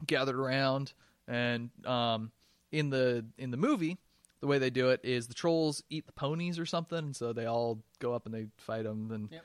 gathered 0.05 0.36
around, 0.36 0.93
and 1.27 1.69
um, 1.86 2.32
in 2.71 2.89
the 2.89 3.25
in 3.38 3.51
the 3.51 3.57
movie, 3.57 3.97
the 4.41 4.47
way 4.47 4.57
they 4.57 4.69
do 4.69 4.89
it 4.89 5.01
is 5.03 5.27
the 5.27 5.33
trolls 5.33 5.83
eat 5.89 6.05
the 6.05 6.13
ponies 6.13 6.57
or 6.59 6.65
something, 6.65 6.97
and 6.97 7.15
so 7.15 7.33
they 7.33 7.45
all 7.45 7.79
go 7.99 8.13
up 8.13 8.25
and 8.25 8.33
they 8.33 8.47
fight 8.57 8.83
them. 8.83 9.11
And 9.11 9.29
Yep. 9.31 9.43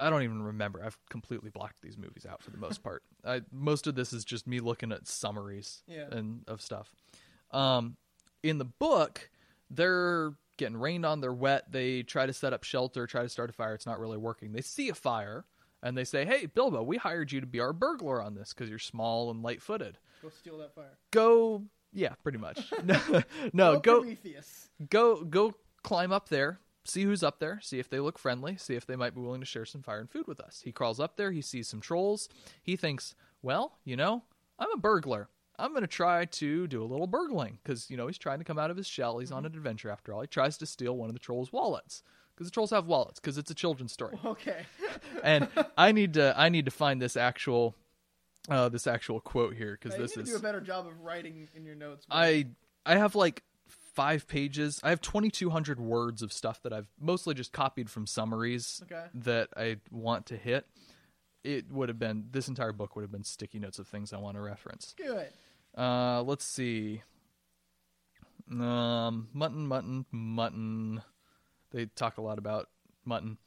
I, 0.00 0.06
I 0.06 0.10
don't 0.10 0.22
even 0.22 0.42
remember. 0.42 0.82
I've 0.84 0.98
completely 1.10 1.50
blocked 1.50 1.80
these 1.82 1.96
movies 1.96 2.26
out 2.28 2.42
for 2.42 2.50
the 2.50 2.58
most 2.58 2.78
part. 2.82 3.02
I, 3.24 3.42
most 3.52 3.86
of 3.86 3.94
this 3.94 4.12
is 4.12 4.24
just 4.24 4.46
me 4.46 4.60
looking 4.60 4.90
at 4.92 5.06
summaries 5.06 5.82
Yeah. 5.86 6.06
and 6.10 6.42
of 6.48 6.60
stuff. 6.60 6.92
Um, 7.52 7.96
in 8.42 8.58
the 8.58 8.64
book, 8.64 9.30
they're 9.70 10.32
getting 10.56 10.76
rained 10.76 11.06
on. 11.06 11.20
They're 11.20 11.32
wet. 11.32 11.70
They 11.70 12.02
try 12.02 12.26
to 12.26 12.32
set 12.32 12.52
up 12.52 12.64
shelter, 12.64 13.06
try 13.06 13.22
to 13.22 13.28
start 13.28 13.50
a 13.50 13.52
fire. 13.52 13.74
It's 13.74 13.86
not 13.86 14.00
really 14.00 14.18
working. 14.18 14.52
They 14.52 14.60
see 14.60 14.88
a 14.88 14.94
fire 14.94 15.44
and 15.82 15.96
they 15.96 16.04
say, 16.04 16.24
"Hey, 16.26 16.46
Bilbo, 16.46 16.82
we 16.82 16.96
hired 16.98 17.32
you 17.32 17.40
to 17.40 17.46
be 17.46 17.60
our 17.60 17.72
burglar 17.72 18.20
on 18.22 18.34
this 18.34 18.52
because 18.52 18.68
you're 18.68 18.78
small 18.78 19.30
and 19.30 19.42
light-footed. 19.42 19.98
Go 20.22 20.28
steal 20.28 20.58
that 20.58 20.74
fire. 20.74 20.98
Go, 21.10 21.64
yeah, 21.92 22.14
pretty 22.22 22.38
much. 22.38 22.72
no, 22.84 23.22
no, 23.52 23.80
go, 23.80 24.00
Prometheus. 24.00 24.68
go, 24.88 25.24
go, 25.24 25.54
climb 25.82 26.12
up 26.12 26.28
there." 26.28 26.60
See 26.82 27.04
who's 27.04 27.22
up 27.22 27.40
there, 27.40 27.60
see 27.62 27.78
if 27.78 27.90
they 27.90 28.00
look 28.00 28.18
friendly, 28.18 28.56
see 28.56 28.74
if 28.74 28.86
they 28.86 28.96
might 28.96 29.14
be 29.14 29.20
willing 29.20 29.40
to 29.40 29.46
share 29.46 29.66
some 29.66 29.82
fire 29.82 30.00
and 30.00 30.10
food 30.10 30.26
with 30.26 30.40
us. 30.40 30.62
He 30.64 30.72
crawls 30.72 30.98
up 30.98 31.16
there, 31.16 31.30
he 31.30 31.42
sees 31.42 31.68
some 31.68 31.80
trolls. 31.80 32.30
He 32.62 32.74
thinks, 32.74 33.14
well, 33.42 33.78
you 33.84 33.96
know, 33.96 34.24
I'm 34.58 34.72
a 34.72 34.78
burglar. 34.78 35.28
I'm 35.58 35.72
going 35.72 35.82
to 35.82 35.86
try 35.86 36.24
to 36.24 36.66
do 36.66 36.82
a 36.82 36.86
little 36.86 37.06
burgling 37.06 37.58
because, 37.62 37.90
you 37.90 37.96
know, 37.96 38.06
he's 38.06 38.18
trying 38.18 38.38
to 38.38 38.44
come 38.44 38.58
out 38.58 38.70
of 38.70 38.78
his 38.78 38.86
shell. 38.86 39.18
He's 39.18 39.30
on 39.30 39.44
mm-hmm. 39.44 39.52
an 39.52 39.58
adventure 39.58 39.90
after 39.90 40.14
all. 40.14 40.22
He 40.22 40.26
tries 40.26 40.56
to 40.58 40.66
steal 40.66 40.96
one 40.96 41.10
of 41.10 41.14
the 41.14 41.20
trolls' 41.20 41.52
wallets 41.52 42.02
because 42.34 42.46
the 42.46 42.52
trolls 42.52 42.70
have 42.70 42.86
wallets 42.86 43.20
because 43.20 43.36
it's 43.36 43.50
a 43.50 43.54
children's 43.54 43.92
story. 43.92 44.18
Okay. 44.24 44.62
and 45.22 45.48
I 45.76 45.92
need 45.92 46.14
to 46.14 46.34
I 46.36 46.48
need 46.48 46.64
to 46.64 46.70
find 46.70 47.00
this 47.00 47.16
actual 47.16 47.76
uh 48.48 48.68
this 48.68 48.86
actual 48.86 49.20
quote 49.20 49.54
here 49.54 49.78
because 49.80 49.98
this 49.98 50.16
need 50.16 50.22
to 50.24 50.28
is 50.28 50.30
do 50.30 50.36
a 50.36 50.40
better 50.40 50.60
job 50.60 50.86
of 50.86 51.00
writing 51.00 51.48
in 51.54 51.64
your 51.64 51.74
notes. 51.74 52.06
man. 52.08 52.18
I 52.18 52.46
I 52.86 52.96
have 52.96 53.14
like 53.14 53.42
five 53.94 54.26
pages. 54.26 54.80
I 54.82 54.90
have 54.90 55.00
2200 55.00 55.78
words 55.78 56.22
of 56.22 56.32
stuff 56.32 56.62
that 56.62 56.72
I've 56.72 56.88
mostly 56.98 57.34
just 57.34 57.52
copied 57.52 57.90
from 57.90 58.06
summaries 58.06 58.80
Okay. 58.84 59.04
that 59.14 59.48
I 59.56 59.76
want 59.90 60.26
to 60.26 60.36
hit. 60.36 60.66
It 61.44 61.70
would 61.70 61.88
have 61.88 61.98
been 61.98 62.26
this 62.30 62.48
entire 62.48 62.72
book 62.72 62.96
would 62.96 63.02
have 63.02 63.12
been 63.12 63.24
sticky 63.24 63.58
notes 63.58 63.78
of 63.78 63.86
things 63.88 64.12
I 64.12 64.18
want 64.18 64.36
to 64.36 64.40
reference. 64.40 64.94
Good. 64.96 65.28
Uh, 65.76 66.22
let's 66.22 66.44
see. 66.44 67.02
Um, 68.50 69.28
mutton, 69.32 69.66
mutton, 69.66 70.06
mutton. 70.10 71.02
They 71.70 71.86
talk 71.86 72.18
a 72.18 72.22
lot 72.22 72.38
about 72.38 72.68
mutton. 73.04 73.38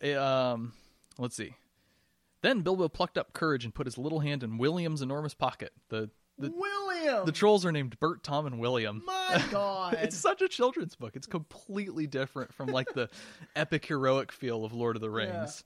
Eh, 0.00 0.14
um, 0.14 0.72
let's 1.18 1.36
see. 1.36 1.54
Then 2.42 2.62
Bilbo 2.62 2.88
plucked 2.88 3.18
up 3.18 3.32
courage 3.32 3.64
and 3.64 3.74
put 3.74 3.86
his 3.86 3.98
little 3.98 4.20
hand 4.20 4.42
in 4.42 4.58
William's 4.58 5.02
enormous 5.02 5.34
pocket. 5.34 5.72
The 5.88 6.10
the, 6.38 6.50
William. 6.50 7.26
the 7.26 7.32
trolls 7.32 7.66
are 7.66 7.72
named 7.72 7.98
Bert, 8.00 8.22
Tom, 8.22 8.46
and 8.46 8.58
William. 8.58 9.02
My 9.04 9.44
God. 9.50 9.98
It's 10.00 10.16
such 10.16 10.40
a 10.40 10.48
children's 10.48 10.96
book. 10.96 11.14
It's 11.14 11.26
completely 11.26 12.06
different 12.06 12.54
from 12.54 12.68
like 12.68 12.92
the 12.94 13.10
epic 13.56 13.84
heroic 13.84 14.32
feel 14.32 14.64
of 14.64 14.72
Lord 14.72 14.96
of 14.96 15.02
the 15.02 15.10
Rings. 15.10 15.64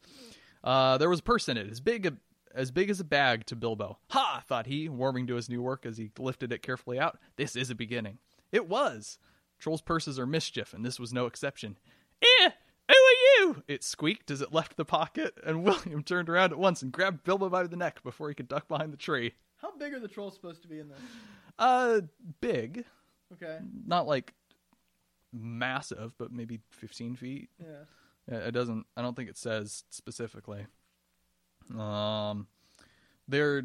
Uh, 0.64 0.98
there 0.98 1.08
was 1.08 1.20
a 1.20 1.22
purse 1.22 1.48
in 1.48 1.56
it, 1.56 1.70
as 1.70 1.80
big 1.80 2.16
as 2.54 2.70
big 2.70 2.90
as 2.90 3.00
a 3.00 3.04
bag 3.04 3.46
to 3.46 3.56
Bilbo. 3.56 3.98
Ha! 4.10 4.42
thought 4.46 4.66
he, 4.66 4.88
warming 4.88 5.26
to 5.28 5.34
his 5.34 5.48
new 5.48 5.62
work 5.62 5.86
as 5.86 5.96
he 5.96 6.10
lifted 6.18 6.52
it 6.52 6.62
carefully 6.62 6.98
out. 6.98 7.18
This 7.36 7.54
is 7.56 7.70
a 7.70 7.74
beginning. 7.74 8.18
It 8.50 8.68
was. 8.68 9.18
Trolls' 9.58 9.82
purses 9.82 10.18
are 10.18 10.26
mischief, 10.26 10.72
and 10.74 10.84
this 10.84 10.98
was 11.00 11.12
no 11.12 11.26
exception. 11.26 11.78
Eh! 12.22 12.50
You? 13.44 13.62
It 13.68 13.84
squeaked 13.84 14.30
as 14.30 14.40
it 14.40 14.52
left 14.52 14.76
the 14.76 14.84
pocket, 14.84 15.34
and 15.44 15.64
William 15.64 16.02
turned 16.02 16.28
around 16.28 16.52
at 16.52 16.58
once 16.58 16.82
and 16.82 16.90
grabbed 16.92 17.24
Bilbo 17.24 17.48
by 17.48 17.64
the 17.66 17.76
neck 17.76 18.02
before 18.02 18.28
he 18.28 18.34
could 18.34 18.48
duck 18.48 18.68
behind 18.68 18.92
the 18.92 18.96
tree. 18.96 19.34
How 19.56 19.76
big 19.76 19.94
are 19.94 20.00
the 20.00 20.08
trolls 20.08 20.34
supposed 20.34 20.62
to 20.62 20.68
be 20.68 20.78
in 20.78 20.88
this? 20.88 20.98
Uh, 21.58 22.00
big. 22.40 22.84
Okay. 23.32 23.58
Not 23.86 24.06
like 24.06 24.34
massive, 25.32 26.14
but 26.18 26.32
maybe 26.32 26.60
15 26.70 27.16
feet. 27.16 27.50
Yeah. 27.58 28.36
It 28.36 28.52
doesn't. 28.52 28.86
I 28.96 29.02
don't 29.02 29.14
think 29.14 29.28
it 29.28 29.36
says 29.36 29.84
specifically. 29.90 30.66
Um, 31.78 32.46
they're 33.28 33.64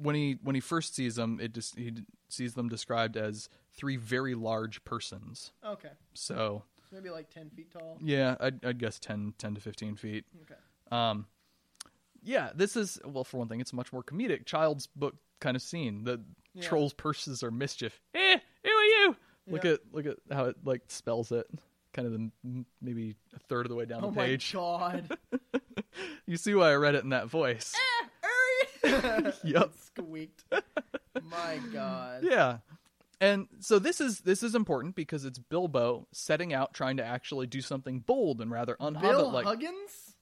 when 0.00 0.14
he 0.14 0.38
when 0.42 0.54
he 0.54 0.60
first 0.60 0.94
sees 0.94 1.16
them, 1.16 1.38
it 1.40 1.54
just 1.54 1.78
he 1.78 1.92
sees 2.28 2.54
them 2.54 2.68
described 2.68 3.16
as 3.16 3.48
three 3.72 3.96
very 3.96 4.34
large 4.34 4.82
persons. 4.84 5.52
Okay. 5.64 5.90
So 6.14 6.64
maybe 6.92 7.10
like 7.10 7.30
10 7.30 7.50
feet 7.50 7.70
tall. 7.72 7.98
yeah, 8.00 8.36
I'd, 8.40 8.64
I'd 8.64 8.78
guess 8.78 8.98
10, 8.98 9.34
10 9.38 9.54
to 9.54 9.60
fifteen 9.60 9.96
feet. 9.96 10.24
Okay. 10.42 10.60
Um, 10.90 11.26
yeah, 12.22 12.50
this 12.54 12.76
is 12.76 12.98
well 13.04 13.24
for 13.24 13.38
one 13.38 13.48
thing, 13.48 13.60
it's 13.60 13.72
a 13.72 13.76
much 13.76 13.92
more 13.92 14.02
comedic 14.02 14.46
child's 14.46 14.86
book 14.86 15.16
kind 15.40 15.56
of 15.56 15.62
scene. 15.62 16.04
The 16.04 16.22
Yeah. 16.54 16.62
trolls' 16.62 16.92
purses 16.92 17.42
are 17.42 17.50
mischief. 17.50 18.00
Eh, 18.14 18.38
who 18.64 18.70
are 18.70 18.84
you? 18.84 19.16
Look 19.48 19.64
Yeah. 19.64 19.72
at 19.72 19.80
look 19.92 20.06
at 20.06 20.18
how 20.30 20.44
it 20.44 20.56
like 20.64 20.82
spells 20.88 21.32
it. 21.32 21.46
Kind 21.92 22.06
of 22.06 22.12
the 22.12 22.64
maybe 22.80 23.16
a 23.34 23.38
third 23.48 23.66
of 23.66 23.70
the 23.70 23.74
way 23.76 23.84
down 23.86 24.04
Oh 24.04 24.10
the 24.10 24.16
page. 24.20 24.54
Oh 24.54 24.78
my. 24.78 25.00
God. 25.00 25.18
You 26.26 26.36
see 26.38 26.54
why 26.54 26.70
I 26.70 26.74
read 26.76 26.94
it 26.94 27.04
in 27.04 27.10
that 27.10 27.26
voice. 27.28 27.74
Hurry! 28.22 29.32
Yep. 29.44 29.62
It 29.64 29.70
squeaked. 29.84 30.44
My 31.24 31.60
God. 31.72 32.22
yeah. 32.24 32.58
And 33.22 33.46
so 33.60 33.78
this 33.78 34.00
is 34.00 34.18
this 34.20 34.42
is 34.42 34.56
important 34.56 34.96
because 34.96 35.24
it's 35.24 35.38
Bilbo 35.38 36.08
setting 36.12 36.52
out 36.52 36.74
trying 36.74 36.96
to 36.96 37.04
actually 37.04 37.46
do 37.46 37.60
something 37.60 38.00
bold 38.00 38.40
and 38.40 38.50
rather 38.50 38.76
Bill 38.80 38.90
unhobbit 38.90 39.32
like 39.32 39.46
Huggins? 39.46 40.16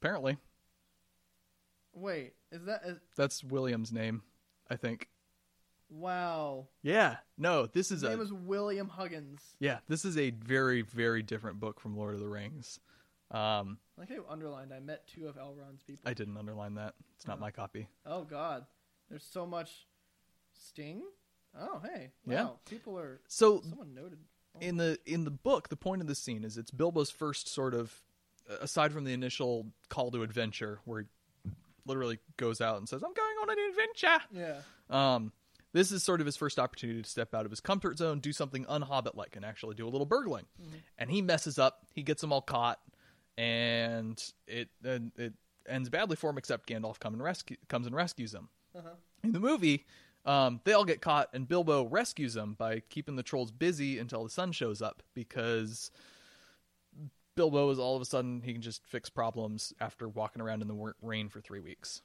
apparently. 0.00 0.36
Wait, 1.94 2.34
is 2.52 2.64
that 2.64 2.82
is, 2.84 2.98
That's 3.16 3.42
William's 3.44 3.92
name, 3.92 4.22
I 4.70 4.74
think. 4.76 5.08
wow? 5.88 6.66
Yeah. 6.82 7.16
No, 7.36 7.66
this 7.66 7.90
is 7.90 8.02
His 8.02 8.10
name 8.10 8.20
a 8.20 8.22
is 8.22 8.32
William 8.32 8.88
Huggins. 8.88 9.40
Yeah, 9.60 9.78
this 9.88 10.04
is 10.04 10.18
a 10.18 10.30
very 10.30 10.82
very 10.82 11.22
different 11.22 11.60
book 11.60 11.80
from 11.80 11.96
Lord 11.96 12.14
of 12.14 12.20
the 12.20 12.28
Rings. 12.28 12.80
Um 13.30 13.78
I 13.96 14.00
like 14.02 14.08
how 14.08 14.14
you 14.16 14.24
underlined. 14.28 14.72
I 14.72 14.80
met 14.80 15.06
two 15.06 15.28
of 15.28 15.36
Elrond's 15.36 15.82
people. 15.84 16.08
I 16.10 16.14
didn't 16.14 16.36
underline 16.36 16.74
that. 16.74 16.94
It's 17.16 17.26
not 17.26 17.38
Oh. 17.38 17.40
my 17.40 17.50
copy. 17.50 17.88
Oh 18.06 18.24
God, 18.24 18.64
there's 19.08 19.24
so 19.24 19.44
much 19.46 19.86
sting. 20.58 21.02
Oh 21.58 21.80
hey, 21.84 22.12
Yeah. 22.26 22.48
People 22.68 22.98
are 22.98 23.20
So 23.28 23.60
someone 23.68 23.94
noted. 23.94 24.18
Oh, 24.56 24.60
in 24.60 24.76
the 24.76 24.98
in 25.06 25.24
the 25.24 25.30
book, 25.30 25.68
the 25.68 25.76
point 25.76 26.00
of 26.02 26.08
the 26.08 26.14
scene 26.14 26.44
is 26.44 26.56
it's 26.58 26.70
Bilbo's 26.70 27.10
first 27.10 27.48
sort 27.48 27.74
of 27.74 28.00
aside 28.60 28.92
from 28.92 29.04
the 29.04 29.12
initial 29.12 29.66
call 29.88 30.10
to 30.12 30.22
adventure 30.22 30.80
where 30.84 31.02
he 31.02 31.50
literally 31.86 32.18
goes 32.36 32.60
out 32.60 32.78
and 32.78 32.88
says, 32.88 33.02
"I'm 33.02 33.12
going 33.14 33.36
on 33.42 33.50
an 33.50 33.56
adventure." 33.70 34.24
yeah, 34.30 34.60
Um, 34.90 35.32
this 35.72 35.92
is 35.92 36.02
sort 36.02 36.20
of 36.20 36.26
his 36.26 36.36
first 36.36 36.58
opportunity 36.58 37.02
to 37.02 37.08
step 37.08 37.34
out 37.34 37.44
of 37.44 37.50
his 37.50 37.60
comfort 37.60 37.98
zone, 37.98 38.20
do 38.20 38.32
something 38.32 38.64
unhobbit 38.66 39.14
like, 39.16 39.36
and 39.36 39.44
actually 39.44 39.74
do 39.74 39.86
a 39.86 39.90
little 39.90 40.06
burgling. 40.06 40.46
And 40.96 41.10
he 41.10 41.20
messes 41.22 41.58
up. 41.58 41.86
He 41.94 42.02
gets 42.02 42.20
them 42.22 42.32
all 42.32 42.40
caught, 42.42 42.80
and 43.36 44.22
it 44.46 44.68
and 44.84 45.12
it 45.16 45.34
ends 45.66 45.88
badly 45.90 46.16
for 46.16 46.30
him. 46.30 46.38
Except 46.38 46.68
Gandalf 46.68 46.98
come 46.98 47.14
and 47.14 47.22
rescue, 47.22 47.56
comes 47.68 47.86
and 47.86 47.94
rescues 47.94 48.34
him. 48.34 48.48
uh-huh. 48.76 48.90
In 49.22 49.32
the 49.32 49.40
movie, 49.40 49.84
um, 50.28 50.60
they 50.64 50.72
all 50.72 50.84
get 50.84 51.00
caught, 51.00 51.28
and 51.32 51.48
Bilbo 51.48 51.84
rescues 51.86 52.34
them 52.34 52.54
by 52.58 52.80
keeping 52.90 53.16
the 53.16 53.22
trolls 53.22 53.50
busy 53.50 53.98
until 53.98 54.22
the 54.24 54.30
sun 54.30 54.52
shows 54.52 54.80
up 54.82 55.02
because. 55.14 55.90
Bilbo 57.34 57.70
is 57.70 57.78
all 57.78 57.94
of 57.94 58.02
a 58.02 58.04
sudden 58.04 58.40
he 58.44 58.52
can 58.52 58.62
just 58.62 58.84
fix 58.84 59.08
problems 59.08 59.72
after 59.80 60.08
walking 60.08 60.42
around 60.42 60.60
in 60.60 60.66
the 60.66 60.92
rain 61.02 61.28
for 61.28 61.40
three 61.40 61.60
weeks 61.60 62.02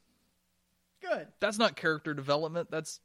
good. 1.01 1.27
that's 1.39 1.57
not 1.57 1.75
character 1.75 2.13
development. 2.13 2.69
That's 2.69 2.99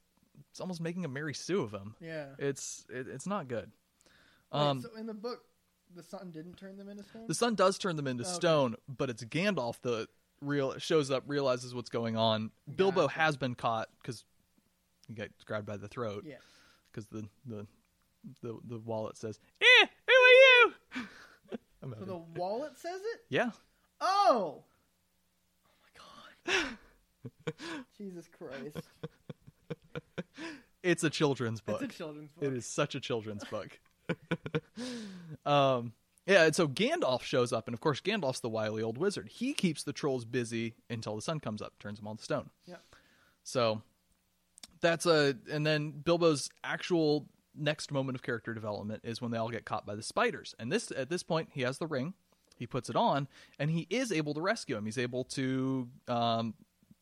it's 0.50 0.60
almost 0.60 0.80
making 0.82 1.06
a 1.06 1.08
Mary 1.08 1.32
Sue 1.32 1.62
of 1.62 1.72
him. 1.72 1.94
Yeah. 2.02 2.26
It's 2.38 2.84
it, 2.90 3.08
it's 3.08 3.26
not 3.26 3.48
good. 3.48 3.70
Wait, 4.52 4.60
Um, 4.60 4.80
so 4.82 4.90
in 4.98 5.06
the 5.06 5.14
book, 5.14 5.40
the 5.96 6.02
sun 6.02 6.30
didn't 6.30 6.56
turn 6.58 6.76
them 6.76 6.90
into 6.90 7.02
stone. 7.02 7.24
the 7.28 7.34
sun 7.34 7.54
does 7.54 7.78
turn 7.78 7.96
them 7.96 8.06
into 8.06 8.24
Okay. 8.24 8.32
stone, 8.34 8.76
but 8.86 9.08
it's 9.08 9.24
Gandalf 9.24 9.80
that 9.80 10.08
real 10.42 10.76
shows 10.78 11.10
up, 11.10 11.24
realizes 11.26 11.74
what's 11.74 11.88
going 11.88 12.14
on. 12.16 12.50
Bilbo 12.76 13.08
has 13.08 13.38
been 13.38 13.54
caught 13.54 13.88
because 14.02 14.22
he 15.08 15.14
got 15.14 15.28
grabbed 15.46 15.66
by 15.66 15.76
the 15.76 15.88
throat. 15.88 16.24
Yeah. 16.26 16.36
because 16.92 17.06
the, 17.06 17.26
the 17.46 17.66
the 18.42 18.58
the 18.64 18.78
wallet 18.78 19.16
says, 19.16 19.40
"Eh, 19.60 19.86
who 20.06 20.12
are 20.12 20.68
you?" 20.68 20.72
So 21.80 21.88
having- 21.90 22.06
the 22.06 22.16
wallet 22.40 22.76
says 22.78 23.00
it. 23.00 23.20
yeah, 23.28 23.50
Oh. 24.00 24.62
Oh 25.66 26.44
my 26.46 26.54
God. 26.54 26.64
Jesus 27.98 28.26
Christ. 28.28 28.86
it's 30.82 31.04
a 31.04 31.10
children's 31.10 31.60
book. 31.60 31.82
It's 31.82 31.94
a 31.94 31.98
children's 31.98 32.32
book. 32.32 32.44
It 32.44 32.52
is 32.52 32.66
such 32.66 32.94
a 32.94 33.00
children's 33.00 33.44
book. 33.44 33.78
um, 35.46 35.92
yeah, 36.26 36.44
and 36.44 36.54
so 36.54 36.66
Gandalf 36.68 37.22
shows 37.22 37.52
up, 37.52 37.68
and 37.68 37.74
of 37.74 37.80
course, 37.80 38.00
Gandalf's 38.00 38.40
the 38.40 38.48
wily 38.48 38.82
old 38.82 38.98
wizard. 38.98 39.28
He 39.30 39.54
keeps 39.54 39.82
the 39.84 39.92
trolls 39.92 40.24
busy 40.24 40.74
until 40.90 41.14
the 41.16 41.22
sun 41.22 41.40
comes 41.40 41.62
up, 41.62 41.74
turns 41.78 41.98
them 41.98 42.06
all 42.08 42.16
to 42.16 42.22
stone. 42.24 42.50
Yeah. 42.66 42.76
So 43.44 43.82
that's 44.80 45.06
a, 45.06 45.36
and 45.50 45.66
then 45.66 45.92
Bilbo's 45.92 46.50
actual 46.62 47.26
next 47.54 47.90
moment 47.90 48.16
of 48.16 48.22
character 48.22 48.54
development 48.54 49.02
is 49.04 49.20
when 49.20 49.30
they 49.30 49.38
all 49.38 49.50
get 49.50 49.64
caught 49.64 49.84
by 49.84 49.94
the 49.94 50.02
spiders. 50.02 50.54
And 50.58 50.70
this, 50.70 50.90
at 50.90 51.10
this 51.10 51.22
point, 51.22 51.48
he 51.52 51.62
has 51.62 51.78
the 51.78 51.86
ring. 51.86 52.14
He 52.56 52.66
puts 52.66 52.90
it 52.90 52.96
on, 52.96 53.28
and 53.58 53.70
he 53.70 53.86
is 53.88 54.10
able 54.10 54.34
to 54.34 54.40
rescue 54.40 54.76
him. 54.76 54.84
He's 54.84 54.98
able 54.98 55.24
to 55.24 55.88
um, 56.08 56.54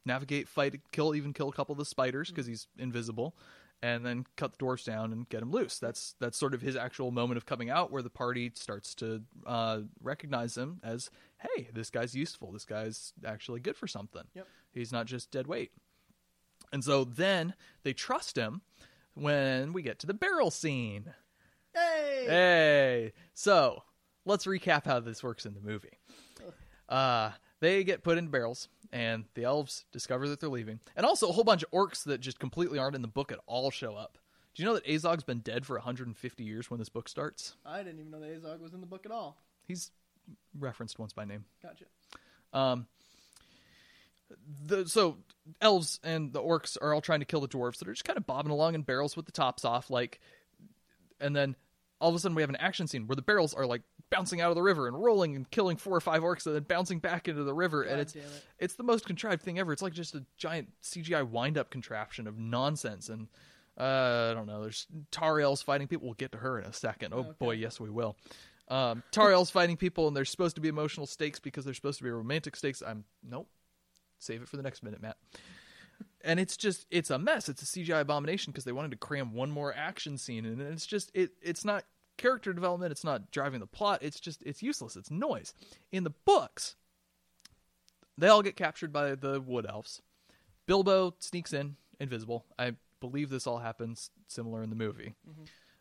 navigate, 0.05 0.49
fight, 0.49 0.79
kill, 0.93 1.15
even 1.15 1.33
kill 1.33 1.49
a 1.49 1.53
couple 1.53 1.73
of 1.73 1.79
the 1.79 1.87
spiders 1.87 2.29
because 2.29 2.47
he's 2.47 2.69
invisible, 2.79 3.35
and 3.83 4.05
then 4.05 4.27
cut 4.37 4.53
the 4.53 4.59
dwarfs 4.59 4.85
down 4.85 5.13
and 5.13 5.27
get 5.31 5.41
him 5.41 5.51
loose. 5.51 5.79
That's 5.79 6.15
that's 6.21 6.37
sort 6.37 6.53
of 6.53 6.61
his 6.61 6.77
actual 6.77 7.11
moment 7.11 7.39
of 7.39 7.47
coming 7.47 7.71
out, 7.71 7.91
where 7.91 8.03
the 8.03 8.11
party 8.11 8.53
starts 8.55 8.95
to 8.97 9.23
uh, 9.47 9.81
recognize 10.03 10.59
him 10.59 10.81
as, 10.85 11.11
hey, 11.39 11.69
this 11.73 11.89
guy's 11.89 12.15
useful. 12.15 12.53
This 12.53 12.67
guy's 12.67 13.15
actually 13.25 13.61
good 13.61 13.77
for 13.77 13.87
something. 13.87 14.25
Yep. 14.35 14.47
He's 14.73 14.93
not 14.93 15.07
just 15.07 15.31
dead 15.31 15.47
weight. 15.47 15.73
And 16.73 16.85
so 16.85 17.05
then 17.05 17.55
they 17.83 17.93
trust 17.93 18.37
him 18.37 18.63
when 19.15 19.73
we 19.73 19.83
get 19.83 19.99
to 20.01 20.07
the 20.07 20.15
barrel 20.15 20.51
scene. 20.51 21.15
Hey. 21.75 22.25
Hey, 22.27 23.13
so 23.35 23.83
let's 24.25 24.47
recap 24.47 24.87
how 24.87 25.01
this 25.01 25.23
works 25.23 25.47
in 25.47 25.55
the 25.55 25.61
movie. 25.61 25.99
Uh, 26.89 27.33
they 27.61 27.85
get 27.85 28.03
put 28.03 28.19
in 28.19 28.29
barrels, 28.29 28.69
and 28.93 29.25
the 29.35 29.45
elves 29.45 29.85
discover 29.93 30.29
that 30.29 30.41
they're 30.41 30.49
leaving, 30.49 30.81
and 30.95 31.05
also 31.05 31.29
a 31.29 31.33
whole 31.33 31.45
bunch 31.45 31.63
of 31.65 31.71
orcs 31.71 32.05
that 32.05 32.21
just 32.21 32.39
completely 32.39 32.79
aren't 32.79 32.95
in 32.95 33.03
the 33.03 33.09
book 33.09 33.33
at 33.33 33.41
all 33.47 33.71
show 33.71 33.97
up. 33.97 34.19
Do 34.55 34.63
you 34.63 34.69
know 34.69 34.75
that 34.75 34.87
Azog's 34.87 35.25
been 35.25 35.41
dead 35.41 35.67
for 35.67 35.77
150 35.77 36.45
years 36.45 36.71
when 36.71 36.79
this 36.79 36.89
book 36.89 37.09
starts? 37.09 37.57
I 37.67 37.83
didn't 37.83 38.01
even 38.01 38.11
know 38.11 38.21
that 38.21 38.43
Azog 38.43 38.61
was 38.61 38.73
in 38.73 38.81
the 38.81 38.87
book 38.87 39.05
at 39.05 39.13
all. 39.13 39.37
He's 39.67 39.91
referenced 40.59 40.99
once 40.99 41.13
by 41.13 41.25
name. 41.25 41.45
Gotcha. 41.63 41.85
Um, 42.53 42.87
the 44.65 44.87
so 44.87 45.17
elves 45.61 46.01
and 46.03 46.33
the 46.33 46.43
orcs 46.43 46.77
are 46.81 46.93
all 46.95 47.01
trying 47.01 47.21
to 47.21 47.27
kill 47.27 47.41
the 47.41 47.49
dwarves 47.49 47.79
that 47.79 47.89
are 47.89 47.93
just 47.93 48.05
kind 48.05 48.17
of 48.17 48.27
bobbing 48.27 48.51
along 48.53 48.75
in 48.75 48.83
barrels 48.83 49.17
with 49.17 49.27
the 49.27 49.33
tops 49.33 49.65
off, 49.65 49.91
like, 49.91 50.21
and 51.21 51.35
then 51.35 51.57
all 52.01 52.11
of 52.11 52.15
a 52.15 52.19
sudden 52.19 52.35
we 52.35 52.43
have 52.43 52.51
an 52.51 52.57
action 52.57 52.87
scene 52.87 53.07
where 53.07 53.17
the 53.17 53.23
barrels 53.23 53.55
are 53.55 53.65
like 53.67 53.83
bouncing 54.11 54.41
out 54.41 54.51
of 54.51 54.55
the 54.55 54.63
river 54.63 54.87
and 54.87 55.03
rolling 55.03 55.35
and 55.35 55.51
killing 55.51 55.77
four 55.77 55.97
or 55.97 56.01
five 56.01 56.23
orcs 56.23 56.45
and 56.47 56.55
then 56.55 56.63
bouncing 56.65 56.99
back 56.99 57.27
into 57.29 57.43
the 57.45 57.55
river, 57.55 57.83
and 57.83 58.01
it's 58.01 58.15
it. 58.15 58.25
it's 58.59 58.75
the 58.75 58.83
most 58.83 59.07
contrived 59.07 59.43
thing 59.43 59.59
ever. 59.59 59.73
It's 59.73 59.83
like 59.83 59.95
just 59.95 60.15
a 60.15 60.25
giant 60.37 60.69
CGI 60.83 61.27
wind 61.29 61.57
up 61.59 61.71
contraption 61.71 62.27
of 62.27 62.39
nonsense 62.39 63.09
and. 63.09 63.29
Uh, 63.79 64.29
I 64.31 64.35
don't 64.35 64.47
know. 64.47 64.63
There's 64.63 64.87
Tauriel's 65.13 65.61
fighting 65.61 65.87
people. 65.87 66.07
We'll 66.07 66.15
get 66.15 66.33
to 66.33 66.39
her 66.39 66.59
in 66.59 66.65
a 66.65 66.73
second. 66.73 67.13
Oh 67.13 67.19
Okay. 67.19 67.33
boy, 67.39 67.51
yes 67.57 67.79
we 67.79 67.91
will. 67.91 68.17
Um, 68.69 69.03
Tauriel's 69.13 69.51
fighting 69.51 69.77
people, 69.77 70.09
and 70.09 70.17
there's 70.17 70.31
supposed 70.31 70.55
to 70.55 70.63
be 70.63 70.69
emotional 70.69 71.05
stakes 71.07 71.39
because 71.41 71.67
there's 71.67 71.77
supposed 71.77 71.99
to 71.99 72.05
be 72.05 72.09
romantic 72.09 72.57
stakes. 72.57 72.83
I'm 72.83 73.05
nope. 73.23 73.51
Save 74.19 74.43
it 74.43 74.49
for 74.49 74.57
the 74.57 74.63
next 74.63 74.83
minute, 74.83 75.01
Matt. 75.03 75.17
And 76.25 76.41
it's 76.41 76.57
just 76.57 76.87
it's 76.91 77.11
a 77.11 77.19
mess. 77.19 77.49
It's 77.49 77.63
a 77.63 77.67
CGI 77.67 78.01
abomination 78.01 78.53
because 78.53 78.65
they 78.65 78.73
wanted 78.73 78.91
to 78.91 78.97
cram 78.97 79.33
one 79.33 79.51
more 79.51 79.75
action 79.75 80.19
scene, 80.19 80.45
and 80.45 80.61
it's 80.61 80.87
just 80.87 81.11
it 81.15 81.31
it's 81.41 81.65
not 81.65 81.85
character 82.17 82.53
development. 82.53 82.93
It's 82.93 83.05
not 83.05 83.31
driving 83.31 83.61
the 83.61 83.67
plot. 83.67 84.01
It's 84.03 84.21
just 84.21 84.43
it's 84.45 84.63
useless. 84.63 84.97
It's 84.97 85.11
noise. 85.11 85.55
In 85.93 86.05
the 86.05 86.13
books, 86.25 86.77
they 88.19 88.29
all 88.29 88.43
get 88.43 88.57
captured 88.57 88.93
by 88.93 89.15
the 89.15 89.41
wood 89.41 89.67
elves. 89.69 90.03
Bilbo 90.67 91.15
sneaks 91.21 91.53
in, 91.53 91.77
invisible. 92.01 92.45
I 92.59 92.73
believe 93.01 93.31
this 93.31 93.47
all 93.47 93.59
happens 93.59 94.11
similar 94.27 94.63
in 94.63 94.71
the 94.71 94.77
movie. 94.77 95.15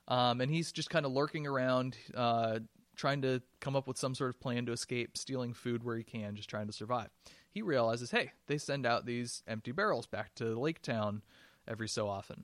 Um, 0.08 0.42
and 0.42 0.52
he's 0.52 0.72
just 0.72 0.90
kind 0.92 1.06
of 1.06 1.12
lurking 1.12 1.48
around, 1.48 1.98
uh, 2.14 2.60
trying 2.96 3.24
to 3.24 3.42
come 3.60 3.76
up 3.76 3.88
with 3.88 3.98
some 3.98 4.14
sort 4.14 4.30
of 4.30 4.40
plan 4.40 4.66
to 4.68 4.72
escape, 4.72 5.18
stealing 5.18 5.54
food 5.54 5.84
where 5.84 5.98
he 5.98 6.04
can, 6.04 6.36
just 6.36 6.50
trying 6.50 6.68
to 6.68 6.74
survive. 6.74 7.10
He 7.56 7.62
realizes, 7.62 8.12
hey, 8.12 8.34
they 8.48 8.58
send 8.58 8.86
out 8.86 9.06
these 9.06 9.42
empty 9.48 9.72
barrels 9.72 10.06
back 10.06 10.36
to 10.36 10.60
Lake 10.60 10.82
Town 10.82 11.22
every 11.66 11.88
so 11.88 12.10
often. 12.10 12.44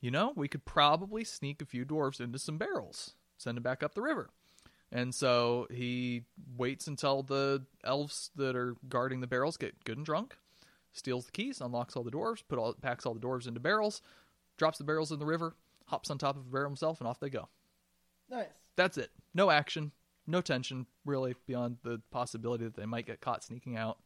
You 0.00 0.10
know, 0.10 0.32
we 0.34 0.48
could 0.48 0.64
probably 0.64 1.22
sneak 1.22 1.62
a 1.62 1.66
few 1.66 1.86
dwarves 1.86 2.20
into 2.20 2.40
some 2.40 2.58
barrels, 2.58 3.12
send 3.38 3.56
them 3.56 3.62
back 3.62 3.84
up 3.84 3.94
the 3.94 4.02
river. 4.02 4.28
And 4.90 5.14
so 5.14 5.68
he 5.70 6.24
waits 6.56 6.88
until 6.88 7.22
the 7.22 7.64
elves 7.84 8.32
that 8.34 8.56
are 8.56 8.74
guarding 8.88 9.20
the 9.20 9.28
barrels 9.28 9.56
get 9.56 9.84
good 9.84 9.98
and 9.98 10.04
drunk, 10.04 10.36
steals 10.92 11.26
the 11.26 11.32
keys, 11.32 11.60
unlocks 11.60 11.94
all 11.94 12.02
the 12.02 12.10
dwarves, 12.10 12.42
put 12.48 12.58
all 12.58 12.74
packs 12.74 13.06
all 13.06 13.14
the 13.14 13.20
dwarves 13.20 13.46
into 13.46 13.60
barrels, 13.60 14.02
drops 14.56 14.78
the 14.78 14.84
barrels 14.84 15.12
in 15.12 15.20
the 15.20 15.26
river, 15.26 15.54
hops 15.86 16.10
on 16.10 16.18
top 16.18 16.36
of 16.36 16.44
a 16.44 16.50
barrel 16.50 16.70
himself, 16.70 16.98
and 16.98 17.06
off 17.06 17.20
they 17.20 17.30
go. 17.30 17.48
Nice. 18.28 18.48
That's 18.74 18.98
it. 18.98 19.12
No 19.32 19.48
action, 19.48 19.92
no 20.26 20.40
tension, 20.40 20.86
really, 21.04 21.34
beyond 21.46 21.78
the 21.82 22.00
possibility 22.10 22.64
that 22.64 22.76
they 22.76 22.86
might 22.86 23.06
get 23.06 23.20
caught 23.20 23.44
sneaking 23.44 23.76
out. 23.76 23.98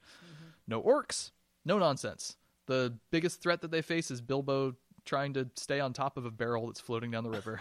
No 0.66 0.82
orcs, 0.82 1.30
no 1.64 1.78
nonsense. 1.78 2.36
The 2.66 2.94
biggest 3.10 3.42
threat 3.42 3.60
that 3.60 3.70
they 3.70 3.82
face 3.82 4.10
is 4.10 4.20
Bilbo 4.20 4.74
trying 5.04 5.34
to 5.34 5.48
stay 5.54 5.80
on 5.80 5.92
top 5.92 6.16
of 6.16 6.24
a 6.24 6.30
barrel 6.30 6.66
that's 6.66 6.80
floating 6.80 7.10
down 7.10 7.24
the 7.24 7.30
river. 7.30 7.60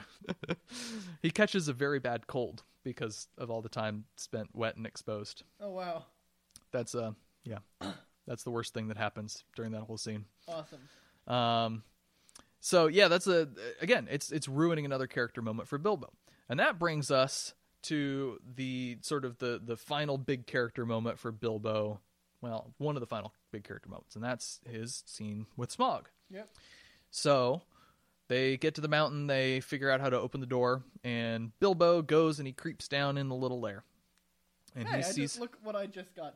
he 1.22 1.30
catches 1.30 1.68
a 1.68 1.74
very 1.74 2.00
bad 2.00 2.28
cold 2.28 2.64
because 2.84 3.28
of 3.38 3.50
all 3.50 3.62
the 3.62 3.70
time 3.70 4.06
spent 4.16 4.50
wet 4.54 4.78
and 4.78 4.86
exposed. 4.86 5.44
Oh 5.60 5.72
wow. 5.72 6.06
That's 6.72 6.96
uh 6.96 7.12
yeah. 7.44 7.60
That's 8.28 8.44
the 8.44 8.52
worst 8.52 8.74
thing 8.74 8.88
that 8.88 8.98
happens 8.98 9.44
during 9.56 9.74
that 9.74 9.82
whole 9.82 9.98
scene. 9.98 10.24
Awesome. 10.48 10.80
Um, 11.28 11.84
so 12.62 12.88
yeah, 12.88 13.10
that's 13.10 13.28
a 13.28 13.50
again, 13.82 14.08
it's 14.10 14.32
it's 14.32 14.48
ruining 14.48 14.86
another 14.86 15.08
character 15.08 15.42
moment 15.42 15.68
for 15.68 15.78
Bilbo, 15.78 16.14
and 16.48 16.58
that 16.62 16.80
brings 16.80 17.12
us 17.12 17.54
to 17.84 18.40
the 18.56 18.98
sort 19.02 19.26
of 19.26 19.38
the 19.40 19.62
the 19.64 19.78
final 19.78 20.18
big 20.18 20.46
character 20.48 20.86
moment 20.86 21.20
for 21.20 21.32
Bilbo. 21.32 22.00
Well, 22.42 22.74
one 22.78 22.96
of 22.96 23.00
the 23.00 23.08
final 23.08 23.34
big 23.52 23.64
character 23.64 23.90
moments, 23.90 24.16
and 24.16 24.24
that's 24.24 24.60
his 24.70 25.04
scene 25.06 25.46
with 25.56 25.76
Smaug. 25.76 26.06
Yep. 26.30 26.50
So 27.10 27.62
they 28.28 28.58
get 28.58 28.76
to 28.76 28.82
the 28.82 28.88
mountain, 28.88 29.28
they 29.28 29.60
figure 29.62 29.90
out 29.90 30.02
how 30.02 30.10
to 30.10 30.20
open 30.20 30.42
the 30.42 30.48
door, 30.48 30.84
and 31.04 31.52
Bilbo 31.60 32.02
goes 32.02 32.40
and 32.40 32.48
he 32.48 32.54
creeps 32.54 32.88
down 32.88 33.18
in 33.18 33.30
the 33.30 33.36
little 33.36 33.62
lair, 33.62 33.84
and 34.76 34.88
hey, 34.88 34.96
he 34.98 35.00
I 35.00 35.02
sees 35.02 35.16
just 35.32 35.40
look 35.40 35.58
what 35.64 35.76
I 35.76 35.86
just 35.86 36.14
got. 36.16 36.36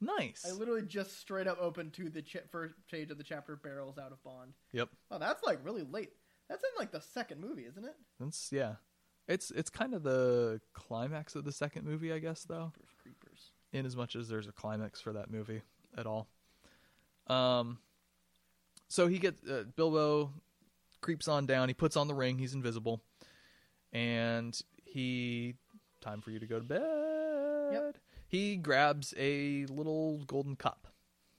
nice. 0.00 0.44
I 0.48 0.52
literally 0.52 0.82
just 0.82 1.18
straight 1.18 1.46
up 1.48 1.58
opened 1.60 1.94
to 1.94 2.10
the 2.10 2.22
ch- 2.22 2.36
first 2.50 2.74
page 2.90 3.10
of 3.10 3.18
the 3.18 3.24
chapter 3.24 3.56
"Barrels 3.56 3.98
Out 3.98 4.12
of 4.12 4.22
Bond." 4.22 4.52
Yep. 4.72 4.90
Oh, 5.10 5.18
that's 5.18 5.42
like 5.42 5.58
really 5.64 5.82
late. 5.82 6.12
That's 6.48 6.62
in 6.62 6.70
like 6.78 6.92
the 6.92 7.00
second 7.00 7.40
movie, 7.40 7.64
isn't 7.64 7.84
it? 7.84 7.94
That's 8.20 8.52
yeah. 8.52 8.74
It's 9.26 9.50
it's 9.50 9.70
kind 9.70 9.94
of 9.94 10.02
the 10.02 10.60
climax 10.74 11.34
of 11.34 11.44
the 11.44 11.52
second 11.52 11.84
movie, 11.86 12.12
I 12.12 12.18
guess, 12.18 12.42
though. 12.44 12.72
Creepers, 12.74 12.90
creepers. 13.02 13.50
in 13.72 13.86
as 13.86 13.96
much 13.96 14.16
as 14.16 14.28
there's 14.28 14.46
a 14.48 14.52
climax 14.52 15.00
for 15.00 15.12
that 15.14 15.30
movie 15.30 15.62
at 15.96 16.06
all. 16.06 16.28
Um, 17.26 17.78
so 18.88 19.06
he 19.06 19.18
gets 19.18 19.42
uh, 19.48 19.64
Bilbo 19.76 20.30
creeps 21.00 21.26
on 21.28 21.46
down. 21.46 21.68
He 21.68 21.74
puts 21.74 21.96
on 21.96 22.06
the 22.06 22.14
ring. 22.14 22.38
He's 22.38 22.52
invisible, 22.54 23.02
and 23.92 24.58
he 24.84 25.54
time 26.02 26.20
for 26.20 26.30
you 26.30 26.38
to 26.38 26.46
go 26.46 26.58
to 26.58 26.64
bed. 26.64 27.72
Yep. 27.72 27.98
He 28.28 28.56
grabs 28.56 29.14
a 29.16 29.64
little 29.66 30.18
golden 30.26 30.54
cup. 30.56 30.86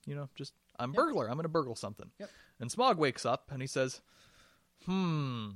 You 0.08 0.16
know, 0.16 0.30
just 0.36 0.54
I'm 0.80 0.90
Yep. 0.92 0.96
burglar. 0.98 1.30
I'm 1.30 1.36
gonna 1.36 1.50
burgle 1.50 1.76
something. 1.76 2.10
Yep. 2.20 2.30
And 2.60 2.70
Smaug 2.72 2.96
wakes 2.98 3.26
up 3.26 3.52
and 3.52 3.62
he 3.62 3.68
says, 3.68 4.02
"Hmm." 4.86 5.50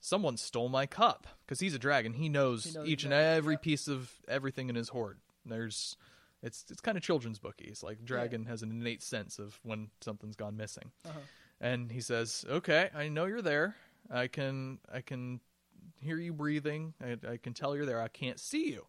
Someone 0.00 0.36
stole 0.36 0.68
my 0.68 0.86
cup 0.86 1.26
because 1.44 1.60
he's 1.60 1.74
a 1.74 1.78
dragon. 1.78 2.12
He 2.12 2.28
knows, 2.28 2.64
He 2.64 2.72
knows 2.72 2.86
each 2.88 3.04
and 3.04 3.12
every 3.12 3.56
piece 3.56 3.88
of 3.88 4.12
everything 4.28 4.68
in 4.68 4.74
his 4.74 4.88
hoard. 4.90 5.18
There's 5.44 5.96
it's 6.42 6.64
it's 6.70 6.80
kind 6.80 6.96
of 6.96 7.02
children's 7.02 7.38
bookies. 7.38 7.82
Like 7.82 8.04
dragon 8.04 8.44
has 8.46 8.62
an 8.62 8.70
innate 8.70 9.02
sense 9.02 9.38
of 9.38 9.58
when 9.62 9.88
something's 10.00 10.36
gone 10.36 10.56
missing. 10.56 10.92
Uh-huh. 11.04 11.18
And 11.60 11.90
he 11.90 12.00
says, 12.00 12.44
"Okay, 12.48 12.90
I 12.94 13.08
know 13.08 13.26
you're 13.26 13.42
there. 13.42 13.74
I 14.10 14.28
can 14.28 14.78
I 14.92 15.00
can 15.00 15.40
hear 16.00 16.16
you 16.18 16.32
breathing. 16.32 16.94
I, 17.02 17.16
I 17.32 17.36
can 17.38 17.54
tell 17.54 17.74
you're 17.74 17.86
there. 17.86 18.00
I 18.00 18.08
can't 18.08 18.38
see 18.38 18.70
you." 18.70 18.86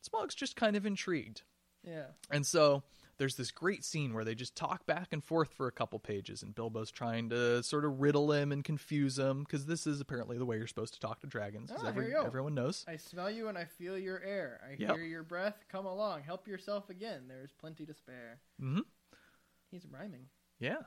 Smaug's 0.00 0.34
just 0.34 0.56
kind 0.56 0.76
of 0.76 0.84
intrigued. 0.84 1.42
Yeah. 1.84 2.06
And 2.30 2.44
so 2.44 2.82
there's 3.18 3.36
this 3.36 3.50
great 3.50 3.84
scene 3.84 4.14
where 4.14 4.24
they 4.24 4.34
just 4.34 4.56
talk 4.56 4.86
back 4.86 5.08
and 5.12 5.22
forth 5.22 5.52
for 5.52 5.66
a 5.66 5.72
couple 5.72 5.98
pages, 5.98 6.42
and 6.42 6.54
Bilbo's 6.54 6.90
trying 6.90 7.28
to 7.30 7.62
sort 7.62 7.84
of 7.84 8.00
riddle 8.00 8.32
him 8.32 8.52
and 8.52 8.64
confuse 8.64 9.18
him 9.18 9.40
because 9.44 9.66
this 9.66 9.86
is 9.86 10.00
apparently 10.00 10.38
the 10.38 10.46
way 10.46 10.56
you're 10.56 10.66
supposed 10.66 10.94
to 10.94 11.00
talk 11.00 11.20
to 11.20 11.26
dragons. 11.26 11.70
Ah, 11.76 11.86
every, 11.88 12.04
here 12.06 12.14
you 12.16 12.20
go. 12.20 12.26
everyone 12.26 12.54
knows. 12.54 12.84
I 12.88 12.96
smell 12.96 13.30
you 13.30 13.48
and 13.48 13.56
I 13.58 13.64
feel 13.64 13.96
your 13.98 14.20
air. 14.22 14.60
I 14.66 14.76
Yep. 14.78 14.96
hear 14.96 15.04
your 15.04 15.22
breath. 15.22 15.64
Come 15.70 15.86
along, 15.86 16.22
help 16.22 16.48
yourself 16.48 16.90
again. 16.90 17.22
There 17.28 17.42
is 17.44 17.52
plenty 17.52 17.86
to 17.86 17.94
spare. 17.94 18.38
hmm 18.58 18.80
He's 19.70 19.86
rhyming. 19.86 20.26
Yeah. 20.58 20.82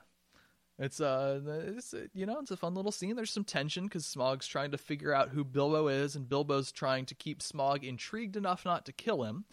It's 0.78 1.00
uh, 1.00 1.40
it's 1.76 1.94
uh, 1.94 2.06
you 2.12 2.26
know, 2.26 2.38
it's 2.40 2.50
a 2.50 2.56
fun 2.56 2.74
little 2.74 2.92
scene. 2.92 3.16
There's 3.16 3.30
some 3.30 3.44
tension 3.44 3.84
because 3.84 4.04
Smaug's 4.04 4.46
trying 4.46 4.72
to 4.72 4.78
figure 4.78 5.12
out 5.14 5.30
who 5.30 5.42
Bilbo 5.42 5.88
is, 5.88 6.16
and 6.16 6.28
Bilbo's 6.28 6.70
trying 6.70 7.06
to 7.06 7.14
keep 7.14 7.40
Smog 7.40 7.82
intrigued 7.82 8.36
enough 8.36 8.64
not 8.66 8.84
to 8.84 8.92
kill 8.92 9.22
him, 9.24 9.46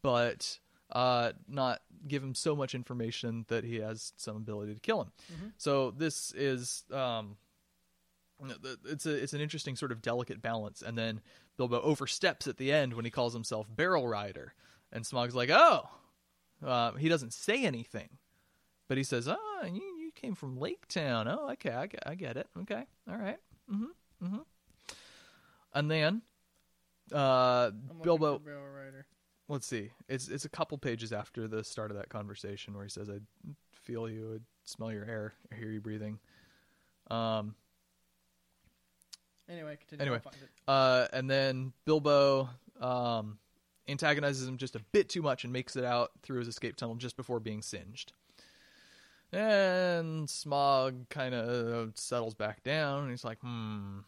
but 0.00 0.58
uh, 0.92 1.32
not 1.48 1.80
give 2.06 2.22
him 2.22 2.34
so 2.34 2.54
much 2.54 2.74
information 2.74 3.44
that 3.48 3.64
he 3.64 3.76
has 3.76 4.12
some 4.16 4.36
ability 4.36 4.74
to 4.74 4.80
kill 4.80 5.02
him. 5.02 5.12
So 5.56 5.90
this 5.90 6.32
is 6.32 6.84
um, 6.92 7.36
it's 8.84 9.06
a 9.06 9.14
it's 9.14 9.32
an 9.32 9.40
interesting 9.40 9.76
sort 9.76 9.92
of 9.92 10.02
delicate 10.02 10.42
balance, 10.42 10.82
and 10.82 10.96
then 10.98 11.20
Bilbo 11.56 11.80
oversteps 11.80 12.46
at 12.46 12.56
the 12.56 12.72
end 12.72 12.94
when 12.94 13.04
he 13.04 13.10
calls 13.10 13.32
himself 13.32 13.66
Barrel 13.74 14.06
Rider, 14.06 14.54
and 14.92 15.06
Smaug's 15.06 15.34
like, 15.34 15.50
oh, 15.50 15.88
uh, 16.64 16.92
he 16.92 17.08
doesn't 17.08 17.32
say 17.32 17.64
anything. 17.64 18.08
But 18.86 18.98
he 18.98 19.04
says, 19.04 19.26
"Oh, 19.28 19.62
you, 19.64 19.80
you 19.80 20.12
came 20.14 20.34
from 20.34 20.58
Lake 20.58 20.86
Town. 20.88 21.26
Oh, 21.26 21.48
okay, 21.52 21.70
I 21.70 21.86
get, 21.86 22.02
I 22.04 22.14
get 22.14 22.36
it. 22.36 22.48
Okay, 22.62 22.84
all 23.10 23.16
right. 23.16 23.38
Mm-hmm. 23.72 24.26
Mm-hmm." 24.26 24.38
And 25.72 25.90
then, 25.90 26.22
uh, 27.10 27.70
Bilbo. 28.02 28.38
Barrel 28.38 28.68
Rider. 28.68 29.06
Let's 29.48 29.66
see. 29.66 29.90
It's 30.08 30.28
it's 30.28 30.44
a 30.46 30.48
couple 30.48 30.78
pages 30.78 31.12
after 31.12 31.46
the 31.46 31.62
start 31.62 31.90
of 31.90 31.96
that 31.98 32.08
conversation 32.08 32.74
where 32.74 32.84
he 32.84 32.90
says, 32.90 33.10
"I 33.10 33.18
feel 33.72 34.08
you. 34.08 34.36
I 34.36 34.40
smell 34.64 34.90
your 34.90 35.04
air. 35.04 35.34
I 35.52 35.56
hear 35.56 35.70
you 35.70 35.80
breathing." 35.80 36.18
Um. 37.10 37.54
Anyway, 39.48 39.76
continue. 39.76 40.02
Anyway. 40.02 40.16
I'll 40.24 40.32
find 40.32 40.42
it. 40.42 40.50
Uh, 40.66 41.06
and 41.12 41.28
then 41.28 41.72
Bilbo 41.84 42.48
um, 42.80 43.38
antagonizes 43.86 44.48
him 44.48 44.56
just 44.56 44.74
a 44.76 44.80
bit 44.92 45.10
too 45.10 45.20
much 45.20 45.44
and 45.44 45.52
makes 45.52 45.76
it 45.76 45.84
out 45.84 46.12
through 46.22 46.38
his 46.38 46.48
escape 46.48 46.76
tunnel 46.76 46.94
just 46.94 47.16
before 47.16 47.40
being 47.40 47.60
singed. 47.60 48.12
And 49.32 50.28
Smaug 50.28 51.08
kind 51.10 51.34
of 51.34 51.92
settles 51.96 52.34
back 52.34 52.62
down, 52.62 53.02
and 53.02 53.10
he's 53.10 53.24
like, 53.24 53.40
"Hmm, 53.40 53.98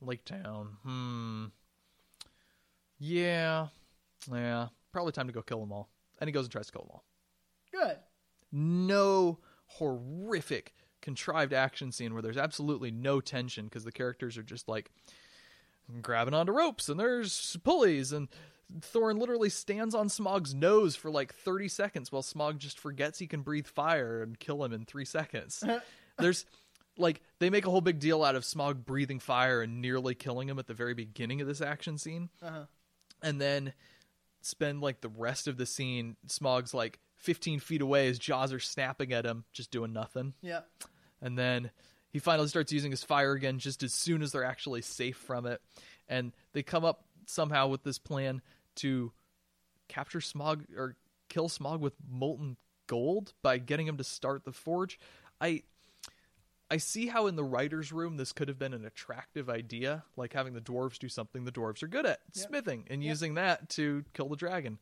Lake 0.00 0.24
Town. 0.24 0.76
Hmm, 0.82 1.46
yeah, 2.98 3.68
yeah, 4.32 4.68
probably 4.96 5.12
time 5.12 5.26
to 5.26 5.32
go 5.32 5.42
kill 5.42 5.60
them 5.60 5.72
all." 5.72 5.90
And 6.18 6.28
he 6.28 6.32
goes 6.32 6.46
and 6.46 6.52
tries 6.52 6.66
to 6.66 6.72
kill 6.72 6.82
them 6.82 6.90
all. 6.92 7.04
Good. 7.72 7.98
No 8.52 9.38
horrific 9.66 10.74
contrived 11.02 11.52
action 11.52 11.92
scene 11.92 12.12
where 12.14 12.22
there's 12.22 12.36
absolutely 12.36 12.90
no 12.90 13.20
tension 13.20 13.66
because 13.66 13.84
the 13.84 13.92
characters 13.92 14.36
are 14.38 14.42
just 14.42 14.68
like 14.68 14.90
grabbing 16.02 16.34
onto 16.34 16.52
ropes 16.52 16.88
and 16.88 16.98
there's 16.98 17.56
pulleys 17.62 18.12
and 18.12 18.28
Thorin 18.80 19.18
literally 19.18 19.48
stands 19.50 19.94
on 19.94 20.08
Smaug's 20.08 20.52
nose 20.52 20.96
for 20.96 21.08
like 21.10 21.32
30 21.32 21.68
seconds 21.68 22.10
while 22.10 22.22
Smaug 22.22 22.58
just 22.58 22.80
forgets 22.80 23.18
he 23.20 23.28
can 23.28 23.42
breathe 23.42 23.66
fire 23.68 24.22
and 24.22 24.36
kill 24.40 24.64
him 24.64 24.72
in 24.72 24.84
3 24.84 25.04
seconds. 25.04 25.62
there's 26.18 26.44
like 26.98 27.20
they 27.38 27.50
make 27.50 27.66
a 27.66 27.70
whole 27.70 27.80
big 27.82 28.00
deal 28.00 28.24
out 28.24 28.34
of 28.34 28.44
Smog 28.44 28.84
breathing 28.84 29.20
fire 29.20 29.60
and 29.62 29.80
nearly 29.80 30.14
killing 30.16 30.48
him 30.48 30.58
at 30.58 30.66
the 30.66 30.74
very 30.74 30.94
beginning 30.94 31.40
of 31.40 31.46
this 31.46 31.60
action 31.60 31.98
scene 31.98 32.30
Uh-huh. 32.42 32.64
and 33.22 33.40
then 33.40 33.72
spend 34.46 34.80
like 34.80 35.00
the 35.00 35.08
rest 35.08 35.48
of 35.48 35.56
the 35.56 35.66
scene 35.66 36.16
smaug's 36.28 36.72
like 36.72 36.98
15 37.16 37.60
feet 37.60 37.82
away 37.82 38.06
his 38.06 38.18
jaws 38.18 38.52
are 38.52 38.60
snapping 38.60 39.12
at 39.12 39.24
him 39.26 39.44
just 39.52 39.70
doing 39.70 39.92
nothing. 39.92 40.34
Yeah. 40.42 40.60
and 41.20 41.36
then 41.36 41.70
he 42.10 42.18
finally 42.18 42.48
starts 42.48 42.72
using 42.72 42.90
his 42.90 43.02
fire 43.02 43.32
again 43.32 43.58
just 43.58 43.82
as 43.82 43.92
soon 43.92 44.22
as 44.22 44.32
they're 44.32 44.44
actually 44.44 44.82
safe 44.82 45.16
from 45.16 45.46
it. 45.46 45.60
And 46.08 46.32
they 46.52 46.62
come 46.62 46.84
up 46.84 47.04
somehow 47.26 47.66
with 47.68 47.82
this 47.82 47.98
plan 47.98 48.40
to 48.76 49.12
capture 49.88 50.20
smaug 50.20 50.64
or 50.76 50.96
kill 51.28 51.48
smog 51.48 51.80
with 51.80 51.94
molten 52.08 52.56
gold 52.86 53.32
by 53.42 53.58
getting 53.58 53.86
him 53.86 53.96
to 53.96 54.04
start 54.04 54.44
the 54.44 54.52
forge. 54.52 54.98
I 55.40 55.64
I 56.70 56.78
see 56.78 57.06
how 57.06 57.26
in 57.28 57.36
the 57.36 57.44
writer's 57.44 57.92
room 57.92 58.16
this 58.16 58.32
could 58.32 58.48
have 58.48 58.58
been 58.58 58.74
an 58.74 58.84
attractive 58.84 59.48
idea, 59.48 60.04
like 60.16 60.32
having 60.32 60.52
the 60.54 60.60
dwarves 60.60 60.98
do 60.98 61.08
something 61.08 61.44
the 61.44 61.52
dwarves 61.52 61.82
are 61.82 61.88
good 61.88 62.06
at, 62.06 62.20
Yep. 62.34 62.48
smithing, 62.48 62.86
and 62.90 63.02
Yep. 63.04 63.08
using 63.08 63.34
that 63.34 63.68
to 63.70 64.04
kill 64.14 64.28
the 64.28 64.36
dragon. 64.36 64.78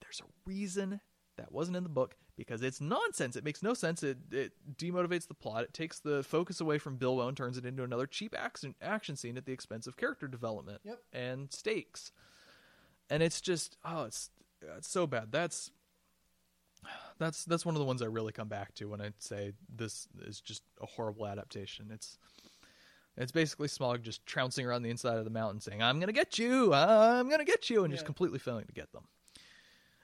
There's 0.00 0.20
a 0.20 0.48
reason 0.48 1.00
That 1.36 1.52
wasn't 1.52 1.76
in 1.76 1.84
the 1.84 1.88
book 1.88 2.16
because 2.34 2.62
it's 2.62 2.80
nonsense. 2.80 3.36
It 3.36 3.44
makes 3.44 3.62
no 3.62 3.72
sense. 3.72 4.02
It 4.02 4.18
it 4.32 4.54
demotivates 4.76 5.28
the 5.28 5.34
plot. 5.34 5.62
It 5.62 5.72
takes 5.72 6.00
the 6.00 6.24
focus 6.24 6.60
away 6.60 6.78
from 6.78 6.96
Bilbo 6.96 7.28
and 7.28 7.36
turns 7.36 7.56
it 7.56 7.64
into 7.64 7.84
another 7.84 8.08
cheap 8.08 8.34
action 8.36 8.74
action 8.82 9.14
scene 9.14 9.36
at 9.36 9.46
the 9.46 9.52
expense 9.52 9.86
of 9.86 9.96
character 9.96 10.26
development 10.26 10.80
Yep. 10.82 11.00
and 11.12 11.52
stakes. 11.52 12.10
And 13.08 13.22
it's 13.22 13.40
just 13.40 13.76
oh, 13.84 14.02
it's 14.04 14.30
it's 14.76 14.88
so 14.88 15.06
bad. 15.06 15.30
That's 15.30 15.70
that's 17.18 17.44
that's 17.44 17.66
one 17.66 17.74
of 17.74 17.78
the 17.80 17.84
ones 17.84 18.02
I 18.02 18.06
really 18.06 18.32
come 18.32 18.48
back 18.48 18.74
to 18.76 18.86
when 18.86 19.00
I 19.00 19.10
say 19.18 19.52
this 19.74 20.08
is 20.22 20.40
just 20.40 20.62
a 20.80 20.86
horrible 20.86 21.26
adaptation. 21.26 21.90
It's 21.92 22.18
it's 23.16 23.32
basically 23.32 23.68
Smaug 23.68 24.02
just 24.02 24.24
trouncing 24.26 24.64
around 24.66 24.82
the 24.82 24.90
inside 24.90 25.18
of 25.18 25.24
the 25.24 25.30
mountain 25.30 25.60
saying, 25.60 25.82
"I'm 25.82 25.98
gonna 26.00 26.12
get 26.12 26.38
you, 26.38 26.72
I'm 26.72 27.28
gonna 27.28 27.44
get 27.44 27.68
you," 27.68 27.84
and 27.84 27.92
just 27.92 28.06
completely 28.06 28.38
failing 28.38 28.66
to 28.66 28.72
get 28.72 28.92
them. 28.92 29.04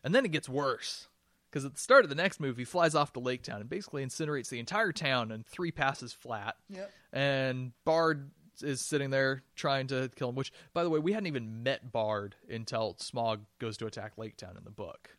And 0.02 0.14
then 0.14 0.24
it 0.24 0.32
gets 0.32 0.48
worse 0.48 1.08
because 1.54 1.64
at 1.64 1.74
the 1.74 1.80
start 1.80 2.02
of 2.04 2.08
the 2.08 2.16
next 2.16 2.40
movie, 2.40 2.62
he 2.62 2.64
flies 2.64 2.96
off 2.96 3.12
to 3.12 3.20
Lake 3.20 3.44
Town 3.44 3.60
and 3.60 3.70
basically 3.70 4.04
incinerates 4.04 4.48
the 4.48 4.58
entire 4.58 4.90
town 4.90 5.30
in 5.30 5.44
three 5.44 5.70
passes 5.70 6.12
flat. 6.12 6.56
Yep. 6.68 6.90
And 7.12 7.72
Bard 7.84 8.32
is 8.60 8.80
sitting 8.80 9.10
there 9.10 9.44
trying 9.54 9.86
to 9.86 10.10
kill 10.16 10.30
him. 10.30 10.34
Which, 10.34 10.52
by 10.72 10.82
the 10.82 10.90
way, 10.90 10.98
we 10.98 11.12
hadn't 11.12 11.28
even 11.28 11.62
met 11.62 11.92
Bard 11.92 12.34
until 12.50 12.94
Smaug 12.94 13.38
goes 13.60 13.76
to 13.76 13.86
attack 13.86 14.18
Lake 14.18 14.36
Town 14.36 14.56
in 14.58 14.64
the 14.64 14.70
book. 14.72 15.16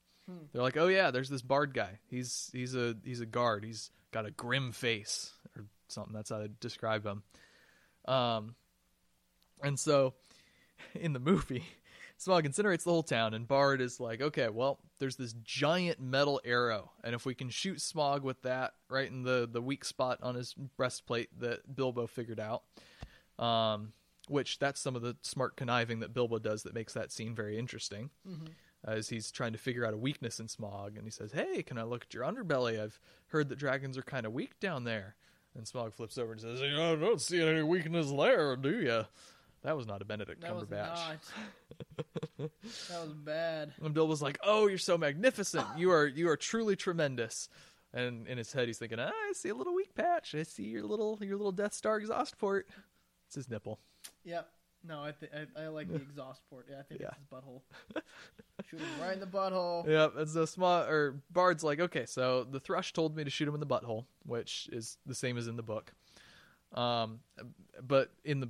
They're 0.51 0.61
like, 0.61 0.77
"Oh 0.77 0.87
yeah, 0.87 1.11
there's 1.11 1.29
this 1.29 1.41
Bard 1.41 1.73
guy. 1.73 1.99
He's 2.07 2.49
he's 2.53 2.75
a 2.75 2.95
he's 3.03 3.21
a 3.21 3.25
guard. 3.25 3.63
He's 3.63 3.91
got 4.11 4.25
a 4.25 4.31
grim 4.31 4.71
face 4.71 5.31
or 5.55 5.65
something. 5.87 6.13
That's 6.13 6.29
how 6.29 6.39
they 6.39 6.49
describe 6.59 7.05
him." 7.05 7.23
Um, 8.05 8.55
and 9.63 9.79
so 9.79 10.13
in 10.95 11.13
the 11.13 11.19
movie, 11.19 11.65
Smaug 12.19 12.43
incinerates 12.47 12.83
the 12.83 12.91
whole 12.91 13.03
town, 13.03 13.33
and 13.33 13.47
Bard 13.47 13.81
is 13.81 13.99
like, 13.99 14.21
"Okay, 14.21 14.49
well, 14.49 14.79
there's 14.99 15.15
this 15.15 15.33
giant 15.43 15.99
metal 15.99 16.41
arrow, 16.43 16.91
and 17.03 17.13
if 17.13 17.25
we 17.25 17.35
can 17.35 17.49
shoot 17.49 17.77
Smaug 17.77 18.21
with 18.21 18.41
that 18.43 18.73
right 18.89 19.09
in 19.09 19.23
the 19.23 19.47
the 19.51 19.61
weak 19.61 19.85
spot 19.85 20.19
on 20.23 20.35
his 20.35 20.53
breastplate 20.53 21.29
that 21.39 21.75
Bilbo 21.75 22.07
figured 22.07 22.39
out." 22.39 22.63
Um, 23.37 23.91
which 24.27 24.57
that's 24.57 24.79
some 24.79 24.95
of 24.95 25.01
the 25.03 25.15
smart 25.21 25.55
conniving 25.55 25.99
that 25.99 26.13
Bilbo 26.13 26.39
does 26.39 26.63
that 26.63 26.73
makes 26.73 26.93
that 26.93 27.11
scene 27.11 27.35
very 27.35 27.59
interesting 27.59 28.09
as 28.85 29.09
he's 29.09 29.31
trying 29.31 29.51
to 29.53 29.57
figure 29.57 29.85
out 29.85 29.93
a 29.93 29.97
weakness 29.97 30.39
in 30.39 30.47
Smaug, 30.47 30.95
and 30.95 31.03
he 31.03 31.09
says, 31.11 31.31
"Hey, 31.31 31.63
can 31.63 31.77
I 31.77 31.83
look 31.83 32.03
at 32.03 32.13
your 32.13 32.23
underbelly? 32.23 32.79
I've 32.81 32.99
heard 33.27 33.49
that 33.49 33.57
dragons 33.57 33.97
are 33.97 34.03
kind 34.03 34.25
of 34.25 34.31
weak 34.33 34.59
down 34.59 34.83
there." 34.83 35.15
And 35.55 35.65
Smaug 35.65 35.93
flips 35.93 36.17
over 36.17 36.33
and 36.33 36.41
says, 36.41 36.61
"You 36.61 36.71
know, 36.71 36.93
I 36.93 36.95
don't 36.95 37.21
see 37.21 37.41
any 37.41 37.63
weakness 37.63 38.11
there, 38.11 38.55
do 38.55 38.79
you?" 38.81 39.05
That 39.63 39.75
was 39.75 39.87
not 39.87 40.01
a 40.03 40.05
Benedict 40.05 40.41
That 40.41 40.53
was 40.53 40.65
Cumberbatch. 40.65 40.95
not. 40.95 41.19
that 42.89 43.01
was 43.01 43.13
bad. 43.13 43.73
And 43.81 43.93
Bill 43.95 44.07
was 44.07 44.21
like, 44.21 44.37
"Oh, 44.43 44.67
you're 44.67 44.77
so 44.77 44.97
magnificent. 44.97 45.65
You 45.77 45.91
are 45.91 46.05
you 46.05 46.29
are 46.29 46.37
truly 46.37 46.75
tremendous." 46.75 47.49
And 47.93 48.27
in 48.27 48.37
his 48.37 48.51
head, 48.51 48.67
he's 48.67 48.77
thinking, 48.77 48.99
ah, 48.99 49.09
"I 49.09 49.31
see 49.33 49.49
a 49.49 49.55
little 49.55 49.73
weak 49.73 49.95
patch. 49.95 50.35
I 50.35 50.43
see 50.43 50.63
your 50.65 50.83
little 50.83 51.17
your 51.21 51.37
little 51.37 51.51
Death 51.51 51.73
Star 51.73 51.97
exhaust 51.97 52.37
port. 52.37 52.67
It's 53.27 53.35
his 53.35 53.49
nipple." 53.49 53.79
Yep. 54.23 54.47
No, 54.87 55.01
I 55.01 55.11
think 55.11 55.31
I, 55.57 55.63
I 55.63 55.67
like 55.67 55.87
the 55.89 55.95
exhaust 55.95 56.41
port. 56.49 56.67
Yeah, 56.69 56.79
I 56.79 56.83
think 56.83 57.01
Yeah. 57.01 57.07
it's 57.07 57.17
his 57.17 57.25
butthole. 57.27 57.61
Shoot 58.69 58.79
him 58.79 58.87
right 59.01 59.13
in 59.13 59.19
the 59.19 59.25
butthole. 59.25 59.87
Yeah, 59.87 60.09
it's 60.21 60.33
so 60.33 60.45
small 60.45 60.83
or 60.83 61.15
Bard's 61.31 61.63
like, 61.63 61.79
okay, 61.79 62.05
so 62.05 62.43
the 62.49 62.59
thrush 62.59 62.93
told 62.93 63.15
me 63.15 63.23
to 63.23 63.29
shoot 63.29 63.47
him 63.47 63.53
in 63.53 63.59
the 63.59 63.65
butthole, 63.65 64.05
which 64.25 64.69
is 64.71 64.97
the 65.05 65.15
same 65.15 65.37
as 65.37 65.47
in 65.47 65.55
the 65.55 65.63
book. 65.63 65.93
Um, 66.73 67.19
but 67.81 68.11
in 68.23 68.39
the 68.39 68.49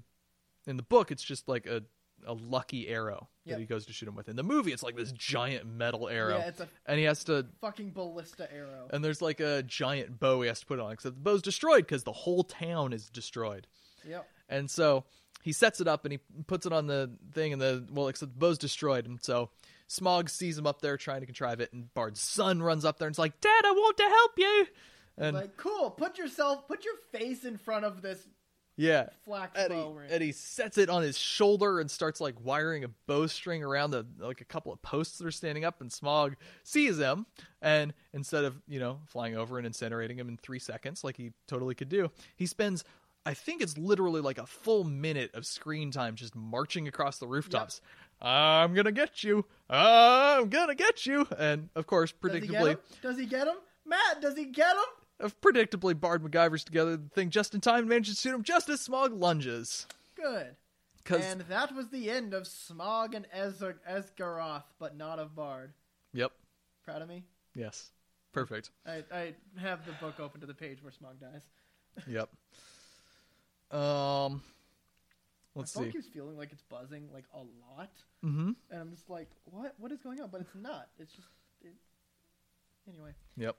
in 0.68 0.78
the 0.78 0.84
book, 0.84 1.12
it's 1.12 1.24
just 1.24 1.48
like 1.48 1.66
a 1.68 1.84
a 2.26 2.34
lucky 2.34 2.88
arrow 2.88 3.28
Yep. 3.46 3.56
that 3.58 3.60
he 3.62 3.66
goes 3.68 3.86
to 3.86 3.94
shoot 3.94 4.08
him 4.08 4.16
with. 4.16 4.30
In 4.30 4.36
the 4.36 4.42
movie, 4.44 4.72
it's 4.74 4.82
like 4.82 4.96
this 4.96 5.12
giant 5.12 5.66
metal 5.68 6.10
arrow, 6.10 6.38
Yeah, 6.38 6.48
it's 6.48 6.60
a 6.60 6.68
and 6.88 6.98
he 6.98 7.04
has 7.06 7.24
to. 7.26 7.46
fucking 7.62 7.92
ballista 7.92 8.52
arrow. 8.52 8.88
And 8.92 9.04
there's 9.04 9.22
like 9.22 9.40
a 9.40 9.62
giant 9.62 10.20
bow 10.20 10.42
he 10.42 10.48
has 10.48 10.62
to 10.62 10.66
put 10.66 10.80
on, 10.80 10.92
except 10.92 11.16
the 11.16 11.22
bow's 11.22 11.44
destroyed 11.44 11.84
because 11.86 12.04
the 12.04 12.12
whole 12.14 12.44
town 12.44 12.94
is 12.94 13.10
destroyed. 13.10 13.68
Yep. 14.08 14.28
And 14.50 14.70
so 14.70 15.04
he 15.44 15.52
sets 15.52 15.82
it 15.82 15.88
up 15.88 16.06
and 16.06 16.12
he 16.12 16.20
puts 16.48 16.66
it 16.66 16.74
on 16.74 16.88
the 16.88 17.12
thing, 17.34 17.54
and 17.54 17.62
the 17.62 17.86
well, 17.92 18.08
except 18.08 18.34
the 18.34 18.40
bow's 18.40 18.58
destroyed, 18.58 19.06
and 19.06 19.22
so 19.24 19.50
Smaug 19.90 20.30
sees 20.30 20.58
him 20.58 20.66
up 20.66 20.82
there 20.82 20.98
trying 20.98 21.22
to 21.22 21.26
contrive 21.26 21.60
it, 21.60 21.72
and 21.74 21.94
Bard's 21.94 22.22
son 22.22 22.64
runs 22.64 22.86
up 22.86 22.98
there 22.98 23.08
and 23.08 23.14
is 23.14 23.20
like, 23.20 23.40
"Dad, 23.42 23.66
I 23.66 23.72
want 23.72 23.98
to 23.98 24.04
help 24.04 24.32
you." 24.38 24.68
And 25.18 25.36
like, 25.36 25.58
cool. 25.58 25.92
Put 25.92 26.18
yourself, 26.18 26.68
put 26.68 26.84
your 26.84 26.96
face 27.12 27.46
in 27.46 27.58
front 27.58 27.86
of 27.86 28.02
this 28.02 28.28
yeah, 28.78 29.08
flax 29.24 29.58
and 29.58 29.72
he, 29.72 29.80
bow 29.80 29.92
ring. 29.92 30.10
and 30.12 30.22
he 30.22 30.34
sets 30.34 30.78
it 30.78 30.90
on 30.90 31.02
his 31.02 31.18
shoulder 31.18 31.80
and 31.80 31.90
starts 31.90 32.20
like 32.20 32.36
wiring 32.44 32.84
a 32.84 32.90
bowstring 33.08 33.64
around 33.64 33.92
the 33.92 34.06
like 34.20 34.42
a 34.42 34.46
couple 34.46 34.74
of 34.74 34.82
posts 34.82 35.18
that 35.20 35.28
are 35.28 35.32
standing 35.32 35.64
up. 35.64 35.80
And 35.80 35.90
Smaug 35.90 36.36
sees 36.64 36.98
him, 36.98 37.26
and 37.62 37.94
instead 38.14 38.44
of 38.44 38.62
you 38.68 38.80
know 38.80 39.00
flying 39.06 39.38
over 39.38 39.58
and 39.58 39.68
incinerating 39.68 40.18
him 40.18 40.28
in 40.28 40.38
three 40.38 40.60
seconds 40.60 41.04
like 41.04 41.16
he 41.16 41.32
totally 41.48 41.76
could 41.76 41.90
do, 41.90 42.12
he 42.36 42.46
spends. 42.46 42.84
I 43.26 43.34
think 43.34 43.62
it's 43.62 43.78
literally 43.78 44.22
like 44.22 44.38
a 44.38 44.46
full 44.46 44.84
minute 44.84 45.34
of 45.34 45.46
screen 45.46 45.92
time 45.92 46.16
just 46.16 46.36
marching 46.36 46.88
across 46.88 47.18
the 47.18 47.28
rooftops. 47.28 47.82
I'm 48.22 48.74
gonna 48.74 48.92
get 48.92 49.24
you. 49.24 49.46
I'm 49.70 50.50
gonna 50.50 50.76
get 50.76 51.06
you. 51.06 51.28
And 51.38 51.70
of 51.76 51.88
course, 51.88 52.12
Does 52.12 52.34
he 52.34 52.40
get 52.42 52.62
predictably? 52.62 52.78
Does 53.02 53.18
he 53.18 53.26
get 53.26 53.48
him? 53.48 53.56
Matt, 53.86 54.22
does 54.22 54.36
he 54.36 54.46
get 54.46 54.76
him? 54.76 54.84
of 55.20 55.40
predictably, 55.42 55.98
Bard 56.00 56.24
MacGyver's 56.24 56.64
together 56.64 56.98
the 56.98 57.10
thing 57.10 57.30
just 57.30 57.54
in 57.54 57.62
time 57.62 57.80
and 57.80 57.90
manages 57.90 58.16
to 58.16 58.22
shoot 58.22 58.36
him 58.36 58.44
just 58.44 58.70
as 58.70 58.86
Smaug 58.86 59.20
lunges. 59.20 59.88
Good. 60.16 60.56
And 61.10 61.42
that 61.42 61.76
was 61.76 61.90
the 61.90 62.10
end 62.10 62.34
of 62.34 62.44
Smaug 62.44 63.14
and 63.14 63.28
Esgaroth, 63.32 64.64
but 64.80 64.98
not 64.98 65.20
of 65.20 65.36
Bard. 65.36 65.74
Yep. 66.14 66.32
Proud 66.84 67.02
of 67.04 67.08
me? 67.08 67.24
Yes. 67.54 67.92
Perfect. 68.34 68.72
I, 68.88 69.04
I 69.14 69.34
have 69.58 69.86
the 69.86 69.92
book 69.94 70.20
open 70.20 70.42
to 70.42 70.48
the 70.48 70.54
page 70.54 70.80
where 70.82 70.92
Smaug 70.92 71.20
dies. 71.22 71.44
Yep. 72.08 72.30
Um, 73.72 74.42
let's 75.56 75.76
My 75.76 75.82
phone 75.82 75.92
see. 75.92 75.98
keeps 75.98 76.08
feeling 76.08 76.38
like 76.38 76.52
it's 76.52 76.64
buzzing 76.64 77.10
like 77.14 77.26
a 77.34 77.40
lot, 77.40 77.92
Mm-hmm. 78.24 78.52
and 78.72 78.82
I'm 78.82 78.92
just 78.92 79.10
like, 79.10 79.30
what? 79.46 79.74
What 79.78 79.92
is 79.92 80.02
going 80.02 80.20
on? 80.22 80.30
But 80.32 80.42
it's 80.42 80.56
not. 80.56 80.88
It's 81.00 81.14
just. 81.14 81.28
It... 81.62 81.74
Anyway, 82.88 83.12
Yep. 83.38 83.56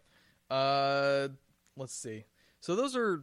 Uh, 0.51 1.29
let's 1.77 1.95
see. 1.95 2.25
So 2.61 2.77
those 2.77 2.97
are, 2.97 3.23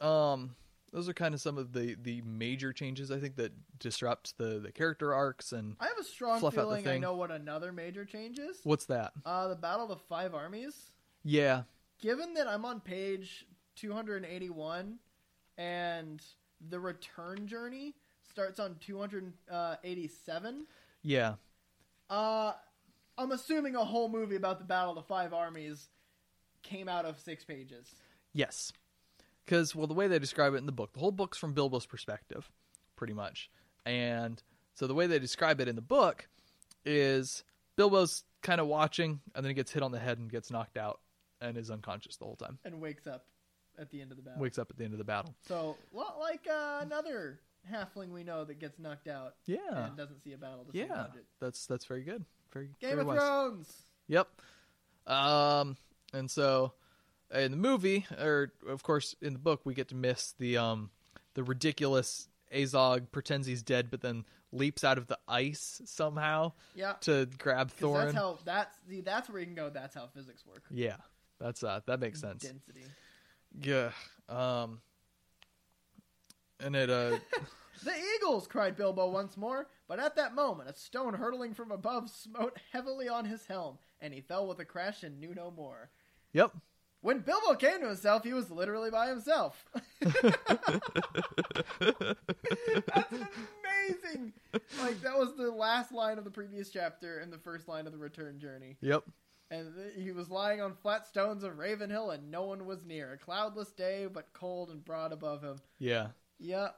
um, 0.00 0.54
those 0.92 1.08
are 1.08 1.12
kind 1.14 1.34
of 1.34 1.40
some 1.40 1.58
of 1.58 1.72
the 1.72 1.96
the 2.02 2.22
major 2.22 2.72
changes 2.72 3.10
I 3.10 3.18
think 3.18 3.36
that 3.36 3.52
disrupt 3.78 4.36
the 4.38 4.58
the 4.58 4.72
character 4.72 5.12
arcs 5.14 5.52
and 5.52 5.76
I 5.80 5.86
have 5.86 5.98
a 5.98 6.04
strong 6.04 6.40
feeling 6.50 6.88
I 6.88 6.96
know 6.98 7.14
what 7.14 7.30
another 7.30 7.72
major 7.72 8.04
change 8.06 8.38
is. 8.38 8.56
what's 8.64 8.86
that? 8.86 9.12
Uh, 9.26 9.48
the 9.48 9.56
Battle 9.56 9.84
of 9.84 9.90
the 9.90 10.04
Five 10.08 10.34
Armies. 10.34 10.90
Yeah. 11.24 11.62
Given 12.00 12.34
that 12.34 12.46
I'm 12.48 12.64
on 12.64 12.80
page 12.80 13.44
281, 13.76 14.98
and 15.58 16.22
the 16.70 16.80
return 16.80 17.46
journey 17.46 17.94
starts 18.30 18.58
on 18.60 18.76
287. 18.80 20.66
Yeah. 21.02 21.34
Uh, 22.08 22.52
I'm 23.18 23.32
assuming 23.32 23.74
a 23.74 23.84
whole 23.84 24.08
movie 24.08 24.36
about 24.36 24.58
the 24.58 24.64
Battle 24.64 24.90
of 24.90 24.96
the 24.96 25.02
Five 25.02 25.34
Armies 25.34 25.88
came 26.62 26.88
out 26.88 27.04
of 27.04 27.18
six 27.18 27.44
pages. 27.44 27.94
Yes. 28.32 28.72
Because, 29.44 29.74
well, 29.74 29.86
the 29.86 29.94
way 29.94 30.06
they 30.08 30.18
describe 30.18 30.54
it 30.54 30.58
in 30.58 30.66
the 30.66 30.72
book, 30.72 30.92
the 30.92 31.00
whole 31.00 31.10
book's 31.12 31.38
from 31.38 31.52
Bilbo's 31.54 31.86
perspective, 31.86 32.50
pretty 32.96 33.14
much. 33.14 33.50
And 33.84 34.42
so 34.74 34.86
the 34.86 34.94
way 34.94 35.06
they 35.06 35.18
describe 35.18 35.60
it 35.60 35.68
in 35.68 35.74
the 35.76 35.82
book 35.82 36.28
is 36.84 37.42
Bilbo's 37.76 38.24
kind 38.42 38.60
of 38.60 38.66
watching, 38.66 39.20
and 39.34 39.44
then 39.44 39.50
he 39.50 39.54
gets 39.54 39.72
hit 39.72 39.82
on 39.82 39.90
the 39.90 39.98
head 39.98 40.18
and 40.18 40.30
gets 40.30 40.50
knocked 40.50 40.76
out 40.76 41.00
and 41.40 41.56
is 41.56 41.70
unconscious 41.70 42.16
the 42.16 42.24
whole 42.24 42.36
time. 42.36 42.58
and 42.64 42.80
wakes 42.80 43.06
up 43.06 43.24
at 43.78 43.90
the 43.90 44.00
end 44.00 44.10
of 44.10 44.16
the 44.16 44.22
battle. 44.22 44.42
Wakes 44.42 44.58
up 44.58 44.70
at 44.70 44.76
the 44.76 44.84
end 44.84 44.92
of 44.94 44.98
the 44.98 45.04
battle. 45.04 45.34
So, 45.46 45.76
lot 45.92 46.18
like 46.18 46.46
uh, 46.50 46.80
another 46.82 47.40
halfling 47.70 48.10
we 48.10 48.24
know 48.24 48.44
that 48.44 48.58
gets 48.58 48.78
knocked 48.78 49.08
out 49.08 49.34
Yeah. 49.46 49.58
and 49.86 49.96
doesn't 49.96 50.22
see 50.22 50.32
a 50.32 50.38
battle 50.38 50.64
to 50.70 50.76
Yeah. 50.78 51.06
That's 51.40 51.66
that's 51.66 51.84
very 51.84 52.02
good. 52.02 52.24
Very 52.52 52.66
Game 52.80 52.90
very 52.90 53.00
of 53.00 53.06
wise. 53.06 53.18
Thrones. 53.18 53.82
Yep. 54.08 54.28
Um, 55.06 55.76
and 56.12 56.30
so 56.30 56.72
in 57.34 57.50
the 57.50 57.56
movie, 57.56 58.06
or 58.18 58.52
of 58.68 58.82
course 58.82 59.14
in 59.20 59.32
the 59.34 59.38
book, 59.38 59.60
we 59.64 59.74
get 59.74 59.88
to 59.88 59.94
miss 59.94 60.32
the 60.38 60.56
um 60.58 60.90
the 61.34 61.42
ridiculous 61.42 62.28
Azog 62.54 63.10
pretends 63.12 63.46
he's 63.46 63.62
dead, 63.62 63.90
but 63.90 64.00
then 64.00 64.24
leaps 64.50 64.82
out 64.82 64.96
of 64.96 65.06
the 65.08 65.18
ice 65.28 65.82
somehow 65.84 66.52
Yeah. 66.74 66.94
to 67.02 67.28
grab 67.38 67.70
Thorin. 67.70 68.04
that's 68.06 68.14
how 68.16 68.38
that's 68.44 68.76
see 68.88 69.00
that's 69.02 69.28
where 69.28 69.40
you 69.40 69.46
can 69.46 69.54
go. 69.54 69.68
That's 69.70 69.94
how 69.94 70.06
physics 70.14 70.46
work. 70.46 70.62
yeah, 70.70 70.96
that's 71.38 71.62
uh 71.62 71.80
that 71.86 72.00
makes 72.00 72.20
sense. 72.20 72.42
Density. 72.44 72.84
Yeah. 73.60 73.90
Um. 74.28 74.80
And 76.60 76.74
it 76.74 76.90
uh 76.90 77.18
The 77.84 77.92
Eagles! 78.16 78.48
cried 78.48 78.76
Bilbo 78.76 79.08
once 79.08 79.36
more, 79.36 79.68
but 79.86 80.00
at 80.00 80.16
that 80.16 80.34
moment 80.34 80.68
a 80.68 80.74
stone 80.74 81.14
hurtling 81.14 81.54
from 81.54 81.70
above 81.70 82.10
smote 82.10 82.58
heavily 82.72 83.08
on 83.08 83.24
his 83.24 83.46
helm, 83.46 83.78
and 84.00 84.12
he 84.12 84.20
fell 84.20 84.48
with 84.48 84.58
a 84.58 84.64
crash 84.64 85.02
and 85.04 85.20
knew 85.20 85.34
no 85.34 85.50
more. 85.50 85.90
yep. 86.32 86.52
When 87.00 87.20
Bilbo 87.20 87.54
came 87.54 87.80
to 87.80 87.86
himself, 87.86 88.24
he 88.24 88.32
was 88.32 88.50
literally 88.50 88.90
by 88.90 89.06
himself. 89.06 89.64
That's 90.00 90.12
amazing! 93.12 94.32
Like, 94.82 95.00
that 95.02 95.16
was 95.16 95.36
the 95.36 95.52
last 95.52 95.92
line 95.92 96.18
of 96.18 96.24
the 96.24 96.30
previous 96.32 96.70
chapter 96.70 97.18
and 97.20 97.32
the 97.32 97.38
first 97.38 97.68
line 97.68 97.86
of 97.86 97.92
the 97.92 97.98
return 97.98 98.40
journey. 98.40 98.78
Yep. 98.80 99.04
And 99.50 99.72
he 99.96 100.12
was 100.12 100.28
lying 100.28 100.60
on 100.60 100.74
flat 100.74 101.06
stones 101.06 101.42
of 101.42 101.56
Ravenhill, 101.58 102.10
and 102.10 102.30
no 102.30 102.42
one 102.44 102.66
was 102.66 102.84
near. 102.84 103.12
A 103.14 103.18
cloudless 103.18 103.72
day, 103.72 104.06
but 104.12 104.26
cold 104.34 104.68
and 104.70 104.84
broad 104.84 105.12
above 105.12 105.42
him. 105.42 105.56
Yeah. 105.78 106.08
Yeah. 106.38 106.68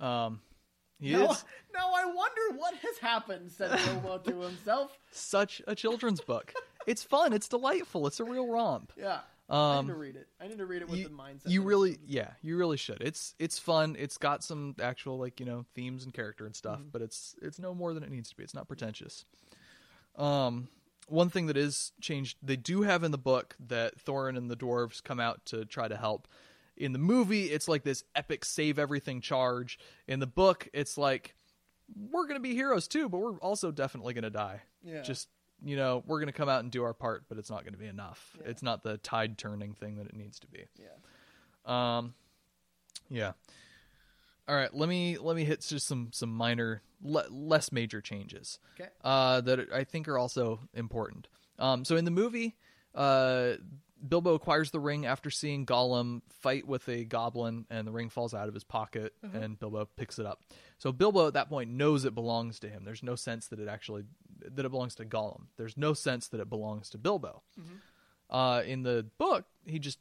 Um, 0.00 0.40
he 1.00 1.12
now, 1.12 1.30
is 1.32 1.44
now 1.74 1.92
I 1.94 2.06
wonder 2.06 2.56
what 2.56 2.74
has 2.76 2.98
happened, 2.98 3.52
said 3.52 3.78
Bilbo 3.84 4.18
to 4.18 4.40
himself. 4.48 4.98
such 5.12 5.60
a 5.66 5.74
children's 5.74 6.20
book. 6.22 6.54
it's 6.86 7.02
fun. 7.02 7.32
It's 7.34 7.46
delightful. 7.48 8.06
It's 8.06 8.20
a 8.20 8.24
real 8.24 8.48
romp. 8.48 8.92
Yeah. 8.96 9.20
Um, 9.50 9.58
I 9.60 9.80
need 9.82 9.86
to 9.88 9.92
Um, 9.92 9.98
read 10.00 10.16
it. 10.16 10.28
I 10.40 10.48
need 10.48 10.56
to 10.58 10.64
read 10.66 10.80
it 10.80 10.88
with 10.88 10.98
you, 11.00 11.08
the 11.08 11.14
mindset. 11.14 11.50
you 11.50 11.60
really, 11.62 11.98
yeah, 12.06 12.30
you 12.40 12.56
really 12.56 12.78
should. 12.78 13.02
It's 13.02 13.34
it's 13.38 13.58
fun. 13.58 13.94
It's 13.98 14.16
got 14.16 14.42
some 14.42 14.74
actual 14.80 15.18
like 15.18 15.38
you 15.38 15.44
know 15.44 15.66
themes 15.74 16.04
and 16.04 16.14
character 16.14 16.46
and 16.46 16.56
stuff, 16.56 16.78
Mhm. 16.80 16.90
but 16.90 17.02
it's 17.02 17.36
it's 17.42 17.58
no 17.58 17.74
more 17.74 17.92
than 17.92 18.02
it 18.02 18.10
needs 18.10 18.30
to 18.30 18.36
be. 18.36 18.42
It's 18.42 18.54
not 18.54 18.66
pretentious. 18.66 19.26
Um, 20.16 20.68
one 21.08 21.30
thing 21.30 21.46
that 21.46 21.56
is 21.56 21.92
changed, 22.00 22.38
they 22.42 22.56
do 22.56 22.82
have 22.82 23.04
in 23.04 23.10
the 23.10 23.18
book 23.18 23.56
that 23.68 23.98
Thorin 24.04 24.36
and 24.36 24.50
the 24.50 24.56
dwarves 24.56 25.02
come 25.02 25.20
out 25.20 25.44
to 25.46 25.64
try 25.64 25.88
to 25.88 25.96
help. 25.96 26.28
In 26.76 26.92
the 26.92 26.98
movie, 26.98 27.44
it's 27.44 27.68
like 27.68 27.84
this 27.84 28.02
epic 28.16 28.44
save 28.44 28.78
everything 28.78 29.20
charge. 29.20 29.78
In 30.08 30.18
the 30.20 30.26
book, 30.26 30.68
it's 30.72 30.98
like 30.98 31.34
we're 32.10 32.26
gonna 32.26 32.40
be 32.40 32.54
heroes 32.54 32.88
too, 32.88 33.08
but 33.08 33.18
we're 33.18 33.38
also 33.38 33.70
definitely 33.70 34.14
gonna 34.14 34.30
die. 34.30 34.62
Yeah. 34.82 35.02
Just 35.02 35.28
you 35.64 35.76
know, 35.76 36.02
we're 36.06 36.18
gonna 36.18 36.32
come 36.32 36.48
out 36.48 36.60
and 36.62 36.70
do 36.70 36.82
our 36.82 36.94
part, 36.94 37.24
but 37.28 37.38
it's 37.38 37.50
not 37.50 37.64
gonna 37.64 37.76
be 37.76 37.86
enough. 37.86 38.36
Yeah. 38.40 38.50
It's 38.50 38.62
not 38.62 38.82
the 38.82 38.98
tide 38.98 39.38
turning 39.38 39.74
thing 39.74 39.96
that 39.96 40.06
it 40.06 40.16
needs 40.16 40.40
to 40.40 40.46
be. 40.48 40.64
yeah. 40.78 40.88
Um, 41.98 42.14
yeah. 43.08 43.32
All 44.46 44.54
right, 44.54 44.72
let 44.74 44.88
me 44.88 45.16
let 45.18 45.36
me 45.36 45.44
hit 45.44 45.62
just 45.62 45.86
some 45.86 46.08
some 46.12 46.30
minor, 46.30 46.82
le- 47.02 47.28
less 47.30 47.72
major 47.72 48.00
changes. 48.00 48.58
Okay. 48.78 48.90
Uh, 49.02 49.40
that 49.40 49.72
I 49.72 49.84
think 49.84 50.08
are 50.08 50.18
also 50.18 50.60
important. 50.74 51.28
Um, 51.58 51.84
so 51.84 51.96
in 51.96 52.04
the 52.04 52.10
movie, 52.10 52.56
uh, 52.94 53.54
Bilbo 54.06 54.34
acquires 54.34 54.70
the 54.70 54.80
ring 54.80 55.06
after 55.06 55.30
seeing 55.30 55.64
Gollum 55.64 56.20
fight 56.28 56.66
with 56.66 56.86
a 56.88 57.04
goblin, 57.04 57.64
and 57.70 57.86
the 57.86 57.92
ring 57.92 58.10
falls 58.10 58.34
out 58.34 58.48
of 58.48 58.54
his 58.54 58.64
pocket, 58.64 59.14
and 59.32 59.58
Bilbo 59.58 59.88
picks 59.96 60.18
it 60.18 60.26
up. 60.26 60.42
So 60.78 60.92
Bilbo 60.92 61.26
at 61.28 61.34
that 61.34 61.48
point 61.48 61.70
knows 61.70 62.04
it 62.04 62.14
belongs 62.14 62.58
to 62.60 62.68
him. 62.68 62.84
There's 62.84 63.02
no 63.02 63.14
sense 63.14 63.46
that 63.48 63.58
it 63.60 63.68
actually 63.68 64.04
that 64.44 64.66
it 64.66 64.70
belongs 64.70 64.94
to 64.96 65.06
Gollum. 65.06 65.44
There's 65.56 65.78
no 65.78 65.94
sense 65.94 66.28
that 66.28 66.40
it 66.40 66.50
belongs 66.50 66.90
to 66.90 66.98
Bilbo. 66.98 67.42
Uh, 68.28 68.62
in 68.66 68.82
the 68.82 69.06
book, 69.16 69.46
he 69.64 69.78
just 69.78 69.98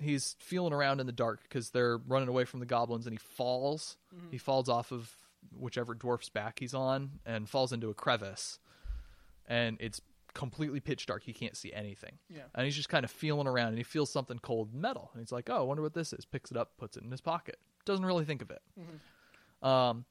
he's 0.00 0.36
feeling 0.40 0.72
around 0.72 1.00
in 1.00 1.06
the 1.06 1.12
dark 1.12 1.42
because 1.42 1.70
they're 1.70 1.98
running 1.98 2.28
away 2.28 2.44
from 2.44 2.60
the 2.60 2.66
goblins, 2.66 3.06
and 3.06 3.14
he 3.14 3.18
falls. 3.18 3.96
He 4.30 4.38
falls 4.38 4.68
off 4.68 4.92
of 4.92 5.10
whichever 5.58 5.94
dwarf's 5.94 6.28
back 6.28 6.58
he's 6.58 6.74
on, 6.74 7.18
and 7.24 7.48
falls 7.48 7.72
into 7.72 7.88
a 7.90 7.94
crevice, 7.94 8.58
and 9.46 9.76
it's 9.80 10.00
completely 10.34 10.80
pitch 10.80 11.06
dark. 11.06 11.22
He 11.22 11.32
can't 11.32 11.56
see 11.56 11.72
anything. 11.72 12.18
Yeah. 12.28 12.42
And 12.54 12.64
he's 12.64 12.76
just 12.76 12.88
kind 12.88 13.04
of 13.04 13.10
feeling 13.10 13.46
around, 13.46 13.68
and 13.68 13.78
he 13.78 13.84
feels 13.84 14.10
something 14.10 14.38
cold 14.38 14.74
metal, 14.74 15.10
and 15.12 15.22
he's 15.22 15.32
like, 15.32 15.48
"Oh, 15.48 15.56
I 15.58 15.62
wonder 15.62 15.82
what 15.82 15.94
this 15.94 16.12
is." 16.12 16.24
Picks 16.24 16.50
it 16.50 16.56
up, 16.56 16.76
puts 16.78 16.96
it 16.96 17.04
in 17.04 17.10
his 17.10 17.20
pocket. 17.20 17.58
Doesn't 17.84 18.04
really 18.04 18.24
think 18.24 18.42
of 18.42 18.50
it. 18.50 18.62
Um, 19.62 20.04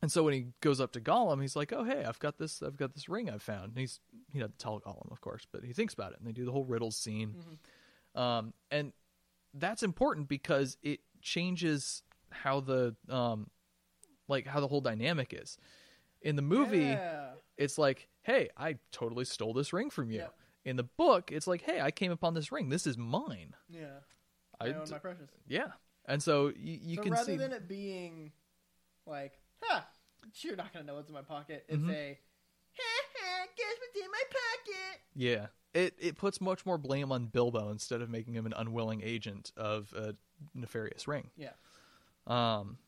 and 0.00 0.12
so 0.12 0.22
when 0.22 0.32
he 0.32 0.46
goes 0.60 0.80
up 0.80 0.92
to 0.92 1.00
Gollum, 1.00 1.42
he's 1.42 1.56
like, 1.56 1.72
"Oh, 1.72 1.82
hey, 1.84 2.04
I've 2.04 2.18
got 2.20 2.38
this. 2.38 2.62
I've 2.62 2.76
got 2.76 2.94
this 2.94 3.08
ring 3.08 3.28
I've 3.28 3.42
found." 3.42 3.70
And 3.70 3.78
he's 3.78 4.00
he 4.32 4.38
doesn't 4.38 4.58
tell 4.58 4.80
Gollum, 4.80 5.10
of 5.10 5.20
course, 5.20 5.46
but 5.50 5.64
he 5.64 5.72
thinks 5.72 5.92
about 5.92 6.12
it, 6.12 6.18
and 6.18 6.26
they 6.26 6.32
do 6.32 6.44
the 6.44 6.52
whole 6.52 6.64
riddles 6.64 6.96
scene. 6.96 7.34
Um, 8.14 8.54
and 8.70 8.92
that's 9.54 9.82
important 9.82 10.28
because 10.28 10.76
it 10.82 11.00
changes 11.22 12.02
how 12.30 12.60
the 12.60 12.94
um, 13.08 13.50
like 14.28 14.46
how 14.46 14.60
the 14.60 14.68
whole 14.68 14.80
dynamic 14.80 15.32
is. 15.32 15.58
In 16.22 16.36
the 16.36 16.42
movie, 16.42 16.78
Yeah. 16.78 17.32
it's 17.56 17.78
like, 17.78 18.08
"Hey, 18.22 18.50
I 18.56 18.76
totally 18.92 19.24
stole 19.24 19.54
this 19.54 19.72
ring 19.72 19.90
from 19.90 20.10
you." 20.10 20.18
Yep. 20.20 20.34
In 20.64 20.76
the 20.76 20.82
book, 20.84 21.30
it's 21.32 21.46
like, 21.46 21.62
"Hey, 21.62 21.80
I 21.80 21.90
came 21.90 22.12
upon 22.12 22.34
this 22.34 22.50
ring. 22.52 22.68
This 22.68 22.86
is 22.86 22.98
mine." 22.98 23.54
Yeah. 23.68 24.00
I 24.60 24.66
I 24.66 24.72
own 24.74 24.90
my 24.90 24.98
precious. 24.98 25.30
yeah, 25.46 25.68
and 26.06 26.20
so 26.22 26.48
you, 26.48 26.78
you 26.82 26.96
so 26.96 27.02
can 27.02 27.12
rather 27.12 27.24
see 27.24 27.36
than 27.36 27.52
it 27.52 27.68
being 27.68 28.32
like, 29.06 29.38
huh, 29.62 29.82
you're 30.40 30.56
not 30.56 30.72
gonna 30.72 30.84
know 30.84 30.96
what's 30.96 31.08
in 31.08 31.14
my 31.14 31.22
pocket. 31.22 31.64
It's 31.68 31.80
Mhm. 31.80 31.90
a, 31.90 32.18
ha 32.76 32.82
ha, 33.14 33.46
guess 33.56 33.74
what's 33.80 34.04
in 34.04 34.10
my 34.10 34.22
pocket. 34.28 35.00
Yeah. 35.14 35.46
It 35.74 35.94
it 35.98 36.16
puts 36.16 36.40
much 36.40 36.64
more 36.64 36.78
blame 36.78 37.12
on 37.12 37.26
Bilbo 37.26 37.70
instead 37.70 38.00
of 38.02 38.08
making 38.10 38.34
him 38.34 38.46
an 38.46 38.54
unwilling 38.56 39.02
agent 39.02 39.52
of 39.56 39.92
a 39.94 40.14
nefarious 40.54 41.06
ring. 41.06 41.30
Yeah. 41.36 41.52
Um 42.26 42.78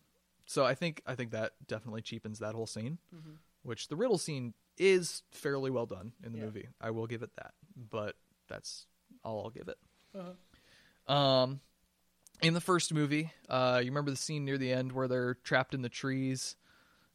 so 0.46 0.64
I 0.64 0.74
think 0.74 1.02
I 1.06 1.14
think 1.14 1.30
that 1.32 1.52
definitely 1.68 2.02
cheapens 2.02 2.38
that 2.40 2.54
whole 2.54 2.66
scene, 2.66 2.98
Mhm. 3.14 3.36
which 3.62 3.88
the 3.88 3.96
riddle 3.96 4.18
scene 4.18 4.54
is 4.78 5.22
fairly 5.30 5.70
well 5.70 5.86
done 5.86 6.12
in 6.24 6.32
the 6.32 6.38
Yeah. 6.38 6.44
movie. 6.46 6.68
I 6.80 6.90
will 6.90 7.06
give 7.06 7.22
it 7.22 7.36
that. 7.36 7.54
But 7.76 8.16
that's 8.48 8.86
all 9.24 9.44
I'll 9.44 9.50
give 9.50 9.68
it. 9.68 9.78
Uh-huh. 10.14 11.12
Um 11.12 11.60
in 12.42 12.54
the 12.54 12.60
first 12.62 12.94
movie, 12.94 13.30
uh 13.48 13.80
you 13.84 13.90
remember 13.90 14.10
the 14.10 14.16
scene 14.16 14.44
near 14.46 14.56
the 14.58 14.72
end 14.72 14.92
where 14.92 15.06
they're 15.06 15.34
trapped 15.34 15.74
in 15.74 15.82
the 15.82 15.88
trees 15.90 16.56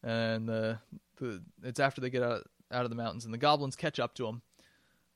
and 0.04 0.48
the 0.48 0.80
the 1.18 1.42
it's 1.64 1.80
after 1.80 2.02
they 2.02 2.10
get 2.12 2.22
out 2.24 2.48
out 2.72 2.84
of 2.84 2.90
the 2.92 2.96
mountains 2.96 3.26
and 3.26 3.34
the 3.34 3.38
goblins 3.40 3.76
catch 3.76 4.00
up 4.00 4.14
to 4.16 4.26
them. 4.26 4.42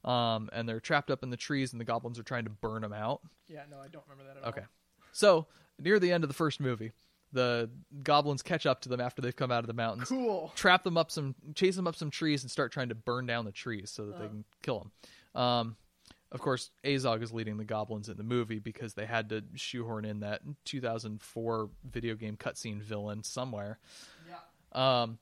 Um 0.04 0.50
and 0.54 0.68
they're 0.68 0.80
trapped 0.80 1.12
up 1.12 1.24
in 1.24 1.30
the 1.30 1.38
trees 1.38 1.72
and 1.74 1.80
the 1.80 1.86
goblins 1.86 2.18
are 2.20 2.24
trying 2.24 2.46
to 2.46 2.50
burn 2.50 2.82
them 2.82 2.94
out. 2.94 3.22
Yeah, 3.48 3.64
no, 3.70 3.78
I 3.80 3.88
don't 3.88 4.04
remember 4.10 4.32
that 4.34 4.42
at 4.42 4.48
Okay. 4.50 4.66
So, 5.12 5.48
near 5.80 6.00
the 6.00 6.12
end 6.12 6.24
of 6.24 6.30
the 6.30 6.34
first 6.36 6.60
movie, 6.60 6.92
the 7.34 7.70
goblins 8.04 8.42
catch 8.42 8.66
up 8.66 8.82
to 8.82 8.90
them 8.90 9.02
after 9.02 9.22
they've 9.22 9.36
come 9.36 9.52
out 9.52 9.60
of 9.60 9.68
the 9.68 9.74
all. 9.74 9.88
mountains 9.88 10.10
Cool. 10.10 10.52
trap 10.56 10.84
them 10.84 10.98
up 10.98 11.12
some 11.12 11.36
chase 11.56 11.76
them 11.76 11.88
up 11.88 11.96
some 11.96 12.10
trees 12.12 12.44
and 12.44 12.50
start 12.52 12.72
trying 12.72 12.90
to 12.90 12.96
burn 12.96 13.26
down 13.26 13.46
the 13.46 13.52
trees 13.52 13.92
so 13.92 14.06
that 14.08 14.20
they 14.20 14.28
can 14.28 14.46
kill 14.64 14.80
them 15.36 15.42
um 15.42 15.76
of 16.32 16.40
course 16.42 16.72
azog 16.84 17.22
is 17.22 17.32
leading 17.32 17.58
the 17.58 17.64
goblins 17.66 18.10
in 18.10 18.18
the 18.18 18.24
movie 18.24 18.58
because 18.60 18.94
they 18.96 19.06
had 19.06 19.30
to 19.30 19.44
shoehorn 19.56 20.06
in 20.06 20.22
that 20.22 20.42
2004 20.66 21.70
video 21.92 22.16
game 22.16 22.36
cutscene 22.38 22.82
villain 22.82 23.24
somewhere 23.24 23.78
Yeah. 24.28 25.02
um 25.02 25.20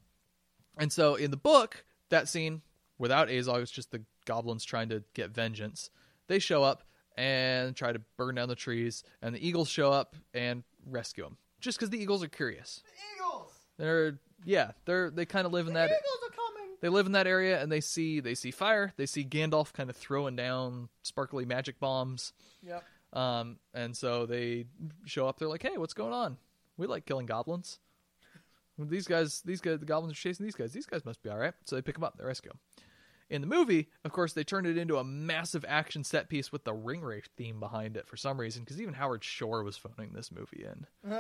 and 0.78 0.92
so 0.92 1.16
in 1.16 1.32
the 1.32 1.38
book 1.38 1.84
that 2.10 2.28
scene 2.30 2.62
without 2.98 3.28
azog 3.30 3.62
it's 3.62 3.72
just 3.72 3.92
the 3.92 4.02
goblins 4.28 4.64
trying 4.64 4.90
to 4.90 5.04
get 5.16 5.32
vengeance 5.32 5.90
they 6.28 6.38
show 6.38 6.62
up 6.64 6.84
and 7.18 7.76
try 7.76 7.92
to 7.92 8.00
burn 8.18 8.36
down 8.36 8.48
the 8.48 8.56
trees 8.56 9.04
and 9.24 9.34
the 9.34 9.48
eagles 9.48 9.68
show 9.68 9.92
up 9.92 10.16
and 10.36 10.64
rescue 10.86 11.24
them 11.24 11.38
just 11.60 11.80
because 11.80 11.90
the 11.90 12.00
eagles 12.00 12.24
are 12.24 12.28
curious 12.28 12.84
The 12.86 13.24
Eagles. 13.26 13.52
they're 13.78 14.20
yeah 14.46 14.72
they're 14.86 15.10
they 15.10 15.26
kind 15.26 15.48
of 15.48 15.52
live 15.54 15.68
in 15.68 15.74
The 15.74 15.80
that 15.80 15.86
Eagles 15.90 16.30
are 16.30 16.36
coming. 16.36 16.76
they 16.82 16.90
live 16.90 17.08
in 17.08 17.14
that 17.14 17.26
area 17.26 17.60
and 17.62 17.72
they 17.72 17.82
see 17.82 18.20
they 18.20 18.36
see 18.36 18.52
fire 18.52 18.94
they 18.98 19.08
see 19.08 19.24
gandalf 19.26 19.74
kind 19.74 19.90
of 19.90 19.96
throwing 19.96 20.36
down 20.36 20.90
sparkly 21.02 21.44
magic 21.46 21.80
bombs 21.80 22.34
Yep. 22.62 22.84
um, 23.14 23.58
and 23.74 23.98
so 23.98 24.26
they 24.28 24.66
show 25.06 25.28
up 25.28 25.40
they're 25.40 25.48
like 25.48 25.64
hey 25.64 25.78
what's 25.78 25.94
going 25.96 26.14
on 26.14 26.38
we 26.78 26.86
like 26.86 27.06
killing 27.08 27.26
goblins 27.26 27.80
these 28.80 29.08
guys 29.08 29.42
these 29.42 29.60
guys 29.60 29.80
the 29.80 29.86
goblins 29.88 30.14
are 30.14 30.22
chasing 30.22 30.46
these 30.46 30.54
guys 30.56 30.72
these 30.72 30.86
guys 30.86 31.04
must 31.04 31.24
be 31.24 31.30
all 31.32 31.38
right 31.40 31.54
so 31.66 31.76
they 31.76 31.82
pick 31.82 31.96
them 31.96 32.04
up 32.04 32.16
they 32.18 32.24
rescue 32.24 32.52
'em. 32.52 32.60
In 33.30 33.42
the 33.42 33.48
movie 33.48 33.90
of 34.04 34.12
course 34.12 34.34
they 34.34 34.44
turned 34.44 34.68
it 34.68 34.78
into 34.78 34.98
a 34.98 35.04
massive 35.04 35.66
action 35.68 36.04
set 36.04 36.30
piece 36.30 36.52
with 36.52 36.64
the 36.64 36.74
ring 36.74 37.02
race 37.02 37.26
theme 37.36 37.60
behind 37.60 37.98
it 37.98 38.08
for 38.08 38.18
some 38.18 38.40
reason 38.40 38.64
because 38.64 38.82
even 38.82 38.94
howard 38.94 39.24
shore 39.24 39.64
was 39.64 39.78
phoning 39.78 40.12
this 40.14 40.32
movie 40.32 40.66
in 40.66 40.86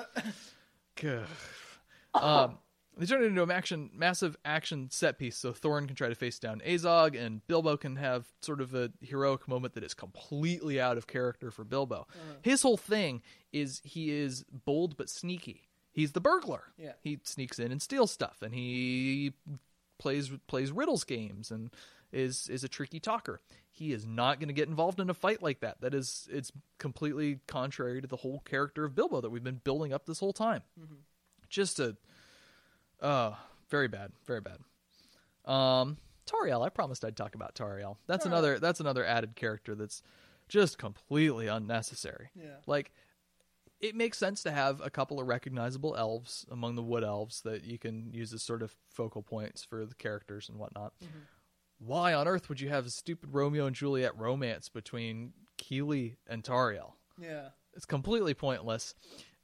um, 2.13 2.57
they 2.97 3.05
turned 3.05 3.23
it 3.23 3.27
into 3.27 3.43
an 3.43 3.51
action, 3.51 3.91
massive 3.93 4.35
action 4.43 4.89
set 4.89 5.19
piece, 5.19 5.37
so 5.37 5.53
Thorin 5.53 5.85
can 5.85 5.95
try 5.95 6.09
to 6.09 6.15
face 6.15 6.39
down 6.39 6.61
Azog, 6.65 7.19
and 7.19 7.45
Bilbo 7.47 7.77
can 7.77 7.97
have 7.97 8.25
sort 8.41 8.59
of 8.59 8.73
a 8.73 8.91
heroic 9.01 9.47
moment 9.47 9.75
that 9.75 9.83
is 9.83 9.93
completely 9.93 10.81
out 10.81 10.97
of 10.97 11.05
character 11.05 11.51
for 11.51 11.63
Bilbo. 11.63 12.07
His 12.41 12.63
whole 12.63 12.77
thing 12.77 13.21
is 13.53 13.81
he 13.83 14.11
is 14.11 14.43
bold 14.65 14.97
but 14.97 15.09
sneaky. 15.09 15.67
He's 15.91 16.13
the 16.13 16.21
burglar. 16.21 16.63
Yeah. 16.77 16.93
He 17.01 17.19
sneaks 17.23 17.59
in 17.59 17.71
and 17.71 17.81
steals 17.81 18.11
stuff, 18.11 18.41
and 18.41 18.53
he 18.53 19.33
plays 19.99 20.31
plays 20.47 20.71
riddles 20.71 21.03
games 21.03 21.51
and 21.51 21.69
is 22.11 22.47
is 22.49 22.63
a 22.63 22.67
tricky 22.67 22.99
talker. 22.99 23.41
He 23.71 23.91
is 23.93 24.05
not 24.05 24.39
going 24.39 24.47
to 24.47 24.53
get 24.53 24.67
involved 24.67 24.99
in 24.99 25.09
a 25.09 25.13
fight 25.13 25.43
like 25.43 25.59
that. 25.59 25.81
That 25.81 25.93
is 25.93 26.27
it's 26.31 26.51
completely 26.79 27.39
contrary 27.47 28.01
to 28.01 28.07
the 28.07 28.15
whole 28.15 28.39
character 28.39 28.85
of 28.85 28.95
Bilbo 28.95 29.21
that 29.21 29.29
we've 29.29 29.43
been 29.43 29.61
building 29.63 29.93
up 29.93 30.05
this 30.05 30.19
whole 30.19 30.33
time. 30.33 30.63
Just 31.49 31.79
a 31.79 31.95
uh 33.01 33.33
very 33.69 33.87
bad, 33.87 34.11
very 34.25 34.41
bad. 34.41 34.59
Um 35.45 35.97
Tauriel, 36.25 36.65
I 36.65 36.69
promised 36.69 37.05
I'd 37.05 37.15
talk 37.15 37.35
about 37.35 37.55
Tauriel. 37.55 37.97
That's 38.07 38.25
All 38.25 38.31
right. 38.31 38.37
another 38.37 38.59
that's 38.59 38.79
another 38.79 39.05
added 39.05 39.35
character 39.35 39.75
that's 39.75 40.01
just 40.49 40.77
completely 40.77 41.47
unnecessary. 41.47 42.29
Yeah. 42.35 42.57
Like 42.65 42.91
it 43.79 43.95
makes 43.95 44.17
sense 44.17 44.41
to 44.43 44.51
have 44.51 44.81
a 44.81 44.89
couple 44.89 45.19
of 45.19 45.27
recognizable 45.27 45.95
elves 45.95 46.47
among 46.49 46.75
the 46.75 46.81
wood 46.81 47.03
elves 47.03 47.41
that 47.41 47.63
you 47.63 47.77
can 47.77 48.11
use 48.11 48.33
as 48.33 48.41
sort 48.41 48.63
of 48.63 48.75
focal 48.89 49.21
points 49.21 49.63
for 49.63 49.85
the 49.85 49.93
characters 49.93 50.49
and 50.49 50.57
whatnot. 50.57 50.93
Why 51.79 52.13
on 52.13 52.27
earth 52.27 52.49
would 52.49 52.59
you 52.59 52.69
have 52.69 52.85
a 52.85 52.89
stupid 52.89 53.33
Romeo 53.33 53.65
and 53.65 53.75
Juliet 53.75 54.17
romance 54.17 54.69
between 54.69 55.33
Kili 55.57 56.15
and 56.27 56.43
Tauriel? 56.43 56.93
Yeah. 57.19 57.49
It's 57.75 57.85
completely 57.85 58.33
pointless. 58.33 58.95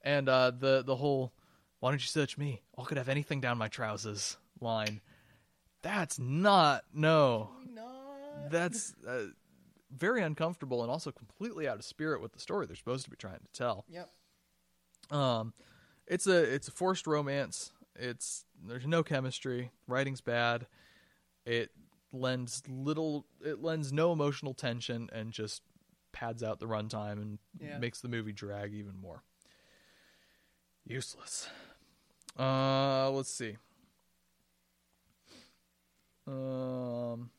And 0.01 0.27
uh, 0.27 0.51
the 0.51 0.83
the 0.83 0.95
whole 0.95 1.31
"Why 1.79 1.91
don't 1.91 2.01
you 2.01 2.07
search 2.07 2.37
me? 2.37 2.61
I 2.77 2.83
could 2.83 2.97
have 2.97 3.09
anything 3.09 3.39
down 3.39 3.57
my 3.57 3.67
trousers" 3.67 4.37
line. 4.59 5.01
That's 5.81 6.17
not 6.19 6.83
no. 6.93 7.51
Not. 7.73 8.49
That's 8.49 8.93
uh, 9.07 9.27
very 9.91 10.23
uncomfortable 10.23 10.81
and 10.81 10.91
also 10.91 11.11
completely 11.11 11.67
out 11.67 11.77
of 11.77 11.85
spirit 11.85 12.21
with 12.21 12.33
the 12.33 12.39
story 12.39 12.65
they're 12.65 12.75
supposed 12.75 13.05
to 13.05 13.11
be 13.11 13.15
trying 13.15 13.39
to 13.39 13.51
tell. 13.53 13.85
Yep. 13.89 14.09
Um, 15.11 15.53
it's 16.07 16.27
a 16.27 16.41
it's 16.41 16.67
a 16.67 16.71
forced 16.71 17.07
romance. 17.07 17.71
It's 17.95 18.45
there's 18.65 18.87
no 18.87 19.03
chemistry. 19.03 19.71
Writing's 19.87 20.21
bad. 20.21 20.67
It 21.45 21.71
lends 22.13 22.63
little. 22.69 23.25
It 23.43 23.61
lends 23.61 23.91
no 23.91 24.11
emotional 24.13 24.53
tension 24.53 25.09
and 25.11 25.31
just 25.31 25.61
pads 26.11 26.43
out 26.43 26.59
the 26.59 26.67
runtime 26.67 27.13
and 27.21 27.39
Yeah. 27.59 27.79
makes 27.79 27.99
the 28.01 28.07
movie 28.07 28.31
drag 28.33 28.73
even 28.73 28.95
more. 28.95 29.23
Useless. 30.85 31.49
Uh, 32.37 33.09
let's 33.11 33.29
see. 33.33 33.57
Um. 36.27 37.29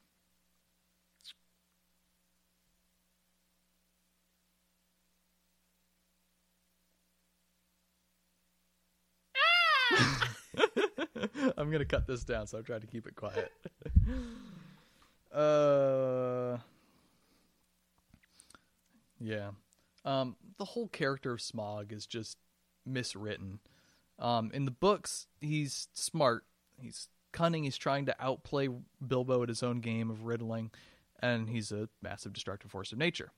I'm 11.57 11.71
gonna 11.71 11.85
cut 11.85 12.07
this 12.07 12.25
down, 12.25 12.47
so 12.47 12.59
I'm 12.59 12.65
trying 12.65 12.81
to 12.81 12.87
keep 12.87 13.07
it 13.07 13.15
quiet. 13.17 13.53
uh, 15.35 16.59
yeah. 19.21 19.51
Um, 20.05 20.37
the 20.59 20.65
whole 20.65 20.89
character 20.89 21.33
of 21.33 21.41
Smaug 21.41 21.93
is 21.93 22.07
just 22.07 22.37
miswritten. 22.89 23.59
Um, 24.19 24.51
in 24.55 24.65
the 24.65 24.71
books, 24.71 25.27
he's 25.41 25.89
smart, 25.95 26.45
he's 26.79 27.09
cunning, 27.33 27.65
he's 27.65 27.77
trying 27.77 28.07
to 28.07 28.15
outplay 28.21 28.69
Bilbo 29.07 29.43
at 29.43 29.49
his 29.49 29.63
own 29.63 29.81
game 29.81 30.11
of 30.11 30.25
riddling, 30.25 30.71
and 31.21 31.49
he's 31.49 31.73
a 31.73 31.89
massive 32.03 32.33
destructive 32.33 32.71
force 32.71 32.93
of 32.93 32.99
nature. 32.99 33.33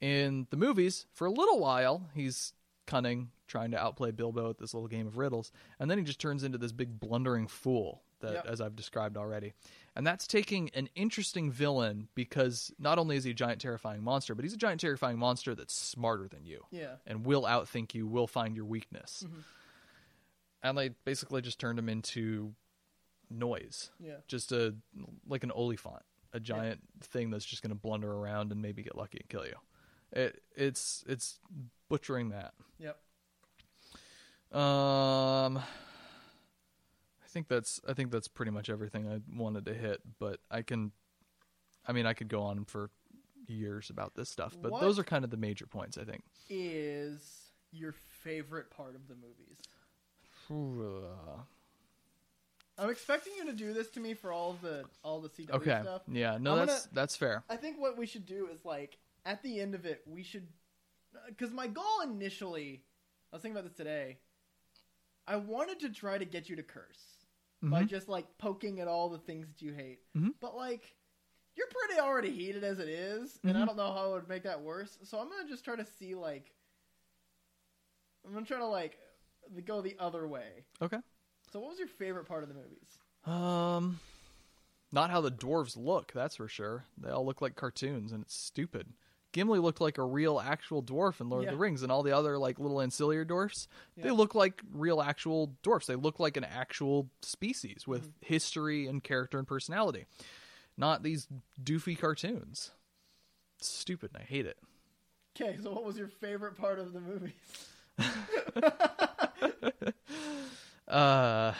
In 0.00 0.46
the 0.50 0.56
movies, 0.56 1.06
for 1.12 1.26
a 1.26 1.30
little 1.30 1.58
while, 1.58 2.08
he's 2.14 2.52
cunning, 2.86 3.30
trying 3.46 3.70
to 3.70 3.82
outplay 3.82 4.10
Bilbo 4.10 4.50
at 4.50 4.58
this 4.58 4.74
little 4.74 4.88
game 4.88 5.06
of 5.06 5.16
riddles, 5.16 5.52
and 5.78 5.90
then 5.90 5.96
he 5.96 6.04
just 6.04 6.20
turns 6.20 6.44
into 6.44 6.58
this 6.58 6.72
big 6.72 7.00
blundering 7.00 7.46
fool 7.46 8.02
that, 8.20 8.34
Yep. 8.34 8.46
as 8.46 8.60
I've 8.60 8.76
described 8.76 9.16
already. 9.16 9.54
And 9.96 10.04
that's 10.06 10.26
taking 10.26 10.70
an 10.74 10.88
interesting 10.96 11.52
villain 11.52 12.08
because 12.16 12.72
not 12.80 12.98
only 12.98 13.16
is 13.16 13.22
he 13.24 13.30
a 13.30 13.34
giant, 13.34 13.60
terrifying 13.60 14.02
monster, 14.02 14.34
but 14.34 14.44
he's 14.44 14.52
a 14.54 14.56
giant, 14.56 14.80
terrifying 14.80 15.18
monster 15.18 15.54
that's 15.54 15.72
smarter 15.72 16.26
than 16.26 16.44
you 16.44 16.64
Yeah. 16.72 16.96
and 17.06 17.24
will 17.24 17.42
outthink 17.42 17.94
you, 17.94 18.06
will 18.06 18.26
find 18.26 18.56
your 18.56 18.64
weakness. 18.64 19.22
Mhm. 19.24 19.42
And 20.62 20.78
they 20.78 20.88
basically 20.88 21.42
just 21.42 21.60
turned 21.60 21.78
him 21.78 21.88
into 21.88 22.54
noise, 23.30 23.90
Yeah. 24.00 24.16
just 24.26 24.50
a 24.50 24.74
like 25.26 25.44
an 25.44 25.50
Oliphaunt, 25.50 26.02
a 26.32 26.40
giant 26.40 26.80
thing 27.00 27.30
that's 27.30 27.44
just 27.44 27.62
going 27.62 27.70
to 27.70 27.74
blunder 27.80 28.10
around 28.12 28.50
and 28.50 28.60
maybe 28.60 28.82
get 28.82 28.96
lucky 28.96 29.18
and 29.20 29.28
kill 29.28 29.46
you. 29.46 29.56
It 30.10 30.42
it's 30.56 31.04
it's 31.06 31.38
butchering 31.88 32.30
that. 32.30 32.54
Yep. 32.78 33.00
Um, 34.60 35.62
think 37.34 37.48
that's 37.48 37.80
I 37.86 37.92
think 37.92 38.10
that's 38.12 38.28
pretty 38.28 38.50
much 38.52 38.70
everything 38.70 39.06
I 39.06 39.20
wanted 39.38 39.66
to 39.66 39.74
hit. 39.74 40.00
But 40.18 40.40
I 40.50 40.62
can, 40.62 40.92
I 41.86 41.92
mean, 41.92 42.06
I 42.06 42.14
could 42.14 42.28
go 42.28 42.42
on 42.42 42.64
for 42.64 42.88
years 43.46 43.90
about 43.90 44.14
this 44.14 44.30
stuff, 44.30 44.56
but 44.62 44.70
What- 44.72 44.80
those 44.80 44.98
are 44.98 45.04
kind 45.04 45.22
of 45.24 45.30
the 45.30 45.36
major 45.36 45.66
points. 45.66 45.98
I 45.98 46.04
think. 46.04 46.22
Is 46.48 47.50
your 47.72 47.92
favorite 47.92 48.70
part 48.70 48.94
of 48.94 49.08
the 49.08 49.14
movies? 49.16 49.60
I'm 52.76 52.90
expecting 52.90 53.32
you 53.36 53.46
to 53.46 53.52
do 53.52 53.72
this 53.72 53.88
to 53.90 54.00
me 54.00 54.14
for 54.14 54.32
all 54.32 54.50
of 54.50 54.60
the 54.60 54.84
all 55.04 55.20
the 55.20 55.28
CW 55.28 55.50
Okay. 55.56 55.80
stuff. 55.82 56.02
Yeah. 56.08 56.38
No, 56.40 56.52
I'm 56.52 56.66
that's 56.66 56.86
gonna- 56.86 56.94
that's 56.94 57.16
fair. 57.16 57.44
I 57.48 57.56
think 57.56 57.78
what 57.78 57.96
we 57.96 58.06
should 58.06 58.26
do 58.26 58.48
is 58.48 58.64
like 58.64 58.98
at 59.24 59.42
the 59.42 59.60
end 59.60 59.74
of 59.74 59.84
it, 59.86 60.02
we 60.06 60.22
should 60.22 60.46
because 61.28 61.52
my 61.52 61.66
goal 61.68 62.00
initially, 62.02 62.82
I 63.32 63.36
was 63.36 63.42
thinking 63.42 63.56
about 63.56 63.68
this 63.68 63.76
today. 63.76 64.18
I 65.26 65.36
wanted 65.36 65.80
to 65.80 65.88
try 65.90 66.18
to 66.18 66.24
get 66.24 66.48
you 66.48 66.56
to 66.56 66.62
curse 66.62 67.13
by 67.70 67.84
Mhm. 67.84 67.88
just 67.88 68.08
like 68.08 68.26
poking 68.38 68.80
at 68.80 68.88
all 68.88 69.08
the 69.08 69.18
things 69.18 69.48
that 69.48 69.62
you 69.62 69.72
hate, 69.72 70.00
Mhm. 70.14 70.34
but 70.40 70.56
like 70.56 70.96
you're 71.56 71.68
pretty 71.68 72.00
already 72.00 72.30
heated 72.30 72.64
as 72.64 72.78
it 72.78 72.88
is, 72.88 73.38
and 73.44 73.56
I 73.56 73.62
Mhm. 73.62 73.66
don't 73.66 73.76
know 73.76 73.92
how 73.92 74.10
it 74.10 74.12
would 74.14 74.28
make 74.28 74.42
that 74.42 74.60
worse. 74.60 74.98
So 75.04 75.18
I'm 75.20 75.28
gonna 75.30 75.48
just 75.48 75.64
try 75.64 75.76
to 75.76 75.84
see 75.84 76.14
like 76.14 76.54
I'm 78.24 78.32
gonna 78.32 78.46
try 78.46 78.58
to 78.58 78.66
like 78.66 78.98
go 79.64 79.80
the 79.80 79.96
other 79.98 80.26
way. 80.26 80.64
Okay. 80.82 81.00
So 81.52 81.60
what 81.60 81.70
was 81.70 81.78
your 81.78 81.88
favorite 81.88 82.24
part 82.24 82.42
of 82.42 82.48
the 82.48 82.54
movies? 82.54 82.98
Um, 83.24 84.00
not 84.90 85.10
how 85.10 85.20
the 85.20 85.30
dwarves 85.30 85.76
look. 85.76 86.12
That's 86.12 86.36
for 86.36 86.48
sure. 86.48 86.84
They 86.98 87.10
all 87.10 87.24
look 87.24 87.40
like 87.40 87.54
cartoons, 87.54 88.12
and 88.12 88.22
it's 88.22 88.34
stupid. 88.34 88.92
Gimli 89.34 89.58
looked 89.58 89.80
like 89.82 89.98
a 89.98 90.04
real, 90.04 90.40
actual 90.40 90.82
dwarf 90.82 91.20
in 91.20 91.28
Lord 91.28 91.42
Yeah. 91.42 91.50
of 91.50 91.54
the 91.56 91.58
Rings, 91.58 91.82
and 91.82 91.92
all 91.92 92.02
the 92.02 92.16
other 92.16 92.38
like 92.38 92.58
little 92.58 92.80
ancillary 92.80 93.24
dwarfs. 93.26 93.68
They 93.96 94.10
look 94.10 94.34
like 94.34 94.62
real, 94.72 95.02
actual 95.02 95.52
dwarfs. 95.62 95.86
They 95.86 95.96
look 95.96 96.18
like 96.18 96.36
an 96.38 96.44
actual 96.44 97.10
species 97.20 97.86
with 97.86 98.02
Mm-hmm. 98.04 98.10
history 98.22 98.86
and 98.86 99.04
character 99.04 99.38
and 99.38 99.46
personality, 99.46 100.06
not 100.78 101.02
these 101.02 101.28
doofy 101.62 101.98
cartoons. 101.98 102.70
It's 103.58 103.68
stupid, 103.68 104.10
and 104.14 104.22
I 104.22 104.24
hate 104.26 104.46
it. 104.46 104.56
Okay, 105.36 105.58
so 105.62 105.72
what 105.72 105.84
was 105.84 105.98
your 105.98 106.08
favorite 106.08 106.56
part 106.56 106.78
of 106.78 106.92
the 106.92 107.00
movies? 107.00 107.32
Uh, 110.86 111.54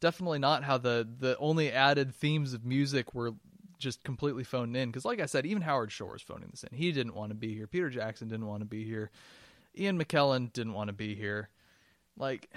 definitely 0.00 0.40
not 0.40 0.64
how 0.64 0.76
the 0.76 1.08
the 1.20 1.36
only 1.38 1.70
added 1.70 2.12
themes 2.12 2.52
of 2.54 2.64
music 2.64 3.14
were 3.14 3.32
just 3.82 4.02
completely 4.04 4.44
phoned 4.44 4.76
in. 4.76 4.88
Because, 4.90 5.04
like 5.04 5.20
I 5.20 5.26
said, 5.26 5.44
even 5.44 5.62
Howard 5.62 5.92
Shore 5.92 6.16
is 6.16 6.22
phoning 6.22 6.48
this 6.50 6.64
in. 6.64 6.76
He 6.76 6.92
didn't 6.92 7.14
want 7.14 7.30
to 7.30 7.34
be 7.34 7.54
here. 7.54 7.66
Peter 7.66 7.90
Jackson 7.90 8.28
didn't 8.28 8.46
want 8.46 8.60
to 8.60 8.66
be 8.66 8.84
here. 8.84 9.10
Ian 9.76 10.02
McKellen 10.02 10.52
didn't 10.52 10.72
want 10.74 10.88
to 10.88 10.92
be 10.94 11.14
here. 11.14 11.48
Like, 12.16 12.50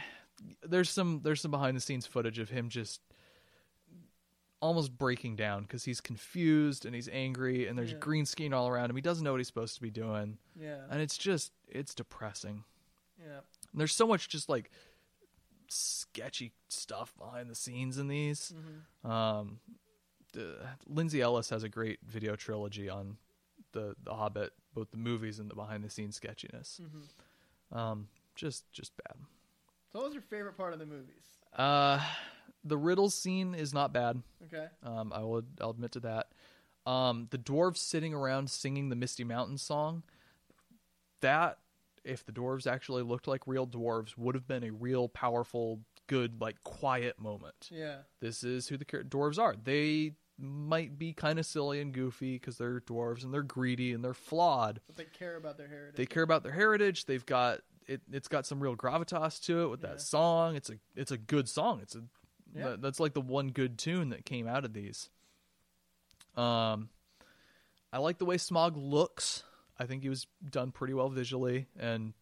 there's 0.65 0.89
some 0.89 1.21
there's 1.23 1.41
some 1.41 1.51
behind 1.51 1.75
the 1.77 1.81
scenes 1.81 2.05
footage 2.05 2.39
of 2.39 2.49
him 2.49 2.69
just 2.69 3.01
almost 4.61 4.97
breaking 4.97 5.35
down 5.35 5.61
because 5.63 5.83
he's 5.83 6.01
confused 6.01 6.85
and 6.85 6.95
he's 6.95 7.07
angry 7.09 7.67
and 7.67 7.77
there's 7.77 7.91
Yeah. 7.91 7.97
green 7.99 8.25
screen 8.25 8.53
all 8.53 8.67
around 8.67 8.89
him. 8.89 8.95
He 8.95 9.01
doesn't 9.01 9.23
know 9.23 9.31
what 9.31 9.37
he's 9.39 9.47
supposed 9.47 9.75
to 9.75 9.81
be 9.81 9.91
doing, 9.91 10.37
Yeah, 10.59 10.85
and 10.89 11.01
it's 11.01 11.17
just 11.17 11.51
it's 11.67 11.93
depressing. 11.93 12.63
yeah, 13.19 13.39
And 13.71 13.79
there's 13.79 13.93
so 13.93 14.07
much 14.07 14.27
just 14.29 14.49
like 14.49 14.71
sketchy 15.67 16.53
stuff 16.69 17.13
behind 17.17 17.49
the 17.49 17.55
scenes 17.55 17.97
in 17.97 18.07
these. 18.07 18.53
Mhm. 19.03 19.09
Um, 19.09 19.59
the, 20.35 20.57
Lindsay 20.87 21.21
Ellis 21.21 21.49
has 21.49 21.63
a 21.63 21.69
great 21.69 21.99
video 22.07 22.35
trilogy 22.35 22.87
on 22.89 23.17
the 23.71 23.95
the 24.03 24.13
Hobbit, 24.13 24.53
both 24.73 24.91
the 24.91 24.97
movies 24.97 25.39
and 25.39 25.49
the 25.49 25.55
behind 25.55 25.83
the 25.83 25.89
scenes 25.89 26.15
sketchiness. 26.15 26.79
Mhm. 26.83 27.75
Um, 27.77 28.07
just 28.35 28.71
just 28.71 28.93
bad. 28.97 29.17
So 29.91 29.99
what 29.99 30.05
was 30.05 30.13
your 30.13 30.21
favorite 30.23 30.55
part 30.57 30.73
of 30.73 30.79
the 30.79 30.85
movies? 30.85 31.23
Uh, 31.53 31.99
the 32.63 32.77
riddles 32.77 33.15
scene 33.15 33.55
is 33.55 33.73
not 33.73 33.93
bad. 33.93 34.21
Okay, 34.45 34.67
Um, 34.83 35.11
I 35.13 35.19
will 35.19 35.43
I'll 35.61 35.71
admit 35.71 35.91
to 35.93 35.99
that. 36.01 36.31
Um, 36.85 37.27
the 37.31 37.37
dwarves 37.37 37.77
sitting 37.77 38.13
around 38.13 38.49
singing 38.49 38.89
the 38.89 38.95
Misty 38.95 39.23
Mountain 39.23 39.57
song. 39.57 40.03
That, 41.21 41.59
if 42.03 42.25
the 42.25 42.31
dwarves 42.31 42.67
actually 42.67 43.03
looked 43.03 43.27
like 43.27 43.47
real 43.47 43.65
dwarves, 43.65 44.17
would 44.17 44.35
have 44.35 44.47
been 44.47 44.63
a 44.63 44.71
real 44.71 45.07
powerful, 45.09 45.79
good, 46.07 46.39
like 46.41 46.63
quiet 46.63 47.19
moment. 47.19 47.69
yeah, 47.71 47.99
This 48.19 48.43
is 48.43 48.67
who 48.67 48.77
the 48.77 48.85
dwarves 48.85 49.39
are. 49.39 49.55
They 49.55 50.13
might 50.37 50.97
be 50.99 51.13
kind 51.13 51.39
of 51.39 51.45
silly 51.45 51.79
and 51.79 51.93
goofy 51.93 52.33
because 52.33 52.57
they're 52.57 52.81
dwarves 52.81 53.23
and 53.23 53.33
they're 53.33 53.41
greedy 53.43 53.93
and 53.93 54.03
they're 54.03 54.13
flawed. 54.13 54.81
but 54.87 54.95
they 54.97 55.05
care 55.05 55.35
about 55.37 55.57
their 55.57 55.67
heritage. 55.67 55.95
They 55.95 56.05
care 56.05 56.23
about 56.23 56.43
their 56.43 56.51
heritage. 56.51 57.05
They've 57.05 57.25
got 57.25 57.61
it. 57.87 58.01
It's 58.11 58.27
got 58.27 58.45
some 58.45 58.59
real 58.61 58.75
gravitas 58.75 59.41
to 59.45 59.61
it 59.63 59.67
with 59.69 59.81
Yeah. 59.83 59.91
that 59.91 60.01
song. 60.01 60.55
It's 60.55 60.69
a 60.69 60.75
it's 60.95 61.11
a 61.11 61.17
good 61.17 61.47
song. 61.47 61.79
It's 61.81 61.95
a 61.95 62.03
Yeah. 62.53 62.69
that- 62.69 62.81
that's 62.81 62.99
like 62.99 63.13
the 63.13 63.21
one 63.21 63.47
good 63.49 63.77
tune 63.77 64.09
that 64.09 64.25
came 64.25 64.47
out 64.47 64.65
of 64.65 64.73
these. 64.73 65.09
Um, 66.35 66.89
I 67.93 67.99
like 67.99 68.17
the 68.17 68.25
way 68.25 68.35
Smaug 68.37 68.73
looks. 68.75 69.43
I 69.77 69.85
think 69.85 70.03
he 70.03 70.09
was 70.09 70.27
done 70.49 70.71
pretty 70.71 70.93
well 70.93 71.09
visually, 71.09 71.67
and 71.77 72.13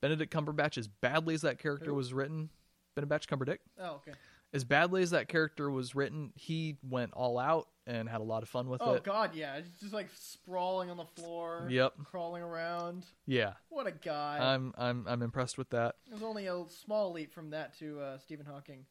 Benedict 0.00 0.32
Cumberbatch, 0.32 0.76
as 0.78 0.88
badly 0.88 1.34
as 1.34 1.42
that 1.42 1.58
character 1.58 1.90
Who? 1.90 1.94
was 1.96 2.12
written, 2.12 2.50
Benedict 2.94 3.28
Cumberdick, 3.28 3.58
Oh, 3.78 3.94
okay. 3.96 4.12
As 4.54 4.64
badly 4.64 5.02
as 5.02 5.10
that 5.10 5.28
character 5.28 5.70
was 5.70 5.94
written, 5.94 6.32
he 6.36 6.78
went 6.88 7.12
all 7.12 7.38
out 7.38 7.68
and 7.86 8.08
had 8.08 8.20
a 8.20 8.24
lot 8.24 8.42
of 8.42 8.48
fun 8.48 8.68
with 8.70 8.80
Oh 8.80 8.94
it. 8.94 8.98
Oh 8.98 9.00
god, 9.04 9.34
yeah, 9.34 9.60
just 9.80 9.92
like 9.92 10.08
sprawling 10.14 10.90
on 10.90 10.96
the 10.96 11.04
floor. 11.04 11.66
Yep. 11.70 11.94
Crawling 12.04 12.42
around. 12.42 13.04
Yeah, 13.26 13.54
What 13.68 13.86
a 13.86 13.90
guy. 13.92 14.38
I'm 14.40 14.72
I'm 14.78 15.04
I'm 15.06 15.20
impressed 15.22 15.58
with 15.58 15.68
that. 15.70 15.96
There's 16.08 16.22
only 16.22 16.46
a 16.46 16.64
small 16.68 17.12
leap 17.12 17.34
from 17.34 17.50
that 17.50 17.76
to 17.80 18.00
uh, 18.00 18.18
Stephen 18.18 18.46
Hawking. 18.46 18.86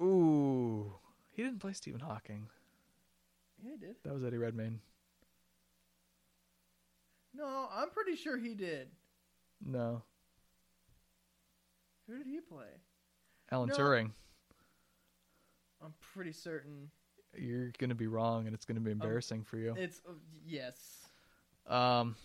Wow. 0.00 0.06
Ooh, 0.06 0.94
he 1.32 1.42
didn't 1.42 1.58
play 1.58 1.72
Stephen 1.74 2.00
Hawking. 2.00 2.46
Yeah, 3.62 3.72
he 3.72 3.76
did. 3.76 3.96
That 4.04 4.14
was 4.14 4.24
Eddie 4.24 4.38
Redmayne. 4.38 4.80
No, 7.34 7.68
I'm 7.70 7.90
pretty 7.90 8.16
sure 8.16 8.38
he 8.38 8.54
did. 8.54 8.88
No, 9.64 10.02
Who 12.06 12.16
did 12.18 12.26
he 12.26 12.40
play? 12.40 12.66
Alan 13.50 13.68
No. 13.68 13.74
Turing. 13.76 14.10
I'm 15.84 15.94
pretty 16.14 16.32
certain. 16.32 16.90
you're 17.36 17.70
gonna 17.78 17.94
be 17.94 18.06
wrong, 18.06 18.46
and 18.46 18.54
it's 18.54 18.64
gonna 18.64 18.80
be 18.80 18.90
embarrassing 18.90 19.44
for 19.44 19.58
you. 19.58 19.74
It's 19.76 20.00
uh, 20.08 20.12
yes. 20.44 21.08
Um, 21.66 22.16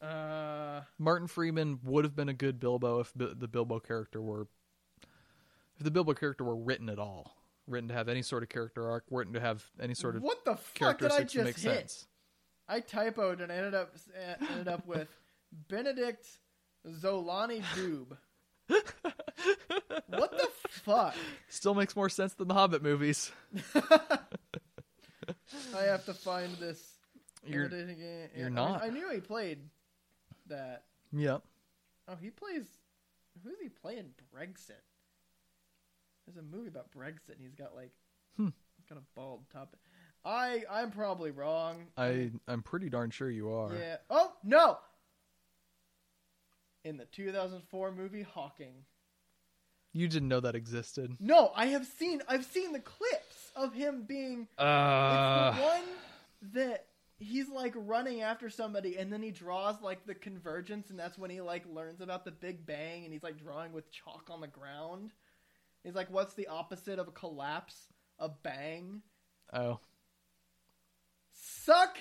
Uh, 0.00 0.82
Martin 0.98 1.26
Freeman 1.26 1.80
would 1.82 2.04
have 2.04 2.14
been 2.14 2.28
a 2.28 2.32
good 2.34 2.60
Bilbo 2.60 3.00
if 3.00 3.12
Bi- 3.16 3.32
the 3.36 3.48
Bilbo 3.48 3.80
character 3.80 4.20
were 4.22 4.46
if 5.76 5.82
the 5.84 5.90
Bilbo 5.90 6.14
character 6.14 6.44
were 6.44 6.56
written 6.56 6.88
at 6.88 6.98
all, 6.98 7.36
written 7.66 7.88
to 7.88 7.94
have 7.94 8.08
any 8.08 8.22
sort 8.22 8.42
of 8.42 8.48
character 8.48 8.88
arc, 8.88 9.04
written 9.10 9.32
to 9.34 9.40
have 9.40 9.64
any 9.80 9.94
sort 9.94 10.14
of 10.16 10.22
what 10.22 10.44
the 10.44 10.56
fuck 10.56 10.98
did 10.98 11.10
I 11.12 11.22
just 11.24 11.58
hit? 11.58 11.58
sense. 11.58 12.06
I 12.68 12.80
typoed 12.80 13.40
and 13.42 13.50
ended 13.50 13.74
up 13.74 13.94
ended 14.50 14.68
up 14.68 14.86
with 14.86 15.08
Benedict 15.68 16.26
Zolani 16.86 17.62
Doob. 17.74 18.16
what 20.08 20.30
the 20.30 20.48
fuck? 20.68 21.14
Still 21.48 21.74
makes 21.74 21.94
more 21.96 22.08
sense 22.08 22.34
than 22.34 22.48
the 22.48 22.54
Hobbit 22.54 22.82
movies. 22.82 23.30
I 25.76 25.82
have 25.82 26.04
to 26.06 26.14
find 26.14 26.54
this. 26.56 26.82
You're 27.46 27.68
you're 27.70 27.80
I 28.36 28.42
mean, 28.44 28.54
not. 28.54 28.82
I 28.82 28.88
knew 28.88 29.10
he 29.12 29.20
played 29.20 29.58
that. 30.48 30.84
Yep. 31.12 31.42
Oh, 32.08 32.16
he 32.20 32.30
plays. 32.30 32.66
Who's 33.44 33.58
he 33.60 33.68
playing? 33.68 34.10
Brexit. 34.34 34.82
There's 36.26 36.36
a 36.36 36.42
movie 36.42 36.68
about 36.68 36.90
Brexit, 36.90 37.30
and 37.36 37.40
he's 37.42 37.54
got 37.54 37.74
like, 37.74 37.92
Hmm. 38.36 38.48
got 38.88 38.98
a 38.98 39.02
bald 39.14 39.44
top. 39.52 39.76
I 40.24 40.64
I'm 40.70 40.90
probably 40.90 41.30
wrong. 41.30 41.86
I 41.96 42.30
I'm 42.46 42.62
pretty 42.62 42.88
darn 42.90 43.10
sure 43.10 43.30
you 43.30 43.50
are. 43.52 43.74
Yeah. 43.74 43.96
Oh 44.10 44.32
no. 44.42 44.78
In 46.84 46.96
the 46.96 47.04
2004 47.06 47.92
movie 47.92 48.22
Hawking. 48.22 48.84
You 49.98 50.06
didn't 50.06 50.28
know 50.28 50.38
that 50.38 50.54
existed. 50.54 51.16
No, 51.18 51.50
I 51.56 51.66
have 51.66 51.84
seen. 51.84 52.22
I've 52.28 52.44
seen 52.44 52.72
the 52.72 52.78
clips 52.78 53.50
of 53.56 53.74
him 53.74 54.04
being. 54.06 54.46
Uh, 54.56 55.50
it's 55.50 55.58
the 55.58 55.64
one 55.64 56.52
that 56.54 56.86
he's 57.18 57.48
like 57.48 57.74
running 57.74 58.22
after 58.22 58.48
somebody, 58.48 58.96
and 58.96 59.12
then 59.12 59.24
he 59.24 59.32
draws 59.32 59.82
like 59.82 60.06
the 60.06 60.14
convergence, 60.14 60.90
and 60.90 60.98
that's 61.00 61.18
when 61.18 61.30
he 61.30 61.40
like 61.40 61.64
learns 61.66 62.00
about 62.00 62.24
the 62.24 62.30
Big 62.30 62.64
Bang, 62.64 63.02
and 63.02 63.12
he's 63.12 63.24
like 63.24 63.42
drawing 63.42 63.72
with 63.72 63.90
chalk 63.90 64.28
on 64.30 64.40
the 64.40 64.46
ground. 64.46 65.10
He's 65.82 65.96
like, 65.96 66.12
"What's 66.12 66.34
the 66.34 66.46
opposite 66.46 67.00
of 67.00 67.08
a 67.08 67.12
collapse? 67.12 67.74
A 68.20 68.28
bang." 68.28 69.02
oh, 69.52 69.80
Suck 71.32 71.98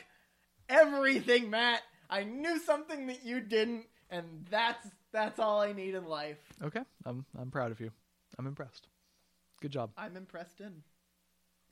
everything, 0.70 1.50
Matt. 1.50 1.82
I 2.12 2.26
knew 2.26 2.60
something 2.60 3.08
that 3.08 3.26
you 3.26 3.42
didn't, 3.42 3.86
and 4.10 4.46
that's 4.50 4.88
that's 5.12 5.40
all 5.40 5.62
I 5.62 5.74
need 5.74 5.96
in 5.96 6.06
life. 6.06 6.38
okay. 6.64 6.82
I'm 7.06 7.26
I'm 7.40 7.52
proud 7.52 7.72
of 7.72 7.80
you. 7.80 7.92
I'm 8.38 8.48
impressed. 8.48 8.88
Good 9.62 9.72
job. 9.72 9.92
I'm 9.98 10.16
impressed 10.16 10.60
in. 10.62 10.84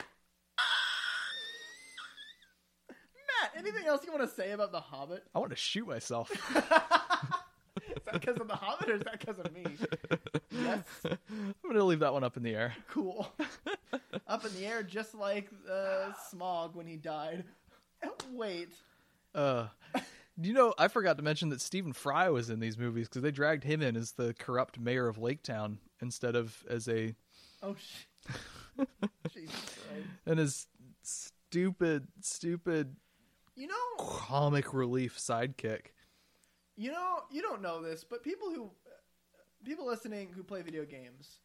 Matt, 2.88 3.52
anything 3.56 3.86
else 3.86 4.02
you 4.04 4.12
want 4.12 4.28
to 4.28 4.34
say 4.34 4.52
about 4.52 4.72
The 4.72 4.80
Hobbit? 4.80 5.24
I 5.34 5.38
want 5.38 5.50
to 5.50 5.56
shoot 5.56 5.86
myself. 5.86 6.30
is 6.56 6.62
that 8.04 8.12
because 8.12 8.38
of 8.38 8.48
The 8.48 8.56
Hobbit 8.56 8.88
or 8.88 8.94
is 8.94 9.02
that 9.02 9.20
because 9.20 9.38
of 9.38 9.52
me? 9.52 9.64
Yes. 10.50 10.82
I'm 11.04 11.54
gonna 11.66 11.84
leave 11.84 12.00
that 12.00 12.12
one 12.12 12.24
up 12.24 12.36
in 12.36 12.42
the 12.42 12.54
air. 12.54 12.74
Cool. 12.90 13.28
Up 14.26 14.44
in 14.44 14.52
the 14.54 14.66
air, 14.66 14.82
just 14.82 15.14
like 15.14 15.48
uh, 15.70 16.10
Smaug 16.32 16.74
when 16.74 16.86
he 16.86 16.96
died. 16.96 17.44
Wait. 18.32 18.70
Uh, 19.34 19.66
you 20.40 20.52
know, 20.52 20.74
I 20.78 20.88
forgot 20.88 21.16
to 21.16 21.22
mention 21.22 21.48
that 21.50 21.60
Stephen 21.60 21.92
Fry 21.92 22.28
was 22.30 22.50
in 22.50 22.60
these 22.60 22.76
movies 22.78 23.08
because 23.08 23.22
they 23.22 23.30
dragged 23.30 23.64
him 23.64 23.82
in 23.82 23.96
as 23.96 24.12
the 24.12 24.34
corrupt 24.34 24.78
mayor 24.78 25.08
of 25.08 25.18
Lake 25.18 25.42
Town 25.42 25.78
instead 26.00 26.34
of 26.36 26.64
as 26.68 26.88
a 26.88 27.14
Oh, 27.62 27.74
sh- 27.74 28.26
Jesus 29.32 29.54
Christ. 29.54 30.06
and 30.26 30.38
his 30.38 30.66
stupid, 31.02 32.06
stupid 32.20 32.94
You 33.54 33.68
know, 33.68 33.74
comic 33.98 34.74
relief 34.74 35.18
sidekick. 35.18 35.86
You 36.76 36.90
know, 36.90 37.20
you 37.30 37.40
don't 37.40 37.62
know 37.62 37.80
this, 37.82 38.04
but 38.04 38.22
people 38.22 38.50
who 38.50 38.70
people 39.64 39.86
listening 39.86 40.28
who 40.36 40.42
play 40.44 40.60
video 40.62 40.84
games 40.84 41.40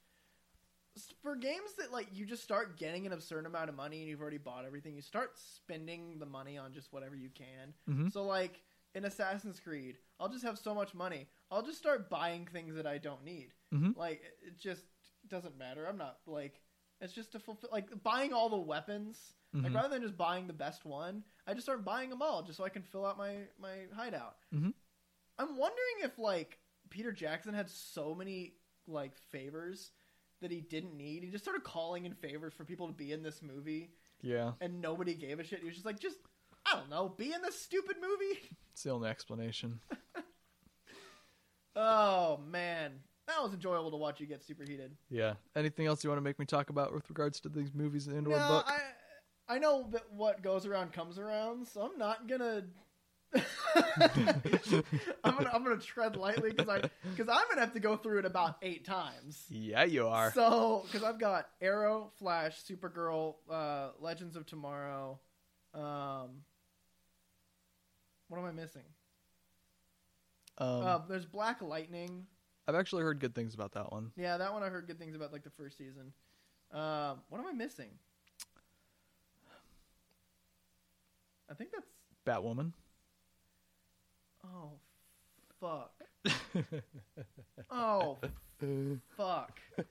for 1.24 1.38
games 1.38 1.72
that 1.78 1.94
like 1.94 2.08
you 2.14 2.26
just 2.26 2.44
start 2.44 2.78
getting 2.78 3.06
an 3.08 3.14
absurd 3.14 3.46
amount 3.46 3.70
of 3.70 3.76
money 3.76 4.02
and 4.02 4.10
you've 4.10 4.20
already 4.22 4.38
bought 4.38 4.66
everything, 4.66 4.94
you 4.94 5.02
start 5.02 5.32
spending 5.38 6.20
the 6.20 6.26
money 6.26 6.58
on 6.58 6.74
just 6.74 6.92
whatever 6.92 7.16
you 7.16 7.30
can. 7.30 7.74
Mhm. 7.90 8.12
So 8.12 8.26
like 8.26 8.62
in 8.96 9.06
Assassin's 9.06 9.60
Creed, 9.60 9.98
I'll 10.20 10.30
just 10.30 10.44
have 10.44 10.58
so 10.60 10.74
much 10.76 10.94
money. 10.94 11.28
I'll 11.50 11.62
just 11.64 11.78
start 11.78 12.10
buying 12.10 12.46
things 12.46 12.76
that 12.76 12.86
I 12.88 12.98
don't 12.98 13.24
need. 13.24 13.54
Mhm. 13.74 13.96
Like 13.96 14.22
it- 14.44 14.58
just 14.58 14.86
doesn't 15.28 15.58
matter. 15.58 15.88
I'm 15.88 15.98
not 15.98 16.20
like 16.26 16.62
it's 17.00 17.14
just 17.14 17.32
to 17.32 17.40
fulfill 17.40 17.70
like 17.72 18.04
buying 18.04 18.34
all 18.34 18.50
the 18.50 18.58
weapons. 18.58 19.34
Like 19.54 19.72
Mhm. 19.72 19.76
rather 19.76 19.90
than 19.90 20.02
just 20.02 20.16
buying 20.18 20.48
the 20.48 20.54
best 20.54 20.86
one, 20.86 21.24
I 21.46 21.54
just 21.54 21.66
start 21.66 21.84
buying 21.84 22.10
them 22.10 22.22
all 22.22 22.42
just 22.44 22.58
so 22.58 22.64
I 22.64 22.70
can 22.70 22.84
fill 22.84 23.06
out 23.06 23.18
my 23.18 23.48
my 23.58 23.88
hideout. 23.94 24.38
Mhm. 24.54 24.74
I'm 25.38 25.58
wondering 25.58 26.00
if 26.04 26.18
like 26.20 26.60
Peter 26.90 27.12
Jackson 27.12 27.54
had 27.54 27.70
so 27.70 28.14
many 28.16 28.58
like 28.88 29.16
favors 29.16 29.92
that 30.42 30.52
he 30.52 30.62
didn't 30.62 30.96
need. 30.98 31.24
He 31.24 31.30
just 31.30 31.44
started 31.44 31.64
calling 31.64 32.06
in 32.06 32.14
favors 32.16 32.54
for 32.54 32.66
people 32.66 32.88
to 32.88 32.94
be 32.94 33.12
in 33.12 33.22
this 33.24 33.42
movie, 33.42 33.94
Yeah, 34.22 34.54
and 34.60 34.82
nobody 34.82 35.14
gave 35.16 35.40
a 35.40 35.44
shit. 35.44 35.60
He 35.60 35.66
was 35.66 35.76
just 35.76 35.86
like, 35.86 36.00
just 36.00 36.18
I 36.66 36.76
don't 36.76 36.90
know, 36.90 37.10
be 37.10 37.34
in 37.34 37.42
this 37.42 37.60
stupid 37.60 37.98
movie. 38.02 38.40
it's 38.74 38.84
the 38.84 38.92
only 38.92 39.10
explanation. 39.10 39.80
Oh 41.76 42.40
man, 42.50 42.92
that 43.28 43.42
was 43.42 43.54
enjoyable 43.54 43.92
to 43.92 43.98
watch 43.98 44.20
you 44.20 44.28
get 44.28 44.44
superheated. 44.44 44.92
Yeah. 45.10 45.36
Anything 45.56 45.86
else 45.86 46.04
you 46.04 46.10
want 46.10 46.18
to 46.18 46.24
make 46.24 46.38
me 46.38 46.46
talk 46.46 46.70
about 46.70 46.94
with 46.94 47.08
regards 47.10 47.40
to 47.42 47.50
these 47.50 47.74
movies 47.74 48.08
and 48.08 48.28
No, 48.28 48.38
book? 48.38 48.66
I 48.68 48.80
I 49.56 49.58
know 49.58 49.88
that 49.92 50.04
what 50.12 50.42
goes 50.42 50.66
around 50.66 50.94
comes 50.94 51.18
around, 51.18 51.68
so 51.68 51.82
I'm 51.82 51.98
not 51.98 52.28
gonna. 52.28 52.64
I'm 55.24 55.38
gonna 55.38 55.50
I'm 55.54 55.64
gonna 55.64 55.78
tread 55.78 56.18
lightly 56.18 56.52
because 56.52 56.68
I 56.68 56.82
because 57.16 57.30
I'm 57.30 57.46
gonna 57.50 57.62
have 57.62 57.74
to 57.74 57.80
go 57.80 57.96
through 57.96 58.20
it 58.20 58.26
about 58.26 58.58
eight 58.62 58.86
times. 58.86 59.46
Yeah, 59.50 59.86
you 59.86 60.08
are. 60.08 60.34
So 60.34 60.84
because 60.86 61.04
I've 61.04 61.20
got 61.20 61.48
Arrow, 61.62 62.12
Flash, 62.20 62.62
Supergirl, 62.64 63.36
uh, 63.50 63.92
Legends 64.00 64.36
of 64.36 64.46
Tomorrow. 64.46 65.20
Um, 65.74 66.42
what 68.32 68.40
am 68.40 68.46
I 68.46 68.52
missing? 68.52 68.84
um, 70.58 70.84
uh, 70.84 71.00
there's 71.10 71.26
Black 71.26 71.62
Lightning. 71.62 72.26
I've 72.66 72.76
actually 72.76 73.04
heard 73.04 73.20
good 73.20 73.36
things 73.36 73.54
about 73.54 73.74
that 73.74 73.92
one. 73.92 74.12
Yeah, 74.16 74.38
that 74.38 74.54
one 74.54 74.64
I 74.64 74.70
heard 74.70 74.88
good 74.88 74.98
things 74.98 75.16
about, 75.16 75.34
like 75.34 75.44
the 75.44 75.50
first 75.50 75.78
season. 75.78 76.14
Um, 76.72 77.20
what 77.28 77.40
am 77.40 77.48
I 77.48 77.52
missing? 77.52 77.90
I 81.50 81.54
think 81.54 81.72
that's. 81.72 81.88
Batwoman. 82.26 82.72
Oh, 84.46 84.72
fuck. 85.60 85.92
Oh, 87.70 88.18
fuck. 89.18 89.60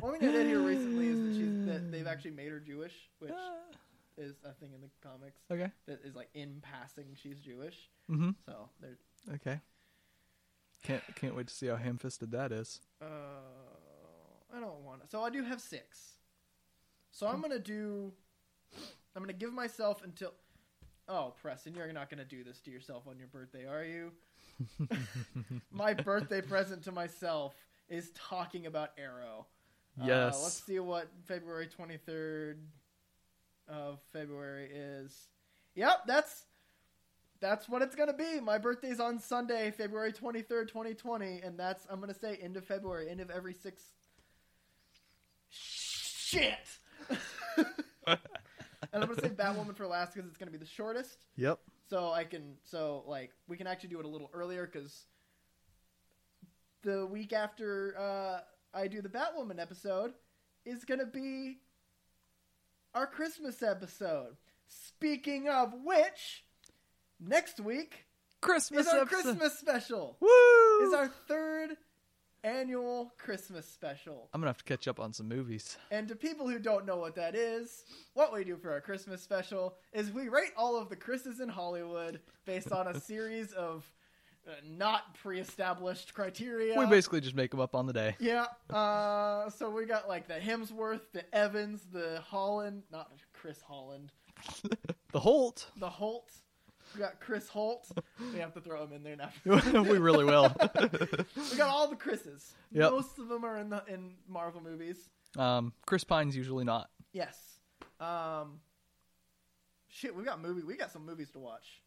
One 0.00 0.18
thing 0.18 0.28
I 0.28 0.32
did 0.32 0.46
hear 0.46 0.60
recently 0.60 1.06
is 1.08 1.18
that 1.18 1.34
she's 1.34 1.66
that 1.66 1.90
they've 1.90 2.06
actually 2.06 2.32
made 2.32 2.50
her 2.50 2.60
Jewish, 2.60 2.92
which 3.20 3.32
is 4.16 4.34
a 4.44 4.52
thing 4.52 4.72
in 4.74 4.80
the 4.80 4.88
comics 5.02 5.40
okay. 5.50 5.70
that 5.86 6.00
is 6.04 6.14
like 6.14 6.28
in 6.34 6.60
passing 6.62 7.06
she's 7.14 7.40
Jewish. 7.40 7.88
Mm-hmm. 8.10 8.30
So 8.46 8.68
Okay. 9.34 9.60
Can't 10.82 11.02
can't 11.16 11.34
wait 11.34 11.46
to 11.48 11.54
see 11.54 11.66
how 11.66 11.76
ham-fisted 11.76 12.30
that 12.32 12.52
is. 12.52 12.80
uh 13.00 13.06
I 14.54 14.60
don't 14.60 14.84
want 14.84 15.02
to. 15.02 15.08
So 15.08 15.22
I 15.22 15.30
do 15.30 15.42
have 15.42 15.60
6. 15.60 15.82
So 17.10 17.26
I'm 17.26 17.40
going 17.40 17.50
to 17.52 17.58
do 17.58 18.12
I'm 19.16 19.22
going 19.22 19.26
to 19.28 19.32
give 19.38 19.52
myself 19.52 20.02
until 20.04 20.32
Oh, 21.06 21.34
Preston, 21.40 21.74
you're 21.74 21.92
not 21.92 22.08
going 22.08 22.18
to 22.18 22.24
do 22.24 22.42
this 22.42 22.60
to 22.60 22.70
yourself 22.70 23.04
on 23.06 23.18
your 23.18 23.28
birthday, 23.28 23.66
are 23.66 23.84
you? 23.84 24.10
My 25.70 25.92
birthday 25.92 26.40
present 26.40 26.82
to 26.84 26.92
myself 26.92 27.54
is 27.88 28.10
talking 28.14 28.66
about 28.66 28.90
Arrow. 28.96 29.46
Uh, 30.00 30.06
Yes. 30.06 30.40
let's 30.42 30.64
see 30.64 30.80
what 30.80 31.08
February 31.24 31.68
23rd 31.68 32.56
of 33.68 34.00
February 34.12 34.70
is. 34.72 35.28
Yep, 35.74 36.02
that's 36.06 36.46
that's 37.40 37.68
what 37.68 37.82
it's 37.82 37.94
gonna 37.94 38.14
be. 38.14 38.40
My 38.40 38.58
birthday's 38.58 39.00
on 39.00 39.18
Sunday, 39.18 39.70
February 39.70 40.12
23rd, 40.12 40.68
2020, 40.68 41.40
and 41.42 41.58
that's 41.58 41.86
I'm 41.90 42.00
gonna 42.00 42.14
say 42.14 42.38
end 42.40 42.56
of 42.56 42.64
February, 42.64 43.10
end 43.10 43.20
of 43.20 43.30
every 43.30 43.54
six. 43.54 43.82
Shit. 45.50 46.54
and 48.06 49.02
I'm 49.02 49.08
gonna 49.08 49.20
say 49.20 49.28
Batwoman 49.28 49.76
for 49.76 49.86
last 49.86 50.14
because 50.14 50.28
it's 50.28 50.38
gonna 50.38 50.50
be 50.50 50.58
the 50.58 50.66
shortest. 50.66 51.26
Yep. 51.36 51.58
So 51.90 52.10
I 52.10 52.24
can 52.24 52.54
so 52.62 53.04
like 53.06 53.32
we 53.46 53.56
can 53.56 53.66
actually 53.66 53.90
do 53.90 53.98
it 53.98 54.06
a 54.06 54.08
little 54.08 54.30
earlier 54.32 54.68
because 54.70 55.04
the 56.82 57.06
week 57.06 57.32
after 57.32 57.94
uh, 57.98 58.40
I 58.72 58.88
do 58.88 59.02
the 59.02 59.08
Batwoman 59.08 59.60
episode 59.60 60.12
is 60.64 60.84
gonna 60.84 61.06
be 61.06 61.58
our 62.94 63.06
Christmas 63.06 63.62
episode. 63.62 64.36
Speaking 64.68 65.48
of 65.48 65.74
which, 65.84 66.44
next 67.20 67.60
week 67.60 68.06
Christmas 68.40 68.86
is 68.86 68.92
our 68.92 69.00
episode. 69.00 69.22
Christmas 69.22 69.58
special. 69.58 70.16
Woo! 70.20 70.86
Is 70.86 70.94
our 70.94 71.08
third 71.28 71.76
annual 72.44 73.12
Christmas 73.18 73.66
special. 73.66 74.28
I'm 74.32 74.40
gonna 74.40 74.50
have 74.50 74.58
to 74.58 74.64
catch 74.64 74.86
up 74.86 75.00
on 75.00 75.12
some 75.12 75.28
movies. 75.28 75.78
And 75.90 76.06
to 76.08 76.14
people 76.14 76.48
who 76.48 76.58
don't 76.58 76.86
know 76.86 76.98
what 76.98 77.14
that 77.16 77.34
is, 77.34 77.84
what 78.12 78.32
we 78.32 78.44
do 78.44 78.56
for 78.56 78.70
our 78.70 78.80
Christmas 78.80 79.22
special 79.22 79.74
is 79.92 80.12
we 80.12 80.28
rate 80.28 80.52
all 80.56 80.76
of 80.76 80.88
the 80.90 80.96
Chris's 80.96 81.40
in 81.40 81.48
Hollywood 81.48 82.20
based 82.44 82.70
on 82.70 82.88
a 82.88 83.00
series 83.00 83.52
of 83.52 83.90
not 84.64 85.14
pre-established 85.16 86.14
criteria. 86.14 86.78
We 86.78 86.86
basically 86.86 87.20
just 87.20 87.34
make 87.34 87.50
them 87.50 87.60
up 87.60 87.74
on 87.74 87.86
the 87.86 87.92
day. 87.92 88.16
yeah. 88.20 88.46
Uh, 88.70 89.48
so 89.50 89.70
we 89.70 89.86
got 89.86 90.08
like 90.08 90.28
the 90.28 90.34
Hemsworth, 90.34 91.00
the 91.12 91.22
Evans, 91.34 91.82
the 91.92 92.20
Holland, 92.26 92.82
not 92.92 93.10
Chris 93.32 93.60
Holland, 93.62 94.12
The 95.12 95.20
Holt. 95.20 95.70
the 95.76 95.88
Holt. 95.88 96.30
We 96.94 97.00
got 97.00 97.18
Chris 97.20 97.48
Holt. 97.48 97.88
We 98.32 98.38
have 98.38 98.52
to 98.54 98.60
throw 98.60 98.84
him 98.84 98.92
in 98.92 99.02
there 99.02 99.16
now. 99.16 99.30
we 99.82 99.98
really 99.98 100.24
will. 100.24 100.54
we 101.50 101.56
got 101.56 101.68
all 101.68 101.88
the 101.88 101.96
Chris's. 101.96 102.52
Yep. 102.70 102.92
Most 102.92 103.18
of 103.18 103.28
them 103.28 103.44
are 103.44 103.58
in 103.58 103.70
the 103.70 103.82
in 103.88 104.12
Marvel 104.28 104.60
movies. 104.62 104.98
um, 105.36 105.72
Chris 105.86 106.04
Pine's 106.04 106.36
usually 106.36 106.64
not. 106.64 106.90
Yes. 107.12 107.36
Um. 108.00 108.60
Shit, 109.88 110.14
we 110.14 110.24
got 110.24 110.40
movie. 110.42 110.62
We 110.62 110.76
got 110.76 110.90
some 110.92 111.06
movies 111.06 111.30
to 111.30 111.38
watch, 111.38 111.80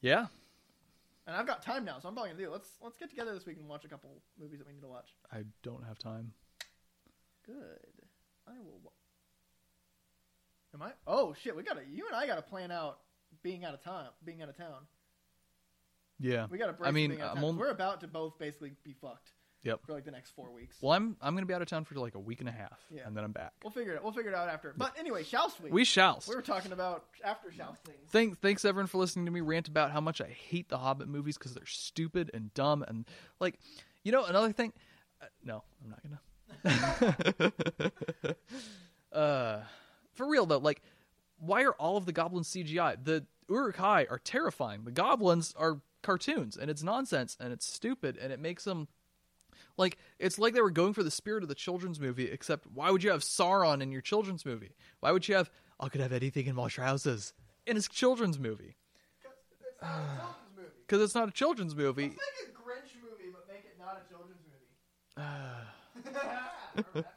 Yeah, 0.00 0.26
and 1.26 1.34
I've 1.36 1.46
got 1.46 1.62
time 1.62 1.84
now, 1.84 1.98
so 1.98 2.08
I'm 2.08 2.14
probably 2.14 2.30
gonna 2.30 2.42
do. 2.42 2.48
It. 2.48 2.52
Let's 2.52 2.68
let's 2.82 2.96
get 2.96 3.10
together 3.10 3.34
this 3.34 3.46
week 3.46 3.58
and 3.58 3.68
watch 3.68 3.84
a 3.84 3.88
couple 3.88 4.22
movies 4.40 4.58
that 4.58 4.66
we 4.66 4.72
need 4.74 4.82
to 4.82 4.88
watch. 4.88 5.08
I 5.32 5.44
don't 5.62 5.84
have 5.84 5.98
time. 5.98 6.32
Good. 7.44 7.54
I 8.46 8.52
will. 8.60 8.80
wa- 8.82 8.90
Am 10.74 10.82
I? 10.82 10.92
Oh 11.06 11.34
shit, 11.42 11.56
we 11.56 11.62
gotta. 11.62 11.82
You 11.90 12.06
and 12.06 12.14
I 12.16 12.26
gotta 12.26 12.42
plan 12.42 12.70
out 12.70 12.98
being 13.42 13.64
out 13.64 13.74
of 13.74 13.82
time, 13.82 14.10
Being 14.24 14.42
out 14.42 14.48
of 14.48 14.56
town. 14.56 14.86
Yeah. 16.18 16.46
We 16.50 16.58
gotta 16.58 16.72
break. 16.72 16.88
I 16.88 16.92
mean, 16.92 17.10
being 17.10 17.20
out 17.22 17.28
of 17.30 17.34
town, 17.36 17.44
only- 17.44 17.58
we're 17.60 17.70
about 17.70 18.00
to 18.00 18.08
both 18.08 18.38
basically 18.38 18.72
be 18.84 18.94
fucked. 18.94 19.32
Yep. 19.66 19.80
For 19.86 19.92
like 19.92 20.04
the 20.04 20.10
next 20.10 20.30
four 20.30 20.50
weeks. 20.52 20.76
Well, 20.80 20.92
I'm 20.92 21.16
I'm 21.20 21.34
gonna 21.34 21.46
be 21.46 21.54
out 21.54 21.60
of 21.62 21.68
town 21.68 21.84
for 21.84 21.94
like 21.96 22.14
a 22.14 22.18
week 22.20 22.40
and 22.40 22.48
a 22.48 22.52
half, 22.52 22.78
Yeah. 22.90 23.02
and 23.06 23.16
then 23.16 23.24
I'm 23.24 23.32
back. 23.32 23.52
We'll 23.64 23.72
figure 23.72 23.92
it. 23.92 23.96
Out. 23.96 24.04
We'll 24.04 24.12
figure 24.12 24.30
it 24.30 24.36
out 24.36 24.48
after. 24.48 24.72
But 24.76 24.98
anyway, 24.98 25.22
Shouse 25.24 25.60
week. 25.60 25.72
We 25.72 25.84
shall. 25.84 26.22
we 26.28 26.34
were 26.34 26.42
talking 26.42 26.72
about 26.72 27.04
after 27.24 27.50
Shouse 27.52 27.76
things. 27.84 27.98
Thank, 28.10 28.40
thanks 28.40 28.64
everyone 28.64 28.86
for 28.86 28.98
listening 28.98 29.26
to 29.26 29.32
me 29.32 29.40
rant 29.40 29.68
about 29.68 29.90
how 29.90 30.00
much 30.00 30.20
I 30.20 30.28
hate 30.28 30.68
the 30.68 30.78
Hobbit 30.78 31.08
movies 31.08 31.36
because 31.36 31.52
they're 31.54 31.66
stupid 31.66 32.30
and 32.32 32.54
dumb 32.54 32.84
and 32.86 33.04
like, 33.40 33.58
you 34.04 34.12
know, 34.12 34.24
another 34.24 34.52
thing. 34.52 34.72
Uh, 35.20 35.26
no, 35.44 35.64
I'm 35.82 35.90
not 35.90 36.02
gonna. 36.02 36.20
uh, 39.12 39.60
for 40.14 40.28
real 40.28 40.46
though, 40.46 40.58
like, 40.58 40.82
why 41.38 41.62
are 41.64 41.72
all 41.72 41.96
of 41.96 42.06
the 42.06 42.12
goblins 42.12 42.48
CGI? 42.48 42.96
The 43.02 43.26
Uruk-hai 43.48 44.06
are 44.10 44.18
terrifying. 44.18 44.84
The 44.84 44.90
goblins 44.92 45.54
are 45.56 45.80
cartoons, 46.02 46.56
and 46.56 46.70
it's 46.70 46.82
nonsense 46.82 47.36
and 47.40 47.52
it's 47.52 47.66
stupid, 47.66 48.16
and 48.20 48.32
it 48.32 48.40
makes 48.40 48.64
them. 48.64 48.88
Like 49.76 49.98
it's 50.18 50.38
like 50.38 50.54
they 50.54 50.60
were 50.60 50.70
going 50.70 50.92
for 50.92 51.02
the 51.02 51.10
spirit 51.10 51.42
of 51.42 51.48
the 51.48 51.54
children's 51.54 52.00
movie, 52.00 52.30
except 52.30 52.66
why 52.72 52.90
would 52.90 53.02
you 53.02 53.10
have 53.10 53.20
Sauron 53.22 53.80
in 53.82 53.92
your 53.92 54.00
children's 54.02 54.44
movie? 54.46 54.72
Why 55.00 55.12
would 55.12 55.26
you 55.28 55.34
have 55.36 55.50
I 55.78 55.88
could 55.88 56.00
have 56.00 56.12
anything 56.12 56.46
in 56.46 56.54
my 56.54 56.68
trousers 56.68 57.32
in 57.66 57.76
his 57.76 57.88
children's 57.88 58.38
movie? 58.38 58.76
A 59.20 59.22
children's 59.22 59.76
movie. 60.56 60.68
Because 60.86 61.02
it's 61.02 61.14
not 61.16 61.28
a 61.28 61.32
children's 61.32 61.74
movie. 61.74 62.02
Let's 62.04 62.14
make 62.14 62.48
a 62.48 62.52
Grinch 62.52 62.94
movie, 63.02 63.32
but 63.32 63.44
make 63.52 63.64
it 63.64 63.76
not 63.76 64.00
a 64.06 64.08
children's 64.08 64.40
movie. 64.46 64.68
Remember 65.96 66.20
that 66.94 67.14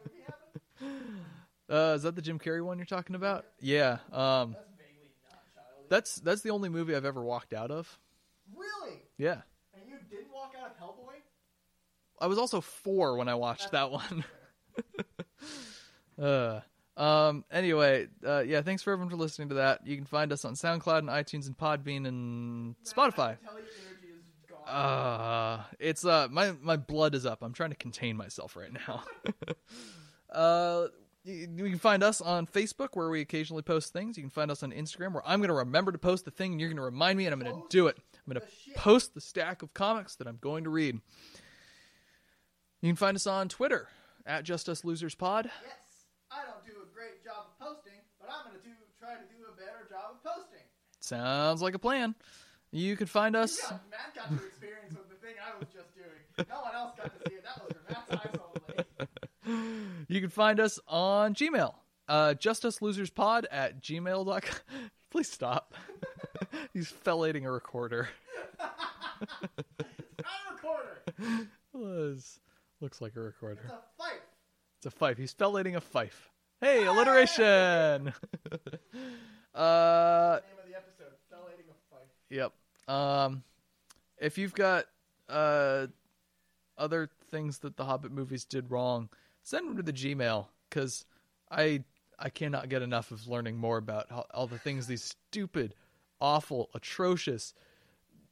movie? 0.82 1.14
Uh, 1.70 1.94
is 1.96 2.02
that 2.02 2.16
the 2.16 2.22
Jim 2.24 2.40
Carrey 2.40 2.64
one 2.66 2.80
you're 2.80 2.86
talking 2.88 3.16
about? 3.16 3.46
Yeah. 3.60 4.00
Um, 4.12 4.56
That's 4.58 4.72
vaguely 4.76 5.12
not 5.30 5.44
childish. 5.54 5.88
that's 5.88 6.16
that's 6.16 6.42
the 6.42 6.50
only 6.50 6.68
movie 6.68 6.96
I've 6.96 7.06
ever 7.06 7.22
walked 7.22 7.54
out 7.54 7.70
of. 7.70 8.00
Really? 8.58 8.98
Yeah. 9.20 9.42
And 9.76 9.84
you 9.88 9.94
didn't 10.10 10.34
walk 10.34 10.56
out 10.60 10.72
of 10.72 10.78
Hellboy? 10.80 11.09
I 12.22 12.28
was 12.28 12.38
also 12.38 12.62
four 12.62 13.18
when 13.18 13.28
I 13.28 13.36
watched 13.36 13.72
that 13.72 13.92
one. 13.92 14.24
uh, 16.22 16.60
um. 16.98 17.46
Anyway, 17.52 18.08
uh, 18.26 18.44
yeah. 18.46 18.62
Thanks 18.62 18.84
for 18.84 18.92
everyone 18.92 19.10
for 19.10 19.18
listening 19.18 19.50
to 19.50 19.56
that. 19.56 19.86
You 19.88 19.96
can 19.96 20.06
find 20.06 20.32
us 20.32 20.46
on 20.46 20.54
SoundCloud 20.56 21.00
and 21.00 21.10
iTunes 21.10 21.48
and 21.48 21.58
Podbean 21.58 22.08
and 22.08 22.76
Spotify. 22.86 23.20
I 23.20 23.36
can 23.36 23.46
tell 23.46 23.54
your 23.54 23.68
energy 23.88 24.08
is 24.08 24.50
gone. 24.50 24.68
Uh, 24.68 25.64
it's 25.80 26.06
uh 26.06 26.28
my 26.30 26.54
my 26.62 26.78
blood 26.78 27.16
is 27.16 27.26
up. 27.26 27.42
I'm 27.42 27.54
trying 27.54 27.72
to 27.72 27.78
contain 27.78 28.18
myself 28.18 28.56
right 28.56 28.72
now. 28.88 29.04
uh 30.34 30.88
you, 31.24 31.48
you 31.56 31.70
can 31.70 31.80
find 31.80 32.04
us 32.04 32.22
on 32.22 32.48
Facebook 32.48 32.90
where 32.94 33.10
we 33.10 33.22
occasionally 33.22 33.62
post 33.62 33.94
things. 33.94 34.18
You 34.18 34.24
can 34.24 34.30
find 34.30 34.52
us 34.52 34.64
on 34.64 34.72
Instagram 34.72 35.14
where 35.14 35.28
I'm 35.28 35.40
going 35.40 35.50
to 35.50 35.56
remember 35.56 35.92
to 35.92 35.98
post 35.98 36.26
the 36.26 36.32
thing 36.32 36.54
and 36.54 36.62
you're 36.62 36.70
going 36.70 36.78
to 36.78 36.84
remind 36.84 37.18
me 37.18 37.26
and 37.26 37.34
I'm 37.34 37.40
going 37.40 37.54
to 37.54 37.68
do 37.70 37.88
it. 37.88 37.98
I'm 37.98 38.34
going 38.34 38.46
to 38.46 38.80
post 38.80 39.14
the 39.14 39.22
stack 39.22 39.62
of 39.62 39.74
comics 39.74 40.16
that 40.16 40.28
I'm 40.28 40.38
going 40.42 40.64
to 40.64 40.70
read. 40.70 41.00
You 42.82 42.90
can 42.90 42.96
find 42.96 43.16
us 43.16 43.28
on 43.28 43.50
Twitter 43.50 43.88
at 44.26 44.44
Just 44.44 44.70
Us 44.70 44.86
Losers 44.86 45.16
Pod. 45.16 45.50
yes, 45.64 46.06
I 46.32 46.44
don't 46.46 46.64
do 46.66 46.72
a 46.82 46.94
great 46.94 47.24
job 47.24 47.48
of 47.50 47.60
posting, 47.60 48.00
but 48.22 48.30
I'm 48.32 48.46
going 48.50 48.58
to 48.62 48.64
do 48.68 48.74
try 49.00 49.14
to 49.16 49.22
do 49.30 49.46
a 49.52 49.56
better 49.56 49.88
job 49.90 50.16
of 50.16 50.24
posting. 50.24 50.64
Sounds 51.00 51.62
like 51.62 51.74
a 51.74 51.80
plan. 51.80 52.16
You 52.72 52.96
can 52.96 53.08
find 53.08 53.36
us. 53.36 53.60
Got, 53.62 53.82
Matt 53.90 54.16
got 54.16 54.30
to 54.38 54.46
experience 54.46 54.94
with 54.96 55.10
the 55.10 55.16
thing 55.16 55.36
I 55.42 55.58
was 55.58 55.68
just 55.74 55.96
doing. 55.96 56.48
No 56.50 56.62
one 56.62 56.76
else 56.76 56.94
got 56.98 57.06
to 57.24 57.30
see 57.30 57.36
it. 57.38 57.44
That 57.44 57.64
was 57.64 57.74
for 57.74 57.94
Matt's 57.94 58.26
eyes 58.26 58.40
only. 58.40 58.86
You 60.08 60.22
can 60.22 60.30
find 60.30 60.60
us 60.60 60.80
on 60.88 61.34
Gmail. 61.34 61.74
Uh, 62.08 62.34
justuslosers.pod 62.38 63.48
at 63.52 63.82
gmail.com. 63.82 64.42
Please 65.12 65.32
stop. 65.32 65.74
He's 66.74 66.88
fellating 66.90 67.46
a 67.48 67.52
recorder. 67.52 68.10
Not 68.60 68.76
a 70.22 70.54
recorder. 70.54 71.48
Was- 71.74 72.40
looks 72.82 73.02
like 73.02 73.16
a 73.16 73.20
recorder. 73.20 73.62
It's 73.64 73.74
a 73.74 73.82
fight. 73.98 74.22
It's 74.78 74.86
a 74.86 74.92
fife. 74.92 75.18
He's 75.18 75.34
fellating 75.34 75.76
a 75.76 75.82
fife. 75.82 76.30
Hey, 76.62 76.86
alliteration. 76.86 77.42
uh, 79.54 80.40
Name 80.42 80.58
of 80.58 80.68
the 80.68 80.76
episode: 80.76 81.14
Fellating 81.30 81.66
a 81.70 81.94
fight. 81.94 82.10
Yep. 82.30 82.54
Um, 82.88 83.44
if 84.18 84.38
you've 84.38 84.54
got 84.54 84.86
uh 85.28 85.88
other 86.78 87.10
things 87.30 87.60
that 87.60 87.78
the 87.78 87.86
Hobbit 87.86 88.12
movies 88.12 88.46
did 88.46 88.72
wrong, 88.72 89.10
send 89.44 89.68
them 89.68 89.78
to 89.78 89.84
the 89.84 89.94
Gmail 89.94 90.48
because 90.70 91.06
I 91.52 91.84
I 92.18 92.30
cannot 92.30 92.70
get 92.70 92.82
enough 92.82 93.12
of 93.12 93.28
learning 93.28 93.58
more 93.58 93.78
about 93.78 94.08
how, 94.10 94.26
all 94.34 94.48
the 94.48 94.58
things 94.58 94.88
these 94.88 95.04
stupid, 95.04 95.76
awful, 96.20 96.70
atrocious, 96.74 97.54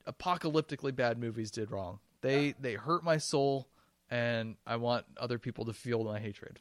apocalyptically 0.08 0.96
bad 0.96 1.18
movies 1.18 1.52
did 1.52 1.72
wrong. 1.72 2.00
They 2.22 2.56
they 2.60 2.74
hurt 2.74 3.04
my 3.04 3.18
soul, 3.18 3.68
and 4.10 4.56
I 4.66 4.76
want 4.78 5.06
other 5.18 5.38
people 5.40 5.66
to 5.66 5.74
feel 5.74 6.04
my 6.04 6.20
hatred 6.20 6.60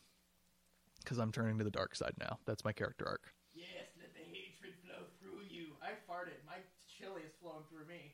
because 1.02 1.18
I'm 1.18 1.32
turning 1.32 1.58
to 1.58 1.64
the 1.64 1.70
dark 1.70 1.94
side 1.94 2.14
now. 2.18 2.38
That's 2.46 2.64
my 2.64 2.72
character 2.72 3.06
arc. 3.06 3.32
Yes, 3.54 3.68
let 3.98 4.12
the 4.14 4.20
hatred 4.20 4.74
flow 4.84 5.04
through 5.20 5.42
you. 5.48 5.66
I 5.82 5.90
farted. 6.10 6.34
My 6.46 6.56
chili 6.98 7.22
is 7.22 7.32
flowing 7.40 7.64
through 7.70 7.86
me. 7.86 8.12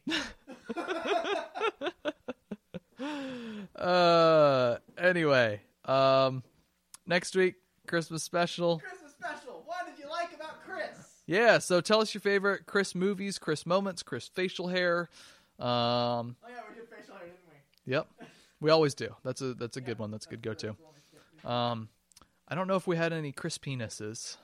Uh, 3.74 4.76
anyway, 4.96 5.60
um, 5.86 6.42
next 7.06 7.34
week 7.34 7.56
Christmas 7.88 8.22
special. 8.22 8.78
Christmas 8.78 9.10
special. 9.12 9.62
What 9.66 9.86
did 9.86 9.98
you 10.02 10.08
like 10.08 10.32
about 10.34 10.62
Chris? 10.64 11.22
Yeah, 11.26 11.58
so 11.58 11.80
tell 11.80 12.00
us 12.00 12.14
your 12.14 12.20
favorite 12.20 12.66
Chris 12.66 12.94
movies, 12.94 13.38
Chris 13.38 13.66
moments, 13.66 14.02
Chris 14.04 14.28
facial 14.28 14.68
hair. 14.68 15.08
Um, 15.58 16.36
Oh 16.44 16.48
yeah, 16.48 16.60
we 16.68 16.74
did 16.76 16.88
facial 16.88 17.14
hair, 17.16 17.26
didn't 17.26 17.40
we? 17.86 17.92
yep, 17.92 18.06
we 18.62 18.70
always 18.70 18.94
do. 18.94 19.14
That's 19.24 19.40
a 19.42 19.54
that's 19.54 19.76
a 19.76 19.80
good 19.80 19.98
one. 19.98 20.10
That's 20.10 20.26
a 20.26 20.30
good 20.30 20.42
go 20.42 20.54
to. 20.54 20.76
Um, 21.48 21.88
I 22.48 22.54
don't 22.54 22.68
know 22.68 22.76
if 22.76 22.86
we 22.86 22.96
had 22.96 23.12
any 23.12 23.32
Chris 23.32 23.58
penises. 23.58 24.36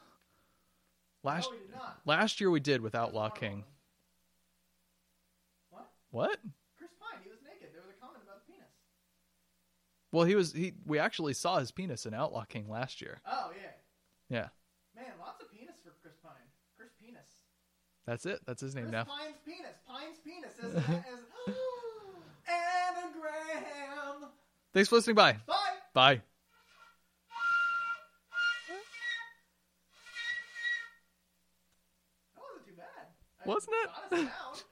Last 1.24 1.50
No, 1.50 1.56
we 1.56 1.58
did 1.66 1.74
not. 1.74 2.00
last 2.04 2.40
year 2.40 2.50
we 2.50 2.60
did 2.60 2.80
with 2.80 2.94
Outlaw 2.94 3.28
King. 3.30 3.64
What? 5.70 5.88
What? 6.10 6.38
Chris 6.78 6.90
Pine, 7.00 7.20
he 7.24 7.28
was 7.30 7.38
naked. 7.44 7.68
There 7.72 7.82
was 7.82 7.90
a 7.90 8.00
comment 8.00 8.22
about 8.24 8.46
the 8.46 8.52
penis. 8.52 8.68
Well, 10.12 10.24
he 10.24 10.34
was 10.34 10.52
he. 10.52 10.74
We 10.86 10.98
actually 10.98 11.34
saw 11.34 11.58
his 11.58 11.70
penis 11.70 12.06
in 12.06 12.14
Outlaw 12.14 12.44
King 12.44 12.68
last 12.68 13.00
year. 13.00 13.20
Oh 13.26 13.50
yeah. 13.56 13.70
Yeah, 14.30 14.48
Man, 14.94 15.06
lots 15.18 15.40
of 15.42 15.50
penis 15.50 15.76
for 15.82 15.94
Chris 16.02 16.12
Pine. 16.22 16.32
Chris 16.76 16.90
Penis. 17.00 17.26
that's 18.06 18.26
it. 18.26 18.40
That's 18.46 18.60
his 18.60 18.74
name 18.74 18.84
Chris 18.90 18.92
now. 18.92 19.04
Pine's 19.04 19.40
penis. 19.46 19.76
Pine's 19.88 20.18
penis 20.22 20.52
as, 20.62 20.74
as 20.76 20.84
anagram. 22.48 24.30
Thanks 24.72 24.88
for 24.88 24.96
listening. 24.96 25.16
Bye. 25.16 25.36
Bye. 25.46 25.54
Bye. 25.94 26.20
That 32.34 32.42
wasn't 32.42 32.66
too 32.66 32.72
bad. 32.76 33.46
Wasn't 33.46 33.74
it? 33.74 33.90
got 33.90 34.12
us 34.12 34.24
down. 34.24 34.64